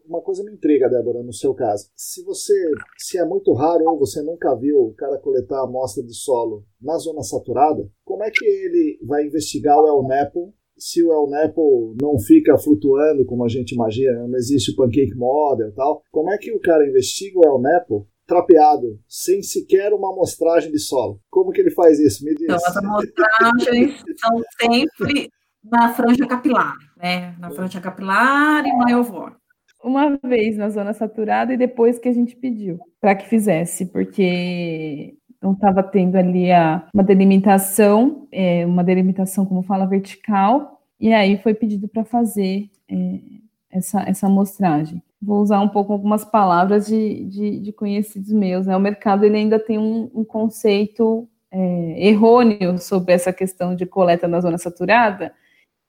Uma 0.07 0.21
coisa 0.21 0.43
me 0.43 0.51
intriga, 0.51 0.89
Débora, 0.89 1.23
no 1.23 1.33
seu 1.33 1.53
caso. 1.53 1.89
Se 1.95 2.23
você, 2.23 2.53
se 2.97 3.17
é 3.17 3.25
muito 3.25 3.53
raro 3.53 3.85
ou 3.85 3.99
você 3.99 4.21
nunca 4.21 4.55
viu 4.55 4.77
o 4.77 4.93
cara 4.93 5.17
coletar 5.17 5.63
amostra 5.63 6.03
de 6.03 6.13
solo 6.13 6.63
na 6.81 6.97
zona 6.97 7.21
saturada, 7.21 7.87
como 8.03 8.23
é 8.23 8.29
que 8.31 8.45
ele 8.45 8.99
vai 9.03 9.25
investigar 9.25 9.77
o 9.77 9.87
El 9.87 10.07
Nepo 10.07 10.53
se 10.77 11.03
o 11.03 11.11
El 11.11 11.29
Nepo 11.29 11.95
não 12.01 12.19
fica 12.19 12.57
flutuando 12.57 13.25
como 13.25 13.45
a 13.45 13.47
gente 13.47 13.73
imagina, 13.73 14.27
não 14.27 14.35
existe 14.35 14.71
o 14.71 14.75
Pancake 14.75 15.15
Model 15.15 15.69
e 15.69 15.73
tal, 15.73 16.01
como 16.11 16.31
é 16.31 16.37
que 16.37 16.51
o 16.51 16.59
cara 16.59 16.87
investiga 16.87 17.39
o 17.39 17.47
El 17.47 17.61
Nepo 17.61 18.07
trapeado, 18.25 18.99
sem 19.07 19.41
sequer 19.41 19.93
uma 19.93 20.11
amostragem 20.11 20.71
de 20.71 20.79
solo? 20.79 21.19
Como 21.29 21.51
que 21.51 21.61
ele 21.61 21.71
faz 21.71 21.99
isso? 21.99 22.25
Me 22.25 22.33
diz. 22.33 22.43
Então, 22.43 22.55
as 22.55 22.77
amostragens 22.77 24.03
são 24.17 24.41
sempre 24.59 25.29
na 25.63 25.93
franja 25.93 26.27
capilar, 26.27 26.75
né? 26.97 27.35
Na 27.39 27.51
franja 27.51 27.79
capilar 27.79 28.65
e 28.65 28.73
maior 28.73 29.37
Uma 29.83 30.17
vez 30.23 30.57
na 30.57 30.69
zona 30.69 30.93
saturada 30.93 31.53
e 31.53 31.57
depois 31.57 31.99
que 31.99 32.09
a 32.09 32.13
gente 32.13 32.35
pediu 32.35 32.79
para 32.99 33.15
que 33.15 33.27
fizesse, 33.27 33.85
porque 33.85 35.15
não 35.45 35.53
estava 35.53 35.83
tendo 35.83 36.15
ali 36.15 36.51
a, 36.51 36.87
uma 36.91 37.03
delimitação, 37.03 38.27
é, 38.31 38.65
uma 38.65 38.83
delimitação, 38.83 39.45
como 39.45 39.61
fala, 39.61 39.85
vertical, 39.85 40.81
e 40.99 41.13
aí 41.13 41.37
foi 41.37 41.53
pedido 41.53 41.87
para 41.87 42.03
fazer 42.03 42.67
é, 42.89 43.19
essa, 43.71 44.01
essa 44.09 44.25
amostragem. 44.25 45.01
Vou 45.21 45.41
usar 45.41 45.59
um 45.61 45.69
pouco 45.69 45.93
algumas 45.93 46.25
palavras 46.25 46.87
de, 46.87 47.25
de, 47.25 47.59
de 47.59 47.71
conhecidos 47.71 48.31
meus. 48.31 48.65
Né? 48.65 48.75
O 48.75 48.79
mercado 48.79 49.23
ele 49.23 49.37
ainda 49.37 49.59
tem 49.59 49.77
um, 49.77 50.09
um 50.13 50.23
conceito 50.23 51.27
é, 51.51 52.07
errôneo 52.07 52.77
sobre 52.79 53.13
essa 53.13 53.31
questão 53.31 53.75
de 53.75 53.85
coleta 53.85 54.27
na 54.27 54.41
zona 54.41 54.57
saturada, 54.57 55.31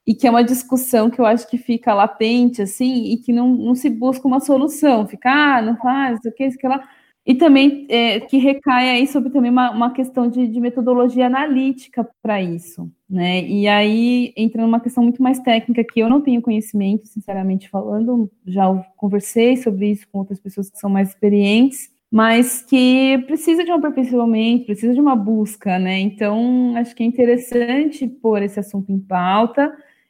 e 0.05 0.13
que 0.13 0.25
é 0.25 0.29
uma 0.29 0.43
discussão 0.43 1.09
que 1.09 1.19
eu 1.19 1.25
acho 1.25 1.49
que 1.49 1.57
fica 1.57 1.93
latente, 1.93 2.61
assim, 2.61 3.11
e 3.11 3.17
que 3.17 3.33
não, 3.33 3.49
não 3.49 3.75
se 3.75 3.89
busca 3.89 4.25
uma 4.25 4.39
solução, 4.39 5.05
fica, 5.05 5.29
ah, 5.29 5.61
não 5.61 5.75
faz, 5.77 6.19
o 6.25 6.31
que, 6.31 6.45
isso, 6.45 6.57
que 6.57 6.67
lá. 6.67 6.87
E 7.27 7.35
também 7.35 7.85
é, 7.89 8.21
que 8.21 8.37
recai 8.37 8.89
aí 8.89 9.05
sobre 9.05 9.29
também 9.29 9.51
uma, 9.51 9.69
uma 9.71 9.91
questão 9.91 10.29
de, 10.29 10.47
de 10.47 10.61
metodologia 10.61 11.27
analítica 11.27 12.09
para 12.23 12.41
isso, 12.41 12.89
né? 13.09 13.43
E 13.43 13.67
aí 13.67 14.31
entra 14.37 14.61
numa 14.61 14.79
questão 14.79 15.03
muito 15.03 15.21
mais 15.21 15.37
técnica 15.39 15.83
que 15.83 15.99
eu 15.99 16.09
não 16.09 16.21
tenho 16.21 16.41
conhecimento, 16.41 17.05
sinceramente 17.05 17.67
falando, 17.67 18.31
já 18.45 18.73
conversei 18.95 19.57
sobre 19.57 19.91
isso 19.91 20.07
com 20.09 20.19
outras 20.19 20.39
pessoas 20.39 20.69
que 20.69 20.79
são 20.79 20.89
mais 20.89 21.09
experientes, 21.09 21.89
mas 22.09 22.61
que 22.61 23.21
precisa 23.27 23.61
de 23.65 23.71
um 23.73 23.75
aperfeiçoamento, 23.75 24.67
precisa 24.67 24.93
de 24.93 25.01
uma 25.01 25.13
busca, 25.13 25.77
né? 25.77 25.99
Então, 25.99 26.77
acho 26.77 26.95
que 26.95 27.03
é 27.03 27.05
interessante 27.05 28.07
pôr 28.07 28.41
esse 28.41 28.57
assunto 28.57 28.89
em 28.89 28.99
pauta 28.99 29.69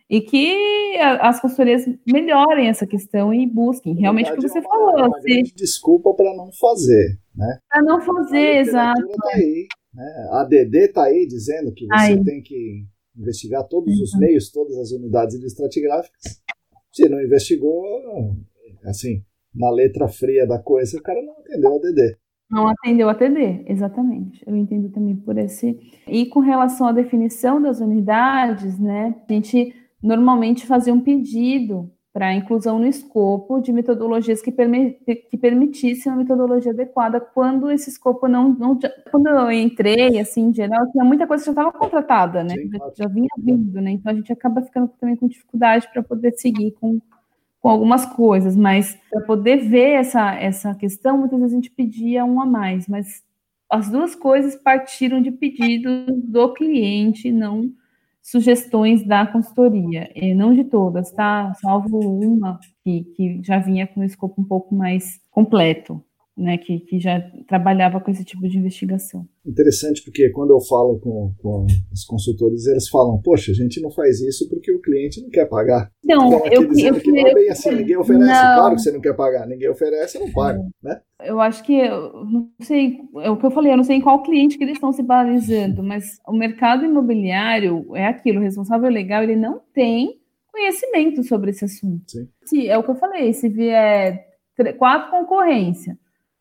e 0.09 0.21
que 0.21 0.97
as 1.19 1.39
consultorias 1.39 1.85
melhorem 2.05 2.69
essa 2.69 2.87
questão 2.87 3.33
e 3.33 3.45
busquem 3.45 3.93
realmente 3.95 4.31
o 4.31 4.35
que 4.35 4.47
você 4.47 4.59
é 4.59 4.61
uma, 4.61 4.69
falou. 4.69 5.07
Uma 5.07 5.21
se... 5.21 5.43
desculpa 5.55 6.13
para 6.13 6.33
não 6.35 6.49
fazer, 6.53 7.19
né? 7.35 7.59
Para 7.69 7.81
não 7.83 7.99
fazer, 8.01 8.59
exato. 8.59 9.01
Tá 9.01 9.29
aí, 9.33 9.67
né? 9.93 10.29
A 10.31 10.43
DD 10.45 10.85
está 10.85 11.03
aí 11.03 11.27
dizendo 11.27 11.73
que 11.73 11.85
você 11.85 12.13
aí. 12.13 12.23
tem 12.23 12.41
que 12.41 12.85
investigar 13.17 13.67
todos 13.67 13.93
uhum. 13.97 14.03
os 14.03 14.17
meios, 14.17 14.51
todas 14.51 14.77
as 14.77 14.91
unidades 14.91 15.35
estratigráficas. 15.43 16.41
Se 16.91 17.09
não 17.09 17.21
investigou, 17.21 17.83
assim, 18.85 19.23
na 19.53 19.69
letra 19.69 20.07
fria 20.07 20.47
da 20.47 20.57
coisa, 20.57 20.97
o 20.97 21.03
cara 21.03 21.21
não 21.21 21.33
atendeu 21.33 21.75
a 21.75 21.79
DD. 21.79 22.17
Não 22.49 22.65
atendeu 22.65 23.09
a 23.09 23.15
TD, 23.15 23.65
exatamente. 23.67 24.41
Eu 24.47 24.55
entendo 24.55 24.89
também 24.89 25.17
por 25.17 25.37
esse. 25.37 25.77
E 26.07 26.27
com 26.27 26.39
relação 26.39 26.87
à 26.87 26.93
definição 26.93 27.61
das 27.61 27.81
unidades, 27.81 28.79
né? 28.79 29.13
A 29.27 29.33
gente 29.33 29.75
normalmente 30.01 30.65
fazer 30.65 30.91
um 30.91 30.99
pedido 30.99 31.91
para 32.17 32.33
inclusão 32.33 32.79
no 32.79 32.87
escopo 32.87 33.59
de 33.59 33.71
metodologias 33.71 34.41
que, 34.41 34.51
que 34.51 35.37
permitissem 35.37 36.11
uma 36.11 36.17
metodologia 36.17 36.71
adequada 36.71 37.19
quando 37.19 37.69
esse 37.69 37.91
escopo 37.91 38.27
não, 38.27 38.49
não 38.49 38.79
quando 39.11 39.27
eu 39.27 39.51
entrei 39.51 40.19
assim 40.19 40.47
em 40.47 40.53
geral 40.53 40.91
tinha 40.91 41.03
muita 41.03 41.27
coisa 41.27 41.43
que 41.43 41.45
já 41.45 41.51
estava 41.51 41.71
contratada 41.71 42.43
né 42.43 42.55
Sim, 42.55 42.69
claro. 42.71 42.91
já 42.97 43.07
vinha 43.07 43.27
vindo 43.37 43.79
né 43.79 43.91
então 43.91 44.11
a 44.11 44.15
gente 44.15 44.33
acaba 44.33 44.63
ficando 44.63 44.87
também 44.99 45.15
com 45.15 45.27
dificuldade 45.27 45.87
para 45.93 46.01
poder 46.01 46.31
seguir 46.31 46.71
com, 46.71 46.99
com 47.61 47.69
algumas 47.69 48.03
coisas 48.07 48.55
mas 48.55 48.97
para 49.11 49.21
poder 49.21 49.57
ver 49.57 49.91
essa 49.91 50.33
essa 50.33 50.73
questão 50.73 51.19
muitas 51.19 51.37
vezes 51.37 51.53
a 51.53 51.57
gente 51.57 51.69
pedia 51.69 52.25
um 52.25 52.41
a 52.41 52.47
mais 52.47 52.87
mas 52.87 53.23
as 53.69 53.91
duas 53.91 54.15
coisas 54.15 54.55
partiram 54.55 55.21
de 55.21 55.29
pedido 55.29 56.07
do 56.23 56.51
cliente 56.53 57.31
não 57.31 57.71
sugestões 58.27 59.05
da 59.05 59.25
consultoria, 59.25 60.11
não 60.35 60.53
de 60.53 60.65
todas, 60.65 61.11
tá? 61.11 61.53
Salvo 61.61 61.97
uma 61.97 62.59
que, 62.83 63.05
que 63.15 63.41
já 63.41 63.57
vinha 63.57 63.87
com 63.87 64.01
um 64.01 64.03
escopo 64.03 64.41
um 64.41 64.43
pouco 64.43 64.75
mais 64.75 65.21
completo 65.31 66.03
né, 66.37 66.57
que, 66.57 66.79
que 66.81 66.99
já 66.99 67.19
trabalhava 67.47 67.99
com 67.99 68.11
esse 68.11 68.23
tipo 68.23 68.47
de 68.47 68.59
investigação. 68.59 69.27
Interessante, 69.45 70.03
porque 70.03 70.29
quando 70.29 70.51
eu 70.51 70.59
falo 70.61 70.99
com, 70.99 71.33
com 71.41 71.65
os 71.91 72.05
consultores, 72.05 72.67
eles 72.67 72.87
falam, 72.87 73.19
poxa, 73.23 73.51
a 73.51 73.55
gente 73.55 73.81
não 73.81 73.89
faz 73.89 74.21
isso 74.21 74.47
porque 74.47 74.71
o 74.71 74.79
cliente 74.79 75.21
não 75.21 75.29
quer 75.29 75.45
pagar. 75.47 75.89
Não, 76.03 76.45
eu, 76.45 76.63
eu, 76.63 76.77
eu, 76.77 76.99
que 76.99 77.11
não 77.11 77.27
é 77.27 77.33
bem 77.33 77.49
assim, 77.49 77.71
ninguém 77.71 77.97
oferece, 77.97 78.25
não. 78.25 78.55
claro 78.55 78.75
que 78.75 78.81
você 78.81 78.91
não 78.91 79.01
quer 79.01 79.15
pagar, 79.15 79.47
ninguém 79.47 79.69
oferece, 79.69 80.19
não 80.19 80.31
paga, 80.31 80.63
né? 80.83 81.01
Eu 81.23 81.39
acho 81.39 81.63
que, 81.63 81.73
eu 81.73 82.23
não 82.25 82.51
sei, 82.61 82.99
é 83.23 83.29
o 83.31 83.37
que 83.37 83.45
eu 83.45 83.51
falei, 83.51 83.73
eu 83.73 83.77
não 83.77 83.83
sei 83.83 83.95
em 83.95 84.01
qual 84.01 84.21
cliente 84.21 84.57
que 84.57 84.63
eles 84.63 84.75
estão 84.75 84.91
se 84.91 85.01
balizando, 85.01 85.81
mas 85.81 86.19
o 86.27 86.37
mercado 86.37 86.85
imobiliário 86.85 87.95
é 87.95 88.05
aquilo, 88.05 88.39
o 88.39 88.43
responsável 88.43 88.89
legal, 88.89 89.23
ele 89.23 89.35
não 89.35 89.59
tem 89.73 90.19
conhecimento 90.51 91.23
sobre 91.23 91.49
esse 91.49 91.65
assunto. 91.65 92.03
Sim. 92.07 92.27
Se, 92.45 92.67
é 92.67 92.77
o 92.77 92.83
que 92.83 92.91
eu 92.91 92.95
falei, 92.95 93.33
se 93.33 93.49
vier 93.49 94.27
quatro 94.77 95.11
concorrência, 95.11 95.97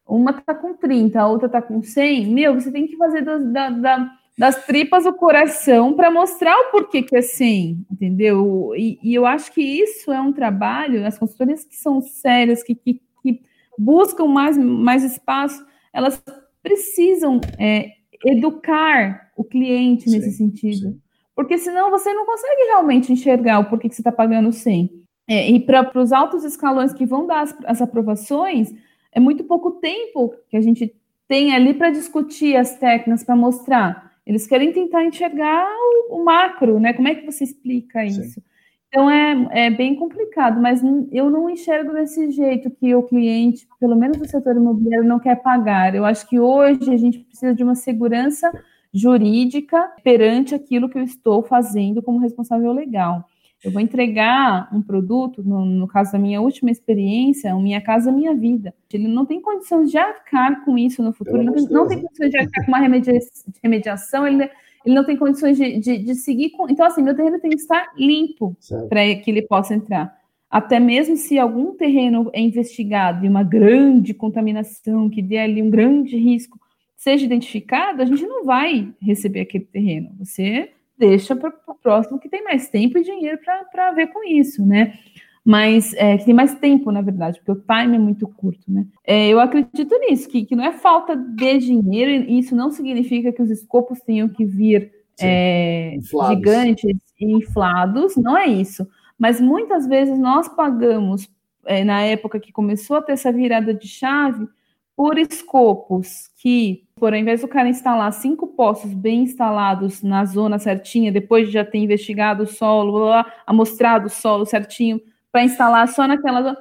uma 0.07 0.33
tá 0.33 0.55
com 0.55 0.75
30, 0.75 1.21
a 1.21 1.27
outra 1.27 1.49
tá 1.49 1.61
com 1.61 1.83
100, 1.83 2.27
meu, 2.29 2.55
você 2.55 2.71
tem 2.71 2.87
que 2.87 2.97
fazer 2.97 3.23
das, 3.23 3.45
da, 3.53 3.71
da, 3.71 4.13
das 4.39 4.65
tripas 4.65 5.05
o 5.05 5.13
coração 5.13 5.95
para 5.95 6.11
mostrar 6.11 6.55
o 6.57 6.71
porquê 6.71 7.03
que 7.03 7.17
é 7.17 7.23
100, 7.23 7.87
entendeu? 7.91 8.73
E, 8.77 8.99
e, 9.03 9.15
eu 9.15 9.27
acho 9.27 9.53
que 9.53 9.61
isso 9.61 10.13
é 10.13 10.21
um 10.21 10.33
trabalho, 10.33 11.07
as 11.07 11.19
consultorias 11.19 11.65
que 11.65 11.77
são 11.77 12.01
sérias, 12.01 12.63
que, 12.63 12.75
que, 12.75 13.01
que 13.23 13.43
buscam 13.79 14.27
mais, 14.27 14.57
mais 14.57 15.03
espaço, 15.03 15.65
elas 15.93 16.23
precisam 16.63 17.41
é, 17.59 17.93
educar 18.25 19.31
o 19.37 19.43
cliente 19.43 20.09
nesse 20.09 20.31
sim, 20.31 20.51
sentido. 20.51 20.91
Sim. 20.91 21.01
Porque 21.35 21.59
senão 21.59 21.91
você 21.91 22.13
não 22.15 22.25
consegue 22.25 22.63
realmente 22.65 23.13
enxergar 23.13 23.59
o 23.59 23.65
porquê 23.67 23.89
que 23.89 23.95
você 23.95 24.01
está 24.01 24.13
pagando 24.13 24.53
100. 24.53 24.91
É, 25.29 25.51
e 25.51 25.61
para 25.61 25.91
os 26.01 26.13
altos 26.13 26.45
escalões 26.45 26.93
que 26.93 27.05
vão 27.05 27.27
dar 27.27 27.43
as, 27.43 27.57
as 27.65 27.83
aprovações, 27.83 28.73
é 29.17 29.21
muito 29.21 29.45
pouco 29.45 29.71
tempo 29.73 30.35
que 30.51 30.59
a 30.59 30.61
gente 30.61 30.95
tem 31.27 31.55
ali 31.55 31.73
para 31.73 31.89
discutir 31.89 32.55
as 32.55 32.79
técnicas, 32.79 33.25
para 33.25 33.35
mostrar. 33.35 34.12
Eles 34.27 34.47
querem 34.47 34.73
tentar 34.73 35.05
enxergar 35.05 35.67
o, 35.67 36.17
o, 36.17 36.25
macro, 36.25 36.79
né? 36.79 36.93
Como 36.93 37.09
é 37.09 37.14
que 37.14 37.25
você 37.25 37.45
explica 37.45 38.05
isso? 38.05 38.23
Sim. 38.23 38.43
Então 38.89 39.11
é, 39.11 39.67
é 39.67 39.71
bem 39.71 39.97
complicado, 39.97 40.61
mas 40.61 40.83
eu 41.11 41.31
não 41.31 41.49
enxergo 41.49 41.95
desse 41.95 42.31
jeito 42.31 42.71
que 42.71 42.95
o 42.95 43.03
cliente, 43.03 43.67
pelo 43.81 43.97
menos 43.97 44.19
do 44.19 44.29
setor 44.29 44.55
imobiliário, 44.55 45.09
não 45.09 45.19
quer 45.19 45.37
pagar. 45.37 45.95
Eu 45.95 46.05
acho 46.05 46.29
que 46.29 46.39
hoje 46.39 46.93
a 46.93 46.97
gente 46.99 47.19
precisa 47.21 47.55
de 47.55 47.64
uma 47.64 47.75
segurança 47.75 48.53
jurídica 48.93 49.93
perante 50.05 50.55
aquilo 50.55 50.91
que 50.91 50.99
eu 50.99 51.03
estou 51.03 51.43
fazendo 51.43 52.03
como 52.03 52.19
responsável 52.19 52.71
legal. 52.73 53.27
Eu 53.65 53.73
vou 53.73 53.81
entregar 53.81 54.69
um 54.73 54.83
produto, 54.83 55.43
no, 55.43 55.65
no, 55.65 55.89
caso 55.89 56.13
da 56.13 56.19
minha 56.19 56.41
última 56.41 56.71
experiência, 56.71 57.55
Minha 57.57 57.81
Casa 57.81 58.13
Minha 58.13 58.35
Vida. 58.35 58.75
Ele 58.93 59.09
não 59.09 59.25
tem 59.25 59.41
condições 59.41 59.91
de 59.91 59.99
arcar 59.99 60.65
com 60.65 60.77
isso 60.77 61.03
no 61.03 61.13
futuro, 61.13 61.39
ele 61.39 61.51
não, 61.51 61.65
não, 61.71 61.89
tem 61.89 62.01
condições 62.01 62.31
de 62.31 62.39
arcar 62.39 62.65
com 62.65 62.71
uma 62.71 62.79
remedia, 62.79 63.19
remediação, 63.63 64.27
ele, 64.27 64.49
ele 64.85 64.95
não 64.95 65.05
tem 65.05 65.17
condições 65.17 65.57
de, 65.57 65.79
de, 65.81 65.99
de, 65.99 66.15
seguir 66.15 66.51
com. 66.51 66.69
Então, 66.69 66.87
assim, 66.87 67.03
meu 67.03 67.17
terreno 67.17 67.41
tem 67.41 67.51
que 67.51 67.57
estar 67.57 67.93
limpo 67.97 68.57
para 68.89 69.15
que 69.17 69.31
ele 69.31 69.43
possa 69.43 69.75
entrar. 69.75 70.15
Até 70.51 70.79
mesmo 70.79 71.17
se 71.17 71.39
algum 71.39 71.75
terreno 71.75 72.31
é 72.33 72.41
investigado 72.41 73.25
e 73.25 73.29
uma 73.29 73.43
grande 73.43 74.15
contaminação 74.15 75.11
que 75.11 75.21
dê 75.21 75.39
ali 75.39 75.61
um 75.61 75.70
grande 75.70 76.16
risco 76.16 76.59
seja 76.97 77.24
identificado, 77.24 78.03
a 78.03 78.05
gente 78.05 78.27
não 78.27 78.45
vai 78.45 78.93
receber 79.01 79.41
aquele 79.41 79.65
terreno. 79.65 80.11
Você 80.19 80.70
deixa 80.98 81.36
para 81.36 81.52
o 81.66 81.74
próximo 81.74 82.18
que 82.18 82.28
tem 82.28 82.43
mais 82.43 82.68
tempo 82.68 82.98
e 82.98 83.02
dinheiro 83.02 83.39
para 83.70 83.93
ver 83.93 84.09
com 84.09 84.24
isso, 84.24 84.64
né? 84.64 84.98
Mas 85.44 85.94
é, 85.94 86.18
que 86.18 86.24
tem 86.24 86.35
mais 86.35 86.55
tempo, 86.55 86.90
na 86.90 87.01
verdade, 87.01 87.39
porque 87.39 87.52
o 87.52 87.62
time 87.62 87.94
é 87.94 87.98
muito 88.01 88.27
curto, 88.27 88.64
né? 88.66 88.85
É, 89.05 89.28
eu 89.28 89.39
acredito 89.39 89.97
nisso, 90.01 90.28
que, 90.28 90.44
que 90.44 90.56
não 90.56 90.64
é 90.64 90.73
falta 90.73 91.14
de 91.14 91.59
dinheiro, 91.59 92.10
e 92.28 92.40
isso 92.40 92.56
não 92.56 92.73
significa 92.73 93.31
que 93.31 93.40
os 93.40 93.51
escopos 93.51 94.01
tenham 94.01 94.28
que 94.28 94.44
vir 94.44 94.90
é, 95.20 95.97
gigantes 96.28 96.98
e 97.20 97.32
inflados, 97.32 98.16
não 98.16 98.36
é 98.36 98.47
isso. 98.47 98.86
Mas 99.16 99.40
muitas 99.40 99.86
vezes 99.86 100.18
nós 100.18 100.48
pagamos, 100.48 101.31
é, 101.64 101.85
na 101.85 102.02
época 102.02 102.40
que 102.40 102.51
começou 102.52 102.97
a 102.97 103.02
ter 103.02 103.12
essa 103.12 103.32
virada 103.32 103.73
de 103.73 103.86
chave, 103.86 104.48
por 104.97 105.18
escopos 105.18 106.28
que, 106.39 106.85
por 106.97 107.12
ao 107.12 107.18
invés 107.18 107.43
do 107.43 107.48
cara 107.48 107.68
instalar 107.68 108.10
cinco 108.12 108.47
postos 108.47 108.94
bem 108.94 109.24
instalados 109.24 110.02
na 110.02 110.24
zona 110.24 110.59
certinha, 110.59 111.12
depois 111.12 111.48
de 111.48 111.52
já 111.52 111.64
ter 111.64 111.78
investigado 111.78 112.44
o 112.44 112.47
solo, 112.47 112.98
lá, 112.98 113.31
amostrado 113.47 114.06
o 114.06 114.10
solo 114.10 114.47
certinho, 114.47 114.98
para 115.31 115.44
instalar 115.44 115.86
só 115.89 116.09
naquela 116.09 116.43
zona. 116.43 116.56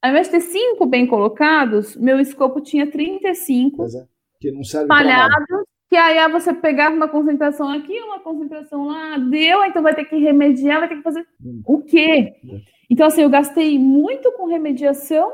Ao 0.00 0.10
invés 0.10 0.28
de 0.28 0.32
ter 0.34 0.40
cinco 0.40 0.86
bem 0.86 1.04
colocados, 1.04 1.96
meu 1.96 2.20
escopo 2.20 2.60
tinha 2.60 2.88
35 2.88 3.76
pois 3.76 3.94
é, 3.94 4.06
que 4.40 4.52
não 4.52 4.62
serve 4.62 4.84
espalhados, 4.84 5.64
que 5.90 5.96
aí 5.96 6.30
você 6.30 6.54
pegava 6.54 6.94
uma 6.94 7.08
concentração 7.08 7.68
aqui, 7.70 7.98
uma 8.00 8.20
concentração 8.20 8.86
lá, 8.86 9.18
deu, 9.18 9.64
então 9.64 9.82
vai 9.82 9.94
ter 9.94 10.04
que 10.04 10.16
remediar, 10.16 10.78
vai 10.78 10.88
ter 10.88 10.96
que 10.96 11.02
fazer 11.02 11.26
hum. 11.44 11.62
o 11.66 11.82
quê? 11.82 12.34
É. 12.48 12.60
Então, 12.88 13.06
assim, 13.06 13.22
eu 13.22 13.30
gastei 13.30 13.78
muito 13.78 14.30
com 14.32 14.46
remediação 14.46 15.32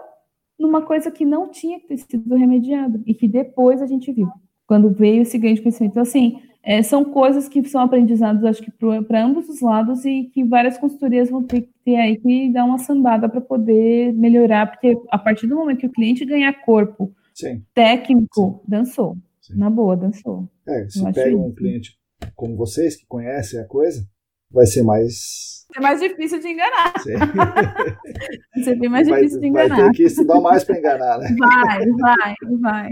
numa 0.61 0.83
coisa 0.83 1.11
que 1.11 1.25
não 1.25 1.49
tinha 1.49 1.81
que 1.81 1.89
ter 1.89 1.97
sido 1.99 2.37
remediado 2.37 3.03
e 3.07 3.15
que 3.15 3.27
depois 3.27 3.81
a 3.81 3.87
gente 3.87 4.13
viu, 4.13 4.29
quando 4.67 4.91
veio 4.91 5.23
esse 5.23 5.39
grande 5.39 5.63
conhecimento. 5.63 5.93
Então, 5.93 6.03
assim, 6.03 6.39
é, 6.63 6.83
são 6.83 7.05
coisas 7.05 7.49
que 7.49 7.65
são 7.65 7.81
aprendizados, 7.81 8.45
acho 8.45 8.63
que 8.63 8.71
para 8.71 9.25
ambos 9.25 9.49
os 9.49 9.61
lados 9.63 10.05
e 10.05 10.25
que 10.25 10.45
várias 10.45 10.77
consultorias 10.77 11.31
vão 11.31 11.43
ter 11.43 11.63
que 11.63 11.71
ter 11.85 11.97
aí 11.97 12.17
que 12.17 12.53
dar 12.53 12.67
uma 12.67 12.79
sambada 12.79 13.29
para 13.29 13.41
poder 13.41 14.13
melhorar, 14.13 14.71
porque 14.71 14.97
a 15.11 15.19
partir 15.19 15.47
do 15.47 15.57
momento 15.57 15.79
que 15.79 15.87
o 15.87 15.93
cliente 15.93 16.25
ganhar 16.25 16.53
corpo 16.65 17.15
Sim. 17.35 17.63
técnico, 17.75 18.61
Sim. 18.63 18.71
dançou. 18.71 19.17
Sim. 19.41 19.57
Na 19.57 19.71
boa, 19.71 19.97
dançou. 19.97 20.49
É, 20.69 20.87
se 20.89 21.13
pega 21.13 21.37
um 21.37 21.53
cliente 21.53 21.99
como 22.37 22.55
vocês, 22.57 22.97
que 22.97 23.07
conhecem 23.07 23.59
a 23.59 23.65
coisa, 23.65 24.07
vai 24.51 24.67
ser 24.67 24.83
mais. 24.83 25.67
É 25.77 25.81
mais 25.81 26.01
difícil 26.01 26.41
de 26.41 26.49
enganar. 26.49 26.93
vai 28.55 28.65
ser 28.65 28.79
bem 28.79 28.89
mais 28.89 29.09
vai, 29.09 29.21
difícil 29.21 29.41
de 29.41 29.47
enganar. 29.47 29.77
Vai 29.77 29.87
ter 29.87 29.97
que 29.97 30.03
estudar 30.05 30.41
mais 30.41 30.65
para 30.65 30.79
enganar, 30.79 31.19
né? 31.19 31.29
Vai, 31.39 31.87
vai, 31.93 32.35
vai. 32.61 32.91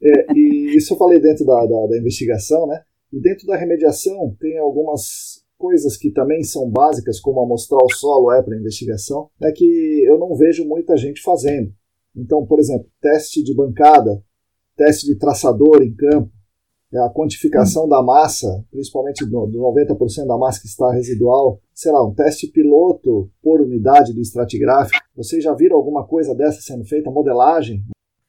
É, 0.00 0.32
e 0.32 0.76
isso 0.76 0.94
eu 0.94 0.98
falei 0.98 1.20
dentro 1.20 1.44
da, 1.44 1.60
da, 1.66 1.86
da 1.88 1.98
investigação, 1.98 2.66
né? 2.66 2.80
E 3.12 3.20
dentro 3.20 3.46
da 3.46 3.56
remediação 3.56 4.36
tem 4.38 4.58
algumas 4.58 5.42
coisas 5.56 5.96
que 5.96 6.12
também 6.12 6.44
são 6.44 6.70
básicas, 6.70 7.18
como 7.18 7.42
amostrar 7.42 7.80
o 7.82 7.92
solo 7.92 8.32
é 8.32 8.42
para 8.42 8.56
investigação, 8.56 9.28
é 9.42 9.50
que 9.50 10.04
eu 10.06 10.18
não 10.18 10.36
vejo 10.36 10.64
muita 10.64 10.96
gente 10.96 11.20
fazendo. 11.20 11.72
Então, 12.16 12.46
por 12.46 12.60
exemplo, 12.60 12.86
teste 13.00 13.42
de 13.42 13.54
bancada, 13.54 14.22
teste 14.76 15.06
de 15.06 15.16
traçador 15.16 15.82
em 15.82 15.94
campo, 15.94 16.30
a 16.96 17.10
quantificação 17.10 17.88
da 17.88 18.02
massa, 18.02 18.64
principalmente 18.70 19.24
do, 19.26 19.46
do 19.46 19.58
90% 19.58 20.26
da 20.26 20.38
massa 20.38 20.60
que 20.60 20.66
está 20.66 20.90
residual, 20.92 21.60
sei 21.74 21.92
lá, 21.92 22.06
um 22.06 22.14
teste 22.14 22.46
piloto 22.46 23.30
por 23.42 23.60
unidade 23.60 24.14
do 24.14 24.20
estratigráfico. 24.20 24.98
Vocês 25.14 25.44
já 25.44 25.52
viram 25.54 25.76
alguma 25.76 26.06
coisa 26.06 26.34
dessa 26.34 26.60
sendo 26.62 26.84
feita? 26.84 27.10
Modelagem? 27.10 27.82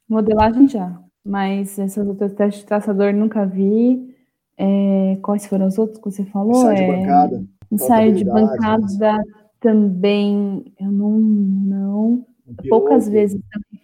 Modelagem 0.10 0.68
já, 0.68 1.02
mas 1.24 1.78
esses 1.80 1.98
outros 1.98 2.34
testes 2.34 2.62
de 2.62 2.68
traçador 2.68 3.14
nunca 3.14 3.46
vi. 3.46 4.10
É, 4.58 5.18
quais 5.22 5.46
foram 5.46 5.68
os 5.68 5.78
outros 5.78 6.00
que 6.00 6.12
você 6.12 6.26
falou? 6.26 6.52
Ensaio 6.52 6.76
de 6.76 6.84
é, 6.84 6.88
bancada. 6.98 7.46
Ensaio 7.72 8.14
de 8.14 8.26
bancada 8.26 9.24
também, 9.62 10.74
eu 10.80 10.92
não, 10.92 11.20
não. 11.20 12.26
Poucas 12.68 13.08
vezes 13.08 13.40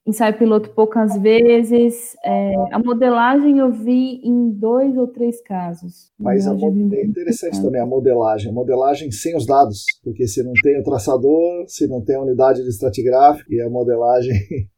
ensaio 0.05 0.37
piloto 0.37 0.69
poucas 0.69 1.17
vezes. 1.17 2.15
É, 2.23 2.53
a 2.71 2.79
modelagem 2.79 3.57
eu 3.57 3.71
vi 3.71 4.21
em 4.23 4.51
dois 4.51 4.95
ou 4.97 5.07
três 5.07 5.41
casos. 5.41 6.11
Mas 6.19 6.47
a 6.47 6.51
é 6.53 7.05
interessante 7.05 7.61
também 7.61 7.81
a 7.81 7.85
modelagem. 7.85 8.51
A 8.51 8.53
modelagem 8.53 9.11
sem 9.11 9.35
os 9.35 9.45
dados, 9.45 9.85
porque 10.03 10.27
se 10.27 10.43
não 10.43 10.53
tem 10.61 10.79
o 10.79 10.83
traçador, 10.83 11.65
se 11.67 11.87
não 11.87 12.03
tem 12.03 12.15
a 12.15 12.21
unidade 12.21 12.61
de 12.61 12.69
estratigráfico, 12.69 13.51
e 13.51 13.61
a 13.61 13.69
modelagem 13.69 14.35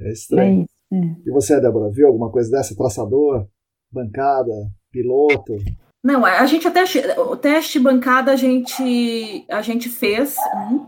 é 0.00 0.12
estranho. 0.12 0.60
É 0.60 0.64
isso, 0.64 1.04
é. 1.04 1.16
E 1.26 1.30
você, 1.30 1.60
Débora, 1.60 1.90
viu 1.90 2.06
alguma 2.06 2.30
coisa 2.30 2.50
dessa? 2.50 2.76
Traçador, 2.76 3.46
bancada, 3.90 4.52
piloto? 4.90 5.56
Não, 6.04 6.24
a 6.24 6.46
gente 6.46 6.66
até 6.66 6.84
o 7.18 7.36
teste 7.36 7.78
bancada 7.78 8.32
a 8.32 8.36
gente 8.36 9.44
a 9.50 9.60
gente 9.60 9.88
fez 9.88 10.36
um, 10.70 10.86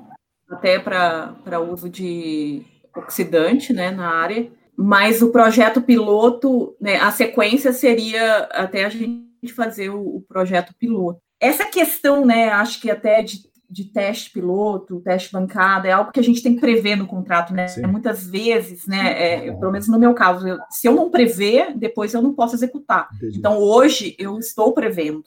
até 0.49 0.79
para 0.79 1.61
uso 1.61 1.91
de 1.91 2.63
oxidante 2.95 3.73
né, 3.73 3.91
na 3.91 4.09
área, 4.09 4.51
mas 4.77 5.21
o 5.21 5.31
projeto 5.31 5.83
piloto, 5.83 6.75
né, 6.81 6.97
a 6.97 7.11
sequência 7.11 7.73
seria 7.73 8.49
até 8.53 8.85
a 8.85 8.89
gente 8.89 9.53
fazer 9.55 9.91
o, 9.91 10.17
o 10.17 10.21
projeto 10.23 10.75
piloto. 10.79 11.21
Essa 11.39 11.67
questão, 11.67 12.25
né, 12.25 12.51
acho 12.51 12.81
que 12.81 12.91
até 12.91 13.23
de, 13.23 13.41
de 13.69 13.85
teste 13.85 14.31
piloto, 14.31 15.01
teste 15.01 15.33
bancada, 15.33 15.89
é 15.89 15.93
algo 15.93 16.11
que 16.13 16.21
a 16.21 16.23
gente 16.23 16.43
tem 16.43 16.55
que 16.55 16.61
prever 16.61 16.97
no 16.97 17.07
contrato, 17.07 17.55
né? 17.55 17.69
Sim. 17.69 17.87
Muitas 17.87 18.27
vezes, 18.27 18.87
né, 18.87 19.47
é, 19.47 19.53
pelo 19.53 19.71
menos 19.71 19.89
no 19.89 19.99
meu 19.99 20.13
caso, 20.13 20.47
eu, 20.47 20.59
se 20.71 20.89
eu 20.89 20.95
não 20.95 21.11
prever, 21.11 21.77
depois 21.77 22.13
eu 22.13 22.21
não 22.21 22.35
posso 22.35 22.55
executar. 22.55 23.09
Entendi. 23.15 23.39
Então, 23.39 23.59
hoje, 23.59 24.17
eu 24.19 24.39
estou 24.39 24.73
prevendo, 24.73 25.25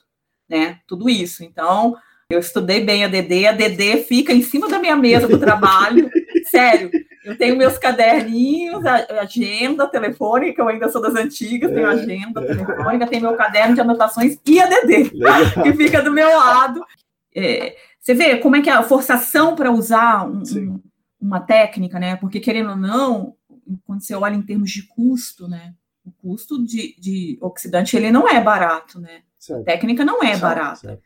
né, 0.50 0.80
tudo 0.88 1.10
isso. 1.10 1.44
Então, 1.44 1.96
eu 2.30 2.40
estudei 2.40 2.84
bem 2.84 3.04
a 3.04 3.08
DD, 3.08 3.48
a 3.48 3.52
DD 3.52 4.04
fica 4.04 4.34
em 4.34 4.42
cima 4.42 4.68
da 4.68 4.80
minha 4.80 4.96
mesa 4.96 5.28
do 5.28 5.38
trabalho, 5.40 6.10
sério. 6.54 6.92
Eu 7.26 7.36
tenho 7.36 7.58
meus 7.58 7.80
caderninhos, 7.80 8.86
agenda 8.86 9.88
telefônica, 9.88 10.62
eu 10.62 10.68
ainda 10.68 10.88
sou 10.90 11.02
das 11.02 11.16
antigas, 11.16 11.72
é, 11.72 11.74
tenho 11.74 11.88
agenda 11.88 12.42
é. 12.42 12.46
telefônica, 12.46 13.08
tenho 13.08 13.22
meu 13.24 13.36
caderno 13.36 13.74
de 13.74 13.82
anotações 13.82 14.38
e 14.46 14.60
ADD, 14.60 15.12
que 15.64 15.74
fica 15.74 16.02
do 16.02 16.12
meu 16.12 16.30
lado. 16.30 16.86
É, 17.36 17.76
você 18.00 18.14
vê 18.14 18.38
como 18.38 18.56
é 18.56 18.62
que 18.62 18.70
é 18.70 18.74
a 18.74 18.84
forçação 18.84 19.56
para 19.56 19.72
usar 19.72 20.28
um, 20.30 20.44
um, 20.44 20.84
uma 21.20 21.40
técnica, 21.40 22.00
né? 22.00 22.16
Porque, 22.18 22.40
querendo 22.40 22.72
ou 22.72 22.76
não, 22.76 23.36
quando 23.86 24.02
você 24.02 24.14
olha 24.14 24.36
em 24.36 24.42
termos 24.42 24.70
de 24.70 24.84
custo, 24.84 25.48
né? 25.48 25.74
O 26.06 26.12
custo 26.12 26.64
de, 26.64 26.96
de 27.00 27.38
oxidante, 27.42 27.96
ele 27.96 28.12
não 28.12 28.28
é 28.28 28.40
barato, 28.42 29.00
né? 29.00 29.22
Certo. 29.40 29.62
A 29.62 29.64
técnica 29.64 30.06
não 30.06 30.22
é 30.22 30.28
certo, 30.28 30.42
barata. 30.42 30.76
Certo. 30.76 31.02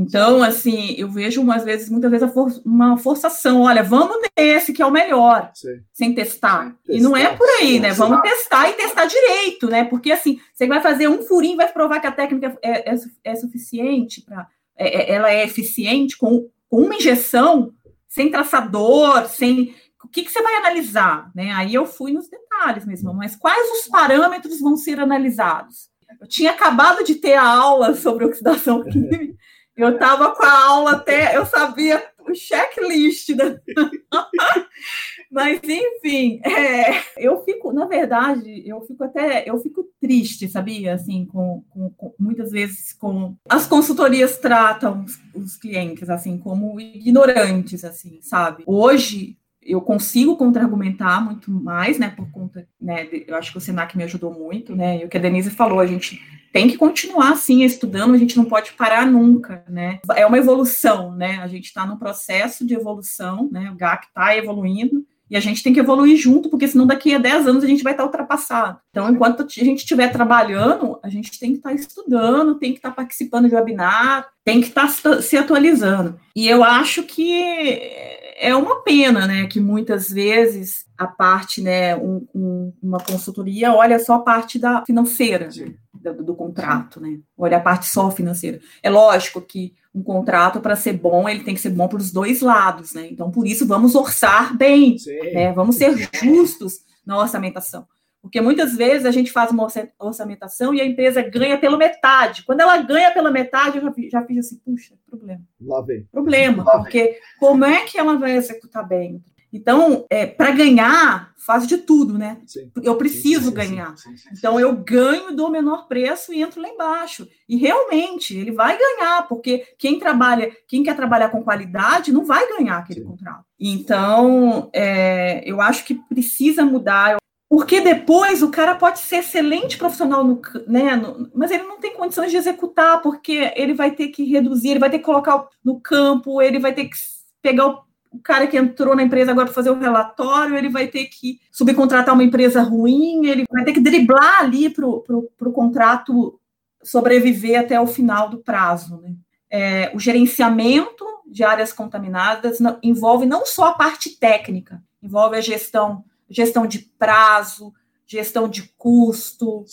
Então, 0.00 0.44
assim, 0.44 0.94
eu 0.96 1.10
vejo 1.10 1.42
umas 1.42 1.64
vezes, 1.64 1.90
muitas 1.90 2.08
vezes, 2.08 2.32
for 2.32 2.48
uma 2.64 2.96
forçação. 2.96 3.62
Olha, 3.62 3.82
vamos 3.82 4.16
nesse 4.38 4.72
que 4.72 4.80
é 4.80 4.86
o 4.86 4.92
melhor, 4.92 5.50
Sim. 5.52 5.80
sem 5.92 6.14
testar. 6.14 6.76
testar. 6.86 6.96
E 6.96 7.00
não 7.00 7.16
é 7.16 7.34
por 7.34 7.48
aí, 7.58 7.80
né? 7.80 7.92
Vamos 7.92 8.20
testar 8.20 8.70
e 8.70 8.74
testar 8.74 9.06
direito, 9.06 9.66
né? 9.66 9.82
Porque 9.82 10.12
assim, 10.12 10.40
você 10.54 10.68
vai 10.68 10.80
fazer 10.80 11.08
um 11.08 11.22
furinho, 11.22 11.56
vai 11.56 11.66
provar 11.66 11.98
que 11.98 12.06
a 12.06 12.12
técnica 12.12 12.56
é, 12.62 12.94
é, 12.94 12.96
é 13.24 13.34
suficiente 13.34 14.22
para. 14.22 14.46
É, 14.76 14.86
é, 14.86 15.14
ela 15.16 15.32
é 15.32 15.44
eficiente 15.44 16.16
com, 16.16 16.48
com 16.70 16.82
uma 16.82 16.94
injeção, 16.94 17.72
sem 18.08 18.30
traçador, 18.30 19.26
sem. 19.26 19.74
O 20.04 20.06
que, 20.06 20.22
que 20.22 20.30
você 20.30 20.40
vai 20.40 20.54
analisar? 20.54 21.28
Né? 21.34 21.50
Aí 21.50 21.74
eu 21.74 21.84
fui 21.84 22.12
nos 22.12 22.28
detalhes 22.28 22.86
mesmo, 22.86 23.12
mas 23.12 23.34
quais 23.34 23.68
os 23.72 23.88
parâmetros 23.88 24.60
vão 24.60 24.76
ser 24.76 25.00
analisados? 25.00 25.88
Eu 26.20 26.28
tinha 26.28 26.52
acabado 26.52 27.02
de 27.02 27.16
ter 27.16 27.34
a 27.34 27.44
aula 27.44 27.96
sobre 27.96 28.24
oxidação 28.24 28.84
química. 28.88 29.36
Eu 29.78 29.90
estava 29.90 30.34
com 30.34 30.42
a 30.42 30.64
aula 30.66 30.90
até, 30.90 31.36
eu 31.36 31.46
sabia 31.46 32.04
o 32.28 32.34
checklist, 32.34 33.28
né? 33.30 33.60
Mas 35.30 35.60
enfim, 35.62 36.40
é, 36.44 37.00
eu 37.16 37.44
fico, 37.44 37.72
na 37.72 37.86
verdade, 37.86 38.62
eu 38.66 38.80
fico 38.80 39.04
até, 39.04 39.48
eu 39.48 39.56
fico 39.58 39.84
triste, 40.00 40.48
sabia? 40.48 40.94
Assim, 40.94 41.26
com, 41.26 41.62
com, 41.70 41.90
com 41.90 42.14
muitas 42.18 42.50
vezes 42.50 42.92
com 42.92 43.36
as 43.48 43.68
consultorias 43.68 44.36
tratam 44.38 45.04
os, 45.04 45.20
os 45.32 45.56
clientes 45.56 46.10
assim 46.10 46.38
como 46.38 46.80
ignorantes, 46.80 47.84
assim, 47.84 48.18
sabe? 48.20 48.64
Hoje 48.66 49.38
eu 49.62 49.80
consigo 49.80 50.36
contra-argumentar 50.36 51.24
muito 51.24 51.52
mais, 51.52 51.98
né, 51.98 52.08
por 52.08 52.28
conta, 52.32 52.66
né, 52.80 53.06
eu 53.26 53.36
acho 53.36 53.52
que 53.52 53.58
o 53.58 53.60
Senac 53.60 53.94
me 53.96 54.04
ajudou 54.04 54.32
muito, 54.32 54.74
né, 54.74 55.02
e 55.02 55.04
o 55.04 55.08
que 55.10 55.18
a 55.18 55.20
Denise 55.20 55.50
falou, 55.50 55.78
a 55.78 55.86
gente 55.86 56.18
tem 56.52 56.68
que 56.68 56.76
continuar 56.76 57.32
assim 57.32 57.62
estudando, 57.62 58.14
a 58.14 58.18
gente 58.18 58.36
não 58.36 58.44
pode 58.44 58.72
parar 58.72 59.06
nunca, 59.06 59.64
né? 59.68 60.00
É 60.14 60.26
uma 60.26 60.38
evolução, 60.38 61.14
né? 61.14 61.38
A 61.42 61.46
gente 61.46 61.66
está 61.66 61.86
num 61.86 61.96
processo 61.96 62.66
de 62.66 62.74
evolução, 62.74 63.48
né? 63.50 63.70
O 63.70 63.76
GAC 63.76 64.06
está 64.06 64.36
evoluindo 64.36 65.04
e 65.30 65.36
a 65.36 65.40
gente 65.40 65.62
tem 65.62 65.74
que 65.74 65.80
evoluir 65.80 66.16
junto, 66.16 66.48
porque 66.48 66.66
senão 66.66 66.86
daqui 66.86 67.14
a 67.14 67.18
10 67.18 67.46
anos 67.46 67.64
a 67.64 67.66
gente 67.66 67.82
vai 67.82 67.92
estar 67.92 68.04
ultrapassado. 68.04 68.78
Então, 68.90 69.10
enquanto 69.10 69.42
a 69.42 69.46
gente 69.46 69.80
estiver 69.80 70.10
trabalhando, 70.10 70.98
a 71.02 71.08
gente 71.10 71.38
tem 71.38 71.52
que 71.52 71.58
estar 71.58 71.72
estudando, 71.74 72.54
tem 72.54 72.72
que 72.72 72.78
estar 72.78 72.92
participando 72.92 73.48
de 73.48 73.54
webinar, 73.54 74.26
tem 74.42 74.60
que 74.60 74.68
estar 74.68 74.88
se 74.88 75.36
atualizando. 75.36 76.18
E 76.34 76.48
eu 76.48 76.64
acho 76.64 77.02
que 77.02 78.17
é 78.40 78.54
uma 78.54 78.82
pena, 78.82 79.26
né, 79.26 79.46
que 79.46 79.60
muitas 79.60 80.10
vezes 80.10 80.86
a 80.96 81.06
parte, 81.06 81.60
né, 81.60 81.96
um, 81.96 82.26
um, 82.34 82.72
uma 82.82 82.98
consultoria 82.98 83.72
olha 83.72 83.98
só 83.98 84.14
a 84.14 84.20
parte 84.20 84.58
da 84.58 84.84
financeira 84.84 85.48
do, 85.94 86.24
do, 86.24 86.34
contrato, 86.34 87.00
né, 87.00 87.18
olha 87.36 87.56
a 87.56 87.60
parte 87.60 87.86
só 87.86 88.10
financeira. 88.10 88.60
É 88.82 88.88
lógico 88.88 89.40
que 89.40 89.74
um 89.94 90.02
contrato 90.02 90.60
para 90.60 90.76
ser 90.76 90.92
bom 90.92 91.28
ele 91.28 91.44
tem 91.44 91.54
que 91.54 91.60
ser 91.60 91.70
bom 91.70 91.88
para 91.88 91.98
os 91.98 92.12
dois 92.12 92.40
lados, 92.40 92.94
né. 92.94 93.08
Então 93.10 93.30
por 93.30 93.46
isso 93.46 93.66
vamos 93.66 93.94
orçar 93.94 94.56
bem, 94.56 94.96
né, 95.32 95.52
vamos 95.52 95.76
ser 95.76 95.96
justos 96.22 96.80
na 97.04 97.18
orçamentação. 97.18 97.86
Porque 98.20 98.40
muitas 98.40 98.74
vezes 98.74 99.06
a 99.06 99.10
gente 99.10 99.30
faz 99.30 99.50
uma 99.50 99.66
orçamentação 99.98 100.74
e 100.74 100.80
a 100.80 100.84
empresa 100.84 101.22
ganha 101.22 101.56
pela 101.58 101.76
metade. 101.76 102.44
Quando 102.44 102.60
ela 102.60 102.76
ganha 102.78 103.12
pela 103.12 103.30
metade, 103.30 103.78
eu 103.78 103.82
já, 103.82 103.92
já 104.10 104.26
fiz 104.26 104.38
assim, 104.38 104.60
puxa, 104.64 104.94
problema. 105.08 105.42
Lá 105.60 105.80
vem. 105.82 106.04
Problema, 106.10 106.64
Lá 106.64 106.78
porque 106.78 107.02
vem. 107.02 107.16
como 107.38 107.64
é 107.64 107.84
que 107.84 107.98
ela 107.98 108.16
vai 108.16 108.36
executar 108.36 108.86
bem? 108.86 109.22
Então, 109.52 110.04
é, 110.10 110.26
para 110.26 110.50
ganhar, 110.50 111.32
faz 111.38 111.66
de 111.66 111.78
tudo, 111.78 112.18
né? 112.18 112.38
Sim. 112.46 112.70
Eu 112.82 112.96
preciso 112.96 113.44
sim, 113.44 113.48
sim, 113.48 113.54
ganhar. 113.54 113.94
Então, 114.36 114.60
eu 114.60 114.76
ganho 114.76 115.34
do 115.34 115.48
menor 115.48 115.88
preço 115.88 116.32
e 116.34 116.42
entro 116.42 116.60
lá 116.60 116.68
embaixo. 116.68 117.26
E 117.48 117.56
realmente, 117.56 118.36
ele 118.36 118.52
vai 118.52 118.76
ganhar, 118.78 119.26
porque 119.26 119.64
quem 119.78 119.98
trabalha, 119.98 120.54
quem 120.66 120.82
quer 120.82 120.94
trabalhar 120.94 121.30
com 121.30 121.42
qualidade, 121.42 122.12
não 122.12 122.26
vai 122.26 122.46
ganhar 122.56 122.78
aquele 122.78 123.00
contrato. 123.00 123.44
Então, 123.58 124.68
é, 124.72 125.42
eu 125.50 125.60
acho 125.60 125.84
que 125.84 125.94
precisa 125.94 126.64
mudar. 126.64 127.16
Porque 127.48 127.80
depois 127.80 128.42
o 128.42 128.50
cara 128.50 128.74
pode 128.74 128.98
ser 128.98 129.16
excelente 129.16 129.78
profissional, 129.78 130.22
no, 130.22 130.40
né, 130.66 130.94
no, 130.96 131.30
mas 131.34 131.50
ele 131.50 131.62
não 131.62 131.80
tem 131.80 131.96
condições 131.96 132.30
de 132.30 132.36
executar, 132.36 133.00
porque 133.00 133.52
ele 133.56 133.72
vai 133.72 133.90
ter 133.92 134.08
que 134.08 134.24
reduzir, 134.24 134.70
ele 134.70 134.80
vai 134.80 134.90
ter 134.90 134.98
que 134.98 135.04
colocar 135.04 135.46
no 135.64 135.80
campo, 135.80 136.42
ele 136.42 136.58
vai 136.58 136.74
ter 136.74 136.84
que 136.84 136.96
pegar 137.40 137.66
o, 137.68 137.82
o 138.10 138.18
cara 138.18 138.46
que 138.46 138.58
entrou 138.58 138.94
na 138.94 139.02
empresa 139.02 139.30
agora 139.30 139.46
para 139.46 139.54
fazer 139.54 139.70
o 139.70 139.78
relatório, 139.78 140.56
ele 140.56 140.68
vai 140.68 140.88
ter 140.88 141.06
que 141.06 141.40
subcontratar 141.50 142.14
uma 142.14 142.24
empresa 142.24 142.60
ruim, 142.60 143.26
ele 143.26 143.44
vai 143.50 143.64
ter 143.64 143.72
que 143.72 143.80
driblar 143.80 144.40
ali 144.40 144.68
para 144.68 144.86
o 144.86 145.52
contrato 145.52 146.38
sobreviver 146.82 147.60
até 147.60 147.80
o 147.80 147.86
final 147.86 148.28
do 148.28 148.38
prazo. 148.38 149.00
Né? 149.00 149.14
É, 149.50 149.90
o 149.94 149.98
gerenciamento 149.98 151.04
de 151.26 151.44
áreas 151.44 151.72
contaminadas 151.72 152.58
envolve 152.82 153.26
não 153.26 153.44
só 153.46 153.68
a 153.68 153.74
parte 153.74 154.18
técnica, 154.18 154.82
envolve 155.02 155.36
a 155.36 155.40
gestão, 155.40 156.04
gestão 156.28 156.66
de 156.66 156.78
prazo, 156.98 157.72
gestão 158.06 158.48
de 158.48 158.62
custo, 158.76 159.64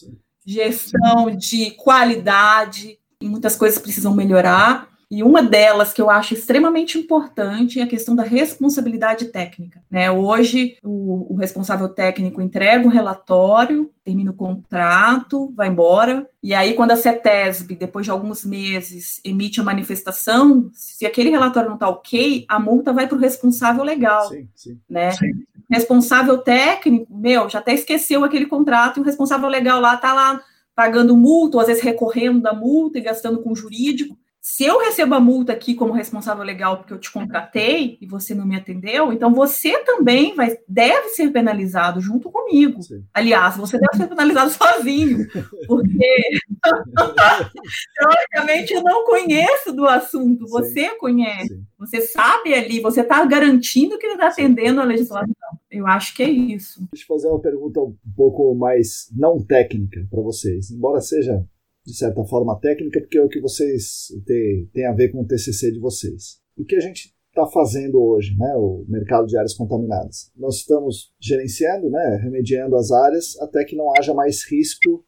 gestão 0.46 1.36
de 1.36 1.72
qualidade, 1.72 3.00
e 3.22 3.28
muitas 3.28 3.56
coisas 3.56 3.80
precisam 3.80 4.14
melhorar. 4.14 4.95
E 5.16 5.24
uma 5.24 5.42
delas 5.42 5.94
que 5.94 6.02
eu 6.02 6.10
acho 6.10 6.34
extremamente 6.34 6.98
importante 6.98 7.80
é 7.80 7.84
a 7.84 7.88
questão 7.88 8.14
da 8.14 8.24
responsabilidade 8.24 9.28
técnica. 9.28 9.82
Né? 9.90 10.12
Hoje, 10.12 10.76
o, 10.84 11.34
o 11.34 11.38
responsável 11.38 11.88
técnico 11.88 12.42
entrega 12.42 12.86
o 12.86 12.92
relatório, 12.92 13.90
termina 14.04 14.32
o 14.32 14.36
contrato, 14.36 15.54
vai 15.56 15.70
embora, 15.70 16.30
e 16.44 16.54
aí, 16.54 16.74
quando 16.74 16.92
a 16.92 16.98
CETESB, 16.98 17.78
depois 17.78 18.06
de 18.06 18.12
alguns 18.12 18.44
meses, 18.44 19.22
emite 19.24 19.62
a 19.62 19.64
manifestação, 19.64 20.70
se 20.74 21.06
aquele 21.06 21.30
relatório 21.30 21.70
não 21.70 21.78
está 21.78 21.88
ok, 21.88 22.44
a 22.50 22.60
multa 22.60 22.92
vai 22.92 23.08
para 23.08 23.18
o 23.18 23.22
responsável 23.22 23.86
legal. 23.86 24.28
Sim, 24.28 24.50
sim. 24.54 24.78
Né? 24.90 25.12
Sim. 25.12 25.46
Responsável 25.72 26.40
técnico, 26.40 27.08
meu, 27.10 27.48
já 27.48 27.60
até 27.60 27.74
esqueceu 27.74 28.26
aquele 28.26 28.48
contrato, 28.48 28.98
e 28.98 29.02
o 29.02 29.06
responsável 29.06 29.48
legal 29.48 29.80
lá 29.80 29.96
está 29.96 30.14
lá 30.14 30.42
pagando 30.76 31.16
multa, 31.16 31.56
ou 31.56 31.62
às 31.62 31.68
vezes 31.68 31.82
recorrendo 31.82 32.42
da 32.42 32.54
multa 32.54 32.98
e 32.98 33.02
gastando 33.02 33.42
com 33.42 33.56
jurídico 33.56 34.18
se 34.48 34.64
eu 34.64 34.78
recebo 34.80 35.16
a 35.16 35.20
multa 35.20 35.54
aqui 35.54 35.74
como 35.74 35.92
responsável 35.92 36.44
legal 36.44 36.78
porque 36.78 36.94
eu 36.94 37.00
te 37.00 37.12
contratei 37.12 37.98
e 38.00 38.06
você 38.06 38.36
não 38.36 38.46
me 38.46 38.56
atendeu, 38.56 39.12
então 39.12 39.34
você 39.34 39.84
também 39.84 40.36
vai, 40.36 40.56
deve 40.68 41.10
ser 41.10 41.32
penalizado 41.32 42.00
junto 42.00 42.30
comigo. 42.30 42.84
Sim. 42.84 43.04
Aliás, 43.12 43.58
você 43.58 43.80
deve 43.80 43.98
ser 43.98 44.08
penalizado 44.08 44.52
sozinho, 44.54 45.26
porque 45.66 46.22
teoricamente 47.98 48.72
eu 48.76 48.84
não 48.84 49.04
conheço 49.04 49.74
do 49.74 49.88
assunto, 49.88 50.48
você 50.48 50.92
Sim. 50.92 50.98
conhece, 51.00 51.48
Sim. 51.48 51.64
você 51.80 52.02
sabe 52.02 52.54
ali, 52.54 52.80
você 52.80 53.02
está 53.02 53.26
garantindo 53.26 53.98
que 53.98 54.06
ele 54.06 54.14
está 54.14 54.28
atendendo 54.28 54.80
a 54.80 54.84
legislação. 54.84 55.34
Eu 55.72 55.88
acho 55.88 56.16
que 56.16 56.22
é 56.22 56.30
isso. 56.30 56.88
Deixa 56.94 57.04
eu 57.04 57.16
fazer 57.16 57.30
uma 57.30 57.42
pergunta 57.42 57.80
um 57.80 57.96
pouco 58.16 58.54
mais 58.54 59.10
não 59.12 59.44
técnica 59.44 60.06
para 60.08 60.22
vocês, 60.22 60.70
embora 60.70 61.02
seja 61.02 61.44
de 61.86 61.96
certa 61.96 62.24
forma 62.26 62.60
técnica, 62.60 63.00
porque 63.00 63.18
é 63.18 63.22
o 63.22 63.30
que 63.30 63.40
vocês 63.40 64.08
têm, 64.26 64.70
tem 64.74 64.86
a 64.88 64.94
ver 64.94 65.12
com 65.12 65.22
o 65.22 65.26
TCC 65.26 65.72
de 65.72 65.80
vocês. 65.80 66.40
O 66.58 66.66
que 66.66 66.76
a 66.76 66.80
gente 66.80 67.14
está 67.30 67.46
fazendo 67.46 68.02
hoje, 68.02 68.36
né, 68.38 68.56
o 68.56 68.86
mercado 68.88 69.28
de 69.28 69.38
áreas 69.38 69.54
contaminadas? 69.54 70.32
Nós 70.36 70.58
estamos 70.58 71.14
gerenciando, 71.20 71.90
né, 71.90 72.20
remediando 72.24 72.76
as 72.76 72.92
áreas 72.92 73.38
até 73.40 73.64
que 73.64 73.76
não 73.76 73.94
haja 73.96 74.14
mais 74.14 74.44
risco, 74.50 75.06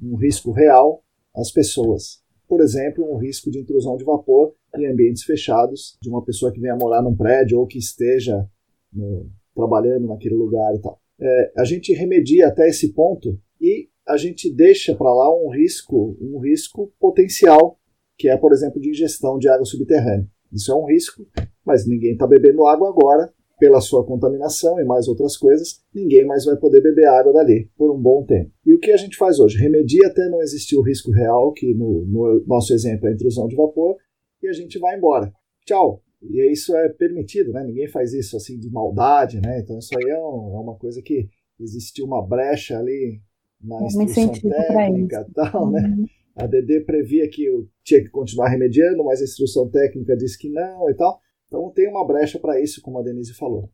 um 0.00 0.16
risco 0.16 0.52
real 0.52 1.02
às 1.34 1.50
pessoas. 1.50 2.22
Por 2.46 2.60
exemplo, 2.60 3.04
um 3.04 3.16
risco 3.16 3.50
de 3.50 3.58
intrusão 3.58 3.96
de 3.96 4.04
vapor 4.04 4.54
em 4.76 4.86
ambientes 4.86 5.24
fechados, 5.24 5.96
de 6.00 6.08
uma 6.08 6.24
pessoa 6.24 6.52
que 6.52 6.60
venha 6.60 6.76
morar 6.76 7.02
num 7.02 7.16
prédio 7.16 7.58
ou 7.58 7.66
que 7.66 7.78
esteja 7.78 8.48
no, 8.92 9.30
trabalhando 9.54 10.06
naquele 10.06 10.34
lugar 10.34 10.74
e 10.74 10.80
tal. 10.80 11.00
É, 11.20 11.52
a 11.56 11.64
gente 11.64 11.92
remedia 11.92 12.48
até 12.48 12.68
esse 12.68 12.92
ponto 12.92 13.38
e 13.60 13.88
a 14.10 14.16
gente 14.16 14.52
deixa 14.52 14.94
para 14.94 15.12
lá 15.12 15.34
um 15.34 15.50
risco, 15.50 16.16
um 16.20 16.38
risco 16.40 16.92
potencial, 16.98 17.78
que 18.18 18.28
é, 18.28 18.36
por 18.36 18.52
exemplo, 18.52 18.80
de 18.80 18.90
ingestão 18.90 19.38
de 19.38 19.48
água 19.48 19.64
subterrânea. 19.64 20.28
Isso 20.52 20.72
é 20.72 20.74
um 20.74 20.86
risco, 20.86 21.26
mas 21.64 21.86
ninguém 21.86 22.12
está 22.12 22.26
bebendo 22.26 22.66
água 22.66 22.88
agora, 22.88 23.32
pela 23.60 23.80
sua 23.82 24.04
contaminação 24.04 24.80
e 24.80 24.84
mais 24.84 25.06
outras 25.06 25.36
coisas, 25.36 25.82
ninguém 25.94 26.24
mais 26.24 26.46
vai 26.46 26.56
poder 26.56 26.80
beber 26.80 27.06
água 27.06 27.30
dali 27.30 27.70
por 27.76 27.94
um 27.94 28.00
bom 28.00 28.24
tempo. 28.24 28.50
E 28.64 28.74
o 28.74 28.80
que 28.80 28.90
a 28.90 28.96
gente 28.96 29.18
faz 29.18 29.38
hoje? 29.38 29.58
Remedia 29.58 30.08
até 30.08 30.26
não 30.30 30.40
existir 30.40 30.76
o 30.76 30.82
risco 30.82 31.12
real, 31.12 31.52
que 31.52 31.74
no, 31.74 32.06
no 32.06 32.44
nosso 32.46 32.72
exemplo 32.72 33.06
é 33.06 33.10
a 33.10 33.14
intrusão 33.14 33.46
de 33.46 33.54
vapor, 33.54 33.96
e 34.42 34.48
a 34.48 34.52
gente 34.52 34.78
vai 34.78 34.96
embora. 34.96 35.30
Tchau. 35.66 36.02
E 36.22 36.50
isso 36.50 36.74
é 36.74 36.88
permitido, 36.88 37.52
né? 37.52 37.62
Ninguém 37.62 37.86
faz 37.86 38.14
isso 38.14 38.36
assim 38.36 38.58
de 38.58 38.70
maldade, 38.70 39.40
né? 39.40 39.60
Então 39.60 39.78
isso 39.78 39.90
aí 39.96 40.10
é, 40.10 40.18
um, 40.18 40.54
é 40.54 40.60
uma 40.60 40.76
coisa 40.76 41.02
que 41.02 41.28
existiu 41.58 42.06
uma 42.06 42.26
brecha 42.26 42.78
ali 42.78 43.20
na 43.62 43.84
instrução 43.86 44.32
técnica 44.32 45.26
e 45.28 45.32
tal, 45.32 45.70
né? 45.70 45.94
Uhum. 45.96 46.06
A 46.36 46.46
DD 46.46 46.80
previa 46.80 47.28
que 47.28 47.44
eu 47.44 47.68
tinha 47.84 48.02
que 48.02 48.08
continuar 48.08 48.48
remediando, 48.48 49.04
mas 49.04 49.20
a 49.20 49.24
instrução 49.24 49.68
técnica 49.68 50.16
disse 50.16 50.38
que 50.38 50.48
não 50.48 50.88
e 50.88 50.94
tal. 50.94 51.20
Então 51.46 51.70
tem 51.74 51.88
uma 51.88 52.06
brecha 52.06 52.38
para 52.38 52.60
isso, 52.60 52.80
como 52.80 52.98
a 52.98 53.02
Denise 53.02 53.34
falou. 53.34 53.68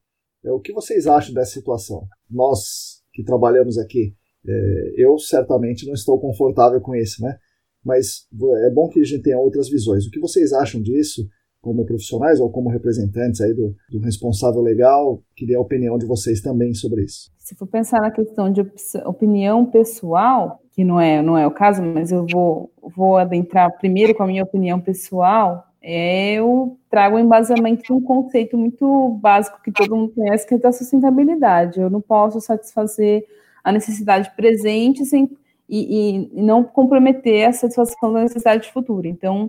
É, 0.44 0.50
o 0.50 0.60
que 0.60 0.72
vocês 0.72 1.06
acham 1.06 1.34
dessa 1.34 1.52
situação? 1.52 2.06
Nós 2.28 3.02
que 3.12 3.22
trabalhamos 3.22 3.78
aqui, 3.78 4.14
é, 4.46 4.94
eu 4.96 5.18
certamente 5.18 5.86
não 5.86 5.94
estou 5.94 6.20
confortável 6.20 6.80
com 6.80 6.94
isso, 6.94 7.22
né? 7.22 7.38
Mas 7.84 8.26
é 8.64 8.70
bom 8.70 8.88
que 8.88 9.00
a 9.00 9.04
gente 9.04 9.22
tenha 9.22 9.38
outras 9.38 9.68
visões. 9.68 10.06
O 10.06 10.10
que 10.10 10.18
vocês 10.18 10.52
acham 10.52 10.82
disso? 10.82 11.26
Como 11.60 11.84
profissionais 11.84 12.40
ou 12.40 12.50
como 12.50 12.70
representantes 12.70 13.40
aí 13.40 13.52
do, 13.52 13.74
do, 13.90 13.98
responsável 13.98 14.60
legal, 14.60 15.20
queria 15.34 15.58
a 15.58 15.60
opinião 15.60 15.98
de 15.98 16.06
vocês 16.06 16.40
também 16.40 16.72
sobre 16.74 17.02
isso. 17.02 17.30
Se 17.38 17.54
for 17.54 17.66
pensar 17.66 18.00
na 18.00 18.10
questão 18.10 18.52
de 18.52 18.60
opinião 19.04 19.66
pessoal, 19.66 20.60
que 20.72 20.84
não 20.84 21.00
é, 21.00 21.22
não 21.22 21.36
é 21.36 21.46
o 21.46 21.50
caso, 21.50 21.82
mas 21.82 22.12
eu 22.12 22.26
vou, 22.30 22.70
vou 22.96 23.16
adentrar 23.16 23.76
primeiro 23.78 24.14
com 24.14 24.22
a 24.22 24.26
minha 24.26 24.44
opinião 24.44 24.80
pessoal, 24.80 25.66
é, 25.88 26.34
eu 26.34 26.76
trago 26.90 27.14
o 27.14 27.18
embasamento 27.18 27.82
de 27.84 27.92
um 27.92 28.00
conceito 28.00 28.58
muito 28.58 29.10
básico 29.20 29.62
que 29.62 29.70
todo 29.70 29.94
mundo 29.94 30.12
conhece, 30.14 30.46
que 30.46 30.54
é 30.54 30.58
da 30.58 30.72
sustentabilidade. 30.72 31.80
Eu 31.80 31.88
não 31.88 32.00
posso 32.00 32.40
satisfazer 32.40 33.24
a 33.62 33.70
necessidade 33.70 34.30
presente 34.34 35.04
sem, 35.04 35.30
e, 35.68 36.28
e 36.32 36.42
não 36.42 36.64
comprometer 36.64 37.48
a 37.48 37.52
satisfação 37.52 38.12
da 38.12 38.22
necessidade 38.22 38.70
futura. 38.72 39.06
Então, 39.08 39.48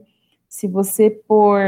se 0.49 0.67
você 0.67 1.09
pôr, 1.09 1.59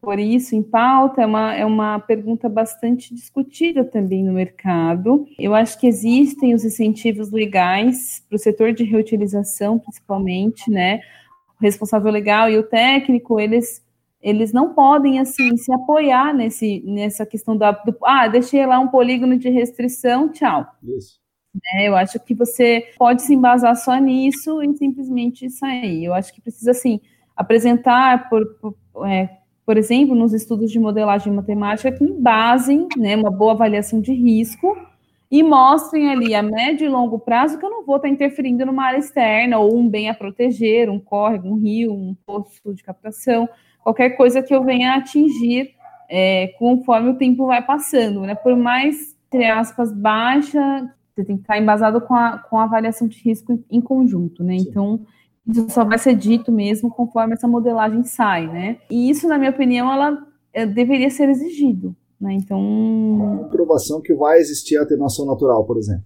por 0.00 0.18
isso 0.18 0.56
em 0.56 0.62
pauta, 0.62 1.22
é 1.22 1.26
uma, 1.26 1.54
é 1.54 1.64
uma 1.64 2.00
pergunta 2.00 2.48
bastante 2.48 3.14
discutida 3.14 3.84
também 3.84 4.24
no 4.24 4.32
mercado. 4.32 5.26
Eu 5.38 5.54
acho 5.54 5.78
que 5.78 5.86
existem 5.86 6.52
os 6.52 6.64
incentivos 6.64 7.30
legais 7.30 8.24
para 8.28 8.36
o 8.36 8.38
setor 8.38 8.72
de 8.72 8.82
reutilização, 8.82 9.78
principalmente, 9.78 10.68
né? 10.70 11.00
O 11.60 11.62
responsável 11.62 12.10
legal 12.10 12.50
e 12.50 12.58
o 12.58 12.62
técnico, 12.62 13.38
eles 13.38 13.82
eles 14.20 14.54
não 14.54 14.72
podem 14.72 15.20
assim 15.20 15.54
se 15.58 15.70
apoiar 15.70 16.32
nesse, 16.32 16.82
nessa 16.86 17.26
questão 17.26 17.54
da 17.54 17.72
do, 17.72 17.94
ah 18.04 18.26
deixei 18.26 18.64
lá 18.64 18.78
um 18.80 18.88
polígono 18.88 19.36
de 19.36 19.50
restrição 19.50 20.30
tchau 20.32 20.66
isso. 20.82 21.20
É, 21.74 21.88
eu 21.88 21.94
acho 21.94 22.18
que 22.20 22.34
você 22.34 22.88
pode 22.98 23.22
se 23.22 23.34
embasar 23.34 23.76
só 23.76 23.96
nisso 23.96 24.62
e 24.62 24.76
simplesmente 24.76 25.48
sair. 25.50 26.04
Eu 26.04 26.14
acho 26.14 26.34
que 26.34 26.40
precisa 26.40 26.72
assim 26.72 27.00
apresentar, 27.36 28.28
por, 28.28 28.44
por, 28.60 28.74
é, 29.06 29.30
por 29.64 29.76
exemplo, 29.76 30.14
nos 30.14 30.32
estudos 30.32 30.70
de 30.70 30.78
modelagem 30.78 31.32
matemática, 31.32 31.92
que 31.92 32.04
embasem 32.04 32.88
né, 32.96 33.16
uma 33.16 33.30
boa 33.30 33.52
avaliação 33.52 34.00
de 34.00 34.12
risco 34.12 34.76
e 35.30 35.42
mostrem 35.42 36.10
ali 36.10 36.34
a 36.34 36.42
médio 36.42 36.84
e 36.84 36.88
longo 36.88 37.18
prazo 37.18 37.58
que 37.58 37.64
eu 37.64 37.70
não 37.70 37.84
vou 37.84 37.96
estar 37.96 38.08
interferindo 38.08 38.64
numa 38.64 38.84
área 38.84 38.98
externa 38.98 39.58
ou 39.58 39.76
um 39.76 39.88
bem 39.88 40.08
a 40.08 40.14
proteger, 40.14 40.88
um 40.88 41.00
córrego, 41.00 41.48
um 41.48 41.56
rio, 41.56 41.92
um 41.92 42.14
poço 42.26 42.74
de 42.74 42.82
captação, 42.82 43.48
qualquer 43.82 44.10
coisa 44.10 44.42
que 44.42 44.54
eu 44.54 44.62
venha 44.62 44.92
a 44.92 44.96
atingir 44.98 45.74
é, 46.08 46.48
conforme 46.58 47.10
o 47.10 47.16
tempo 47.16 47.46
vai 47.46 47.62
passando, 47.62 48.20
né? 48.20 48.34
Por 48.34 48.54
mais, 48.54 49.16
entre 49.26 49.46
aspas, 49.46 49.92
baixa, 49.92 50.88
você 51.14 51.24
tem 51.24 51.36
que 51.36 51.42
estar 51.42 51.58
embasado 51.58 52.00
com 52.00 52.14
a, 52.14 52.38
com 52.38 52.58
a 52.58 52.64
avaliação 52.64 53.08
de 53.08 53.20
risco 53.20 53.58
em 53.70 53.80
conjunto, 53.80 54.44
né? 54.44 54.58
Sim. 54.58 54.66
Então, 54.68 55.00
isso 55.46 55.68
só 55.70 55.84
vai 55.84 55.98
ser 55.98 56.14
dito 56.14 56.50
mesmo 56.50 56.90
conforme 56.90 57.34
essa 57.34 57.46
modelagem 57.46 58.02
sai, 58.04 58.46
né? 58.46 58.78
E 58.90 59.10
isso, 59.10 59.28
na 59.28 59.38
minha 59.38 59.50
opinião, 59.50 59.92
ela 59.92 60.18
é, 60.52 60.66
deveria 60.66 61.10
ser 61.10 61.28
exigido, 61.28 61.94
né? 62.20 62.32
Então... 62.32 62.58
Uma 62.60 63.44
comprovação 63.44 64.00
que 64.00 64.14
vai 64.14 64.38
existir 64.38 64.78
a 64.78 64.82
atenuação 64.82 65.26
natural, 65.26 65.66
por 65.66 65.76
exemplo. 65.76 66.04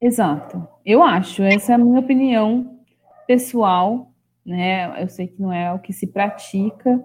Exato. 0.00 0.66
Eu 0.84 1.02
acho, 1.02 1.42
essa 1.42 1.72
é 1.72 1.74
a 1.74 1.78
minha 1.78 2.00
opinião 2.00 2.78
pessoal, 3.26 4.10
né? 4.44 5.02
Eu 5.02 5.08
sei 5.08 5.28
que 5.28 5.40
não 5.40 5.52
é 5.52 5.72
o 5.72 5.78
que 5.78 5.92
se 5.92 6.06
pratica, 6.06 7.04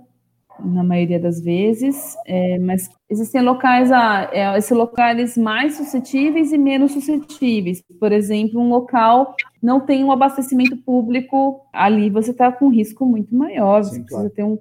na 0.64 0.84
maioria 0.84 1.20
das 1.20 1.40
vezes, 1.42 2.16
é, 2.26 2.58
mas 2.60 2.90
existem 3.10 3.42
locais, 3.42 3.92
ah, 3.92 4.30
é, 4.32 4.58
esses 4.58 4.76
locais 4.76 5.38
mais 5.38 5.76
suscetíveis 5.76 6.52
e 6.52 6.58
menos 6.58 6.92
suscetíveis. 6.92 7.84
Por 8.00 8.12
exemplo, 8.12 8.60
um 8.60 8.70
local 8.70 9.36
não 9.62 9.80
tem 9.80 10.04
um 10.04 10.12
abastecimento 10.12 10.78
público, 10.78 11.62
ali 11.72 12.10
você 12.10 12.32
está 12.32 12.52
com 12.52 12.68
um 12.68 12.72
risco 12.72 13.06
muito 13.06 13.36
maior, 13.36 13.84
Sim, 13.84 13.90
você 13.90 14.04
claro. 14.04 14.30
precisa 14.30 14.36
ter 14.36 14.44
um, 14.44 14.58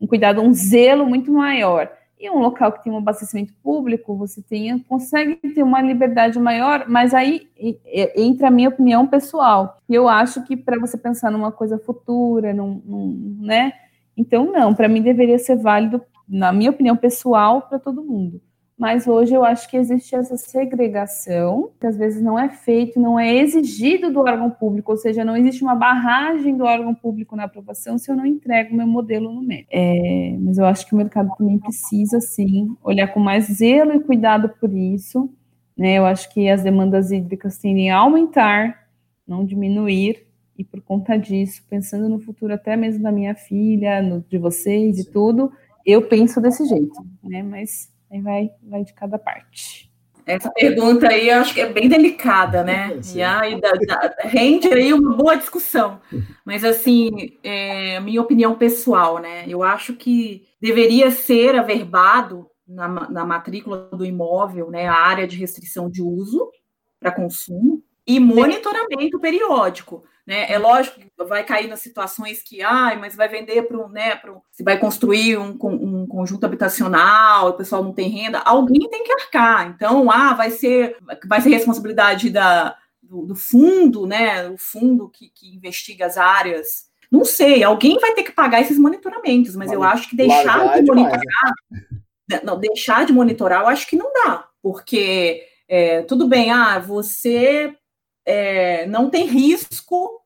um, 0.00 0.06
cuidado, 0.06 0.40
um 0.40 0.52
zelo 0.52 1.06
muito 1.06 1.32
maior. 1.32 1.90
E 2.18 2.30
um 2.30 2.38
local 2.38 2.70
que 2.70 2.84
tem 2.84 2.92
um 2.92 2.98
abastecimento 2.98 3.52
público, 3.64 4.14
você 4.14 4.40
tem, 4.40 4.78
consegue 4.78 5.34
ter 5.36 5.62
uma 5.64 5.82
liberdade 5.82 6.38
maior, 6.38 6.84
mas 6.86 7.12
aí 7.12 7.48
entra 8.14 8.46
a 8.46 8.50
minha 8.50 8.68
opinião 8.68 9.08
pessoal. 9.08 9.78
Eu 9.90 10.08
acho 10.08 10.44
que 10.44 10.56
para 10.56 10.78
você 10.78 10.96
pensar 10.96 11.32
numa 11.32 11.50
coisa 11.50 11.78
futura, 11.78 12.54
num, 12.54 12.80
num 12.84 13.38
né? 13.40 13.72
Então, 14.16 14.50
não, 14.52 14.74
para 14.74 14.88
mim 14.88 15.02
deveria 15.02 15.38
ser 15.38 15.56
válido, 15.56 16.02
na 16.28 16.52
minha 16.52 16.70
opinião 16.70 16.96
pessoal, 16.96 17.62
para 17.62 17.78
todo 17.78 18.04
mundo. 18.04 18.40
mas 18.82 19.06
hoje 19.06 19.32
eu 19.32 19.44
acho 19.44 19.70
que 19.70 19.76
existe 19.76 20.16
essa 20.16 20.36
segregação, 20.36 21.70
que 21.80 21.86
às 21.86 21.96
vezes 21.96 22.20
não 22.20 22.36
é 22.36 22.48
feito, 22.48 22.98
não 22.98 23.16
é 23.16 23.32
exigido 23.32 24.12
do 24.12 24.18
órgão 24.18 24.50
público, 24.50 24.90
ou 24.90 24.98
seja, 24.98 25.24
não 25.24 25.36
existe 25.36 25.62
uma 25.62 25.76
barragem 25.76 26.56
do 26.56 26.64
órgão 26.64 26.92
público 26.92 27.36
na 27.36 27.44
aprovação 27.44 27.96
se 27.96 28.10
eu 28.10 28.16
não 28.16 28.26
entrego 28.26 28.74
meu 28.74 28.86
modelo 28.86 29.32
no 29.32 29.40
MEC. 29.40 29.68
É, 29.70 30.36
mas 30.40 30.58
eu 30.58 30.64
acho 30.64 30.84
que 30.84 30.94
o 30.94 30.96
mercado 30.96 31.30
também 31.38 31.58
precisa, 31.58 32.20
sim, 32.20 32.76
olhar 32.82 33.06
com 33.06 33.20
mais 33.20 33.44
zelo 33.44 33.94
e 33.94 34.00
cuidado 34.00 34.48
por 34.48 34.72
isso. 34.72 35.30
Né? 35.76 35.98
Eu 35.98 36.04
acho 36.04 36.32
que 36.34 36.48
as 36.48 36.64
demandas 36.64 37.12
hídricas 37.12 37.58
tendem 37.58 37.90
a 37.90 37.98
aumentar, 37.98 38.88
não 39.24 39.44
diminuir, 39.44 40.26
e 40.56 40.64
por 40.64 40.80
conta 40.82 41.16
disso, 41.16 41.62
pensando 41.68 42.08
no 42.08 42.20
futuro 42.20 42.52
até 42.52 42.76
mesmo 42.76 43.02
da 43.02 43.12
minha 43.12 43.34
filha, 43.34 44.02
no, 44.02 44.24
de 44.28 44.38
vocês 44.38 44.98
e 44.98 45.10
tudo, 45.10 45.52
eu 45.84 46.02
penso 46.02 46.40
desse 46.40 46.64
jeito, 46.66 46.94
né? 47.22 47.42
Mas 47.42 47.92
Aí 48.12 48.20
vai, 48.20 48.50
vai 48.62 48.84
de 48.84 48.92
cada 48.92 49.18
parte. 49.18 49.90
Essa 50.26 50.50
pergunta 50.50 51.08
aí 51.08 51.30
eu 51.30 51.40
acho 51.40 51.54
que 51.54 51.62
é 51.62 51.72
bem 51.72 51.88
delicada, 51.88 52.62
né? 52.62 53.00
E 53.14 53.22
aí 53.22 53.60
da, 53.60 53.72
da, 53.72 54.14
rende 54.20 54.68
aí 54.68 54.92
uma 54.92 55.16
boa 55.16 55.34
discussão. 55.34 56.00
Mas 56.44 56.62
assim, 56.62 57.10
é, 57.42 57.98
minha 58.00 58.20
opinião 58.20 58.54
pessoal, 58.54 59.18
né? 59.18 59.44
Eu 59.48 59.62
acho 59.62 59.94
que 59.94 60.46
deveria 60.60 61.10
ser 61.10 61.56
averbado 61.56 62.46
na, 62.68 62.86
na 62.86 63.24
matrícula 63.24 63.88
do 63.90 64.04
imóvel, 64.04 64.70
né? 64.70 64.86
A 64.86 64.94
área 64.94 65.26
de 65.26 65.38
restrição 65.38 65.90
de 65.90 66.02
uso 66.02 66.50
para 67.00 67.10
consumo 67.10 67.82
e 68.06 68.20
monitoramento 68.20 69.18
periódico. 69.18 70.04
Né? 70.26 70.50
É 70.52 70.56
lógico 70.56 71.00
que 71.00 71.24
vai 71.24 71.44
cair 71.44 71.68
nas 71.68 71.80
situações 71.80 72.42
que, 72.42 72.62
ai, 72.62 72.96
mas 72.96 73.16
vai 73.16 73.28
vender 73.28 73.62
para 73.62 73.76
um, 73.76 73.88
né, 73.88 74.14
pro, 74.14 74.40
se 74.52 74.62
vai 74.62 74.78
construir 74.78 75.36
um, 75.36 75.58
um, 75.60 76.06
conjunto 76.06 76.44
habitacional, 76.44 77.48
o 77.48 77.54
pessoal 77.54 77.82
não 77.82 77.92
tem 77.92 78.08
renda, 78.08 78.38
alguém 78.38 78.88
tem 78.88 79.02
que 79.02 79.12
arcar. 79.12 79.68
Então, 79.68 80.08
ah, 80.10 80.32
vai 80.34 80.50
ser, 80.50 80.96
vai 81.26 81.40
ser 81.40 81.48
responsabilidade 81.48 82.30
da, 82.30 82.76
do, 83.02 83.26
do 83.26 83.34
fundo, 83.34 84.06
né? 84.06 84.48
O 84.48 84.56
fundo 84.56 85.10
que, 85.10 85.28
que 85.28 85.54
investiga 85.54 86.06
as 86.06 86.16
áreas. 86.16 86.90
Não 87.10 87.24
sei, 87.24 87.62
alguém 87.62 87.98
vai 87.98 88.14
ter 88.14 88.22
que 88.22 88.32
pagar 88.32 88.62
esses 88.62 88.78
monitoramentos, 88.78 89.54
mas 89.54 89.70
eu 89.70 89.82
acho 89.82 90.08
que 90.08 90.16
deixar 90.16 90.80
de 90.80 90.86
monitorar, 90.86 91.52
né, 92.26 92.40
não, 92.42 92.58
deixar 92.58 93.04
de 93.04 93.12
monitorar, 93.12 93.60
eu 93.60 93.68
acho 93.68 93.86
que 93.86 93.96
não 93.96 94.10
dá, 94.14 94.48
porque 94.62 95.42
é, 95.68 96.00
tudo 96.02 96.26
bem, 96.26 96.50
ah, 96.50 96.78
você 96.78 97.76
é, 98.24 98.86
não 98.86 99.10
tem 99.10 99.26
risco 99.26 100.20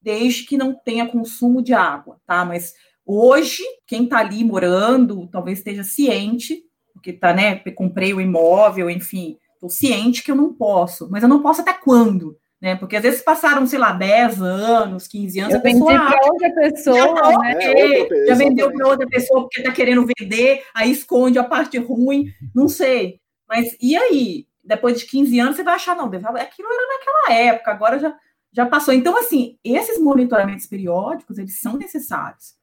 desde 0.00 0.44
que 0.44 0.56
não 0.56 0.74
tenha 0.74 1.08
consumo 1.08 1.62
de 1.62 1.72
água, 1.72 2.20
tá? 2.26 2.44
Mas 2.44 2.74
hoje, 3.06 3.62
quem 3.86 4.04
está 4.04 4.18
ali 4.18 4.44
morando, 4.44 5.28
talvez 5.28 5.58
esteja 5.58 5.82
ciente, 5.82 6.62
porque 6.92 7.12
tá, 7.12 7.32
né? 7.32 7.56
Comprei 7.74 8.12
o 8.12 8.20
imóvel, 8.20 8.90
enfim, 8.90 9.38
estou 9.54 9.70
ciente 9.70 10.22
que 10.22 10.30
eu 10.30 10.36
não 10.36 10.52
posso, 10.52 11.08
mas 11.10 11.22
eu 11.22 11.28
não 11.28 11.42
posso 11.42 11.62
até 11.62 11.72
quando? 11.72 12.38
Né? 12.60 12.76
Porque 12.76 12.96
às 12.96 13.02
vezes 13.02 13.20
passaram, 13.20 13.66
sei 13.66 13.78
lá, 13.78 13.92
10 13.92 14.40
anos, 14.40 15.06
15 15.06 15.38
anos, 15.40 15.52
eu 15.52 15.58
a 15.58 15.62
pessoa 15.62 15.92
para 15.92 16.32
outra 16.32 16.54
pessoa, 16.54 16.96
já, 16.96 17.14
tá 17.14 17.38
né? 17.38 17.54
é, 17.60 18.26
já 18.26 18.34
vendeu 18.34 18.72
para 18.72 18.88
outra 18.88 19.06
pessoa 19.06 19.42
porque 19.42 19.60
está 19.60 19.70
querendo 19.70 20.06
vender, 20.18 20.62
aí 20.74 20.90
esconde 20.90 21.38
a 21.38 21.44
parte 21.44 21.76
ruim, 21.76 22.32
não 22.54 22.66
sei. 22.68 23.20
Mas 23.46 23.76
e 23.80 23.94
aí? 23.94 24.46
Depois 24.64 24.98
de 24.98 25.06
15 25.06 25.40
anos, 25.40 25.56
você 25.56 25.62
vai 25.62 25.74
achar, 25.74 25.94
não, 25.94 26.06
aquilo 26.06 26.68
era 26.72 26.98
naquela 26.98 27.40
época, 27.40 27.70
agora 27.70 27.98
já, 27.98 28.16
já 28.52 28.66
passou. 28.66 28.94
Então, 28.94 29.16
assim, 29.16 29.58
esses 29.62 30.00
monitoramentos 30.00 30.66
periódicos, 30.66 31.38
eles 31.38 31.60
são 31.60 31.76
necessários. 31.76 32.54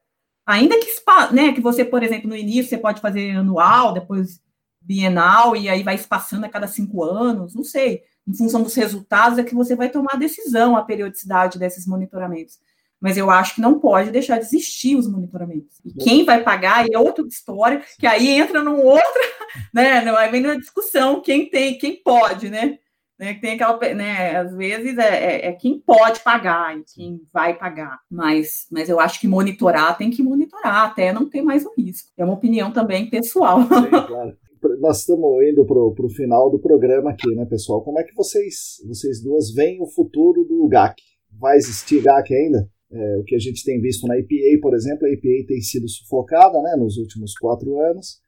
Ainda 0.46 0.78
que, 0.80 0.88
né, 1.34 1.54
que 1.54 1.62
você, 1.62 1.86
por 1.86 2.04
exemplo, 2.04 2.28
no 2.28 2.36
início, 2.36 2.70
você 2.70 2.78
pode 2.78 3.00
fazer 3.00 3.32
anual, 3.32 3.94
depois 3.94 4.42
bienal, 4.82 5.56
e 5.56 5.70
aí 5.70 5.84
vai 5.84 5.96
espaçando 5.96 6.46
a 6.46 6.50
cada 6.50 6.68
cinco 6.68 7.04
anos, 7.04 7.54
não 7.54 7.64
sei. 7.64 8.02
Em 8.28 8.36
função 8.36 8.64
dos 8.64 8.74
resultados, 8.74 9.38
é 9.38 9.44
que 9.44 9.54
você 9.54 9.76
vai 9.76 9.90
tomar 9.90 10.14
a 10.14 10.18
decisão, 10.18 10.76
a 10.76 10.84
periodicidade 10.84 11.60
desses 11.60 11.86
monitoramentos 11.86 12.60
mas 13.02 13.18
eu 13.18 13.32
acho 13.32 13.56
que 13.56 13.62
não 13.62 13.80
pode 13.80 14.12
deixar 14.12 14.38
de 14.38 14.46
existir 14.46 14.96
os 14.96 15.10
monitoramentos. 15.10 15.80
E 15.84 15.92
quem 15.94 16.24
vai 16.24 16.44
pagar 16.44 16.86
é 16.88 16.98
outra 16.98 17.26
história, 17.26 17.82
que 17.98 18.06
aí 18.06 18.30
entra 18.30 18.64
num 18.64 18.80
outro, 18.80 19.22
né? 19.74 20.06
Não 20.06 20.18
é 20.18 20.30
vem 20.30 20.42
na 20.42 20.56
discussão 20.56 21.22
quem 21.22 21.50
tem, 21.50 21.78
quem 21.78 22.02
pode, 22.02 22.50
né? 22.50 22.78
né? 23.22 23.36
Tem 23.36 23.54
aquela, 23.54 23.78
né? 23.94 24.36
Às 24.36 24.56
vezes 24.56 24.98
é, 24.98 25.36
é, 25.36 25.48
é, 25.48 25.54
quem 25.54 25.80
pode 25.80 26.20
pagar 26.22 26.76
e 26.76 26.84
quem 26.84 27.22
vai 27.32 27.56
pagar. 27.56 28.00
Mas, 28.10 28.68
mas 28.72 28.90
eu 28.90 29.00
acho 29.00 29.20
que 29.20 29.28
monitorar 29.28 29.96
tem 29.96 30.10
que 30.10 30.24
monitorar 30.24 30.86
até 30.86 31.14
não 31.14 31.30
ter 31.30 31.44
mais 31.44 31.64
o 31.64 31.72
risco. 31.78 32.10
É 32.18 32.26
uma 32.26 32.34
opinião 32.34 32.72
também 32.74 33.10
pessoal. 33.10 33.62
Sim, 33.62 33.90
claro. 34.08 34.38
Nós 34.80 35.00
estamos 35.00 35.44
indo 35.44 35.66
para 35.66 36.06
o 36.06 36.10
final 36.10 36.52
do 36.52 36.60
programa 36.60 37.12
aqui, 37.12 37.34
né, 37.34 37.46
pessoal? 37.46 37.84
Como 37.84 38.00
é 38.00 38.04
que 38.04 38.14
vocês, 38.14 38.78
vocês 38.88 39.22
duas 39.22 39.52
veem 39.52 39.82
o 39.82 39.88
futuro 39.88 40.44
do 40.44 40.68
GAC? 40.68 41.02
Vai 41.40 41.58
existir 41.58 42.00
GAC 42.02 42.32
ainda? 42.34 42.70
É, 42.92 43.18
o 43.18 43.24
que 43.24 43.36
a 43.36 43.40
gente 43.40 43.64
tem 43.64 43.80
visto 43.80 44.06
na 44.06 44.18
EPA, 44.18 44.62
por 44.62 44.76
exemplo, 44.76 45.08
a 45.08 45.10
EPA 45.10 45.48
tem 45.48 45.62
sido 45.62 45.88
sufocada 45.88 46.62
né, 46.62 46.76
nos 46.78 46.98
últimos 46.98 47.34
quatro 47.38 47.80
anos. 47.80 48.20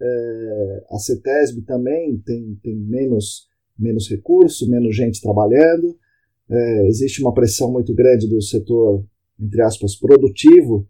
É, 0.00 0.84
a 0.90 0.98
CETESB 0.98 1.62
também 1.62 2.18
tem, 2.18 2.58
tem 2.62 2.76
menos, 2.76 3.46
menos 3.78 4.08
recursos, 4.08 4.68
menos 4.68 4.96
gente 4.96 5.20
trabalhando. 5.20 5.96
É, 6.50 6.86
existe 6.88 7.22
uma 7.22 7.32
pressão 7.32 7.70
muito 7.70 7.94
grande 7.94 8.28
do 8.28 8.42
setor, 8.42 9.04
entre 9.38 9.62
aspas, 9.62 9.94
produtivo, 9.94 10.88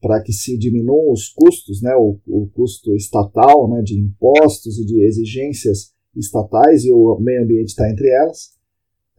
para 0.00 0.22
que 0.22 0.32
se 0.32 0.56
diminuam 0.56 1.12
os 1.12 1.28
custos, 1.28 1.82
né, 1.82 1.94
o, 1.96 2.18
o 2.26 2.48
custo 2.54 2.94
estatal 2.94 3.68
né, 3.68 3.82
de 3.82 3.98
impostos 3.98 4.78
e 4.78 4.86
de 4.86 5.02
exigências 5.02 5.92
estatais, 6.16 6.84
e 6.84 6.92
o 6.92 7.18
meio 7.20 7.42
ambiente 7.42 7.68
está 7.68 7.90
entre 7.90 8.08
elas. 8.10 8.59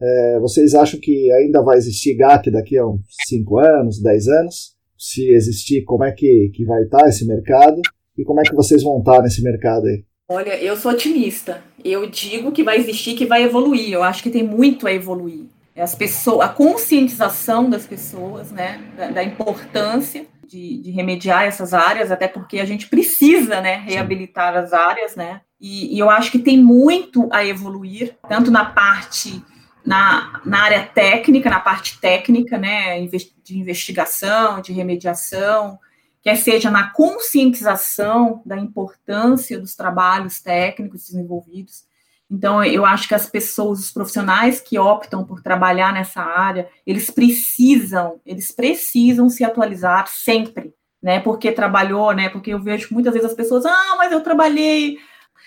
É, 0.02 0.40
vocês 0.40 0.74
acham 0.74 0.98
que 0.98 1.30
ainda 1.32 1.62
vai 1.62 1.76
existir 1.76 2.16
GAC 2.16 2.50
daqui 2.50 2.76
a 2.76 2.84
uns 2.84 3.02
5 3.28 3.58
anos, 3.60 4.02
10 4.02 4.28
anos? 4.28 4.72
Se 4.98 5.32
existir, 5.32 5.84
como 5.84 6.02
é 6.02 6.10
que, 6.10 6.50
que 6.52 6.64
vai 6.64 6.82
estar 6.82 7.08
esse 7.08 7.24
mercado? 7.24 7.80
E 8.18 8.24
como 8.24 8.40
é 8.40 8.42
que 8.42 8.54
vocês 8.54 8.82
vão 8.82 8.98
estar 8.98 9.22
nesse 9.22 9.42
mercado 9.42 9.86
aí? 9.86 10.04
Olha, 10.28 10.60
eu 10.60 10.76
sou 10.76 10.90
otimista. 10.90 11.62
Eu 11.84 12.08
digo 12.10 12.50
que 12.50 12.64
vai 12.64 12.78
existir, 12.78 13.14
que 13.14 13.26
vai 13.26 13.44
evoluir. 13.44 13.92
Eu 13.92 14.02
acho 14.02 14.24
que 14.24 14.30
tem 14.30 14.42
muito 14.42 14.88
a 14.88 14.92
evoluir. 14.92 15.44
As 15.76 15.94
pessoas, 15.94 16.46
a 16.46 16.48
conscientização 16.48 17.70
das 17.70 17.86
pessoas, 17.86 18.50
né, 18.50 18.82
da, 18.96 19.10
da 19.10 19.24
importância 19.24 20.26
de, 20.46 20.82
de, 20.82 20.90
remediar 20.90 21.44
essas 21.44 21.72
áreas, 21.72 22.10
até 22.10 22.28
porque 22.28 22.58
a 22.58 22.64
gente 22.64 22.88
precisa, 22.88 23.60
né, 23.60 23.76
reabilitar 23.86 24.54
as 24.54 24.72
áreas, 24.72 25.16
né. 25.16 25.40
E, 25.60 25.94
e 25.94 25.98
eu 25.98 26.10
acho 26.10 26.30
que 26.30 26.38
tem 26.38 26.58
muito 26.58 27.28
a 27.32 27.46
evoluir, 27.46 28.16
tanto 28.28 28.50
na 28.50 28.66
parte 28.66 29.42
na, 29.84 30.40
na 30.44 30.62
área 30.62 30.86
técnica, 30.86 31.50
na 31.50 31.60
parte 31.60 31.98
técnica, 31.98 32.56
né, 32.58 33.00
de 33.42 33.58
investigação, 33.58 34.60
de 34.60 34.72
remediação, 34.72 35.78
quer 36.22 36.36
seja 36.36 36.70
na 36.70 36.90
conscientização 36.90 38.42
da 38.46 38.56
importância 38.56 39.58
dos 39.58 39.74
trabalhos 39.74 40.40
técnicos 40.40 41.06
desenvolvidos. 41.06 41.84
Então, 42.30 42.64
eu 42.64 42.86
acho 42.86 43.08
que 43.08 43.14
as 43.14 43.26
pessoas, 43.26 43.80
os 43.80 43.90
profissionais 43.90 44.58
que 44.58 44.78
optam 44.78 45.22
por 45.22 45.42
trabalhar 45.42 45.92
nessa 45.92 46.22
área, 46.22 46.68
eles 46.86 47.10
precisam, 47.10 48.20
eles 48.24 48.50
precisam 48.50 49.28
se 49.28 49.44
atualizar 49.44 50.08
sempre, 50.08 50.72
né? 51.02 51.20
Porque 51.20 51.52
trabalhou, 51.52 52.12
né? 52.12 52.30
Porque 52.30 52.54
eu 52.54 52.62
vejo 52.62 52.88
muitas 52.90 53.12
vezes 53.12 53.28
as 53.28 53.36
pessoas, 53.36 53.66
ah, 53.66 53.94
mas 53.98 54.12
eu 54.12 54.22
trabalhei. 54.22 54.96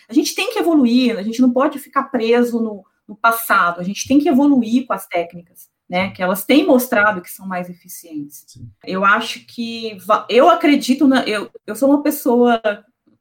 A 0.07 0.13
gente 0.13 0.35
tem 0.35 0.53
que 0.53 0.59
evoluir, 0.59 1.17
a 1.17 1.23
gente 1.23 1.41
não 1.41 1.51
pode 1.51 1.79
ficar 1.79 2.03
preso 2.03 2.61
no, 2.61 2.85
no 3.07 3.15
passado. 3.15 3.80
A 3.80 3.84
gente 3.84 4.07
tem 4.07 4.19
que 4.19 4.30
evoluir 4.30 4.86
com 4.86 4.94
as 4.94 5.07
técnicas, 5.07 5.69
né? 5.90 6.11
Que 6.11 6.23
elas 6.23 6.45
têm 6.45 6.65
mostrado 6.65 7.22
que 7.22 7.32
são 7.32 7.48
mais 7.48 7.69
eficientes. 7.69 8.44
Sim. 8.48 8.69
Eu 8.84 9.06
acho 9.06 9.45
que 9.45 9.98
eu 10.30 10.49
acredito 10.49 11.07
na 11.07 11.23
eu, 11.23 11.49
eu 11.65 11.76
sou 11.76 11.90
uma 11.90 12.02
pessoa 12.03 12.61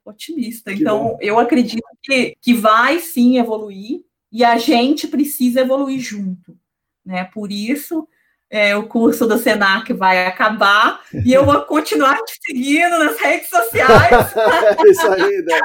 otimista, 0.03 0.71
que 0.73 0.81
então 0.81 1.03
bom. 1.03 1.17
eu 1.19 1.39
acredito 1.39 1.83
que, 2.03 2.35
que 2.39 2.53
vai 2.53 2.99
sim 2.99 3.37
evoluir 3.37 4.03
e 4.31 4.43
a 4.43 4.57
gente 4.57 5.07
precisa 5.07 5.61
evoluir 5.61 5.99
junto, 5.99 6.57
né? 7.03 7.23
Por 7.25 7.51
isso 7.51 8.07
é, 8.55 8.73
o 8.73 8.87
curso 8.87 9.27
do 9.27 9.37
Senac 9.37 9.91
vai 9.91 10.25
acabar 10.25 11.01
e 11.25 11.33
eu 11.33 11.43
vou 11.43 11.61
continuar 11.63 12.15
te 12.23 12.39
seguindo 12.41 12.97
nas 12.97 13.19
redes 13.19 13.49
sociais. 13.49 14.33
Isso 14.87 15.11
aí, 15.11 15.41
né? 15.41 15.59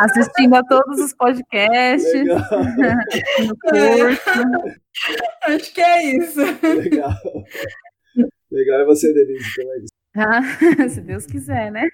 Assistindo 0.00 0.56
a 0.56 0.64
todos 0.64 0.98
os 0.98 1.14
podcasts. 1.14 2.24
no 2.24 3.56
curso. 3.60 3.76
É, 3.76 5.54
acho 5.54 5.72
que 5.72 5.80
é 5.80 6.16
isso. 6.16 6.40
Legal. 6.40 7.14
Legal. 8.50 8.80
E 8.80 8.84
você, 8.84 9.12
Denise, 9.12 9.54
como 9.54 9.72
é 9.72 9.78
isso? 9.78 9.98
Ah, 10.16 10.42
se 10.88 11.00
Deus 11.00 11.26
quiser, 11.26 11.70
né? 11.70 11.86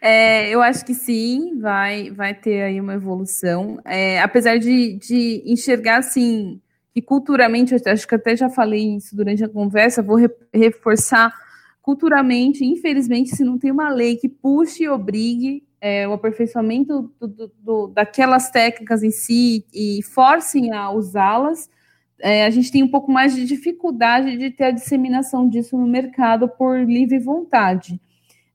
É, 0.00 0.50
eu 0.50 0.60
acho 0.60 0.84
que 0.84 0.94
sim, 0.94 1.56
vai, 1.60 2.10
vai 2.10 2.34
ter 2.34 2.62
aí 2.62 2.80
uma 2.80 2.94
evolução. 2.94 3.78
É, 3.84 4.20
apesar 4.20 4.58
de, 4.58 4.94
de 4.94 5.44
enxergar 5.46 5.98
assim 5.98 6.60
que 6.98 7.02
culturalmente, 7.02 7.74
acho 7.74 8.08
que 8.08 8.14
até 8.16 8.36
já 8.36 8.50
falei 8.50 8.96
isso 8.96 9.14
durante 9.14 9.44
a 9.44 9.48
conversa, 9.48 10.02
vou 10.02 10.16
re 10.16 10.28
reforçar 10.52 11.32
culturalmente, 11.80 12.64
infelizmente, 12.64 13.34
se 13.34 13.44
não 13.44 13.56
tem 13.56 13.70
uma 13.70 13.88
lei 13.88 14.16
que 14.16 14.28
puxe 14.28 14.82
e 14.82 14.88
obrigue, 14.88 15.62
é, 15.80 16.08
o 16.08 16.12
aperfeiçoamento 16.12 17.12
do, 17.20 17.28
do, 17.28 17.52
do, 17.60 17.86
daquelas 17.86 18.50
técnicas 18.50 19.02
em 19.04 19.12
si 19.12 19.64
e 19.72 20.02
forcem 20.02 20.72
a 20.72 20.90
usá-las, 20.90 21.70
é, 22.20 22.44
a 22.44 22.50
gente 22.50 22.72
tem 22.72 22.82
um 22.82 22.90
pouco 22.90 23.12
mais 23.12 23.34
de 23.34 23.44
dificuldade 23.44 24.36
de 24.36 24.50
ter 24.50 24.64
a 24.64 24.70
disseminação 24.72 25.48
disso 25.48 25.78
no 25.78 25.86
mercado 25.86 26.48
por 26.48 26.80
livre 26.80 27.20
vontade. 27.20 28.00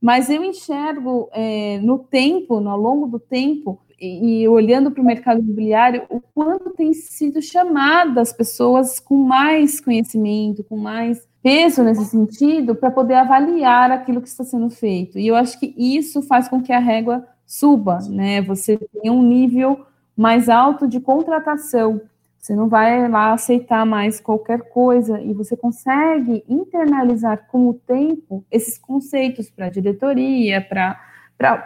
Mas 0.02 0.30
eu 0.30 0.44
enxergo 0.44 1.30
é, 1.32 1.80
no 1.80 1.98
tempo, 1.98 2.60
no, 2.60 2.70
ao 2.70 2.78
longo 2.78 3.08
do 3.08 3.20
tempo, 3.20 3.80
e, 4.06 4.48
olhando 4.48 4.92
para 4.92 5.02
o 5.02 5.06
mercado 5.06 5.40
imobiliário, 5.40 6.04
o 6.10 6.20
quanto 6.20 6.72
tem 6.72 6.94
sido 6.94 7.42
chamadas 7.42 8.34
pessoas 8.34 9.00
com 9.00 9.16
mais 9.16 9.80
conhecimento, 9.80 10.64
com 10.64 10.78
mais 10.78 11.28
peso 11.42 11.84
nesse 11.84 12.06
sentido, 12.06 12.76
para 12.76 12.92
poder 12.92 13.16
avaliar 13.16 13.92
aquilo 13.92 14.22
que 14.22 14.28
está 14.28 14.44
sendo 14.44 14.70
feito. 14.70 15.20
E 15.20 15.28
eu 15.28 15.36
acho 15.36 15.60
que 15.60 15.74
isso 15.78 16.22
faz 16.22 16.48
com 16.48 16.62
que 16.62 16.72
a 16.72 16.80
régua 16.80 17.26
suba, 17.46 18.00
né? 18.10 18.42
Você 18.42 18.78
tem 19.02 19.12
um 19.12 19.24
nível 19.24 19.86
mais 20.16 20.50
alto 20.50 20.88
de 20.88 21.00
contratação 21.00 22.02
você 22.44 22.58
não 22.58 22.68
vai 22.68 23.08
lá 23.08 23.32
aceitar 23.32 23.86
mais 23.86 24.20
qualquer 24.20 24.64
coisa 24.64 25.22
e 25.22 25.34
você 25.34 25.56
consegue 25.56 26.44
internalizar 26.46 27.48
com 27.48 27.70
o 27.70 27.74
tempo 27.74 28.44
esses 28.52 28.78
conceitos 28.78 29.50
para 29.50 29.68
a 29.68 29.70
diretoria, 29.70 30.60
para 30.60 31.02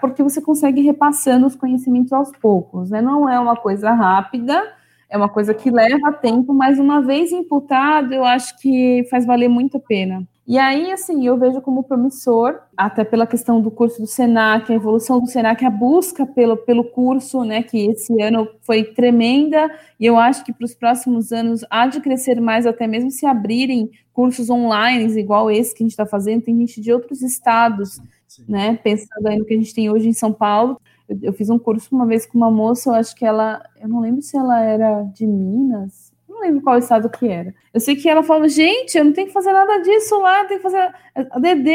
porque 0.02 0.24
você 0.24 0.42
consegue 0.42 0.82
repassando 0.82 1.46
os 1.46 1.56
conhecimentos 1.56 2.14
aos 2.14 2.32
poucos. 2.38 2.90
Né? 2.90 3.02
Não 3.02 3.30
é 3.30 3.40
uma 3.40 3.56
coisa 3.56 3.92
rápida, 3.92 4.64
é 5.10 5.18
uma 5.18 5.30
coisa 5.30 5.54
que 5.54 5.72
leva 5.72 6.12
tempo, 6.14 6.54
mas 6.54 6.80
uma 6.80 7.02
vez 7.02 7.32
imputado, 7.32 8.14
eu 8.14 8.26
acho 8.26 8.58
que 8.60 9.06
faz 9.10 9.26
valer 9.26 9.48
muito 9.48 9.78
a 9.78 9.80
pena. 9.80 10.28
E 10.46 10.58
aí, 10.58 10.94
assim, 10.94 11.28
eu 11.28 11.38
vejo 11.38 11.60
como 11.60 11.84
promissor, 11.84 12.58
até 12.76 13.04
pela 13.04 13.28
questão 13.28 13.60
do 13.60 13.70
curso 13.70 14.00
do 14.00 14.08
Senac, 14.08 14.72
a 14.72 14.76
evolução 14.76 15.20
do 15.20 15.28
Senac, 15.28 15.66
a 15.66 15.70
busca 15.70 16.26
pelo, 16.26 16.56
pelo 16.56 16.86
curso, 16.86 17.44
né, 17.44 17.62
que 17.64 17.90
esse 17.90 18.22
ano 18.22 18.48
foi 18.62 18.86
tremenda, 18.86 19.70
e 20.00 20.06
eu 20.06 20.18
acho 20.18 20.46
que 20.46 20.54
para 20.54 20.64
os 20.64 20.74
próximos 20.74 21.34
anos 21.34 21.66
há 21.70 21.86
de 21.88 22.00
crescer 22.00 22.40
mais, 22.40 22.66
até 22.66 22.88
mesmo 22.88 23.12
se 23.12 23.26
abrirem 23.26 23.92
cursos 24.14 24.50
online, 24.50 25.20
igual 25.20 25.52
esse 25.52 25.76
que 25.76 25.84
a 25.84 25.86
gente 25.86 25.92
está 25.92 26.06
fazendo, 26.06 26.44
tem 26.44 26.58
gente 26.58 26.80
de 26.80 26.94
outros 26.94 27.22
estados, 27.22 28.00
Sim. 28.28 28.46
né, 28.48 28.80
pensando 28.84 29.28
aí 29.28 29.38
no 29.38 29.46
que 29.46 29.54
a 29.54 29.58
gente 29.58 29.74
tem 29.74 29.90
hoje 29.90 30.08
em 30.08 30.14
São 30.14 30.34
Paulo. 30.34 30.80
Eu, 31.08 31.18
eu 31.22 31.34
fiz 31.34 31.50
um 31.50 31.58
curso 31.58 31.88
uma 31.96 32.06
vez 32.06 32.26
com 32.26 32.38
uma 32.38 32.52
moça, 32.52 32.90
eu 32.90 32.94
acho 32.96 33.16
que 33.16 33.26
ela, 33.26 33.64
eu 33.80 33.88
não 33.88 34.02
lembro 34.02 34.22
se 34.22 34.38
ela 34.38 34.62
era 34.62 35.04
de 35.04 35.26
Minas, 35.26 36.12
não 36.38 36.42
lembro 36.42 36.62
qual 36.62 36.78
estado 36.78 37.10
que 37.10 37.28
era. 37.28 37.54
Eu 37.74 37.80
sei 37.80 37.96
que 37.96 38.08
ela 38.08 38.24
falou, 38.24 38.48
gente, 38.48 38.98
eu 38.98 39.04
não 39.04 39.14
tenho 39.14 39.28
que 39.28 39.34
fazer 39.34 39.52
nada 39.52 39.82
disso 39.82 40.20
lá, 40.20 40.46
tem 40.46 40.58
que 40.58 40.64
fazer 40.64 40.94
a 41.16 41.40
DD. 41.40 41.72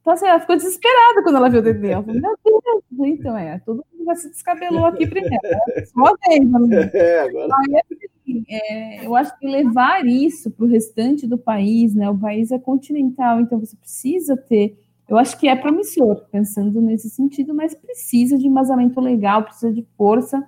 Então, 0.00 0.12
assim, 0.12 0.26
ela 0.26 0.40
ficou 0.40 0.56
desesperada 0.56 1.22
quando 1.22 1.36
ela 1.36 1.48
viu 1.48 1.60
o 1.60 1.62
DD. 1.62 1.88
Ela 1.88 2.02
falou, 2.02 2.20
meu 2.20 2.36
Deus, 2.44 3.18
então 3.18 3.36
é, 3.36 3.58
todo 3.60 3.84
mundo 3.92 4.04
já 4.04 4.14
se 4.16 4.28
descabelou 4.28 4.84
aqui 4.84 5.06
primeiro. 5.06 5.38
Só 5.86 6.14
vez, 6.28 6.50
né? 6.50 6.90
é, 6.92 7.20
agora... 7.20 7.48
Aí, 7.54 7.82
assim, 8.24 8.44
é, 8.48 9.06
eu 9.06 9.16
acho 9.16 9.36
que 9.38 9.46
levar 9.46 10.04
isso 10.06 10.50
para 10.50 10.66
o 10.66 10.68
restante 10.68 11.26
do 11.26 11.38
país, 11.38 11.94
né? 11.94 12.08
O 12.10 12.18
país 12.18 12.52
é 12.52 12.58
continental, 12.58 13.40
então 13.40 13.58
você 13.58 13.76
precisa 13.76 14.36
ter. 14.36 14.78
Eu 15.08 15.18
acho 15.18 15.38
que 15.38 15.48
é 15.48 15.54
promissor, 15.54 16.24
pensando 16.30 16.80
nesse 16.80 17.10
sentido, 17.10 17.54
mas 17.54 17.74
precisa 17.74 18.38
de 18.38 18.46
embasamento 18.46 19.00
legal, 19.00 19.44
precisa 19.44 19.72
de 19.72 19.86
força 19.96 20.42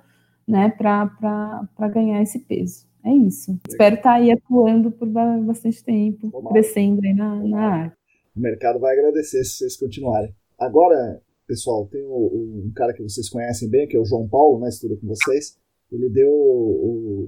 né, 0.49 0.71
para 0.71 1.89
ganhar 1.93 2.23
esse 2.23 2.39
peso. 2.39 2.87
É 3.05 3.13
isso. 3.13 3.59
Espero 3.69 3.97
estar 3.97 4.11
tá 4.11 4.17
aí 4.17 4.33
atuando 4.33 4.91
por 4.91 5.09
bastante 5.09 5.85
tempo, 5.85 6.31
crescendo 6.49 7.01
aí 7.05 7.15
na, 7.15 7.37
na 7.37 7.61
área. 7.61 7.97
O 8.35 8.41
mercado 8.41 8.81
vai 8.81 8.99
agradecer 8.99 9.45
se 9.45 9.59
vocês 9.59 9.77
continuarem. 9.77 10.35
Agora, 10.59 11.21
pessoal, 11.47 11.87
tem 11.87 12.05
um 12.05 12.73
cara 12.75 12.93
que 12.93 13.03
vocês 13.03 13.29
conhecem 13.29 13.69
bem, 13.69 13.87
que 13.87 13.97
é 13.97 14.01
o 14.01 14.05
João 14.05 14.27
Paulo, 14.27 14.59
né, 14.59 14.69
estuda 14.69 14.97
com 14.97 15.07
vocês. 15.07 15.59
Ele 15.93 16.09
deu 16.09 16.33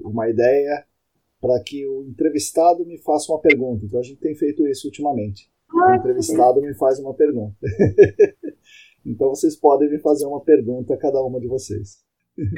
uma 0.03 0.29
ideia 0.29 0.83
para 1.39 1.61
que 1.63 1.87
o 1.87 2.03
entrevistado 2.03 2.85
me 2.85 2.97
faça 2.97 3.31
uma 3.31 3.39
pergunta. 3.39 3.85
Então 3.85 3.99
a 3.99 4.03
gente 4.03 4.19
tem 4.19 4.35
feito 4.35 4.67
isso 4.67 4.87
ultimamente. 4.87 5.49
O 5.73 5.93
entrevistado 5.93 6.61
me 6.61 6.73
faz 6.75 6.99
uma 6.99 7.13
pergunta. 7.13 7.55
então 9.05 9.29
vocês 9.29 9.55
podem 9.55 9.89
me 9.89 9.99
fazer 9.99 10.25
uma 10.25 10.41
pergunta 10.41 10.93
a 10.93 10.97
cada 10.97 11.21
uma 11.23 11.39
de 11.39 11.47
vocês. 11.47 11.97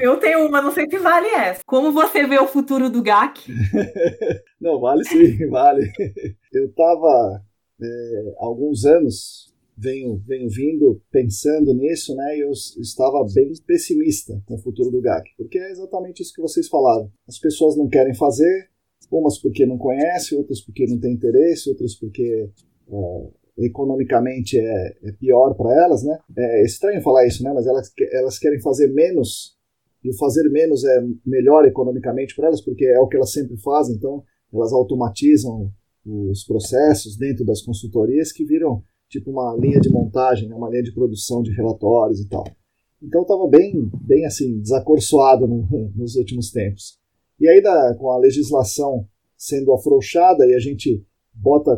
Eu 0.00 0.16
tenho 0.18 0.46
uma, 0.46 0.62
não 0.62 0.70
sei 0.70 0.88
se 0.88 0.98
vale 0.98 1.28
essa. 1.28 1.60
Como 1.66 1.92
você 1.92 2.26
vê 2.26 2.38
o 2.38 2.46
futuro 2.46 2.88
do 2.88 3.02
GAC? 3.02 3.40
não, 4.60 4.80
vale 4.80 5.04
sim, 5.04 5.46
vale. 5.50 5.90
Eu 6.52 6.66
estava 6.66 7.42
é, 7.82 8.34
alguns 8.38 8.84
anos 8.84 9.52
venho, 9.76 10.22
venho 10.26 10.48
vindo 10.48 11.02
pensando 11.10 11.74
nisso, 11.74 12.14
né? 12.14 12.36
E 12.36 12.40
eu 12.40 12.50
estava 12.50 13.26
bem 13.34 13.52
pessimista 13.66 14.40
com 14.46 14.54
o 14.54 14.62
futuro 14.62 14.90
do 14.90 15.00
GAC, 15.00 15.30
porque 15.36 15.58
é 15.58 15.70
exatamente 15.70 16.22
isso 16.22 16.32
que 16.32 16.42
vocês 16.42 16.68
falaram. 16.68 17.10
As 17.26 17.38
pessoas 17.38 17.76
não 17.76 17.88
querem 17.88 18.14
fazer, 18.14 18.70
umas 19.10 19.38
porque 19.38 19.66
não 19.66 19.76
conhecem, 19.76 20.38
outras 20.38 20.60
porque 20.60 20.86
não 20.86 20.98
têm 20.98 21.12
interesse, 21.12 21.68
outras 21.68 21.94
porque 21.96 22.48
é, 22.88 23.64
economicamente 23.66 24.58
é, 24.58 24.96
é 25.04 25.12
pior 25.12 25.54
para 25.54 25.74
elas, 25.84 26.02
né? 26.02 26.18
É 26.36 26.64
estranho 26.64 27.02
falar 27.02 27.26
isso, 27.26 27.42
né? 27.42 27.52
Mas 27.52 27.66
elas, 27.66 27.92
elas 28.12 28.38
querem 28.38 28.60
fazer 28.60 28.88
menos 28.88 29.56
e 30.04 30.16
fazer 30.16 30.48
menos 30.50 30.84
é 30.84 31.00
melhor 31.24 31.64
economicamente 31.64 32.34
para 32.34 32.48
elas, 32.48 32.60
porque 32.60 32.84
é 32.84 32.98
o 32.98 33.06
que 33.06 33.16
elas 33.16 33.32
sempre 33.32 33.56
fazem, 33.58 33.94
então 33.94 34.24
elas 34.52 34.72
automatizam 34.72 35.70
os 36.04 36.44
processos 36.44 37.16
dentro 37.16 37.44
das 37.44 37.62
consultorias 37.62 38.32
que 38.32 38.44
viram 38.44 38.82
tipo 39.08 39.30
uma 39.30 39.56
linha 39.56 39.78
de 39.80 39.88
montagem, 39.90 40.48
né, 40.48 40.54
uma 40.54 40.68
linha 40.68 40.82
de 40.82 40.92
produção 40.92 41.42
de 41.42 41.52
relatórios 41.52 42.20
e 42.20 42.28
tal. 42.28 42.44
Então 43.00 43.22
estava 43.22 43.46
bem, 43.48 43.90
bem 44.00 44.24
assim, 44.24 44.60
desacorçoado 44.60 45.46
no, 45.46 45.66
nos 45.94 46.16
últimos 46.16 46.50
tempos. 46.50 46.98
E 47.38 47.48
aí, 47.48 47.60
da, 47.60 47.94
com 47.96 48.10
a 48.10 48.18
legislação 48.18 49.06
sendo 49.36 49.72
afrouxada 49.72 50.46
e 50.46 50.54
a 50.54 50.58
gente 50.58 51.04
bota, 51.34 51.76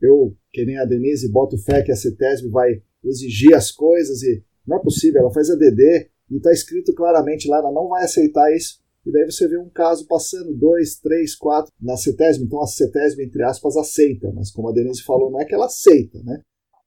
eu, 0.00 0.34
que 0.52 0.64
nem 0.64 0.78
a 0.78 0.84
Denise, 0.84 1.30
boto 1.30 1.58
fé 1.58 1.82
que 1.82 1.92
a 1.92 1.96
CETESB 1.96 2.48
vai 2.50 2.82
exigir 3.04 3.54
as 3.54 3.70
coisas 3.70 4.22
e 4.22 4.42
não 4.66 4.78
é 4.78 4.82
possível, 4.82 5.20
ela 5.20 5.32
faz 5.32 5.50
a 5.50 5.56
DD 5.56 6.10
e 6.30 6.36
está 6.36 6.52
escrito 6.52 6.94
claramente 6.94 7.48
lá, 7.48 7.58
ela 7.58 7.72
não 7.72 7.88
vai 7.88 8.04
aceitar 8.04 8.54
isso. 8.54 8.80
E 9.04 9.10
daí 9.10 9.24
você 9.24 9.48
vê 9.48 9.58
um 9.58 9.70
caso 9.70 10.06
passando, 10.06 10.54
dois, 10.54 10.96
três, 10.96 11.34
quatro, 11.34 11.72
na 11.80 11.96
CETESB. 11.96 12.44
Então 12.44 12.60
a 12.60 12.66
CETESB, 12.66 13.24
entre 13.24 13.42
aspas, 13.42 13.76
aceita, 13.76 14.30
mas 14.34 14.50
como 14.50 14.68
a 14.68 14.72
Denise 14.72 15.02
falou, 15.02 15.30
não 15.30 15.40
é 15.40 15.44
que 15.44 15.54
ela 15.54 15.66
aceita, 15.66 16.22
né? 16.22 16.40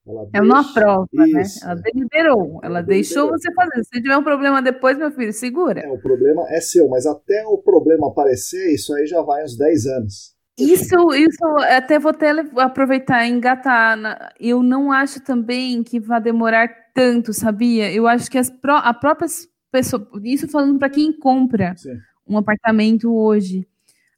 Ela 0.06 0.28
é 0.34 0.42
uma 0.42 0.74
prova, 0.74 1.08
né? 1.14 1.44
Ela 1.64 1.76
deliberou, 1.76 2.60
ela, 2.62 2.80
ela 2.80 2.82
deixou 2.82 3.30
você 3.30 3.52
fazer. 3.54 3.84
Se 3.86 4.02
tiver 4.02 4.18
um 4.18 4.24
problema 4.24 4.62
depois, 4.62 4.98
meu 4.98 5.12
filho, 5.12 5.32
segura. 5.32 5.80
É, 5.80 5.90
o 5.90 5.98
problema 5.98 6.46
é 6.50 6.60
seu, 6.60 6.90
mas 6.90 7.06
até 7.06 7.46
o 7.48 7.58
problema 7.58 8.10
aparecer, 8.10 8.74
isso 8.74 8.94
aí 8.94 9.08
já 9.08 9.22
vai 9.22 9.44
uns 9.44 9.58
10 9.58 9.86
anos. 9.88 10.33
Isso, 10.58 11.14
isso 11.16 11.46
até 11.70 11.98
vou 11.98 12.12
até 12.12 12.30
aproveitar 12.58 13.26
e 13.26 13.32
engatar. 13.32 14.34
Eu 14.40 14.62
não 14.62 14.92
acho 14.92 15.20
também 15.22 15.84
que 15.84 16.00
vai 16.00 16.22
demorar 16.22 16.68
tanto, 16.94 17.34
sabia? 17.34 17.92
Eu 17.92 18.08
acho 18.08 18.30
que 18.30 18.38
as 18.38 18.50
pró 18.50 18.78
a 18.78 18.94
própria 18.94 19.28
pessoa, 19.72 20.08
isso 20.24 20.48
falando 20.48 20.78
para 20.78 20.90
quem 20.90 21.12
compra 21.12 21.76
Sim. 21.76 21.98
um 22.28 22.38
apartamento 22.38 23.12
hoje, 23.12 23.68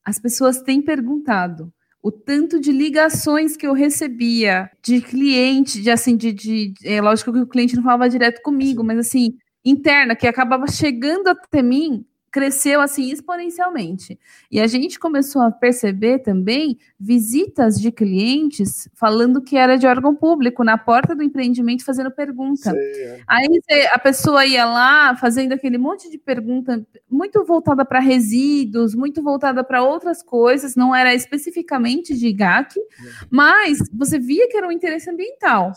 as 0.03 0.19
pessoas 0.19 0.61
têm 0.61 0.81
perguntado 0.81 1.71
o 2.03 2.11
tanto 2.11 2.59
de 2.59 2.71
ligações 2.71 3.55
que 3.57 3.65
eu 3.65 3.73
recebia 3.73 4.69
de 4.83 5.01
cliente, 5.01 5.81
de 5.81 5.89
assim, 5.89 6.17
de, 6.17 6.33
de 6.33 6.73
é 6.83 7.01
lógico 7.01 7.31
que 7.31 7.39
o 7.39 7.47
cliente 7.47 7.75
não 7.75 7.83
falava 7.83 8.09
direto 8.09 8.41
comigo, 8.43 8.81
Sim. 8.81 8.87
mas 8.87 8.99
assim, 8.99 9.37
interna, 9.63 10.15
que 10.15 10.27
acabava 10.27 10.67
chegando 10.67 11.29
até 11.29 11.63
mim 11.63 12.05
cresceu 12.35 12.81
assim 12.81 13.11
exponencialmente. 13.11 14.19
E 14.51 14.59
a 14.59 14.67
gente 14.67 14.99
começou 14.99 15.41
a 15.41 15.49
perceber 15.49 16.19
também 16.19 16.77
visitas 16.99 17.79
de 17.79 17.93
clientes 17.93 18.89
falando 18.93 19.41
que 19.41 19.55
era 19.55 19.77
de 19.77 19.87
órgão 19.87 20.13
público 20.13 20.61
na 20.61 20.77
porta 20.77 21.15
do 21.15 21.23
empreendimento 21.23 21.85
fazendo 21.85 22.11
pergunta. 22.11 22.73
É. 22.75 23.21
Aí 23.25 23.47
a 23.89 23.97
pessoa 23.97 24.45
ia 24.45 24.65
lá 24.65 25.15
fazendo 25.15 25.53
aquele 25.53 25.77
monte 25.77 26.11
de 26.11 26.17
pergunta 26.17 26.85
muito 27.09 27.41
voltada 27.45 27.85
para 27.85 28.01
resíduos, 28.01 28.93
muito 28.93 29.23
voltada 29.23 29.63
para 29.63 29.81
outras 29.81 30.21
coisas, 30.21 30.75
não 30.75 30.93
era 30.93 31.15
especificamente 31.15 32.13
de 32.17 32.33
GAC, 32.33 32.77
é. 32.77 32.83
mas 33.29 33.77
você 33.93 34.19
via 34.19 34.49
que 34.49 34.57
era 34.57 34.67
um 34.67 34.73
interesse 34.73 35.09
ambiental. 35.09 35.71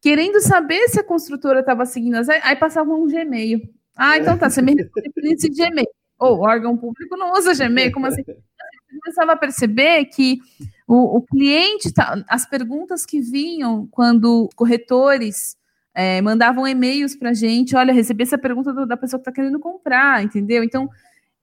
Querendo 0.00 0.40
saber 0.40 0.88
se 0.88 0.98
a 0.98 1.04
construtora 1.04 1.60
estava 1.60 1.86
seguindo 1.86 2.16
as. 2.16 2.28
Aí 2.28 2.56
passava 2.56 2.92
um 2.92 3.06
Gmail. 3.06 3.60
Ah, 3.96 4.18
então 4.18 4.38
tá, 4.38 4.48
você 4.48 4.62
me 4.62 4.74
responde 4.74 5.48
Gmail. 5.48 5.86
Ou 6.18 6.38
oh, 6.38 6.42
órgão 6.42 6.76
público 6.76 7.16
não 7.16 7.32
usa 7.32 7.54
Gmail, 7.54 7.92
como 7.92 8.06
assim? 8.06 8.22
Você 8.22 8.36
começava 9.00 9.32
a 9.32 9.36
perceber 9.36 10.04
que 10.06 10.38
o, 10.86 11.18
o 11.18 11.22
cliente, 11.22 11.92
tá, 11.92 12.22
as 12.28 12.46
perguntas 12.48 13.04
que 13.04 13.20
vinham 13.20 13.88
quando 13.90 14.48
corretores 14.54 15.56
é, 15.94 16.20
mandavam 16.22 16.66
e-mails 16.66 17.16
para 17.16 17.30
a 17.30 17.34
gente, 17.34 17.74
olha, 17.74 17.92
recebi 17.92 18.22
essa 18.22 18.38
pergunta 18.38 18.72
do, 18.72 18.86
da 18.86 18.96
pessoa 18.96 19.18
que 19.18 19.28
está 19.28 19.32
querendo 19.32 19.58
comprar, 19.58 20.22
entendeu? 20.22 20.62
Então, 20.62 20.88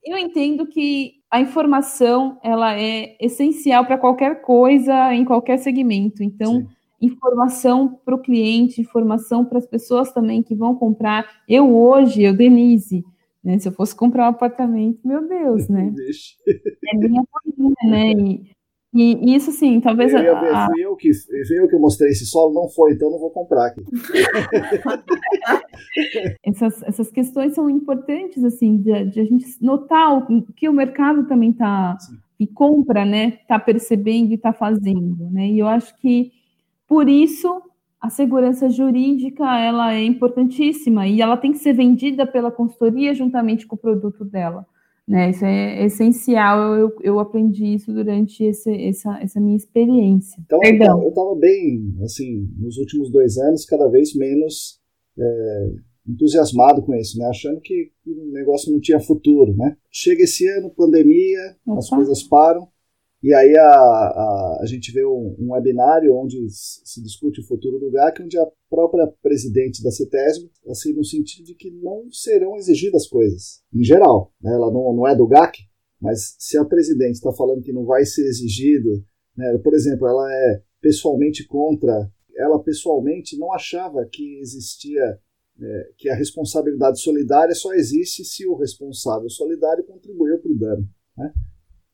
eu 0.03 0.17
entendo 0.17 0.65
que 0.65 1.15
a 1.29 1.41
informação 1.41 2.39
ela 2.43 2.79
é 2.79 3.17
essencial 3.19 3.85
para 3.85 3.97
qualquer 3.97 4.41
coisa, 4.41 5.13
em 5.13 5.25
qualquer 5.25 5.57
segmento. 5.57 6.23
Então, 6.23 6.61
Sim 6.61 6.78
informação 7.01 7.99
para 8.03 8.15
o 8.15 8.21
cliente, 8.21 8.81
informação 8.81 9.45
para 9.45 9.57
as 9.57 9.65
pessoas 9.65 10.11
também 10.11 10.43
que 10.43 10.55
vão 10.55 10.75
comprar. 10.75 11.25
Eu 11.47 11.75
hoje, 11.75 12.23
eu, 12.23 12.35
Denise, 12.35 13.03
né, 13.43 13.57
se 13.57 13.67
eu 13.67 13.71
fosse 13.71 13.95
comprar 13.95 14.25
um 14.25 14.29
apartamento, 14.29 15.07
meu 15.07 15.27
Deus, 15.27 15.67
né? 15.67 15.93
é 16.93 16.97
minha 16.97 17.23
família, 17.31 17.75
né? 17.85 18.13
E, 18.91 19.31
e 19.31 19.35
isso 19.35 19.51
sim, 19.51 19.79
talvez. 19.79 20.11
Eu, 20.13 20.35
a... 20.35 20.67
fui, 20.67 20.83
eu 20.83 20.95
que, 20.95 21.13
fui 21.13 21.59
eu 21.59 21.67
que 21.67 21.77
mostrei 21.77 22.09
esse 22.09 22.25
solo, 22.25 22.51
não 22.53 22.67
foi, 22.67 22.93
então 22.93 23.11
não 23.11 23.19
vou 23.19 23.29
comprar 23.29 23.67
aqui. 23.67 23.83
essas, 26.43 26.81
essas 26.81 27.11
questões 27.11 27.53
são 27.53 27.69
importantes, 27.69 28.43
assim, 28.43 28.77
de, 28.77 29.05
de 29.05 29.19
a 29.19 29.25
gente 29.25 29.45
notar 29.61 30.17
o 30.17 30.41
que 30.53 30.67
o 30.67 30.73
mercado 30.73 31.27
também 31.27 31.51
está 31.51 31.97
e 32.39 32.47
compra, 32.47 33.05
né, 33.05 33.37
está 33.41 33.59
percebendo 33.59 34.31
e 34.31 34.35
está 34.35 34.53
fazendo, 34.53 35.29
né? 35.29 35.49
E 35.49 35.59
eu 35.59 35.67
acho 35.67 35.95
que 35.99 36.31
por 36.89 37.07
isso 37.07 37.61
a 38.01 38.09
segurança 38.09 38.69
jurídica 38.69 39.43
ela 39.59 39.93
é 39.93 40.03
importantíssima 40.03 41.07
e 41.07 41.21
ela 41.21 41.37
tem 41.37 41.51
que 41.51 41.59
ser 41.59 41.73
vendida 41.73 42.25
pela 42.25 42.51
consultoria 42.51 43.13
juntamente 43.13 43.67
com 43.67 43.75
o 43.75 43.79
produto 43.79 44.25
dela. 44.25 44.65
Né? 45.07 45.31
Isso 45.31 45.43
é 45.43 45.85
essencial, 45.85 46.75
eu, 46.75 46.95
eu 47.01 47.19
aprendi 47.19 47.73
isso 47.73 47.91
durante 47.91 48.43
esse, 48.43 48.71
essa, 48.71 49.19
essa 49.21 49.39
minha 49.39 49.57
experiência. 49.57 50.41
Então, 50.45 50.59
Perdão. 50.59 51.01
eu 51.03 51.09
estava 51.09 51.35
bem, 51.35 51.95
assim, 52.03 52.47
nos 52.57 52.77
últimos 52.77 53.11
dois 53.11 53.37
anos, 53.37 53.65
cada 53.65 53.87
vez 53.89 54.15
menos 54.15 54.79
é, 55.17 55.71
entusiasmado 56.07 56.81
com 56.83 56.95
isso, 56.95 57.17
né? 57.17 57.25
achando 57.27 57.59
que, 57.59 57.91
o 58.05 58.31
negócio 58.31 58.71
não 58.71 58.79
tinha 58.79 58.99
futuro. 58.99 59.55
Né? 59.55 59.75
Chega 59.91 60.23
esse 60.23 60.47
ano, 60.47 60.69
pandemia, 60.69 61.55
Opa. 61.67 61.79
as 61.79 61.89
coisas 61.89 62.23
param, 62.23 62.67
e 63.21 63.33
aí 63.33 63.53
a, 63.57 63.69
a, 63.69 64.59
a 64.61 64.65
gente 64.65 64.93
vê 64.93 65.05
um, 65.05 65.35
um, 65.37 65.51
webinário 65.51 66.15
onde 66.15 66.37
se 66.49 67.03
discute 67.03 67.41
o 67.41 67.45
futuro 67.45 67.77
do 67.77 67.91
GAC, 67.91 68.23
onde 68.23 68.37
a 68.37 68.47
própria 68.69 69.07
presidente 69.21 69.83
da 69.83 69.91
CETESB, 69.91 70.49
assim, 70.69 70.93
no 70.93 71.03
sentido 71.03 71.45
de 71.45 71.53
que 71.53 71.69
não 71.69 72.09
serão 72.11 72.55
exigidas 72.55 73.07
coisas, 73.07 73.61
em 73.73 73.83
geral. 73.83 74.33
Né? 74.41 74.53
Ela 74.53 74.71
não, 74.71 74.93
não 74.95 75.05
é 75.05 75.13
do 75.13 75.27
GAC, 75.27 75.59
mas 75.99 76.35
se 76.39 76.57
a 76.57 76.63
presidente 76.63 77.15
está 77.15 77.33
falando 77.33 77.61
que 77.61 77.73
não 77.73 77.83
vai 77.83 78.05
ser 78.05 78.25
exigido, 78.25 79.03
né? 79.35 79.57
por 79.61 79.73
exemplo, 79.73 80.07
ela 80.07 80.33
é 80.33 80.63
pessoalmente 80.79 81.45
contra, 81.45 82.09
ela 82.37 82.63
pessoalmente 82.63 83.37
não 83.37 83.53
achava 83.53 84.07
que 84.09 84.39
existia, 84.39 85.19
é, 85.61 85.89
que 85.97 86.07
a 86.07 86.15
responsabilidade 86.15 87.01
solidária 87.01 87.53
só 87.53 87.73
existe 87.73 88.23
se 88.23 88.47
o 88.47 88.55
responsável 88.55 89.29
solidário 89.29 89.83
contribuiu 89.83 90.39
para 90.39 90.51
o 90.51 90.57
dano. 90.57 90.89
Né? 91.17 91.33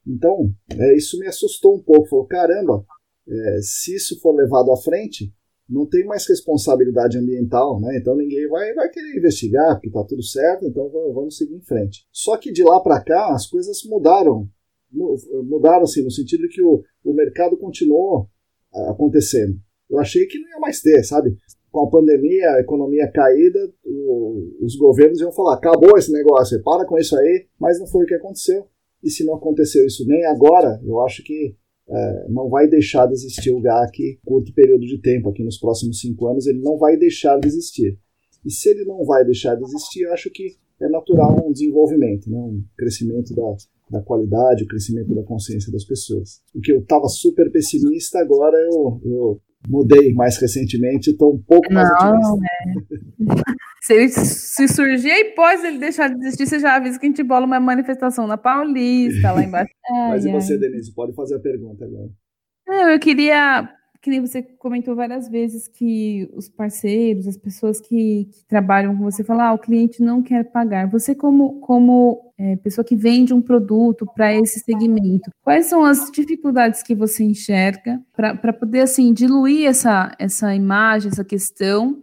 Então, 0.07 0.49
é, 0.77 0.95
isso 0.95 1.18
me 1.19 1.27
assustou 1.27 1.76
um 1.76 1.82
pouco. 1.82 2.07
Falou, 2.07 2.27
caramba, 2.27 2.86
é, 3.27 3.60
se 3.61 3.95
isso 3.95 4.19
for 4.19 4.36
levado 4.36 4.72
à 4.72 4.77
frente, 4.77 5.34
não 5.68 5.86
tem 5.86 6.06
mais 6.06 6.27
responsabilidade 6.27 7.18
ambiental, 7.18 7.80
né? 7.80 7.98
Então 7.98 8.15
ninguém 8.15 8.48
vai, 8.48 8.73
vai 8.73 8.90
querer 8.90 9.18
investigar, 9.18 9.73
porque 9.76 9.88
está 9.88 10.03
tudo 10.03 10.22
certo, 10.23 10.65
então 10.65 10.90
vamos 11.14 11.38
seguir 11.38 11.56
em 11.56 11.61
frente. 11.61 12.06
Só 12.11 12.38
que 12.38 12.52
de 12.52 12.64
lá 12.64 12.80
para 12.80 13.02
cá 13.02 13.34
as 13.34 13.48
coisas 13.48 13.84
mudaram. 13.86 14.48
Mudaram, 14.91 15.84
assim, 15.84 16.03
no 16.03 16.11
sentido 16.11 16.48
que 16.48 16.61
o, 16.61 16.84
o 17.03 17.14
mercado 17.14 17.57
continuou 17.57 18.30
acontecendo. 18.90 19.57
Eu 19.90 19.99
achei 19.99 20.26
que 20.26 20.40
não 20.40 20.49
ia 20.49 20.60
mais 20.60 20.82
ter, 20.82 21.03
sabe? 21.03 21.36
Com 21.72 21.88
a 21.88 21.90
pandemia, 21.90 22.52
a 22.52 22.61
economia 22.61 23.11
caída, 23.11 23.60
o, 23.84 24.56
os 24.61 24.76
governos 24.76 25.19
iam 25.19 25.32
falar: 25.32 25.56
acabou 25.56 25.98
esse 25.98 26.11
negócio, 26.11 26.61
para 26.64 26.86
com 26.86 26.98
isso 26.98 27.18
aí, 27.18 27.48
mas 27.60 27.80
não 27.80 27.88
foi 27.88 28.03
o 28.03 28.07
que 28.07 28.14
aconteceu. 28.14 28.68
E 29.06 29.10
se 29.11 29.23
não 29.23 29.36
aconteceu 29.36 29.86
isso 29.86 30.03
nem 30.07 30.26
agora, 30.26 30.82
eu 30.84 30.99
acho 31.02 31.23
que 31.23 31.56
é, 31.88 32.26
não 32.30 32.49
vai 32.49 32.68
deixar 32.68 33.06
de 33.06 33.14
existir 33.14 33.52
o 33.52 33.61
GAC 33.61 34.19
curto 34.26 34.52
período 34.52 34.86
de 34.88 34.99
tempo, 34.99 35.30
aqui 35.30 35.44
nos 35.44 35.60
próximos 35.60 35.99
cinco 35.99 36.27
anos, 36.27 36.48
ele 36.48 36.60
não 36.60 36.80
vai 36.80 36.98
deixar 36.98 37.40
de 37.40 37.48
existir. 37.48 37.99
E 38.44 38.52
se 38.52 38.69
ele 38.69 38.84
não 38.84 39.06
vai 39.06 39.23
deixar 39.23 39.53
de 39.53 39.64
existir, 39.64 40.02
eu 40.02 40.14
acho 40.14 40.32
que 40.32 40.56
é 40.82 40.90
natural 40.90 41.36
um 41.45 41.52
desenvolvimento, 41.52 42.30
né? 42.30 42.38
um 42.38 42.64
crescimento 42.76 43.34
da, 43.36 43.99
da 43.99 44.02
qualidade, 44.03 44.64
o 44.64 44.68
crescimento 44.68 45.14
da 45.14 45.23
consciência 45.23 45.72
das 45.72 45.86
pessoas. 45.86 46.41
O 46.53 46.60
que 46.60 46.72
eu 46.72 46.80
estava 46.80 47.07
super 47.07 47.52
pessimista, 47.52 48.19
agora 48.19 48.57
eu, 48.57 48.99
eu 49.03 49.41
mudei 49.69 50.14
mais 50.14 50.38
recentemente, 50.38 51.11
estou 51.11 51.36
um 51.36 51.41
pouco 51.41 51.72
mais 51.72 51.88
não, 51.90 52.34
otimista. 52.34 53.45
Se, 53.86 53.94
ele, 53.94 54.10
se 54.10 54.68
surgir 54.68 55.12
a 55.12 55.20
hipótese 55.20 55.68
ele 55.68 55.78
deixar 55.78 56.07
de 56.07 56.16
existir, 56.16 56.48
você 56.48 56.60
já 56.60 56.76
avisa 56.76 56.99
que 56.99 57.06
a 57.06 57.10
gente 57.10 57.22
bola 57.22 57.45
uma 57.45 57.60
manifestação 57.60 58.26
na 58.26 58.36
Paulista, 58.36 59.32
lá 59.32 59.44
embaixo. 59.44 59.72
Ai, 59.88 60.10
Mas 60.10 60.26
e 60.26 60.32
você, 60.32 60.57
Denise, 60.57 60.91
pode 60.91 61.14
fazer 61.14 61.36
a 61.36 61.40
pergunta 61.40 61.86
agora. 61.86 62.10
Não, 62.68 62.90
eu 62.90 62.99
queria 62.99 63.70
que 64.02 64.10
nem 64.10 64.22
você 64.22 64.41
comentou 64.41 64.95
várias 64.95 65.30
vezes 65.30 65.68
que 65.68 66.28
os 66.34 66.49
parceiros, 66.49 67.28
as 67.28 67.38
pessoas 67.38 67.80
que, 67.80 68.28
que 68.32 68.45
trabalham 68.48 68.95
com 68.95 69.03
você, 69.03 69.24
falam, 69.24 69.45
ah, 69.45 69.53
o 69.53 69.60
cliente 69.60 70.02
não 70.02 70.22
quer 70.22 70.44
pagar. 70.45 70.90
Você, 70.90 71.14
como, 71.14 71.60
como 71.60 72.34
é, 72.40 72.56
pessoa 72.57 72.86
que 72.86 72.95
vende 72.95 73.34
um 73.34 73.41
produto 73.41 74.06
para 74.16 74.34
esse 74.34 74.60
segmento, 74.62 75.30
quais 75.44 75.68
são 75.68 75.84
as 75.84 76.12
dificuldades 76.12 76.82
que 76.82 76.95
você 76.95 77.24
enxerga 77.24 77.99
para 78.16 78.53
poder, 78.53 78.82
assim, 78.82 79.14
diluir 79.14 79.68
essa, 79.68 80.12
essa 80.20 80.56
imagem, 80.56 81.12
essa 81.12 81.24
questão 81.24 81.99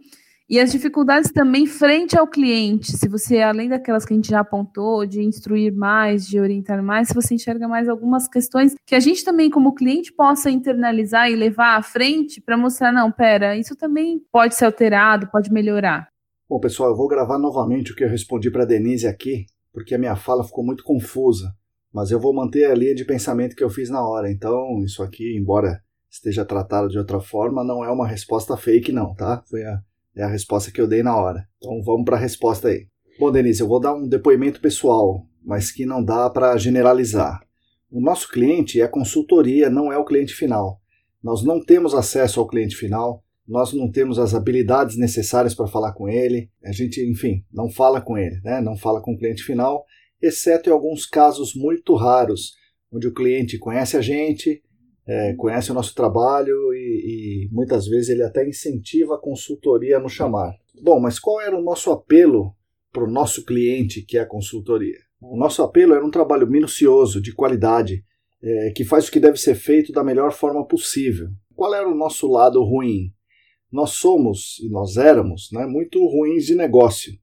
e 0.53 0.59
as 0.59 0.71
dificuldades 0.71 1.31
também 1.31 1.65
frente 1.65 2.15
ao 2.15 2.27
cliente, 2.27 2.95
se 2.95 3.09
você, 3.09 3.39
além 3.39 3.69
daquelas 3.69 4.05
que 4.05 4.13
a 4.13 4.15
gente 4.15 4.29
já 4.29 4.41
apontou, 4.41 5.03
de 5.03 5.19
instruir 5.19 5.73
mais, 5.73 6.27
de 6.27 6.39
orientar 6.39 6.83
mais, 6.83 7.07
se 7.07 7.15
você 7.15 7.33
enxerga 7.33 7.67
mais 7.67 7.89
algumas 7.89 8.27
questões 8.27 8.75
que 8.85 8.93
a 8.93 8.99
gente 8.99 9.25
também, 9.25 9.49
como 9.49 9.73
cliente, 9.73 10.13
possa 10.13 10.51
internalizar 10.51 11.27
e 11.27 11.35
levar 11.35 11.75
à 11.75 11.81
frente 11.81 12.39
para 12.39 12.55
mostrar, 12.55 12.91
não, 12.91 13.11
pera, 13.11 13.57
isso 13.57 13.75
também 13.75 14.21
pode 14.31 14.53
ser 14.53 14.65
alterado, 14.65 15.27
pode 15.31 15.51
melhorar. 15.51 16.07
Bom, 16.47 16.59
pessoal, 16.59 16.91
eu 16.91 16.95
vou 16.95 17.07
gravar 17.07 17.39
novamente 17.39 17.91
o 17.91 17.95
que 17.95 18.03
eu 18.03 18.09
respondi 18.09 18.51
para 18.51 18.61
a 18.61 18.67
Denise 18.67 19.07
aqui, 19.07 19.47
porque 19.73 19.95
a 19.95 19.97
minha 19.97 20.15
fala 20.15 20.43
ficou 20.43 20.63
muito 20.63 20.83
confusa, 20.83 21.51
mas 21.91 22.11
eu 22.11 22.19
vou 22.19 22.31
manter 22.31 22.65
a 22.65 22.75
linha 22.75 22.93
de 22.93 23.05
pensamento 23.05 23.55
que 23.55 23.63
eu 23.63 23.71
fiz 23.71 23.89
na 23.89 24.07
hora. 24.07 24.31
Então, 24.31 24.83
isso 24.83 25.01
aqui, 25.01 25.35
embora 25.35 25.81
esteja 26.11 26.45
tratado 26.45 26.89
de 26.89 26.99
outra 26.99 27.19
forma, 27.19 27.63
não 27.63 27.83
é 27.83 27.89
uma 27.89 28.07
resposta 28.07 28.55
fake, 28.55 28.91
não, 28.91 29.15
tá? 29.15 29.41
Foi 29.49 29.63
a 29.63 29.81
é 30.15 30.23
a 30.23 30.27
resposta 30.27 30.71
que 30.71 30.79
eu 30.79 30.87
dei 30.87 31.03
na 31.03 31.15
hora. 31.15 31.47
Então 31.57 31.81
vamos 31.83 32.05
para 32.05 32.17
a 32.17 32.19
resposta 32.19 32.69
aí. 32.69 32.87
Bom, 33.19 33.31
Denise, 33.31 33.61
eu 33.61 33.67
vou 33.67 33.79
dar 33.79 33.93
um 33.93 34.07
depoimento 34.07 34.59
pessoal, 34.59 35.25
mas 35.43 35.71
que 35.71 35.85
não 35.85 36.03
dá 36.03 36.29
para 36.29 36.57
generalizar. 36.57 37.41
O 37.91 38.01
nosso 38.01 38.27
cliente 38.27 38.81
é 38.81 38.83
a 38.83 38.89
consultoria, 38.89 39.69
não 39.69 39.91
é 39.91 39.97
o 39.97 40.05
cliente 40.05 40.33
final. 40.33 40.81
Nós 41.23 41.43
não 41.43 41.63
temos 41.63 41.93
acesso 41.93 42.39
ao 42.39 42.47
cliente 42.47 42.75
final, 42.75 43.23
nós 43.47 43.73
não 43.73 43.91
temos 43.91 44.17
as 44.17 44.33
habilidades 44.33 44.97
necessárias 44.97 45.53
para 45.53 45.67
falar 45.67 45.93
com 45.93 46.09
ele, 46.09 46.49
a 46.63 46.71
gente, 46.71 47.01
enfim, 47.01 47.43
não 47.51 47.69
fala 47.69 48.01
com 48.01 48.17
ele, 48.17 48.39
né? 48.43 48.61
não 48.61 48.77
fala 48.77 49.01
com 49.01 49.13
o 49.13 49.17
cliente 49.17 49.43
final, 49.43 49.85
exceto 50.21 50.69
em 50.69 50.73
alguns 50.73 51.05
casos 51.05 51.53
muito 51.53 51.93
raros, 51.95 52.55
onde 52.91 53.07
o 53.07 53.13
cliente 53.13 53.57
conhece 53.57 53.97
a 53.97 54.01
gente, 54.01 54.63
é, 55.05 55.33
conhece 55.33 55.71
o 55.71 55.73
nosso 55.73 55.93
trabalho 55.93 56.73
e, 56.73 57.45
e, 57.45 57.49
muitas 57.51 57.87
vezes 57.87 58.09
ele 58.09 58.23
até 58.23 58.47
incentiva 58.47 59.15
a 59.15 59.19
consultoria 59.19 59.97
a 59.97 59.99
nos 59.99 60.13
chamar. 60.13 60.55
Bom, 60.81 60.99
mas 60.99 61.19
qual 61.19 61.41
era 61.41 61.57
o 61.57 61.63
nosso 61.63 61.91
apelo 61.91 62.55
para 62.91 63.03
o 63.03 63.11
nosso 63.11 63.45
cliente, 63.45 64.01
que 64.01 64.17
é 64.17 64.21
a 64.21 64.25
consultoria? 64.25 64.97
O 65.21 65.37
nosso 65.37 65.61
apelo 65.61 65.93
era 65.93 66.05
um 66.05 66.11
trabalho 66.11 66.47
minucioso, 66.47 67.21
de 67.21 67.33
qualidade, 67.33 68.03
é, 68.41 68.71
que 68.75 68.83
faz 68.83 69.07
o 69.07 69.11
que 69.11 69.19
deve 69.19 69.37
ser 69.37 69.55
feito 69.55 69.91
da 69.91 70.03
melhor 70.03 70.31
forma 70.31 70.65
possível. 70.65 71.29
Qual 71.55 71.73
era 71.73 71.87
o 71.87 71.95
nosso 71.95 72.27
lado 72.27 72.61
ruim? 72.63 73.13
Nós 73.71 73.91
somos, 73.91 74.59
e 74.61 74.69
nós 74.69 74.97
éramos, 74.97 75.49
né, 75.51 75.65
muito 75.65 76.05
ruins 76.05 76.45
de 76.45 76.55
negócio 76.55 77.17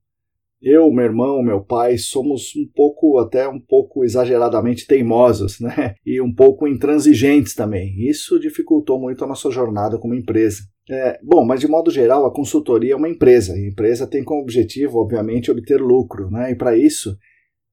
eu, 0.62 0.90
meu 0.90 1.04
irmão, 1.06 1.42
meu 1.42 1.64
pai 1.64 1.96
somos 1.96 2.54
um 2.54 2.66
pouco, 2.74 3.18
até 3.18 3.48
um 3.48 3.58
pouco 3.58 4.04
exageradamente 4.04 4.86
teimosos, 4.86 5.58
né? 5.58 5.94
E 6.04 6.20
um 6.20 6.32
pouco 6.34 6.68
intransigentes 6.68 7.54
também. 7.54 7.94
Isso 8.06 8.38
dificultou 8.38 9.00
muito 9.00 9.24
a 9.24 9.26
nossa 9.26 9.50
jornada 9.50 9.98
como 9.98 10.14
empresa. 10.14 10.60
É, 10.90 11.18
bom, 11.22 11.46
mas 11.46 11.60
de 11.60 11.68
modo 11.68 11.90
geral, 11.90 12.26
a 12.26 12.34
consultoria 12.34 12.92
é 12.92 12.96
uma 12.96 13.08
empresa. 13.08 13.56
E 13.56 13.64
a 13.64 13.68
empresa 13.68 14.06
tem 14.06 14.22
como 14.22 14.42
objetivo, 14.42 14.98
obviamente, 14.98 15.50
obter 15.50 15.80
lucro, 15.80 16.30
né? 16.30 16.50
E 16.50 16.54
para 16.54 16.76
isso, 16.76 17.16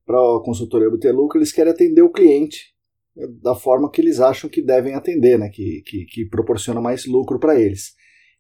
para 0.06 0.18
a 0.18 0.42
consultoria 0.42 0.88
obter 0.88 1.12
lucro, 1.12 1.38
eles 1.38 1.52
querem 1.52 1.74
atender 1.74 2.04
o 2.04 2.12
cliente 2.12 2.74
da 3.42 3.54
forma 3.56 3.92
que 3.92 4.00
eles 4.00 4.22
acham 4.22 4.50
que 4.50 4.62
devem 4.62 4.94
atender, 4.94 5.38
né? 5.38 5.50
Que, 5.50 5.82
que, 5.86 6.06
que 6.06 6.26
proporciona 6.30 6.80
mais 6.80 7.06
lucro 7.06 7.38
para 7.38 7.60
eles. 7.60 7.96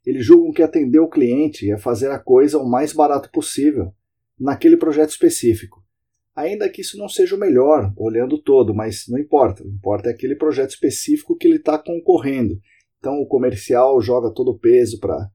Eles 0.06 0.26
julgam 0.26 0.54
que 0.54 0.64
atender 0.64 1.00
o 1.00 1.10
cliente 1.10 1.70
é 1.70 1.78
fazer 1.78 2.12
a 2.12 2.20
coisa 2.20 2.58
o 2.58 2.70
mais 2.70 2.94
barato 2.94 3.30
possível 3.30 3.92
naquele 4.40 4.78
projeto 4.78 5.10
específico. 5.10 5.84
Ainda 6.36 6.70
que 6.70 6.82
isso 6.82 6.98
não 6.98 7.10
seja 7.10 7.36
o 7.36 7.40
melhor, 7.40 7.92
olhando 7.98 8.38
todo, 8.40 8.74
mas 8.74 9.06
não 9.10 9.18
importa. 9.18 9.64
O 9.64 9.68
importa 9.68 10.10
é 10.10 10.14
aquele 10.14 10.36
projeto 10.36 10.70
específico 10.70 11.36
que 11.36 11.48
ele 11.48 11.58
está 11.58 11.80
concorrendo. 11.80 12.60
Então 13.00 13.20
o 13.20 13.28
comercial 13.28 14.00
joga 14.02 14.32
todo 14.32 14.50
o 14.52 14.60
peso 14.60 15.00
para 15.00 15.28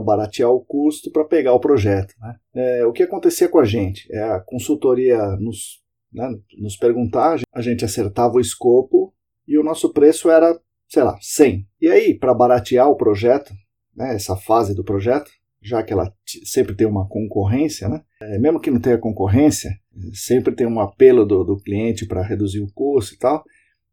baratear 0.00 0.50
o 0.50 0.64
custo 0.64 1.10
para 1.10 1.24
pegar 1.24 1.52
o 1.52 1.60
projeto. 1.60 2.14
Né? 2.20 2.36
É, 2.54 2.86
o 2.86 2.92
que 2.92 3.02
acontecia 3.02 3.48
com 3.48 3.58
a 3.58 3.64
gente? 3.64 4.12
É 4.12 4.22
a 4.22 4.40
consultoria 4.40 5.18
nos, 5.36 5.82
né, 6.12 6.28
nos 6.58 6.76
perguntar, 6.76 7.40
a 7.52 7.60
gente 7.60 7.84
acertava 7.84 8.34
o 8.34 8.40
escopo 8.40 9.14
e 9.46 9.58
o 9.58 9.62
nosso 9.64 9.92
preço 9.92 10.30
era, 10.30 10.58
sei 10.88 11.02
lá, 11.02 11.16
100. 11.20 11.66
E 11.80 11.88
aí, 11.88 12.18
para 12.18 12.34
baratear 12.34 12.88
o 12.88 12.96
projeto, 12.96 13.52
né, 13.96 14.14
essa 14.14 14.36
fase 14.36 14.74
do 14.74 14.84
projeto, 14.84 15.30
já 15.62 15.82
que 15.82 15.92
ela 15.92 16.12
sempre 16.44 16.74
tem 16.74 16.86
uma 16.86 17.06
concorrência, 17.06 17.88
né? 17.88 18.02
É, 18.22 18.38
mesmo 18.38 18.60
que 18.60 18.70
não 18.70 18.80
tenha 18.80 18.98
concorrência, 18.98 19.70
sempre 20.14 20.54
tem 20.54 20.66
um 20.66 20.80
apelo 20.80 21.24
do, 21.26 21.44
do 21.44 21.56
cliente 21.56 22.06
para 22.06 22.22
reduzir 22.22 22.60
o 22.60 22.72
custo 22.72 23.14
e 23.14 23.18
tal. 23.18 23.44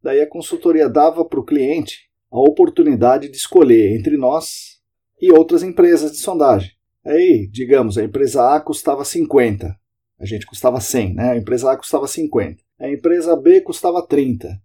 Daí 0.01 0.21
a 0.21 0.29
consultoria 0.29 0.89
dava 0.89 1.25
para 1.25 1.39
o 1.39 1.45
cliente 1.45 2.07
a 2.31 2.39
oportunidade 2.39 3.29
de 3.29 3.37
escolher 3.37 3.97
entre 3.97 4.17
nós 4.17 4.77
e 5.21 5.31
outras 5.31 5.63
empresas 5.63 6.11
de 6.11 6.17
sondagem. 6.17 6.71
Aí, 7.05 7.47
digamos, 7.51 7.97
a 7.97 8.03
empresa 8.03 8.55
A 8.55 8.59
custava 8.59 9.03
50, 9.03 9.75
a 10.19 10.25
gente 10.25 10.45
custava 10.45 10.79
100, 10.79 11.13
né? 11.13 11.31
A 11.31 11.37
empresa 11.37 11.71
A 11.71 11.77
custava 11.77 12.07
50, 12.07 12.61
a 12.79 12.89
empresa 12.89 13.35
B 13.35 13.61
custava 13.61 14.05
30. 14.05 14.61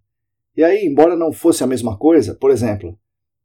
E 0.55 0.63
aí, 0.63 0.85
embora 0.85 1.15
não 1.15 1.31
fosse 1.31 1.63
a 1.63 1.67
mesma 1.67 1.97
coisa, 1.97 2.35
por 2.35 2.51
exemplo, 2.51 2.97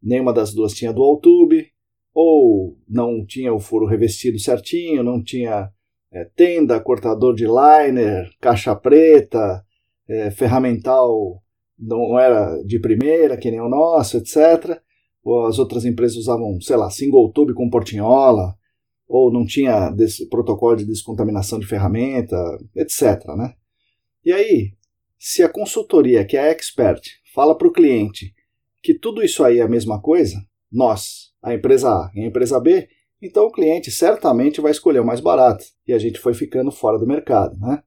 nenhuma 0.02 0.32
das 0.32 0.52
duas 0.52 0.72
tinha 0.72 0.92
dual 0.92 1.18
tube, 1.18 1.72
ou 2.20 2.76
não 2.88 3.24
tinha 3.24 3.54
o 3.54 3.60
furo 3.60 3.86
revestido 3.86 4.40
certinho, 4.40 5.04
não 5.04 5.22
tinha 5.22 5.70
é, 6.12 6.24
tenda, 6.34 6.80
cortador 6.80 7.32
de 7.32 7.46
liner, 7.46 8.28
caixa 8.40 8.74
preta, 8.74 9.64
é, 10.08 10.28
ferramental 10.28 11.40
não 11.78 12.18
era 12.18 12.60
de 12.64 12.80
primeira, 12.80 13.36
que 13.36 13.48
nem 13.48 13.60
o 13.60 13.68
nosso, 13.68 14.16
etc. 14.16 14.80
Ou 15.22 15.46
as 15.46 15.60
outras 15.60 15.84
empresas 15.84 16.16
usavam, 16.16 16.60
sei 16.60 16.74
lá, 16.74 16.90
single 16.90 17.30
tube 17.30 17.54
com 17.54 17.70
portinhola, 17.70 18.52
ou 19.06 19.32
não 19.32 19.46
tinha 19.46 19.94
protocolo 20.28 20.74
de 20.74 20.86
descontaminação 20.86 21.60
de 21.60 21.68
ferramenta, 21.68 22.36
etc. 22.74 23.24
Né? 23.36 23.54
E 24.24 24.32
aí, 24.32 24.72
se 25.16 25.40
a 25.44 25.48
consultoria, 25.48 26.24
que 26.24 26.36
é 26.36 26.40
a 26.40 26.50
expert, 26.50 27.00
fala 27.32 27.56
para 27.56 27.68
o 27.68 27.72
cliente 27.72 28.34
que 28.82 28.92
tudo 28.92 29.22
isso 29.22 29.44
aí 29.44 29.60
é 29.60 29.62
a 29.62 29.68
mesma 29.68 30.00
coisa, 30.00 30.36
nós, 30.72 31.27
a 31.42 31.54
empresa 31.54 31.90
A 31.90 32.10
e 32.14 32.22
a 32.22 32.26
empresa 32.26 32.60
B, 32.60 32.88
então 33.20 33.46
o 33.46 33.52
cliente 33.52 33.90
certamente 33.90 34.60
vai 34.60 34.70
escolher 34.70 35.00
o 35.00 35.06
mais 35.06 35.20
barato 35.20 35.64
e 35.86 35.92
a 35.92 35.98
gente 35.98 36.18
foi 36.18 36.34
ficando 36.34 36.70
fora 36.70 36.98
do 36.98 37.06
mercado. 37.06 37.58
Né? 37.58 37.82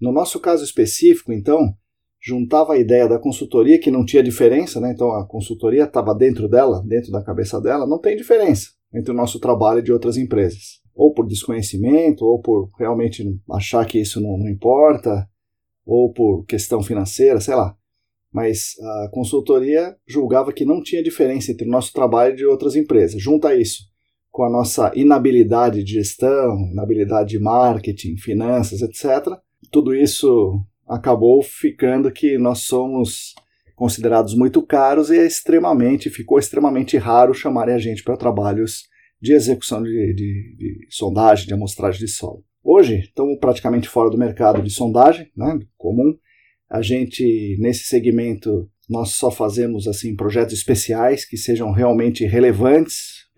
No 0.00 0.12
nosso 0.12 0.40
caso 0.40 0.64
específico, 0.64 1.32
então, 1.32 1.74
juntava 2.20 2.74
a 2.74 2.78
ideia 2.78 3.08
da 3.08 3.18
consultoria, 3.18 3.78
que 3.78 3.90
não 3.90 4.04
tinha 4.04 4.22
diferença, 4.22 4.80
né? 4.80 4.92
então 4.92 5.12
a 5.12 5.26
consultoria 5.26 5.84
estava 5.84 6.14
dentro 6.14 6.48
dela, 6.48 6.82
dentro 6.86 7.10
da 7.10 7.22
cabeça 7.22 7.60
dela, 7.60 7.86
não 7.86 7.98
tem 7.98 8.16
diferença 8.16 8.68
entre 8.94 9.10
o 9.10 9.16
nosso 9.16 9.40
trabalho 9.40 9.80
e 9.80 9.82
de 9.82 9.92
outras 9.92 10.16
empresas. 10.16 10.80
Ou 10.94 11.12
por 11.12 11.26
desconhecimento, 11.26 12.24
ou 12.24 12.40
por 12.40 12.70
realmente 12.78 13.24
achar 13.50 13.84
que 13.86 13.98
isso 13.98 14.20
não, 14.20 14.36
não 14.36 14.48
importa, 14.48 15.26
ou 15.84 16.12
por 16.12 16.44
questão 16.44 16.82
financeira, 16.82 17.40
sei 17.40 17.54
lá. 17.54 17.76
Mas 18.32 18.74
a 18.80 19.08
consultoria 19.12 19.94
julgava 20.06 20.52
que 20.52 20.64
não 20.64 20.82
tinha 20.82 21.02
diferença 21.02 21.52
entre 21.52 21.66
o 21.66 21.70
nosso 21.70 21.92
trabalho 21.92 22.32
e 22.32 22.36
de 22.36 22.46
outras 22.46 22.74
empresas. 22.74 23.20
Junta 23.20 23.54
isso 23.54 23.92
com 24.30 24.44
a 24.44 24.50
nossa 24.50 24.90
inabilidade 24.94 25.84
de 25.84 25.92
gestão, 25.92 26.56
inabilidade 26.70 27.30
de 27.30 27.38
marketing, 27.38 28.16
finanças, 28.16 28.80
etc. 28.80 29.36
Tudo 29.70 29.94
isso 29.94 30.58
acabou 30.88 31.42
ficando 31.42 32.10
que 32.10 32.38
nós 32.38 32.60
somos 32.60 33.34
considerados 33.76 34.34
muito 34.34 34.62
caros 34.62 35.10
e 35.10 35.18
é 35.18 35.26
extremamente, 35.26 36.08
ficou 36.08 36.38
extremamente 36.38 36.96
raro 36.96 37.34
chamarem 37.34 37.74
a 37.74 37.78
gente 37.78 38.02
para 38.02 38.16
trabalhos 38.16 38.84
de 39.20 39.32
execução 39.32 39.82
de, 39.82 40.14
de, 40.14 40.56
de, 40.56 40.86
sondagem, 40.90 41.46
de 41.46 41.54
amostragem 41.54 42.00
de 42.00 42.08
solo. 42.08 42.42
Hoje, 42.64 43.00
estamos 43.00 43.38
praticamente 43.38 43.88
fora 43.88 44.10
do 44.10 44.18
mercado 44.18 44.62
de 44.62 44.70
sondagem, 44.70 45.30
né, 45.36 45.58
comum. 45.76 46.16
A 46.72 46.80
gente, 46.80 47.54
nesse 47.60 47.84
segmento, 47.84 48.66
nós 48.88 49.10
só 49.10 49.30
fazemos 49.30 49.86
assim 49.86 50.16
projetos 50.16 50.54
especiais 50.54 51.22
que 51.22 51.36
sejam 51.36 51.70
realmente 51.70 52.24
relevantes 52.24 53.28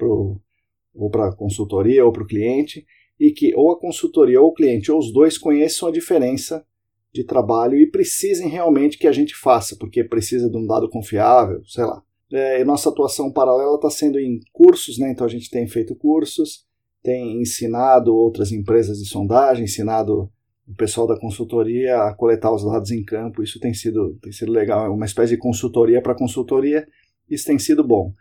para 1.11 1.27
a 1.27 1.35
consultoria 1.35 2.05
ou 2.05 2.12
para 2.12 2.23
o 2.23 2.27
cliente 2.28 2.86
e 3.19 3.32
que 3.32 3.52
ou 3.56 3.73
a 3.73 3.81
consultoria 3.81 4.40
ou 4.40 4.51
o 4.51 4.55
cliente 4.55 4.93
ou 4.93 5.01
os 5.01 5.12
dois 5.12 5.36
conheçam 5.36 5.89
a 5.89 5.93
diferença 5.93 6.65
de 7.12 7.24
trabalho 7.24 7.77
e 7.77 7.90
precisem 7.90 8.48
realmente 8.48 8.97
que 8.97 9.09
a 9.09 9.12
gente 9.12 9.35
faça, 9.35 9.74
porque 9.81 10.05
precisa 10.05 10.48
de 10.48 10.56
um 10.56 10.65
dado 10.65 10.89
confiável, 10.89 11.61
sei 11.66 11.82
lá. 11.82 12.01
É, 12.32 12.65
nossa 12.65 12.89
atuação 12.89 13.32
paralela 13.32 13.74
está 13.74 13.90
sendo 13.90 14.16
em 14.16 14.39
cursos, 14.52 14.97
né? 14.97 15.11
então 15.11 15.27
a 15.27 15.31
gente 15.31 15.51
tem 15.51 15.66
feito 15.66 15.97
cursos, 15.97 16.65
tem 17.02 17.43
ensinado 17.43 18.15
outras 18.15 18.52
empresas 18.52 18.98
de 18.98 19.09
sondagem, 19.09 19.65
ensinado 19.65 20.31
o 20.66 20.74
pessoal 20.74 21.06
da 21.06 21.18
consultoria 21.18 21.96
a 22.04 22.14
coletar 22.14 22.52
os 22.52 22.64
dados 22.64 22.90
em 22.90 23.04
campo, 23.04 23.42
isso 23.42 23.60
tem 23.60 23.74
sido, 23.74 24.18
tem 24.22 24.32
sido 24.32 24.50
legal, 24.50 24.86
é 24.86 24.88
uma 24.88 25.04
espécie 25.04 25.34
de 25.34 25.38
consultoria 25.38 26.00
para 26.00 26.14
consultoria, 26.14 26.86
isso 27.28 27.46
tem 27.46 27.58
sido 27.58 27.86
bom. 27.86 28.12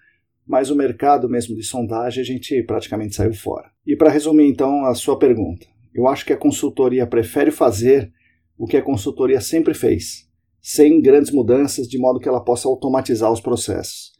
Mas 0.45 0.69
o 0.69 0.75
mercado 0.75 1.29
mesmo 1.29 1.55
de 1.55 1.63
sondagem 1.63 2.21
a 2.21 2.25
gente 2.25 2.61
praticamente 2.63 3.15
saiu 3.15 3.33
fora. 3.33 3.71
E 3.87 3.95
para 3.95 4.09
resumir 4.09 4.47
então 4.47 4.85
a 4.85 4.93
sua 4.93 5.17
pergunta, 5.17 5.65
eu 5.93 6.07
acho 6.07 6.25
que 6.25 6.33
a 6.33 6.37
consultoria 6.37 7.07
prefere 7.07 7.51
fazer 7.51 8.11
o 8.57 8.65
que 8.65 8.77
a 8.77 8.81
consultoria 8.81 9.39
sempre 9.39 9.73
fez, 9.73 10.27
sem 10.61 11.01
grandes 11.01 11.31
mudanças, 11.31 11.87
de 11.87 11.97
modo 11.97 12.19
que 12.19 12.27
ela 12.27 12.43
possa 12.43 12.67
automatizar 12.67 13.31
os 13.31 13.39
processos. 13.39 14.11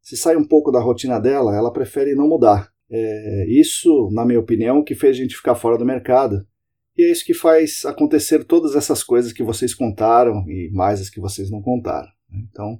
Se 0.00 0.16
sai 0.16 0.36
um 0.36 0.46
pouco 0.46 0.70
da 0.70 0.80
rotina 0.80 1.18
dela, 1.20 1.54
ela 1.54 1.72
prefere 1.72 2.14
não 2.14 2.28
mudar. 2.28 2.68
É 2.90 3.46
isso, 3.48 4.10
na 4.12 4.24
minha 4.24 4.40
opinião, 4.40 4.84
que 4.84 4.94
fez 4.94 5.16
a 5.16 5.20
gente 5.20 5.36
ficar 5.36 5.54
fora 5.54 5.78
do 5.78 5.84
mercado. 5.84 6.46
E 6.96 7.04
é 7.04 7.10
isso 7.10 7.24
que 7.24 7.34
faz 7.34 7.84
acontecer 7.84 8.44
todas 8.44 8.76
essas 8.76 9.02
coisas 9.02 9.32
que 9.32 9.42
vocês 9.42 9.74
contaram 9.74 10.48
e 10.48 10.70
mais 10.72 11.00
as 11.00 11.08
que 11.08 11.20
vocês 11.20 11.50
não 11.50 11.62
contaram. 11.62 12.08
Então, 12.32 12.78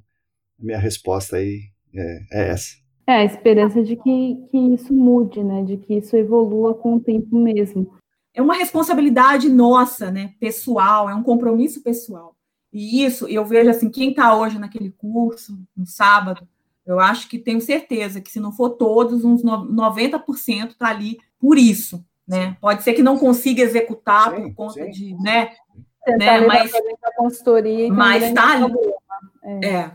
a 0.60 0.64
minha 0.64 0.78
resposta 0.78 1.36
aí 1.36 1.60
é, 1.94 2.20
é 2.32 2.48
essa. 2.50 2.76
É, 3.06 3.12
a 3.14 3.24
esperança 3.24 3.82
de 3.82 3.96
que, 3.96 4.36
que 4.50 4.58
isso 4.74 4.92
mude, 4.92 5.42
né? 5.42 5.64
De 5.64 5.76
que 5.76 5.94
isso 5.94 6.16
evolua 6.16 6.74
com 6.74 6.96
o 6.96 7.00
tempo 7.00 7.36
mesmo 7.36 7.90
é 8.34 8.40
uma 8.40 8.54
responsabilidade 8.54 9.48
nossa, 9.48 10.10
né, 10.10 10.34
pessoal, 10.40 11.08
é 11.08 11.14
um 11.14 11.22
compromisso 11.22 11.82
pessoal. 11.82 12.34
E 12.72 13.04
isso, 13.04 13.28
eu 13.28 13.44
vejo 13.44 13.68
assim, 13.68 13.90
quem 13.90 14.10
está 14.10 14.34
hoje 14.34 14.58
naquele 14.58 14.90
curso, 14.90 15.58
no 15.76 15.86
sábado, 15.86 16.48
eu 16.86 16.98
acho 16.98 17.28
que 17.28 17.38
tenho 17.38 17.60
certeza 17.60 18.20
que 18.20 18.30
se 18.30 18.40
não 18.40 18.50
for 18.50 18.70
todos, 18.70 19.24
uns 19.24 19.42
90% 19.42 20.70
está 20.70 20.88
ali 20.88 21.18
por 21.38 21.58
isso, 21.58 22.02
né? 22.32 22.56
Pode 22.60 22.82
ser 22.82 22.94
que 22.94 23.02
não 23.02 23.18
consiga 23.18 23.62
executar 23.62 24.30
sim, 24.30 24.42
por 24.42 24.54
conta 24.54 24.84
sim. 24.84 24.90
de, 24.90 25.14
né? 25.22 25.52
né? 26.18 26.40
Mas, 26.40 26.72
mas 27.90 28.22
está 28.22 28.52
ali. 28.52 28.72
É. 29.44 29.66
é. 29.66 29.92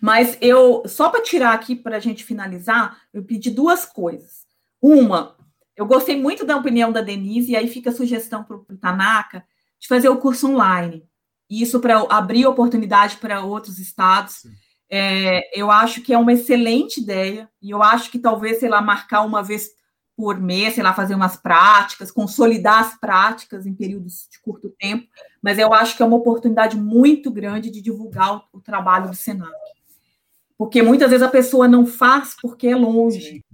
Mas 0.00 0.38
eu, 0.40 0.82
só 0.86 1.08
para 1.10 1.22
tirar 1.22 1.52
aqui, 1.52 1.74
para 1.74 1.96
a 1.96 2.00
gente 2.00 2.24
finalizar, 2.24 2.98
eu 3.12 3.22
pedi 3.24 3.50
duas 3.50 3.84
coisas. 3.84 4.44
Uma, 4.80 5.36
eu 5.76 5.86
gostei 5.86 6.20
muito 6.20 6.44
da 6.44 6.56
opinião 6.56 6.92
da 6.92 7.00
Denise, 7.00 7.52
e 7.52 7.56
aí 7.56 7.68
fica 7.68 7.90
a 7.90 7.94
sugestão 7.94 8.44
para 8.44 8.56
o 8.56 8.64
Tanaka 8.80 9.44
de 9.78 9.88
fazer 9.88 10.08
o 10.08 10.18
curso 10.18 10.48
online. 10.50 11.04
Isso 11.48 11.80
para 11.80 11.98
abrir 12.10 12.46
oportunidade 12.46 13.16
para 13.16 13.42
outros 13.42 13.78
estados. 13.78 14.46
É, 14.90 15.58
eu 15.58 15.70
acho 15.70 16.02
que 16.02 16.12
é 16.12 16.18
uma 16.18 16.32
excelente 16.32 17.00
ideia, 17.00 17.48
e 17.60 17.70
eu 17.70 17.82
acho 17.82 18.10
que 18.10 18.18
talvez, 18.18 18.60
sei 18.60 18.68
lá, 18.68 18.80
marcar 18.80 19.22
uma 19.22 19.42
vez 19.42 19.70
por 20.16 20.40
mês, 20.40 20.74
sei 20.74 20.82
lá, 20.82 20.94
fazer 20.94 21.14
umas 21.14 21.36
práticas, 21.36 22.10
consolidar 22.10 22.80
as 22.80 22.98
práticas 22.98 23.66
em 23.66 23.74
períodos 23.74 24.28
de 24.30 24.40
curto 24.40 24.70
tempo, 24.78 25.06
mas 25.42 25.58
eu 25.58 25.72
acho 25.72 25.96
que 25.96 26.02
é 26.02 26.06
uma 26.06 26.16
oportunidade 26.16 26.76
muito 26.76 27.30
grande 27.30 27.70
de 27.70 27.80
divulgar 27.80 28.36
o, 28.36 28.58
o 28.58 28.60
trabalho 28.60 29.08
do 29.10 29.16
Senac. 29.16 29.52
Porque 30.56 30.82
muitas 30.82 31.10
vezes 31.10 31.26
a 31.26 31.30
pessoa 31.30 31.66
não 31.66 31.84
faz 31.84 32.36
porque 32.40 32.68
é 32.68 32.76
longe. 32.76 33.44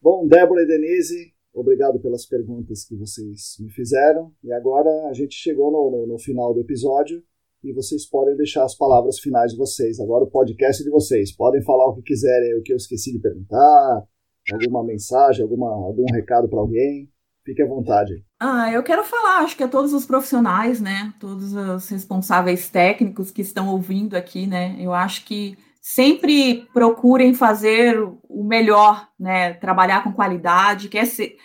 Bom, 0.00 0.26
Débora 0.26 0.62
e 0.62 0.66
Denise, 0.66 1.34
Obrigado 1.52 1.98
pelas 1.98 2.24
perguntas 2.26 2.84
que 2.84 2.94
vocês 2.94 3.56
me 3.58 3.70
fizeram. 3.70 4.32
E 4.42 4.52
agora 4.52 5.08
a 5.08 5.12
gente 5.12 5.34
chegou 5.34 5.70
no, 5.70 5.90
no, 5.90 6.06
no, 6.06 6.18
final 6.18 6.54
do 6.54 6.60
episódio 6.60 7.22
e 7.62 7.72
vocês 7.72 8.06
podem 8.06 8.36
deixar 8.36 8.64
as 8.64 8.74
palavras 8.74 9.18
finais 9.18 9.52
de 9.52 9.58
vocês. 9.58 9.98
Agora 9.98 10.24
o 10.24 10.30
podcast 10.30 10.82
de 10.82 10.90
vocês. 10.90 11.34
Podem 11.34 11.60
falar 11.62 11.88
o 11.88 11.96
que 11.96 12.02
quiserem, 12.02 12.56
o 12.56 12.62
que 12.62 12.72
eu 12.72 12.76
esqueci 12.76 13.12
de 13.12 13.18
perguntar, 13.18 14.04
alguma 14.52 14.84
mensagem, 14.84 15.42
alguma, 15.42 15.68
algum 15.68 16.04
recado 16.12 16.48
para 16.48 16.58
alguém. 16.58 17.08
Fique 17.44 17.62
à 17.62 17.66
vontade. 17.66 18.22
Ah, 18.38 18.70
eu 18.70 18.82
quero 18.82 19.02
falar, 19.02 19.38
acho 19.38 19.56
que 19.56 19.62
a 19.62 19.68
todos 19.68 19.94
os 19.94 20.04
profissionais, 20.04 20.80
né? 20.80 21.12
Todos 21.18 21.54
os 21.54 21.88
responsáveis 21.88 22.68
técnicos 22.68 23.30
que 23.30 23.40
estão 23.40 23.68
ouvindo 23.68 24.14
aqui, 24.14 24.46
né? 24.46 24.76
Eu 24.78 24.92
acho 24.92 25.24
que 25.24 25.56
sempre 25.80 26.68
procurem 26.72 27.32
fazer 27.32 27.98
o 28.28 28.44
melhor, 28.44 29.08
né? 29.18 29.54
Trabalhar 29.54 30.04
com 30.04 30.12
qualidade, 30.12 30.88
quer 30.88 31.06
ser 31.06 31.36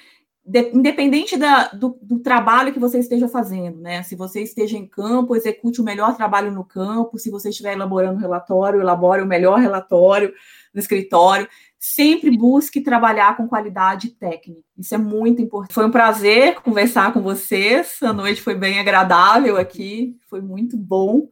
de, 0.45 0.69
independente 0.76 1.36
da, 1.38 1.69
do, 1.69 1.98
do, 2.02 2.19
trabalho 2.19 2.72
que 2.72 2.80
você 2.80 2.99
esteja 2.99 3.27
fazendo, 3.27 3.80
né? 3.80 4.03
Se 4.03 4.15
você 4.15 4.44
esteja 4.44 4.77
em 4.77 4.88
campo, 4.88 5.36
execute 5.36 5.82
o 5.82 5.84
melhor 5.84 6.15
trabalho 6.15 6.52
no 6.52 6.64
campo. 6.64 7.18
Se 7.18 7.32
você 7.32 7.49
estiver 7.49 7.73
elaborando 7.73 8.19
relatório, 8.19 8.80
elabore 8.80 9.23
o 9.23 9.26
melhor 9.26 9.60
relatório 9.60 10.32
no 10.72 10.80
escritório. 10.80 11.48
Sempre 11.93 12.35
busque 12.35 12.81
trabalhar 12.81 13.37
com 13.37 13.47
qualidade 13.47 14.09
técnica. 14.09 14.63
Isso 14.77 14.95
é 14.95 14.97
muito 14.97 15.41
importante. 15.41 15.73
Foi 15.73 15.85
um 15.85 15.91
prazer 15.91 16.55
conversar 16.55 17.13
com 17.13 17.21
vocês. 17.21 17.97
A 18.01 18.11
noite 18.11 18.41
foi 18.41 18.55
bem 18.55 18.79
agradável 18.79 19.57
aqui, 19.57 20.17
foi 20.27 20.41
muito 20.41 20.75
bom 20.75 21.29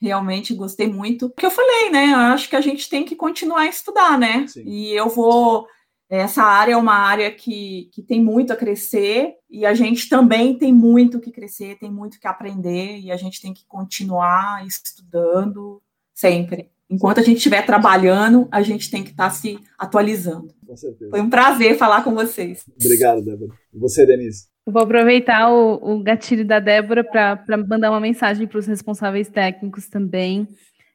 realmente 0.00 0.54
gostei 0.54 0.88
muito. 0.88 1.26
O 1.26 1.30
que 1.30 1.44
eu 1.44 1.50
falei, 1.50 1.90
né? 1.90 2.12
Eu 2.12 2.16
acho 2.16 2.48
que 2.48 2.56
a 2.56 2.60
gente 2.60 2.88
tem 2.88 3.04
que 3.04 3.14
continuar 3.14 3.62
a 3.62 3.68
estudar, 3.68 4.18
né? 4.18 4.46
Sim. 4.48 4.62
E 4.64 4.92
eu 4.92 5.08
vou 5.08 5.66
Essa 6.08 6.42
área 6.42 6.72
é 6.72 6.76
uma 6.76 6.94
área 6.94 7.30
que, 7.30 7.90
que 7.92 8.02
tem 8.02 8.22
muito 8.22 8.52
a 8.52 8.56
crescer 8.56 9.34
e 9.48 9.64
a 9.66 9.74
gente 9.74 10.08
também 10.08 10.58
tem 10.58 10.72
muito 10.72 11.20
que 11.20 11.30
crescer, 11.30 11.78
tem 11.78 11.90
muito 11.90 12.18
que 12.18 12.26
aprender 12.26 12.98
e 12.98 13.12
a 13.12 13.16
gente 13.16 13.40
tem 13.40 13.52
que 13.54 13.64
continuar 13.66 14.66
estudando 14.66 15.80
sempre. 16.14 16.70
Enquanto 16.90 17.20
a 17.20 17.22
gente 17.22 17.36
estiver 17.36 17.64
trabalhando, 17.64 18.48
a 18.50 18.62
gente 18.62 18.90
tem 18.90 19.04
que 19.04 19.10
estar 19.10 19.24
tá 19.24 19.30
se 19.30 19.58
atualizando. 19.78 20.48
Com 20.66 20.76
certeza. 20.76 21.10
Foi 21.10 21.20
um 21.20 21.30
prazer 21.30 21.76
falar 21.76 22.02
com 22.02 22.14
vocês. 22.14 22.64
Obrigado, 22.82 23.22
Débora. 23.24 23.52
E 23.72 23.78
você, 23.78 24.04
Denise? 24.04 24.48
Eu 24.66 24.72
vou 24.72 24.82
aproveitar 24.82 25.50
o, 25.50 25.74
o 25.74 26.02
gatilho 26.02 26.44
da 26.44 26.58
Débora 26.58 27.04
para 27.04 27.56
mandar 27.68 27.90
uma 27.90 28.00
mensagem 28.00 28.46
para 28.46 28.58
os 28.58 28.66
responsáveis 28.66 29.28
técnicos 29.28 29.88
também 29.88 30.48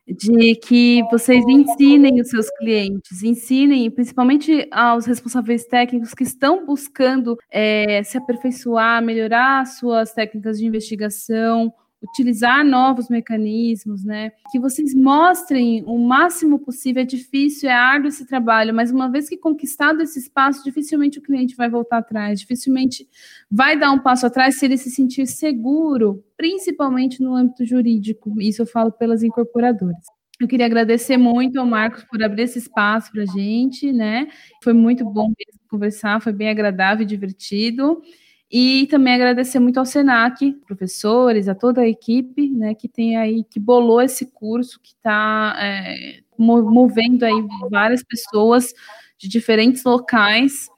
de 0.07 0.55
que 0.55 1.01
vocês 1.09 1.43
ensinem 1.47 2.21
os 2.21 2.29
seus 2.29 2.47
clientes, 2.51 3.23
ensinem 3.23 3.89
principalmente 3.89 4.67
aos 4.71 5.05
responsáveis 5.05 5.65
técnicos 5.65 6.13
que 6.13 6.23
estão 6.23 6.65
buscando 6.65 7.35
é, 7.51 8.03
se 8.03 8.17
aperfeiçoar, 8.17 9.03
melhorar 9.03 9.65
suas 9.65 10.13
técnicas 10.13 10.59
de 10.59 10.65
investigação, 10.65 11.73
utilizar 12.09 12.63
novos 12.63 13.09
mecanismos, 13.09 14.03
né? 14.03 14.31
Que 14.51 14.59
vocês 14.59 14.93
mostrem 14.93 15.83
o 15.85 15.97
máximo 15.97 16.59
possível. 16.59 17.01
É 17.01 17.05
difícil, 17.05 17.69
é 17.69 17.73
árduo 17.73 18.09
esse 18.09 18.25
trabalho, 18.25 18.73
mas 18.73 18.91
uma 18.91 19.09
vez 19.09 19.27
que 19.27 19.37
conquistado 19.37 20.01
esse 20.01 20.19
espaço, 20.19 20.63
dificilmente 20.63 21.19
o 21.19 21.21
cliente 21.21 21.55
vai 21.55 21.69
voltar 21.69 21.97
atrás, 21.97 22.39
dificilmente 22.39 23.07
vai 23.49 23.77
dar 23.77 23.91
um 23.91 23.99
passo 23.99 24.25
atrás 24.25 24.57
se 24.57 24.65
ele 24.65 24.77
se 24.77 24.89
sentir 24.89 25.27
seguro, 25.27 26.23
principalmente 26.37 27.21
no 27.21 27.35
âmbito 27.35 27.65
jurídico. 27.65 28.33
Isso 28.39 28.61
eu 28.61 28.65
falo 28.65 28.91
pelas 28.91 29.23
incorporadoras. 29.23 30.05
Eu 30.39 30.47
queria 30.47 30.65
agradecer 30.65 31.15
muito 31.15 31.57
ao 31.59 31.65
Marcos 31.65 32.03
por 32.03 32.21
abrir 32.21 32.43
esse 32.43 32.59
espaço 32.59 33.09
para 33.11 33.23
a 33.23 33.25
gente, 33.25 33.91
né? 33.93 34.27
Foi 34.61 34.73
muito 34.73 35.05
bom 35.05 35.31
conversar, 35.69 36.21
foi 36.21 36.33
bem 36.33 36.49
agradável 36.49 37.03
e 37.03 37.07
divertido. 37.07 38.01
E 38.51 38.87
também 38.87 39.15
agradecer 39.15 39.59
muito 39.59 39.79
ao 39.79 39.85
Senac, 39.85 40.53
professores, 40.67 41.47
a 41.47 41.55
toda 41.55 41.81
a 41.81 41.87
equipe, 41.87 42.49
né, 42.51 42.75
que 42.75 42.87
tem 42.87 43.17
aí, 43.17 43.43
que 43.43 43.59
bolou 43.59 44.01
esse 44.01 44.27
curso, 44.27 44.79
que 44.81 44.89
está 44.93 45.55
é, 45.59 46.19
movendo 46.37 47.23
aí 47.23 47.33
várias 47.71 48.03
pessoas 48.03 48.73
de 49.17 49.27
diferentes 49.27 49.83
locais 49.83 50.69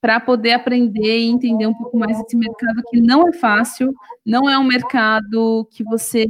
para 0.00 0.20
poder 0.20 0.52
aprender 0.52 1.18
e 1.18 1.24
entender 1.26 1.66
um 1.66 1.74
pouco 1.74 1.98
mais 1.98 2.16
desse 2.20 2.36
mercado 2.36 2.82
que 2.90 3.00
não 3.00 3.26
é 3.28 3.32
fácil, 3.32 3.94
não 4.24 4.48
é 4.48 4.58
um 4.58 4.64
mercado 4.64 5.66
que 5.72 5.82
você 5.82 6.26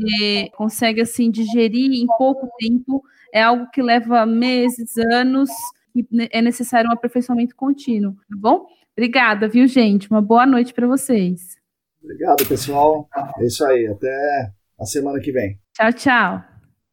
consegue 0.56 1.00
assim 1.00 1.30
digerir 1.30 1.92
em 1.92 2.06
pouco 2.06 2.48
tempo, 2.58 3.02
é 3.32 3.42
algo 3.42 3.68
que 3.70 3.82
leva 3.82 4.24
meses, 4.24 4.96
anos, 5.12 5.50
e 5.94 6.06
é 6.30 6.40
necessário 6.40 6.88
um 6.88 6.92
aperfeiçoamento 6.92 7.56
contínuo, 7.56 8.14
tá 8.14 8.36
bom? 8.36 8.66
Obrigada, 8.96 9.46
viu, 9.46 9.66
gente? 9.66 10.10
Uma 10.10 10.22
boa 10.22 10.46
noite 10.46 10.72
para 10.72 10.86
vocês. 10.86 11.58
Obrigado, 12.02 12.46
pessoal. 12.48 13.06
É 13.38 13.44
isso 13.44 13.62
aí. 13.66 13.86
Até 13.88 14.52
a 14.80 14.86
semana 14.86 15.20
que 15.20 15.30
vem. 15.30 15.60
Tchau, 15.74 15.92
tchau. 15.92 16.44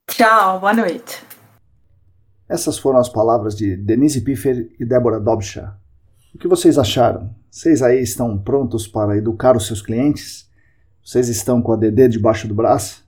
Tchau, 0.09 0.59
boa 0.59 0.73
noite. 0.73 1.23
Essas 2.49 2.77
foram 2.77 2.99
as 2.99 3.07
palavras 3.07 3.55
de 3.55 3.77
Denise 3.77 4.19
Piffer 4.19 4.69
e 4.77 4.85
Débora 4.85 5.17
Dobsha. 5.17 5.73
O 6.35 6.37
que 6.37 6.47
vocês 6.47 6.77
acharam? 6.77 7.33
Vocês 7.49 7.81
aí 7.81 8.01
estão 8.01 8.37
prontos 8.37 8.85
para 8.85 9.15
educar 9.15 9.55
os 9.55 9.65
seus 9.65 9.81
clientes? 9.81 10.49
Vocês 11.01 11.29
estão 11.29 11.61
com 11.61 11.71
a 11.71 11.77
DD 11.77 12.09
debaixo 12.09 12.49
do 12.49 12.53
braço? 12.53 13.07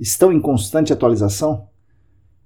Estão 0.00 0.32
em 0.32 0.40
constante 0.40 0.90
atualização? 0.90 1.68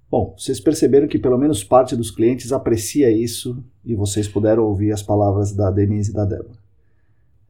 Bom, 0.08 0.34
vocês 0.38 0.60
perceberam 0.60 1.08
que 1.08 1.18
pelo 1.18 1.36
menos 1.36 1.64
parte 1.64 1.96
dos 1.96 2.10
clientes 2.10 2.52
aprecia 2.52 3.10
isso 3.10 3.62
e 3.84 3.94
vocês 3.94 4.28
puderam 4.28 4.64
ouvir 4.64 4.92
as 4.92 5.02
palavras 5.02 5.52
da 5.52 5.70
Denise 5.70 6.12
e 6.12 6.14
da 6.14 6.24
Débora. 6.24 6.58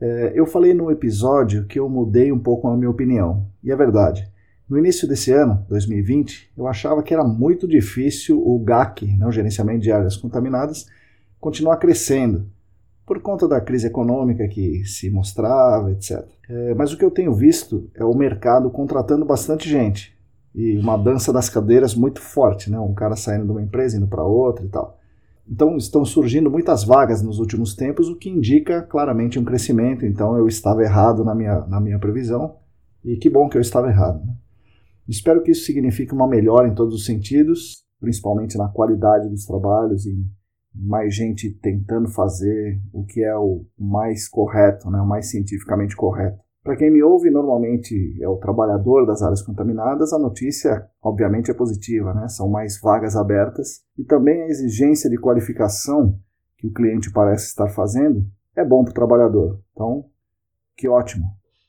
É, 0.00 0.32
eu 0.34 0.46
falei 0.46 0.72
no 0.72 0.90
episódio 0.90 1.66
que 1.66 1.78
eu 1.78 1.88
mudei 1.88 2.32
um 2.32 2.38
pouco 2.38 2.68
a 2.68 2.76
minha 2.76 2.90
opinião, 2.90 3.46
e 3.62 3.70
é 3.70 3.76
verdade. 3.76 4.30
No 4.68 4.78
início 4.78 5.06
desse 5.06 5.32
ano, 5.32 5.64
2020, 5.68 6.50
eu 6.56 6.66
achava 6.66 7.02
que 7.02 7.14
era 7.14 7.22
muito 7.22 7.68
difícil 7.68 8.42
o 8.44 8.58
GAC, 8.58 9.06
né, 9.16 9.26
o 9.26 9.32
gerenciamento 9.32 9.80
de 9.80 9.92
áreas 9.92 10.16
contaminadas, 10.16 10.86
continuar 11.38 11.76
crescendo, 11.76 12.46
por 13.06 13.20
conta 13.20 13.46
da 13.46 13.60
crise 13.60 13.86
econômica 13.86 14.48
que 14.48 14.84
se 14.84 15.08
mostrava, 15.10 15.92
etc. 15.92 16.24
É, 16.48 16.74
mas 16.74 16.92
o 16.92 16.98
que 16.98 17.04
eu 17.04 17.10
tenho 17.10 17.32
visto 17.32 17.88
é 17.94 18.04
o 18.04 18.14
mercado 18.14 18.70
contratando 18.70 19.24
bastante 19.24 19.68
gente, 19.68 20.15
e 20.56 20.78
uma 20.78 20.96
dança 20.96 21.30
das 21.30 21.50
cadeiras 21.50 21.94
muito 21.94 22.18
forte, 22.18 22.70
né? 22.70 22.80
Um 22.80 22.94
cara 22.94 23.14
saindo 23.14 23.44
de 23.44 23.50
uma 23.50 23.62
empresa 23.62 23.98
indo 23.98 24.08
para 24.08 24.24
outra 24.24 24.64
e 24.64 24.68
tal. 24.70 24.98
Então 25.46 25.76
estão 25.76 26.02
surgindo 26.02 26.50
muitas 26.50 26.82
vagas 26.82 27.22
nos 27.22 27.38
últimos 27.38 27.74
tempos, 27.74 28.08
o 28.08 28.16
que 28.16 28.30
indica 28.30 28.80
claramente 28.80 29.38
um 29.38 29.44
crescimento. 29.44 30.06
Então 30.06 30.34
eu 30.36 30.48
estava 30.48 30.82
errado 30.82 31.22
na 31.22 31.34
minha, 31.34 31.60
na 31.66 31.78
minha 31.78 31.98
previsão 31.98 32.56
e 33.04 33.18
que 33.18 33.28
bom 33.28 33.50
que 33.50 33.58
eu 33.58 33.60
estava 33.60 33.88
errado. 33.88 34.24
Né? 34.24 34.34
Espero 35.06 35.42
que 35.42 35.50
isso 35.50 35.66
signifique 35.66 36.14
uma 36.14 36.26
melhora 36.26 36.66
em 36.66 36.74
todos 36.74 36.94
os 36.94 37.04
sentidos, 37.04 37.84
principalmente 38.00 38.56
na 38.56 38.68
qualidade 38.68 39.28
dos 39.28 39.44
trabalhos 39.44 40.06
e 40.06 40.16
mais 40.74 41.14
gente 41.14 41.50
tentando 41.50 42.08
fazer 42.08 42.80
o 42.94 43.04
que 43.04 43.22
é 43.22 43.36
o 43.36 43.66
mais 43.78 44.26
correto, 44.26 44.90
né? 44.90 45.00
o 45.00 45.06
mais 45.06 45.30
cientificamente 45.30 45.94
correto. 45.94 46.45
Para 46.66 46.74
quem 46.74 46.90
me 46.90 47.01
ouve, 47.01 47.30
normalmente 47.30 48.20
é 48.20 48.28
o 48.28 48.38
trabalhador 48.38 49.06
das 49.06 49.22
áreas 49.22 49.40
contaminadas, 49.40 50.12
a 50.12 50.18
notícia, 50.18 50.84
obviamente, 51.01 51.48
é 51.48 51.55
positiva, 51.55 52.12
né? 52.12 52.26
São 52.26 52.48
mais 52.48 52.80
vagas 52.80 53.14
abertas 53.14 53.84
e 53.97 54.02
também 54.02 54.43
a 54.43 54.48
exigência 54.48 55.09
de 55.09 55.16
qualificação 55.16 56.18
que 56.59 56.66
o 56.66 56.72
cliente 56.72 57.12
parece 57.12 57.47
estar 57.47 57.68
fazendo 57.68 58.26
é 58.56 58.64
bom 58.64 58.82
para 58.82 58.90
o 58.90 58.94
trabalhador. 58.94 59.60
Então, 59.70 60.06
que 60.76 60.88
ótimo. 60.88 61.24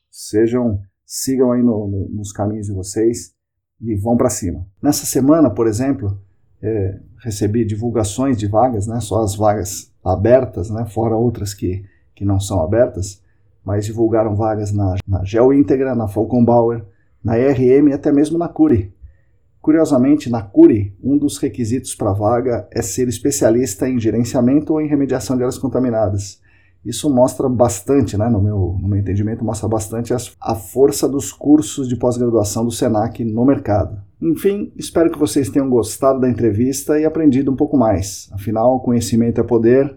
Sejam, 0.10 0.82
sigam 1.06 1.52
aí 1.52 1.61
no, 1.61 1.88
no, 1.88 2.10
nos 2.10 2.32
caminhos 2.32 2.65
de 2.65 2.74
vocês 2.74 3.36
e 3.80 3.94
vão 3.94 4.18
para 4.18 4.32
cima. 4.32 4.65
Nessa 4.82 5.06
semana, 5.06 5.52
por 5.52 5.68
exemplo, 5.68 6.19
é, 6.60 6.99
recebi 7.24 7.64
divulgações 7.65 8.36
de 8.36 8.48
vagas, 8.48 8.88
né? 8.88 8.99
Só 8.99 9.22
as 9.22 9.36
vagas 9.36 9.94
abertas, 10.03 10.72
né? 10.72 10.88
Fora 10.88 11.15
outras 11.15 11.53
que, 11.53 11.86
que 12.15 12.26
não 12.26 12.40
são 12.40 12.61
abertas 12.61 13.22
mas 13.68 13.85
divulgaram 13.85 14.34
vagas 14.34 14.72
na, 14.72 14.95
na 15.06 15.26
GeoIntegra, 15.26 15.94
na 15.94 16.07
Falcon 16.07 16.41
Bauer, 16.41 16.85
na 17.22 17.38
ERM 17.38 17.89
e 17.89 17.94
até 17.94 18.14
mesmo 18.14 18.38
na 18.38 18.48
Curi. 18.48 18.94
Curiosamente, 19.61 20.30
na 20.30 20.41
Curi, 20.41 20.95
um 21.03 21.18
dos 21.18 21.38
requisitos 21.38 21.94
para 21.94 22.14
vaga 22.14 22.65
é 22.72 22.81
ser 22.81 23.10
especialista 23.10 23.89
em 23.89 23.99
gerenciamento 23.99 24.72
ou 24.72 24.80
em 24.80 24.88
remediação 24.88 25.35
de 25.35 25.44
áreas 25.44 25.57
contaminadas. 25.57 26.39
Isso 26.85 27.14
mostra 27.14 27.49
bastante, 27.49 28.18
né, 28.18 28.30
no, 28.30 28.41
meu, 28.41 28.77
no 28.81 28.88
meu 28.88 28.99
entendimento, 28.99 29.44
mostra 29.44 29.68
bastante 29.68 30.14
as, 30.14 30.34
a 30.39 30.56
força 30.56 31.06
dos 31.06 31.34
cursos 31.34 31.89
de 31.89 31.98
pós-graduação 31.98 32.64
do 32.64 32.72
SENAC 32.72 33.26
no 33.26 33.44
mercado. 33.44 34.02
Enfim, 34.22 34.72
espero 34.77 35.11
que 35.11 35.19
vocês 35.19 35.49
tenham 35.49 35.69
gostado 35.69 36.22
da 36.22 36.30
entrevista 36.30 36.98
e 36.98 37.03
aprendido 37.03 37.52
um 37.52 37.56
pouco 37.57 37.76
mais. 37.76 38.30
Afinal, 38.31 38.80
conhecimento 38.80 39.41
é 39.41 39.44
poder 39.44 39.94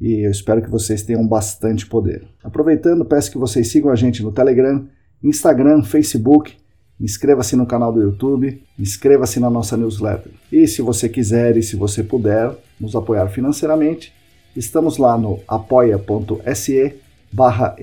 e 0.00 0.24
eu 0.26 0.30
espero 0.30 0.62
que 0.62 0.70
vocês 0.70 1.02
tenham 1.02 1.26
bastante 1.26 1.86
poder. 1.86 2.26
Aproveitando, 2.42 3.04
peço 3.04 3.30
que 3.30 3.38
vocês 3.38 3.68
sigam 3.68 3.90
a 3.90 3.96
gente 3.96 4.22
no 4.22 4.32
Telegram, 4.32 4.86
Instagram, 5.22 5.82
Facebook, 5.82 6.54
inscreva-se 6.98 7.54
no 7.56 7.66
canal 7.66 7.92
do 7.92 8.00
YouTube, 8.00 8.62
inscreva-se 8.78 9.38
na 9.38 9.50
nossa 9.50 9.76
newsletter. 9.76 10.32
E 10.50 10.66
se 10.66 10.80
você 10.80 11.08
quiser 11.08 11.56
e 11.56 11.62
se 11.62 11.76
você 11.76 12.02
puder 12.02 12.56
nos 12.80 12.96
apoiar 12.96 13.28
financeiramente, 13.28 14.12
estamos 14.56 14.96
lá 14.96 15.18
no 15.18 15.38
apoia.se 15.46 16.94
barra 17.30 17.76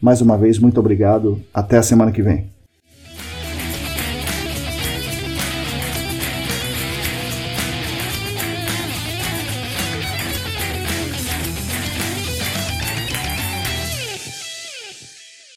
Mais 0.00 0.20
uma 0.20 0.38
vez, 0.38 0.58
muito 0.58 0.78
obrigado. 0.78 1.42
Até 1.52 1.78
a 1.78 1.82
semana 1.82 2.12
que 2.12 2.22
vem. 2.22 2.57